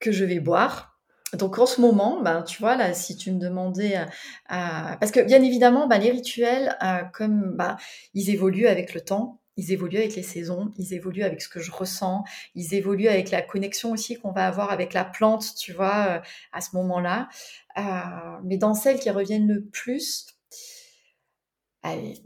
que 0.00 0.12
je 0.12 0.24
vais 0.24 0.40
boire 0.40 0.87
donc 1.34 1.58
en 1.58 1.66
ce 1.66 1.80
moment, 1.80 2.22
ben, 2.22 2.42
tu 2.42 2.58
vois, 2.58 2.76
là, 2.76 2.94
si 2.94 3.16
tu 3.16 3.32
me 3.32 3.38
demandais, 3.38 3.98
euh, 3.98 4.04
euh, 4.52 4.96
parce 4.98 5.10
que 5.10 5.20
bien 5.20 5.42
évidemment, 5.42 5.86
ben, 5.86 5.98
les 5.98 6.10
rituels, 6.10 6.76
euh, 6.82 7.02
comme 7.12 7.54
ben, 7.56 7.76
ils 8.14 8.30
évoluent 8.30 8.66
avec 8.66 8.94
le 8.94 9.02
temps, 9.02 9.40
ils 9.56 9.72
évoluent 9.72 9.98
avec 9.98 10.14
les 10.16 10.22
saisons, 10.22 10.72
ils 10.78 10.94
évoluent 10.94 11.24
avec 11.24 11.42
ce 11.42 11.48
que 11.48 11.60
je 11.60 11.70
ressens, 11.70 12.24
ils 12.54 12.74
évoluent 12.74 13.08
avec 13.08 13.30
la 13.30 13.42
connexion 13.42 13.92
aussi 13.92 14.16
qu'on 14.16 14.32
va 14.32 14.46
avoir 14.46 14.70
avec 14.70 14.94
la 14.94 15.04
plante, 15.04 15.54
tu 15.58 15.72
vois, 15.72 16.22
à 16.52 16.60
ce 16.60 16.76
moment-là. 16.76 17.28
mais 18.44 18.56
dans 18.56 18.74
celles 18.74 19.00
qui 19.00 19.10
reviennent 19.10 19.48
le 19.48 19.64
plus, 19.64 20.26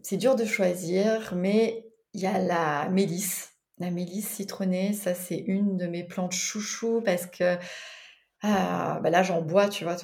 c'est 0.02 0.16
dur 0.18 0.36
de 0.36 0.44
choisir, 0.44 1.34
mais 1.34 1.86
il 2.12 2.20
y 2.20 2.26
a 2.26 2.38
la 2.38 2.88
mélisse. 2.90 3.52
La 3.78 3.90
mélisse 3.90 4.28
citronnée, 4.28 4.92
ça 4.92 5.14
c'est 5.14 5.38
une 5.38 5.78
de 5.78 5.86
mes 5.86 6.04
plantes 6.04 6.32
chouchou 6.32 7.00
parce 7.02 7.26
que 7.26 7.56
bah 8.50 9.10
là, 9.10 9.22
j'en 9.22 9.42
bois, 9.42 9.68
tu 9.68 9.84
vois, 9.84 9.96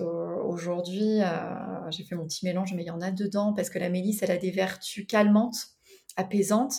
aujourd'hui. 0.45 1.20
Euh, 1.22 1.91
j'ai 1.91 2.05
fait 2.05 2.14
mon 2.14 2.24
petit 2.24 2.45
mélange, 2.45 2.72
mais 2.74 2.82
il 2.82 2.86
y 2.86 2.91
en 2.91 3.01
a 3.01 3.11
dedans 3.11 3.53
parce 3.53 3.70
que 3.70 3.78
la 3.78 3.89
mélisse, 3.89 4.22
elle 4.22 4.30
a 4.30 4.36
des 4.36 4.51
vertus 4.51 5.07
calmantes. 5.07 5.68
apaisante 6.16 6.74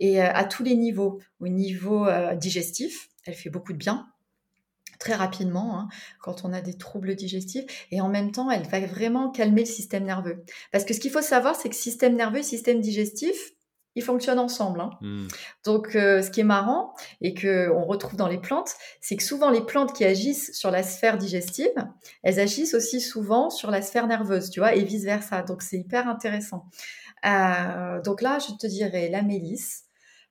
et 0.00 0.20
à 0.20 0.44
tous 0.44 0.62
les 0.62 0.76
niveaux. 0.76 1.20
Au 1.40 1.48
niveau 1.48 2.06
digestif, 2.36 3.08
elle 3.24 3.34
fait 3.34 3.50
beaucoup 3.50 3.72
de 3.72 3.78
bien 3.78 4.06
très 4.98 5.14
rapidement 5.14 5.78
hein, 5.78 5.88
quand 6.20 6.44
on 6.44 6.52
a 6.52 6.60
des 6.60 6.76
troubles 6.76 7.14
digestifs 7.14 7.86
et 7.90 8.00
en 8.00 8.08
même 8.08 8.32
temps 8.32 8.50
elle 8.50 8.66
va 8.66 8.80
vraiment 8.80 9.30
calmer 9.30 9.62
le 9.62 9.66
système 9.66 10.04
nerveux 10.04 10.44
parce 10.72 10.84
que 10.84 10.94
ce 10.94 11.00
qu'il 11.00 11.10
faut 11.10 11.22
savoir 11.22 11.54
c'est 11.54 11.68
que 11.68 11.76
système 11.76 12.16
nerveux 12.16 12.38
et 12.38 12.42
système 12.42 12.80
digestif 12.80 13.52
ils 13.96 14.02
fonctionnent 14.02 14.38
ensemble. 14.38 14.80
Hein. 14.80 14.90
Mmh. 15.00 15.26
Donc, 15.64 15.96
euh, 15.96 16.22
ce 16.22 16.30
qui 16.30 16.40
est 16.40 16.44
marrant 16.44 16.94
et 17.20 17.34
que 17.34 17.70
on 17.70 17.84
retrouve 17.84 18.16
dans 18.16 18.28
les 18.28 18.38
plantes, 18.38 18.74
c'est 19.00 19.16
que 19.16 19.22
souvent 19.22 19.50
les 19.50 19.62
plantes 19.62 19.92
qui 19.92 20.04
agissent 20.04 20.52
sur 20.52 20.70
la 20.70 20.82
sphère 20.82 21.18
digestive, 21.18 21.74
elles 22.22 22.38
agissent 22.38 22.74
aussi 22.74 23.00
souvent 23.00 23.50
sur 23.50 23.70
la 23.70 23.82
sphère 23.82 24.06
nerveuse, 24.06 24.50
tu 24.50 24.60
vois, 24.60 24.74
et 24.74 24.84
vice 24.84 25.04
versa. 25.04 25.42
Donc, 25.42 25.62
c'est 25.62 25.78
hyper 25.78 26.06
intéressant. 26.08 26.66
Euh, 27.24 28.00
donc 28.02 28.22
là, 28.22 28.38
je 28.38 28.54
te 28.54 28.66
dirais 28.66 29.08
la 29.08 29.22
mélisse 29.22 29.84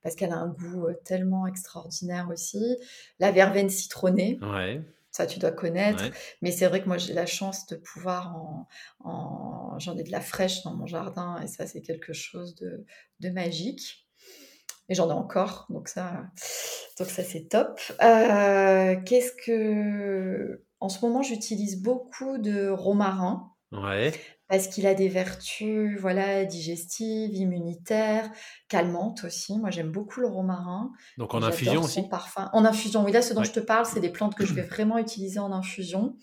parce 0.04 0.16
qu'elle 0.16 0.32
a 0.32 0.38
un 0.38 0.50
goût 0.50 0.86
euh, 0.86 0.94
tellement 1.04 1.48
extraordinaire 1.48 2.30
aussi. 2.32 2.78
La 3.20 3.32
verveine 3.32 3.70
citronnée. 3.70 4.38
Ouais 4.42 4.82
ça 5.16 5.26
tu 5.26 5.40
dois 5.40 5.52
connaître. 5.52 6.04
Mais 6.42 6.52
c'est 6.52 6.68
vrai 6.68 6.82
que 6.82 6.88
moi 6.88 6.98
j'ai 6.98 7.14
la 7.14 7.26
chance 7.26 7.66
de 7.68 7.78
pouvoir 7.78 8.36
en, 9.00 9.80
j'en 9.80 9.98
ai 9.98 10.04
de 10.04 10.12
la 10.12 10.20
fraîche 10.20 10.64
dans 10.64 10.76
mon 10.76 10.86
jardin 10.86 11.40
et 11.42 11.48
ça 11.48 11.66
c'est 11.66 11.82
quelque 11.82 12.12
chose 12.12 12.56
de, 12.56 13.30
magique. 13.30 14.06
Et 14.88 14.94
j'en 14.94 15.10
ai 15.10 15.14
encore, 15.14 15.66
donc 15.70 15.88
ça, 15.88 16.26
donc 17.00 17.10
ça 17.10 17.24
c'est 17.24 17.48
top. 17.50 17.80
Euh, 18.04 18.96
qu'est-ce 19.04 19.32
que, 19.46 20.64
en 20.80 20.90
ce 20.90 21.04
moment 21.04 21.24
j'utilise 21.24 21.82
beaucoup 21.82 22.38
de 22.38 22.70
romarin. 22.70 23.55
Ouais 23.72 24.14
parce 24.48 24.68
qu'il 24.68 24.86
a 24.86 24.94
des 24.94 25.08
vertus 25.08 26.00
voilà 26.00 26.46
digestives, 26.46 27.34
immunitaires, 27.34 28.30
calmantes 28.70 29.24
aussi. 29.24 29.58
Moi, 29.58 29.72
j'aime 29.72 29.92
beaucoup 29.92 30.20
le 30.20 30.28
romarin. 30.28 30.92
Donc 31.18 31.34
en 31.34 31.42
infusion 31.42 31.82
aussi? 31.82 32.08
parfum. 32.08 32.50
En 32.54 32.66
infusion, 32.66 33.04
oui, 33.04 33.12
là, 33.12 33.22
ce 33.22 33.34
dont 33.34 33.44
je 33.44 33.52
te 33.52 33.60
parle, 33.60 33.86
c'est 33.86 34.00
des 34.00 34.12
plantes 34.12 34.36
que 34.36 34.46
je 34.46 34.54
vais 34.54 34.62
vraiment 34.70 34.98
utiliser 34.98 35.40
en 35.40 35.52
infusion. 35.52 36.16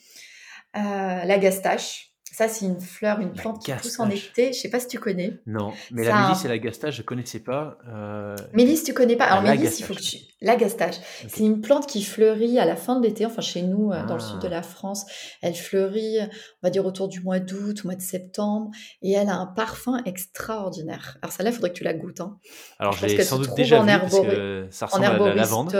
Euh, 0.76 0.80
la 1.24 1.38
gastache, 1.38 2.11
ça, 2.32 2.48
c'est 2.48 2.64
une 2.64 2.80
fleur, 2.80 3.20
une 3.20 3.34
plante 3.34 3.62
qui 3.62 3.70
pousse 3.72 4.00
en 4.00 4.08
été. 4.08 4.54
Je 4.54 4.58
sais 4.58 4.70
pas 4.70 4.80
si 4.80 4.88
tu 4.88 4.98
connais. 4.98 5.38
Non, 5.46 5.70
mais 5.90 6.02
la 6.02 6.22
mélisse 6.22 6.46
et 6.46 6.48
la 6.48 6.56
gastache, 6.56 6.96
je 6.96 7.02
connaissais 7.02 7.40
pas. 7.40 7.76
Euh... 7.86 8.34
Mélisse, 8.54 8.84
tu 8.84 8.94
connais 8.94 9.16
pas. 9.16 9.26
Alors, 9.26 9.44
ah, 9.46 9.54
mélisse, 9.54 9.80
il 9.80 9.82
faut 9.84 9.92
que 9.92 10.00
tu. 10.00 10.16
La 10.40 10.56
gastache. 10.56 10.96
C'est 11.28 11.44
une 11.44 11.60
plante 11.60 11.86
qui 11.86 12.02
fleurit 12.02 12.58
à 12.58 12.64
la 12.64 12.74
fin 12.74 12.98
de 12.98 13.06
l'été. 13.06 13.26
Enfin, 13.26 13.42
chez 13.42 13.60
nous, 13.60 13.92
euh, 13.92 14.06
dans 14.06 14.14
le 14.14 14.20
sud 14.20 14.38
de 14.38 14.46
ah. 14.46 14.50
la 14.50 14.62
France, 14.62 15.04
elle 15.42 15.54
fleurit, 15.54 16.20
on 16.22 16.66
va 16.66 16.70
dire, 16.70 16.86
autour 16.86 17.08
du 17.08 17.20
mois 17.20 17.38
d'août, 17.38 17.84
mois 17.84 17.96
de 17.96 18.00
septembre. 18.00 18.70
Et 19.02 19.12
elle 19.12 19.28
a 19.28 19.36
un 19.36 19.46
parfum 19.46 20.02
extraordinaire. 20.06 21.18
Alors, 21.20 21.34
celle-là, 21.34 21.50
il 21.50 21.54
faudrait 21.54 21.70
que 21.70 21.76
tu 21.76 21.84
la 21.84 21.92
goûtes. 21.92 22.22
Hein. 22.22 22.38
Alors, 22.78 22.94
je, 22.94 23.04
l'ai 23.04 23.22
sans 23.22 23.38
doute 23.38 23.54
déjà 23.54 23.82
vu 23.82 23.86
parce 23.86 24.20
que 24.20 24.66
ça 24.70 24.86
ressemble 24.86 25.04
à 25.04 25.18
la 25.18 25.34
lavande. 25.34 25.70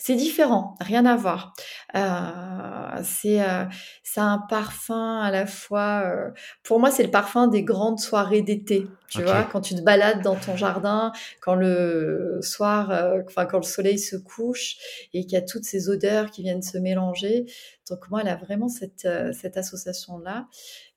C'est 0.00 0.16
différent, 0.16 0.74
rien 0.80 1.06
à 1.06 1.14
voir. 1.14 1.52
Euh, 1.94 3.02
c'est, 3.04 3.40
euh, 3.40 3.64
ça 4.02 4.24
a 4.24 4.26
un 4.26 4.38
parfum 4.38 5.20
à 5.20 5.30
la 5.30 5.46
fois 5.46 5.59
fois. 5.60 6.02
Euh, 6.04 6.30
pour 6.62 6.80
moi, 6.80 6.90
c'est 6.90 7.02
le 7.02 7.10
parfum 7.10 7.46
des 7.46 7.62
grandes 7.62 8.00
soirées 8.00 8.42
d'été. 8.42 8.86
Tu 9.08 9.22
vois, 9.22 9.42
quand 9.44 9.60
tu 9.60 9.74
te 9.74 9.82
balades 9.82 10.22
dans 10.22 10.36
ton 10.36 10.56
jardin, 10.56 11.12
quand 11.40 11.54
le 11.54 12.38
soir, 12.42 12.90
euh, 12.90 13.20
enfin 13.26 13.44
quand 13.46 13.58
le 13.58 13.64
soleil 13.64 13.98
se 13.98 14.16
couche 14.16 14.76
et 15.12 15.22
qu'il 15.22 15.32
y 15.32 15.36
a 15.36 15.42
toutes 15.42 15.64
ces 15.64 15.88
odeurs 15.88 16.30
qui 16.30 16.42
viennent 16.42 16.62
se 16.62 16.78
mélanger. 16.78 17.46
Donc 17.88 18.08
moi, 18.10 18.20
elle 18.22 18.28
a 18.28 18.36
vraiment 18.36 18.68
cette, 18.68 19.04
euh, 19.04 19.32
cette 19.32 19.56
association-là. 19.56 20.46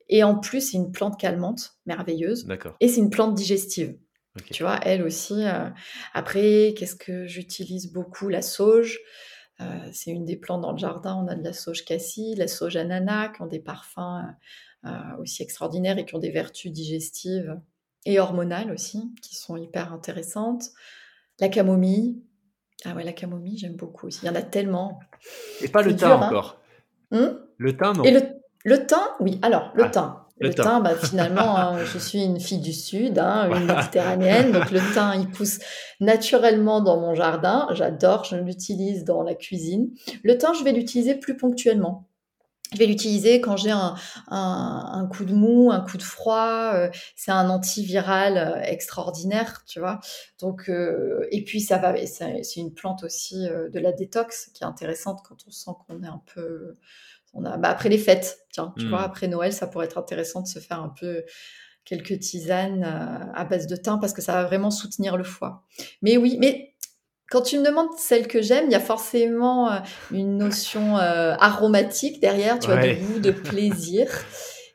Et 0.09 0.23
en 0.23 0.37
plus, 0.37 0.71
c'est 0.71 0.77
une 0.77 0.91
plante 0.91 1.19
calmante, 1.19 1.77
merveilleuse. 1.85 2.45
Et 2.79 2.87
c'est 2.87 2.99
une 2.99 3.09
plante 3.09 3.33
digestive. 3.33 3.97
Tu 4.51 4.63
vois, 4.63 4.79
elle 4.83 5.03
aussi. 5.03 5.43
Après, 6.13 6.73
qu'est-ce 6.77 6.95
que 6.95 7.25
j'utilise 7.27 7.91
beaucoup? 7.91 8.29
La 8.29 8.41
sauge. 8.41 8.99
Euh, 9.61 9.65
c'est 9.91 10.11
une 10.11 10.25
des 10.25 10.35
plantes 10.35 10.61
dans 10.61 10.71
le 10.71 10.77
jardin. 10.77 11.15
On 11.15 11.27
a 11.27 11.35
de 11.35 11.43
la 11.43 11.53
sauge 11.53 11.85
cassis, 11.85 12.35
la 12.37 12.47
sauge 12.47 12.75
ananas, 12.75 13.29
qui 13.29 13.41
ont 13.41 13.47
des 13.47 13.59
parfums 13.59 14.23
euh, 14.85 14.89
aussi 15.19 15.43
extraordinaires 15.43 15.97
et 15.97 16.05
qui 16.05 16.15
ont 16.15 16.19
des 16.19 16.31
vertus 16.31 16.71
digestives 16.71 17.59
et 18.05 18.19
hormonales 18.19 18.71
aussi, 18.71 19.13
qui 19.21 19.35
sont 19.35 19.55
hyper 19.55 19.93
intéressantes. 19.93 20.69
La 21.39 21.49
camomille. 21.49 22.21
Ah 22.85 22.95
ouais, 22.95 23.03
la 23.03 23.13
camomille, 23.13 23.57
j'aime 23.57 23.75
beaucoup 23.75 24.07
aussi. 24.07 24.19
Il 24.23 24.27
y 24.27 24.29
en 24.29 24.35
a 24.35 24.41
tellement. 24.41 24.99
Et 25.61 25.69
pas 25.69 25.81
le 25.81 25.95
thym 25.95 26.11
hein. 26.11 26.27
encore. 26.27 26.59
Hum 27.11 27.39
le 27.57 27.77
thym, 27.77 27.93
non. 27.93 28.03
Et 28.03 28.11
le, 28.11 28.21
le 28.65 28.85
thym, 28.85 29.01
oui. 29.19 29.39
Alors, 29.41 29.71
le 29.75 29.85
ah. 29.85 29.89
thym. 29.89 30.22
Le, 30.39 30.53
thym, 30.53 30.81
bah, 30.83 30.95
finalement, 30.95 31.57
hein, 31.57 31.85
je 31.93 31.97
suis 31.97 32.23
une 32.23 32.39
fille 32.39 32.59
du 32.59 32.73
Sud, 32.73 33.19
hein, 33.19 33.49
une 33.51 33.65
méditerranéenne, 33.65 34.51
donc 34.51 34.71
le 34.71 34.79
thym, 34.93 35.13
il 35.19 35.29
pousse 35.31 35.59
naturellement 35.99 36.81
dans 36.81 36.99
mon 36.99 37.13
jardin. 37.15 37.67
J'adore, 37.71 38.23
je 38.23 38.35
l'utilise 38.35 39.03
dans 39.03 39.21
la 39.21 39.35
cuisine. 39.35 39.89
Le 40.23 40.37
thym, 40.37 40.53
je 40.57 40.63
vais 40.63 40.71
l'utiliser 40.71 41.15
plus 41.15 41.37
ponctuellement. 41.37 42.07
Je 42.73 42.79
vais 42.79 42.87
l'utiliser 42.87 43.39
quand 43.39 43.55
j'ai 43.55 43.69
un, 43.69 43.95
un, 44.29 45.07
coup 45.11 45.25
de 45.25 45.33
mou, 45.33 45.71
un 45.71 45.81
coup 45.81 45.97
de 45.97 46.03
froid. 46.03 46.71
Euh, 46.73 46.89
c'est 47.15 47.31
un 47.31 47.49
antiviral 47.49 48.37
euh, 48.37 48.61
extraordinaire, 48.63 49.63
tu 49.67 49.79
vois. 49.79 49.99
Donc, 50.39 50.69
euh, 50.69 51.27
et 51.31 51.43
puis 51.43 51.61
ça 51.61 51.77
va, 51.77 51.93
c'est 52.05 52.43
une 52.55 52.73
plante 52.73 53.03
aussi 53.03 53.45
de 53.45 53.79
la 53.79 53.91
détox 53.91 54.49
qui 54.53 54.63
est 54.63 54.67
intéressante 54.67 55.19
quand 55.27 55.37
on 55.47 55.51
sent 55.51 55.71
qu'on 55.87 56.01
est 56.01 56.07
un 56.07 56.21
peu 56.33 56.77
on 57.33 57.45
a, 57.45 57.57
bah, 57.57 57.69
après 57.69 57.89
les 57.89 57.97
fêtes, 57.97 58.39
tiens, 58.51 58.73
tu 58.77 58.87
vois, 58.87 59.01
hmm. 59.01 59.05
après 59.05 59.27
Noël, 59.27 59.53
ça 59.53 59.67
pourrait 59.67 59.85
être 59.85 59.97
intéressant 59.97 60.41
de 60.41 60.47
se 60.47 60.59
faire 60.59 60.79
un 60.79 60.89
peu 60.89 61.23
quelques 61.85 62.19
tisanes 62.19 62.83
euh, 62.83 63.31
à 63.33 63.45
base 63.45 63.67
de 63.67 63.75
thym 63.75 63.99
parce 63.99 64.13
que 64.13 64.21
ça 64.21 64.33
va 64.33 64.43
vraiment 64.45 64.71
soutenir 64.71 65.17
le 65.17 65.23
foie. 65.23 65.63
Mais 66.01 66.17
oui, 66.17 66.37
mais 66.39 66.75
quand 67.29 67.41
tu 67.41 67.57
me 67.57 67.65
demandes 67.65 67.89
celle 67.97 68.27
que 68.27 68.41
j'aime, 68.41 68.65
il 68.67 68.71
y 68.71 68.75
a 68.75 68.79
forcément 68.79 69.71
euh, 69.71 69.79
une 70.11 70.37
notion 70.37 70.97
euh, 70.97 71.35
aromatique 71.39 72.19
derrière, 72.21 72.59
tu 72.59 72.67
vois, 72.67 72.77
de 72.77 72.93
goût, 72.93 73.19
de 73.19 73.31
plaisir. 73.31 74.07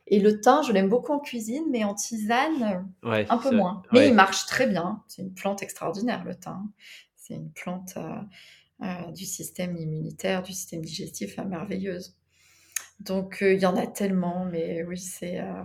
Et 0.06 0.20
le 0.20 0.40
thym, 0.40 0.62
je 0.66 0.72
l'aime 0.72 0.88
beaucoup 0.88 1.12
en 1.12 1.18
cuisine, 1.18 1.64
mais 1.70 1.84
en 1.84 1.94
tisane, 1.94 2.86
un 3.02 3.38
peu 3.38 3.54
moins. 3.54 3.82
Mais 3.92 4.08
il 4.08 4.14
marche 4.14 4.46
très 4.46 4.66
bien. 4.66 5.02
C'est 5.06 5.20
une 5.20 5.34
plante 5.34 5.62
extraordinaire, 5.62 6.24
le 6.24 6.34
thym. 6.34 6.70
C'est 7.14 7.34
une 7.34 7.52
plante 7.52 7.98
du 9.14 9.26
système 9.26 9.76
immunitaire, 9.76 10.42
du 10.42 10.54
système 10.54 10.80
digestif, 10.80 11.36
merveilleuse. 11.36 12.16
Donc, 13.00 13.42
euh, 13.42 13.54
il 13.54 13.60
y 13.60 13.66
en 13.66 13.76
a 13.76 13.86
tellement, 13.86 14.44
mais 14.44 14.82
oui, 14.84 14.98
c'est. 14.98 15.40
Euh, 15.40 15.62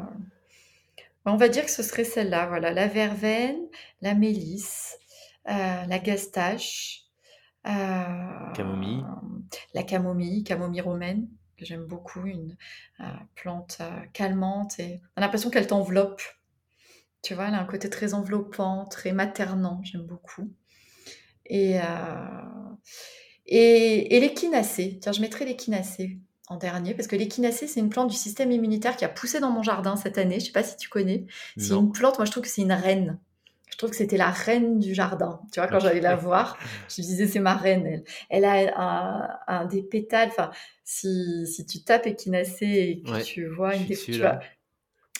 on 1.25 1.37
va 1.37 1.47
dire 1.47 1.65
que 1.65 1.71
ce 1.71 1.83
serait 1.83 2.03
celle-là, 2.03 2.47
voilà. 2.47 2.71
La 2.71 2.87
verveine, 2.87 3.59
la 4.01 4.13
mélisse, 4.13 4.97
euh, 5.49 5.85
la 5.85 5.99
gastache. 5.99 7.05
camomille. 7.63 9.03
La 9.73 9.83
camomille, 9.83 10.43
camomille 10.43 10.81
romaine, 10.81 11.27
que 11.57 11.65
j'aime 11.65 11.85
beaucoup, 11.85 12.25
une 12.25 12.55
plante 13.35 13.81
calmante 14.11 14.79
et 14.79 15.01
on 15.15 15.21
a 15.21 15.25
l'impression 15.25 15.49
qu'elle 15.49 15.67
t'enveloppe. 15.67 16.21
Tu 17.21 17.35
vois, 17.35 17.47
elle 17.47 17.53
a 17.53 17.59
un 17.61 17.65
côté 17.65 17.89
très 17.89 18.13
enveloppant, 18.13 18.85
très 18.85 19.13
maternant, 19.13 19.81
j'aime 19.83 20.01
beaucoup. 20.01 20.51
Et, 21.45 21.77
et, 23.45 24.15
et 24.15 24.19
l'échinacée, 24.19 24.99
tiens, 25.01 25.13
je 25.13 25.21
mettrai 25.21 25.45
l'échinacée 25.45 26.19
en 26.49 26.57
dernier, 26.57 26.93
parce 26.93 27.07
que 27.07 27.15
l'échinacée, 27.15 27.67
c'est 27.67 27.79
une 27.79 27.89
plante 27.89 28.09
du 28.09 28.15
système 28.15 28.51
immunitaire 28.51 28.97
qui 28.97 29.05
a 29.05 29.09
poussé 29.09 29.39
dans 29.39 29.49
mon 29.49 29.63
jardin 29.63 29.95
cette 29.95 30.17
année. 30.17 30.39
Je 30.39 30.45
sais 30.45 30.51
pas 30.51 30.63
si 30.63 30.75
tu 30.75 30.89
connais. 30.89 31.25
C'est 31.57 31.73
une 31.73 31.91
plante, 31.91 32.17
moi 32.17 32.25
je 32.25 32.31
trouve 32.31 32.43
que 32.43 32.49
c'est 32.49 32.61
une 32.61 32.73
reine. 32.73 33.19
Je 33.71 33.77
trouve 33.77 33.89
que 33.89 33.95
c'était 33.95 34.17
la 34.17 34.29
reine 34.29 34.77
du 34.77 34.93
jardin. 34.93 35.41
Tu 35.51 35.59
vois, 35.59 35.67
quand 35.67 35.79
j'allais 35.79 36.01
la 36.01 36.15
voir, 36.15 36.59
je 36.89 37.01
me 37.01 37.07
disais, 37.07 37.25
c'est 37.25 37.39
ma 37.39 37.55
reine, 37.55 37.87
elle. 37.87 38.03
Elle 38.29 38.45
a 38.45 39.39
un, 39.47 39.65
des 39.65 39.81
pétales, 39.81 40.29
enfin, 40.29 40.51
si, 40.83 41.47
si 41.47 41.65
tu 41.65 41.81
tapes 41.83 42.05
échinacée 42.05 42.65
et 42.65 43.01
que 43.01 43.23
tu 43.23 43.47
vois 43.47 43.75
une 43.75 43.85
des, 43.85 43.95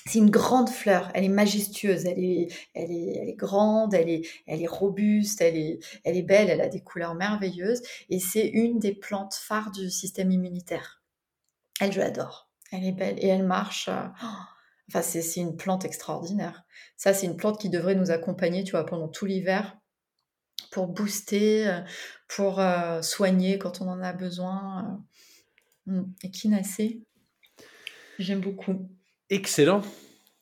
c'est 0.06 0.20
une 0.20 0.30
grande 0.30 0.70
fleur, 0.70 1.10
elle 1.14 1.24
est 1.24 1.30
majestueuse, 1.30 2.06
elle 2.06 2.20
est, 2.20 2.48
elle 2.74 2.92
est, 2.92 3.18
elle 3.22 3.30
est 3.30 3.36
grande, 3.36 3.94
elle 3.94 4.10
est, 4.10 4.28
elle 4.48 4.62
est 4.62 4.68
robuste, 4.68 5.42
elle 5.42 5.56
est, 5.56 5.80
elle 6.04 6.18
est 6.18 6.24
belle, 6.24 6.50
elle 6.50 6.62
a 6.62 6.68
des 6.68 6.82
couleurs 6.82 7.16
merveilleuses 7.16 7.82
et 8.10 8.20
c'est 8.20 8.48
une 8.48 8.80
des 8.80 8.94
plantes 8.94 9.36
phares 9.36 9.72
du 9.72 9.90
système 9.90 10.30
immunitaire. 10.32 11.03
Elle, 11.80 11.92
je 11.92 12.00
l'adore. 12.00 12.50
Elle 12.72 12.86
est 12.86 12.92
belle 12.92 13.18
et 13.20 13.28
elle 13.28 13.46
marche. 13.46 13.88
Euh, 13.90 14.08
enfin, 14.90 15.02
c'est 15.02 15.40
une 15.40 15.56
plante 15.56 15.86
extraordinaire. 15.86 16.64
Ça, 16.98 17.14
c'est 17.14 17.26
une 17.26 17.38
plante 17.38 17.60
qui 17.60 17.70
devrait 17.70 17.96
nous 17.96 18.12
accompagner, 18.12 18.64
tu 18.64 18.72
vois, 18.72 18.86
pendant 18.86 19.08
tout 19.08 19.26
l'hiver 19.26 19.78
pour 20.72 20.88
booster, 20.88 21.68
euh, 21.68 21.82
pour 22.28 22.60
euh, 22.60 23.02
soigner 23.02 23.60
quand 23.60 23.82
on 23.82 23.88
en 23.88 24.02
a 24.02 24.14
besoin. 24.14 25.04
Echinacée, 26.24 27.04
j'aime 28.18 28.40
beaucoup. 28.40 28.90
Excellent. 29.30 29.84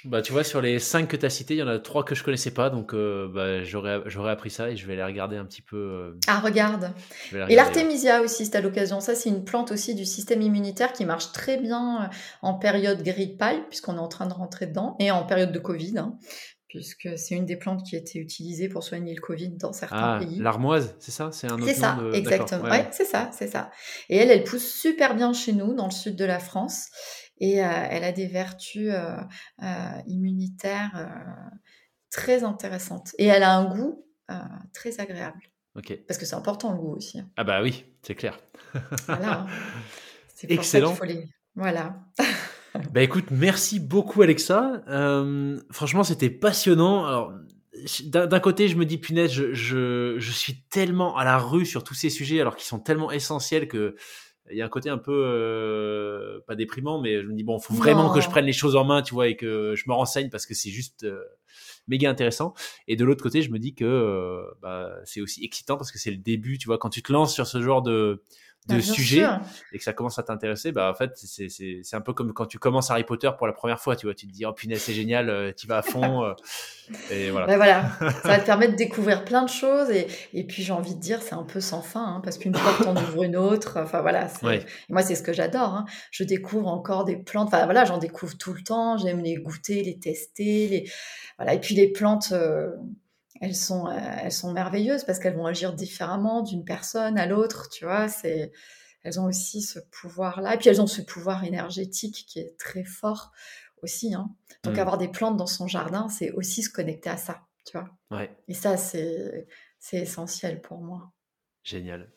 Bah, 0.06 0.22
tu 0.22 0.32
vois, 0.32 0.44
sur 0.44 0.62
les 0.62 0.80
cinq 0.80 1.08
que 1.08 1.16
tu 1.16 1.26
as 1.26 1.30
cités, 1.30 1.54
il 1.54 1.60
y 1.60 1.64
en 1.64 1.68
a 1.68 1.78
trois 1.80 2.04
que 2.04 2.16
je 2.16 2.24
connaissais 2.24 2.52
pas, 2.52 2.70
donc 2.70 2.94
euh, 2.94 3.28
bah, 3.28 3.64
j'aurais 3.64 4.32
appris 4.32 4.50
ça 4.50 4.70
et 4.70 4.76
je 4.76 4.88
vais 4.88 4.96
les 4.96 5.04
regarder 5.04 5.38
un 5.38 5.46
petit 5.46 5.62
peu. 5.62 5.78
Euh, 5.78 6.20
ah, 6.28 6.40
regarde. 6.40 6.92
et 7.32 7.56
l'artémisia 7.56 8.22
aussi, 8.22 8.46
c'est 8.46 8.56
à 8.56 8.62
l'occasion. 8.62 9.00
Ça, 9.00 9.14
c'est 9.14 9.30
une 9.30 9.44
plante 9.44 9.72
aussi 9.72 9.94
du 9.94 10.06
système 10.06 10.42
immunitaire 10.42 10.94
qui 10.94 11.06
marche 11.06 11.32
très 11.32 11.58
bien 11.58 12.04
euh, 12.04 12.08
en 12.42 12.56
période 12.56 13.04
grippale, 13.04 13.68
puisqu'on 13.70 13.96
est 13.96 14.00
en 14.00 14.08
train 14.08 14.28
de 14.28 14.34
rentrer 14.34 14.66
dedans, 14.66 14.96
et 15.00 15.12
en 15.12 15.24
période 15.24 15.52
de 15.52 15.60
Covid, 15.60 16.00
hein, 16.00 16.18
puisque 16.68 17.10
c'est 17.18 17.36
une 17.36 17.46
des 17.46 17.58
plantes 17.58 17.84
qui 17.86 17.96
a 17.96 18.00
été 18.00 18.18
utilisée 18.18 18.70
pour 18.70 18.84
soigner 18.84 19.14
le 19.14 19.22
Covid 19.22 19.50
dans 19.58 19.74
certains 19.74 20.16
Ah, 20.16 20.20
pays. 20.20 20.40
l'armoise, 20.40 20.96
c'est 21.00 21.12
ça? 21.12 21.30
C'est 21.32 21.48
un 21.48 21.56
autre 21.56 21.66
C'est 21.68 21.74
ça, 21.76 21.98
de... 22.02 22.14
exactement. 22.14 22.64
Ouais, 22.64 22.70
Ouais, 22.72 22.88
c'est 22.92 23.06
ça, 23.06 23.30
c'est 23.34 23.48
ça. 23.48 23.70
Et 24.10 24.18
elle, 24.18 24.32
elle 24.32 24.44
pousse 24.44 24.68
super 24.74 25.16
bien 25.16 25.34
chez 25.34 25.54
nous, 25.54 25.74
dans 25.76 25.86
le 25.86 25.92
sud 25.92 26.16
de 26.16 26.26
la 26.26 26.40
France. 26.40 26.88
Et 27.42 27.62
euh, 27.62 27.68
elle 27.90 28.04
a 28.06 28.12
des 28.14 28.28
vertus 28.28 28.90
euh, 28.94 29.18
euh, 29.64 29.66
immunitaires 30.08 31.10
très 32.10 32.44
intéressantes. 32.44 33.12
Et 33.18 33.26
elle 33.26 33.44
a 33.44 33.58
un 33.58 33.66
goût 33.66 34.06
très 34.74 35.02
agréable. 35.02 35.42
Ok. 35.76 35.98
Parce 36.08 36.18
que 36.18 36.26
c'est 36.26 36.36
important 36.36 36.72
le 36.72 36.78
goût 36.78 36.96
aussi. 36.96 37.20
hein. 37.20 37.30
Ah 37.38 37.44
bah 37.44 37.62
oui, 37.62 37.84
c'est 38.04 38.16
clair. 38.16 38.40
Voilà. 39.08 39.42
hein. 39.42 39.48
C'est 40.36 40.52
Excellent. 40.52 40.96
ça 40.96 41.06
les. 41.06 41.28
Voilà. 41.56 42.00
Bah 42.94 43.02
écoute, 43.04 43.26
merci 43.32 43.80
beaucoup 43.80 44.22
Alexa. 44.24 44.82
Euh, 44.88 45.60
franchement, 45.72 46.04
c'était 46.04 46.30
passionnant. 46.32 47.06
Alors, 47.06 47.34
d'un 48.06 48.26
d'un 48.28 48.40
côté, 48.40 48.68
je 48.68 48.76
me 48.76 48.86
dis 48.86 48.98
punaise, 48.98 49.32
je, 49.32 49.54
je, 49.54 50.16
je 50.18 50.32
suis 50.32 50.64
tellement 50.70 51.16
à 51.16 51.24
la 51.26 51.38
rue 51.38 51.66
sur 51.66 51.84
tous 51.84 51.94
ces 51.94 52.10
sujets, 52.10 52.42
alors 52.42 52.56
qu'ils 52.56 52.66
sont 52.68 52.80
tellement 52.80 53.12
essentiels 53.12 53.68
que 53.68 53.96
il 54.52 54.58
y 54.58 54.62
a 54.62 54.66
un 54.66 54.70
côté 54.70 54.90
un 54.90 54.98
peu 54.98 55.12
euh, 55.14 56.40
pas 56.48 56.56
déprimant, 56.56 57.02
mais 57.02 57.22
je 57.22 57.28
me 57.28 57.34
dis 57.34 57.44
bon, 57.44 57.60
faut 57.60 57.74
vraiment 57.74 58.08
Non. 58.08 58.14
que 58.14 58.22
je 58.22 58.30
prenne 58.30 58.46
les 58.46 58.54
choses 58.54 58.76
en 58.76 58.84
main, 58.84 59.02
tu 59.02 59.14
vois, 59.14 59.28
et 59.28 59.36
que 59.36 59.74
je 59.76 59.84
me 59.88 59.94
renseigne 59.94 60.30
parce 60.30 60.46
que 60.46 60.54
c'est 60.54 60.70
juste 60.70 61.04
euh, 61.04 61.24
méga 61.88 62.10
intéressant. 62.10 62.54
Et 62.88 62.96
de 62.96 63.06
l'autre 63.06 63.24
côté, 63.24 63.42
je 63.42 63.52
me 63.52 63.60
dis 63.60 63.74
que 63.74 63.86
euh, 63.86 64.44
bah, 64.62 64.92
c'est 65.06 65.22
aussi 65.22 65.44
excitant 65.44 65.78
parce 65.78 65.92
que 65.92 66.00
c'est 66.00 66.12
le 66.12 66.18
début, 66.18 66.58
tu 66.58 66.68
vois, 66.68 66.78
quand 66.78 66.90
tu 66.90 67.02
te 67.02 67.12
lances 67.12 67.34
sur 67.34 67.48
ce 67.48 67.62
genre 67.62 67.82
de 67.82 68.24
de 68.68 68.76
bien 68.76 68.82
sujet 68.82 69.22
sûr. 69.22 69.40
et 69.74 69.78
que 69.80 69.84
ça 69.84 69.92
commence 69.92 70.20
à 70.20 70.24
t'intéresser, 70.24 70.72
bah 70.72 70.90
en 70.92 70.94
fait 70.94 71.12
c'est 71.16 71.50
c'est 71.50 71.80
c'est 71.82 71.96
un 71.96 72.02
peu 72.02 72.14
comme 72.14 72.32
quand 72.32 72.46
tu 72.46 72.60
commences 72.60 72.92
Harry 72.92 73.04
Potter 73.04 73.30
pour 73.38 73.48
la 73.48 73.54
première 73.54 73.80
fois, 73.80 73.96
tu 73.96 74.06
vois, 74.06 74.14
tu 74.14 74.28
te 74.28 74.32
dis 74.32 74.46
oh 74.46 74.54
punaise 74.54 74.82
c'est 74.82 74.94
génial, 74.94 75.30
euh, 75.30 75.52
tu 75.52 75.66
vas 75.66 75.78
à 75.78 75.82
fond 75.82 76.24
euh, 76.24 76.34
et 77.10 77.32
voilà. 77.32 77.48
Ben 77.48 77.56
voilà, 77.58 77.90
ça 78.22 78.28
va 78.28 78.40
te 78.40 78.46
permettre 78.46 78.74
de 78.74 78.78
découvrir 78.78 79.26
plein 79.26 79.44
de 79.44 79.50
choses 79.50 79.90
et, 79.90 80.06
et 80.34 80.46
puis 80.46 80.62
j'ai 80.62 80.74
envie 80.74 80.94
de 80.94 81.00
dire 81.00 81.22
c'est 81.24 81.34
un 81.34 81.44
peu 81.44 81.60
sans 81.60 81.82
fin 81.82 82.04
hein, 82.06 82.22
parce 82.24 82.38
qu'une 82.38 82.52
porte 82.52 82.86
en 82.86 82.96
ouvre 82.96 83.24
une 83.24 83.36
autre. 83.36 83.80
Enfin 83.82 84.02
voilà, 84.02 84.28
Ouais. 84.44 84.64
moi 84.90 85.02
c'est 85.02 85.16
ce 85.16 85.24
que 85.24 85.34
j'adore. 85.34 85.74
hein. 85.74 85.86
Je 86.12 86.24
découvre 86.24 86.68
encore 86.68 87.04
des 87.04 87.18
plantes. 87.18 87.48
Enfin 87.48 87.66
voilà, 87.66 87.84
j'en 87.86 87.98
découvre 87.98 88.38
tout 88.38 88.54
le 88.54 88.62
temps. 88.62 88.96
J'aime 88.98 89.22
les 89.24 89.36
goûter, 89.38 89.82
les 89.84 89.98
tester, 89.98 90.68
les 90.68 90.92
voilà. 91.40 91.56
Et 91.56 91.60
puis 91.60 91.74
les 91.74 91.92
plantes, 91.92 92.32
euh, 92.32 92.70
elles 93.42 93.56
sont 93.56 93.88
euh, 93.88 93.98
elles 94.24 94.32
sont 94.32 94.54
merveilleuses 94.54 95.04
parce 95.06 95.20
qu'elles 95.20 95.36
vont 95.36 95.48
agir 95.48 95.74
différemment 95.74 96.44
d'une 96.44 96.64
personne 96.66 97.18
à 97.20 97.26
l'autre. 97.28 97.70
Tu 97.70 97.86
vois, 97.86 98.08
c'est 98.10 98.54
elles 99.04 99.20
ont 99.20 99.26
aussi 99.26 99.62
ce 99.64 99.80
pouvoir-là. 99.92 100.56
Et 100.56 100.58
puis 100.60 100.70
elles 100.70 100.82
ont 100.82 100.88
ce 100.88 101.02
pouvoir 101.02 101.44
énergétique 101.44 102.26
qui 102.28 102.40
est 102.40 102.58
très 102.60 102.84
fort 102.86 103.32
aussi. 103.84 104.14
hein. 104.16 104.30
Donc 104.64 104.78
Mm. 104.78 104.80
avoir 104.80 104.98
des 105.00 105.10
plantes 105.10 105.38
dans 105.38 105.48
son 105.48 105.68
jardin, 105.68 106.08
c'est 106.10 106.32
aussi 106.32 106.64
se 106.64 106.70
connecter 106.70 107.10
à 107.10 107.18
ça, 107.18 107.42
tu 107.66 107.78
vois. 107.78 107.90
Ouais, 108.12 108.30
Et 108.48 108.54
ça, 108.54 108.78
c'est 108.78 109.48
c'est 109.80 109.98
essentiel 110.02 110.62
pour 110.62 110.80
moi. 110.82 111.12
génial. 111.64 112.12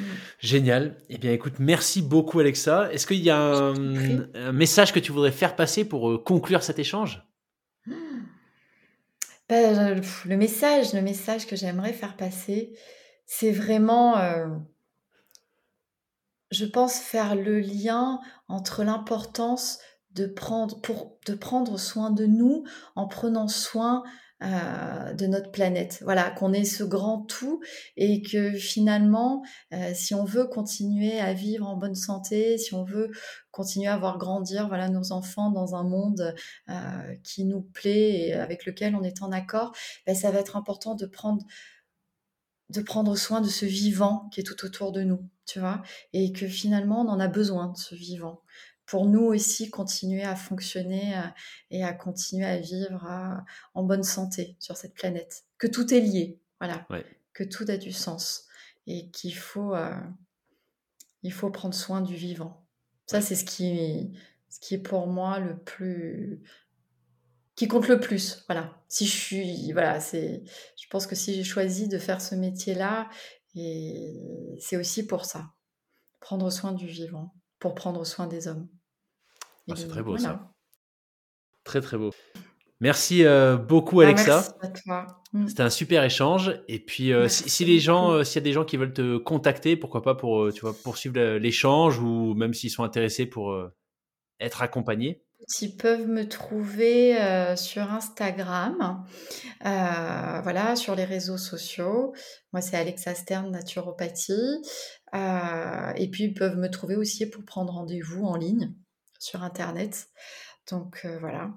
Mm. 0.00 0.16
Génial. 0.40 0.96
Eh 1.08 1.18
bien, 1.18 1.32
écoute, 1.32 1.54
merci 1.58 2.02
beaucoup, 2.02 2.40
Alexa. 2.40 2.92
Est-ce 2.92 3.06
qu'il 3.06 3.20
y 3.22 3.30
a 3.30 3.38
un 3.38 4.52
message 4.52 4.92
que 4.92 5.00
tu 5.00 5.12
voudrais 5.12 5.32
faire 5.32 5.56
passer 5.56 5.84
pour 5.86 6.10
euh, 6.10 6.18
conclure 6.18 6.62
cet 6.62 6.78
échange? 6.78 7.22
Pff, 9.48 10.26
le 10.26 10.36
message, 10.36 10.92
le 10.92 11.00
message 11.00 11.46
que 11.46 11.56
j'aimerais 11.56 11.94
faire 11.94 12.16
passer, 12.16 12.76
c'est 13.24 13.52
vraiment, 13.52 14.18
euh, 14.18 14.46
je 16.50 16.66
pense, 16.66 16.98
faire 16.98 17.34
le 17.34 17.58
lien 17.58 18.20
entre 18.48 18.84
l'importance 18.84 19.78
de 20.10 20.26
prendre, 20.26 20.80
pour, 20.80 21.18
de 21.26 21.34
prendre 21.34 21.78
soin 21.78 22.10
de 22.10 22.26
nous 22.26 22.64
en 22.94 23.06
prenant 23.06 23.48
soin 23.48 24.02
euh, 24.40 25.14
de 25.14 25.26
notre 25.26 25.50
planète. 25.50 25.98
Voilà, 26.04 26.30
qu'on 26.30 26.52
est 26.52 26.64
ce 26.64 26.84
grand 26.84 27.22
tout 27.22 27.60
et 27.96 28.22
que 28.22 28.52
finalement, 28.52 29.42
euh, 29.72 29.90
si 29.94 30.14
on 30.14 30.24
veut 30.24 30.46
continuer 30.46 31.18
à 31.18 31.34
vivre 31.34 31.66
en 31.66 31.76
bonne 31.76 31.96
santé, 31.96 32.56
si 32.56 32.72
on 32.72 32.84
veut 32.84 33.10
continuer 33.50 33.88
à 33.88 33.96
voir 33.96 34.16
grandir 34.16 34.68
voilà, 34.68 34.90
nos 34.90 35.10
enfants 35.10 35.50
dans 35.50 35.74
un 35.74 35.82
monde 35.82 36.36
euh, 36.68 37.14
qui 37.24 37.46
nous 37.46 37.62
plaît 37.62 38.28
et 38.28 38.32
avec 38.34 38.64
lequel 38.64 38.94
on 38.94 39.02
est 39.02 39.22
en 39.22 39.32
accord, 39.32 39.74
ben, 40.06 40.14
ça 40.14 40.30
va 40.30 40.38
être 40.38 40.56
important 40.56 40.94
de 40.94 41.06
prendre 41.06 41.44
de 42.70 42.80
prendre 42.80 43.16
soin 43.16 43.40
de 43.40 43.48
ce 43.48 43.64
vivant 43.64 44.28
qui 44.30 44.40
est 44.40 44.44
tout 44.44 44.64
autour 44.64 44.92
de 44.92 45.02
nous, 45.02 45.28
tu 45.46 45.58
vois, 45.58 45.82
et 46.12 46.32
que 46.32 46.46
finalement 46.46 47.00
on 47.00 47.08
en 47.08 47.18
a 47.18 47.26
besoin 47.26 47.72
de 47.72 47.76
ce 47.76 47.94
vivant 47.94 48.42
pour 48.88 49.06
nous 49.06 49.22
aussi 49.22 49.70
continuer 49.70 50.22
à 50.24 50.34
fonctionner 50.34 51.16
euh, 51.16 51.28
et 51.70 51.84
à 51.84 51.92
continuer 51.92 52.46
à 52.46 52.56
vivre 52.58 53.04
euh, 53.06 53.36
en 53.74 53.84
bonne 53.84 54.02
santé 54.02 54.56
sur 54.58 54.76
cette 54.76 54.94
planète. 54.94 55.44
Que 55.58 55.66
tout 55.66 55.92
est 55.92 56.00
lié, 56.00 56.40
voilà, 56.58 56.86
Ouais. 56.90 57.04
que 57.34 57.44
tout 57.44 57.66
a 57.68 57.76
du 57.76 57.92
sens 57.92 58.46
et 58.86 59.10
qu'il 59.10 59.34
faut 59.34 59.74
euh, 59.74 59.94
il 61.22 61.32
faut 61.32 61.50
prendre 61.50 61.74
soin 61.74 62.00
du 62.00 62.14
vivant. 62.16 62.66
Ça 63.06 63.20
c'est 63.20 63.36
ce 63.36 63.44
qui 63.44 64.18
ce 64.48 64.58
qui 64.60 64.74
est 64.74 64.82
pour 64.82 65.06
moi 65.06 65.38
le 65.38 65.58
plus 65.58 66.42
qui 67.54 67.68
compte 67.68 67.88
le 67.88 68.00
plus. 68.00 68.44
Voilà. 68.46 68.80
Si 68.88 69.04
je 69.04 69.16
suis, 69.16 69.72
voilà, 69.72 69.98
c'est, 69.98 70.44
je 70.80 70.86
pense 70.90 71.08
que 71.08 71.16
si 71.16 71.34
j'ai 71.34 71.42
choisi 71.42 71.88
de 71.88 71.98
faire 71.98 72.20
ce 72.20 72.36
métier-là, 72.36 73.10
et 73.56 74.56
c'est 74.60 74.76
aussi 74.76 75.04
pour 75.04 75.24
ça, 75.24 75.50
prendre 76.20 76.50
soin 76.50 76.70
du 76.70 76.86
vivant, 76.86 77.34
pour 77.58 77.74
prendre 77.74 78.06
soin 78.06 78.28
des 78.28 78.46
hommes. 78.46 78.68
Ah, 79.70 79.74
c'est 79.76 79.88
très 79.88 80.02
beau, 80.02 80.16
voilà. 80.16 80.24
ça. 80.24 80.52
Très 81.64 81.80
très 81.80 81.98
beau. 81.98 82.10
Merci 82.80 83.24
euh, 83.24 83.56
beaucoup 83.56 84.00
Ah, 84.00 84.04
Alexa. 84.04 84.36
merci 84.36 84.52
à 84.62 84.68
toi. 84.68 85.06
Mm. 85.32 85.48
C'était 85.48 85.62
un 85.62 85.70
super 85.70 86.04
échange. 86.04 86.60
Et 86.68 86.78
puis, 86.78 87.12
euh, 87.12 87.28
si, 87.28 87.42
Merci 87.42 87.50
si 87.50 87.64
les 87.64 87.80
gens, 87.80 88.12
euh, 88.12 88.24
s'il 88.24 88.36
y 88.36 88.42
a 88.42 88.44
des 88.44 88.52
gens 88.52 88.64
qui 88.64 88.76
veulent 88.76 88.92
te 88.92 89.18
contacter, 89.18 89.76
pourquoi 89.76 90.02
pas 90.02 90.14
pour, 90.14 90.52
tu 90.52 90.60
vois, 90.60 90.72
poursuivre 90.72 91.18
l'échange 91.36 91.98
ou 91.98 92.34
même 92.34 92.54
s'ils 92.54 92.70
sont 92.70 92.84
intéressés 92.84 93.26
pour 93.26 93.54
être 94.40 94.62
accompagnés. 94.62 95.22
Ils 95.60 95.76
peuvent 95.76 96.08
me 96.08 96.28
trouver 96.28 97.20
euh, 97.20 97.56
sur 97.56 97.82
Instagram, 97.92 99.04
euh, 99.64 100.40
voilà, 100.42 100.76
sur 100.76 100.94
les 100.94 101.04
réseaux 101.04 101.38
sociaux. 101.38 102.12
Moi, 102.52 102.60
c'est 102.60 102.76
Alexa 102.76 103.14
Stern 103.14 103.50
Naturopathie. 103.50 104.32
Euh, 105.14 105.92
et 105.96 106.10
puis, 106.10 106.24
ils 106.24 106.34
peuvent 106.34 106.56
me 106.56 106.68
trouver 106.68 106.96
aussi 106.96 107.28
pour 107.30 107.44
prendre 107.44 107.72
rendez-vous 107.72 108.24
en 108.24 108.36
ligne 108.36 108.74
sur 109.18 109.42
Internet. 109.42 110.08
Donc, 110.70 111.00
euh, 111.04 111.18
voilà. 111.18 111.50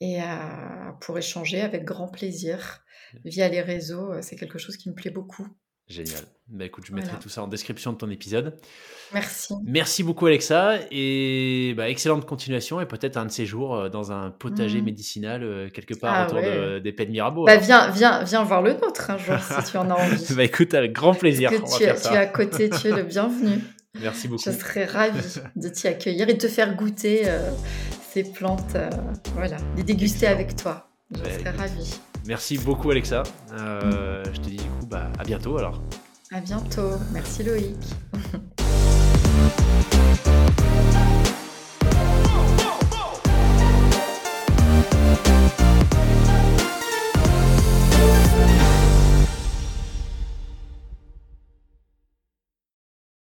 Et 0.00 0.20
euh, 0.22 0.26
pour 1.00 1.16
échanger 1.18 1.60
avec 1.60 1.84
grand 1.84 2.08
plaisir 2.08 2.80
via 3.24 3.48
les 3.48 3.60
réseaux, 3.60 4.12
euh, 4.12 4.18
c'est 4.22 4.36
quelque 4.36 4.58
chose 4.58 4.76
qui 4.76 4.88
me 4.90 4.94
plaît 4.94 5.10
beaucoup. 5.10 5.46
Génial. 5.88 6.22
Bah 6.48 6.64
écoute, 6.64 6.84
je 6.86 6.92
mettrai 6.92 7.10
Voilà. 7.10 7.22
tout 7.22 7.28
ça 7.28 7.42
en 7.42 7.48
description 7.48 7.92
de 7.92 7.98
ton 7.98 8.08
épisode. 8.10 8.56
Merci. 9.12 9.52
Merci 9.64 10.02
beaucoup 10.04 10.26
Alexa 10.26 10.78
et 10.90 11.74
bah, 11.76 11.88
excellente 11.90 12.24
continuation 12.24 12.80
et 12.80 12.86
peut-être 12.86 13.16
un 13.16 13.26
de 13.26 13.30
ces 13.30 13.46
jours 13.46 13.90
dans 13.90 14.12
un 14.12 14.30
potager 14.30 14.80
Mm. 14.80 14.84
médicinal 14.84 15.70
quelque 15.72 15.94
part 15.94 16.14
Ah 16.14 16.26
autour 16.26 16.38
ouais. 16.38 16.74
de- 16.74 16.78
des 16.78 16.92
Pays 16.92 17.06
de 17.06 17.10
Mirabeau. 17.12 17.44
Bah, 17.44 17.56
viens, 17.56 17.90
viens, 17.90 18.22
viens 18.22 18.44
voir 18.44 18.62
le 18.62 18.74
nôtre 18.74 19.10
un 19.10 19.18
jour 19.18 19.36
si 19.38 19.70
tu 19.70 19.76
en 19.76 19.90
as 19.90 19.94
envie. 20.02 20.34
bah 20.34 20.44
écoute, 20.44 20.72
avec 20.72 20.92
grand 20.92 21.14
plaisir, 21.14 21.50
on 21.52 21.66
va 21.66 21.78
faire 21.78 21.98
ça. 21.98 22.08
tu 22.10 22.14
es 22.14 22.18
à 22.18 22.26
côté, 22.26 22.70
tu 22.70 22.86
es 22.88 22.92
le 22.92 23.02
bienvenu. 23.02 23.58
Merci 24.00 24.28
beaucoup. 24.28 24.42
Je 24.44 24.50
serais 24.50 24.86
ravie 24.86 25.20
de 25.56 25.68
t'y 25.68 25.88
accueillir 25.88 26.28
et 26.28 26.34
de 26.34 26.38
te 26.38 26.48
faire 26.48 26.74
goûter 26.74 27.22
euh, 27.26 27.50
ces 28.10 28.24
plantes, 28.24 28.74
euh, 28.74 28.88
voilà, 29.34 29.56
les 29.76 29.82
déguster 29.82 30.26
avec 30.26 30.56
toi. 30.56 30.88
Je 31.14 31.20
bah, 31.20 31.28
serais 31.38 31.50
ravie. 31.50 32.00
Merci 32.26 32.58
beaucoup 32.58 32.90
Alexa. 32.90 33.22
Euh, 33.52 34.22
je 34.32 34.40
te 34.40 34.48
dis 34.48 34.56
du 34.56 34.64
coup 34.64 34.86
bah, 34.86 35.10
à 35.18 35.24
bientôt 35.24 35.58
alors. 35.58 35.82
À 36.30 36.40
bientôt. 36.40 36.92
Merci 37.12 37.42
Loïc. 37.42 37.76
Oh, 41.94 41.98
oh, 45.28 45.58
oh. 45.58 45.62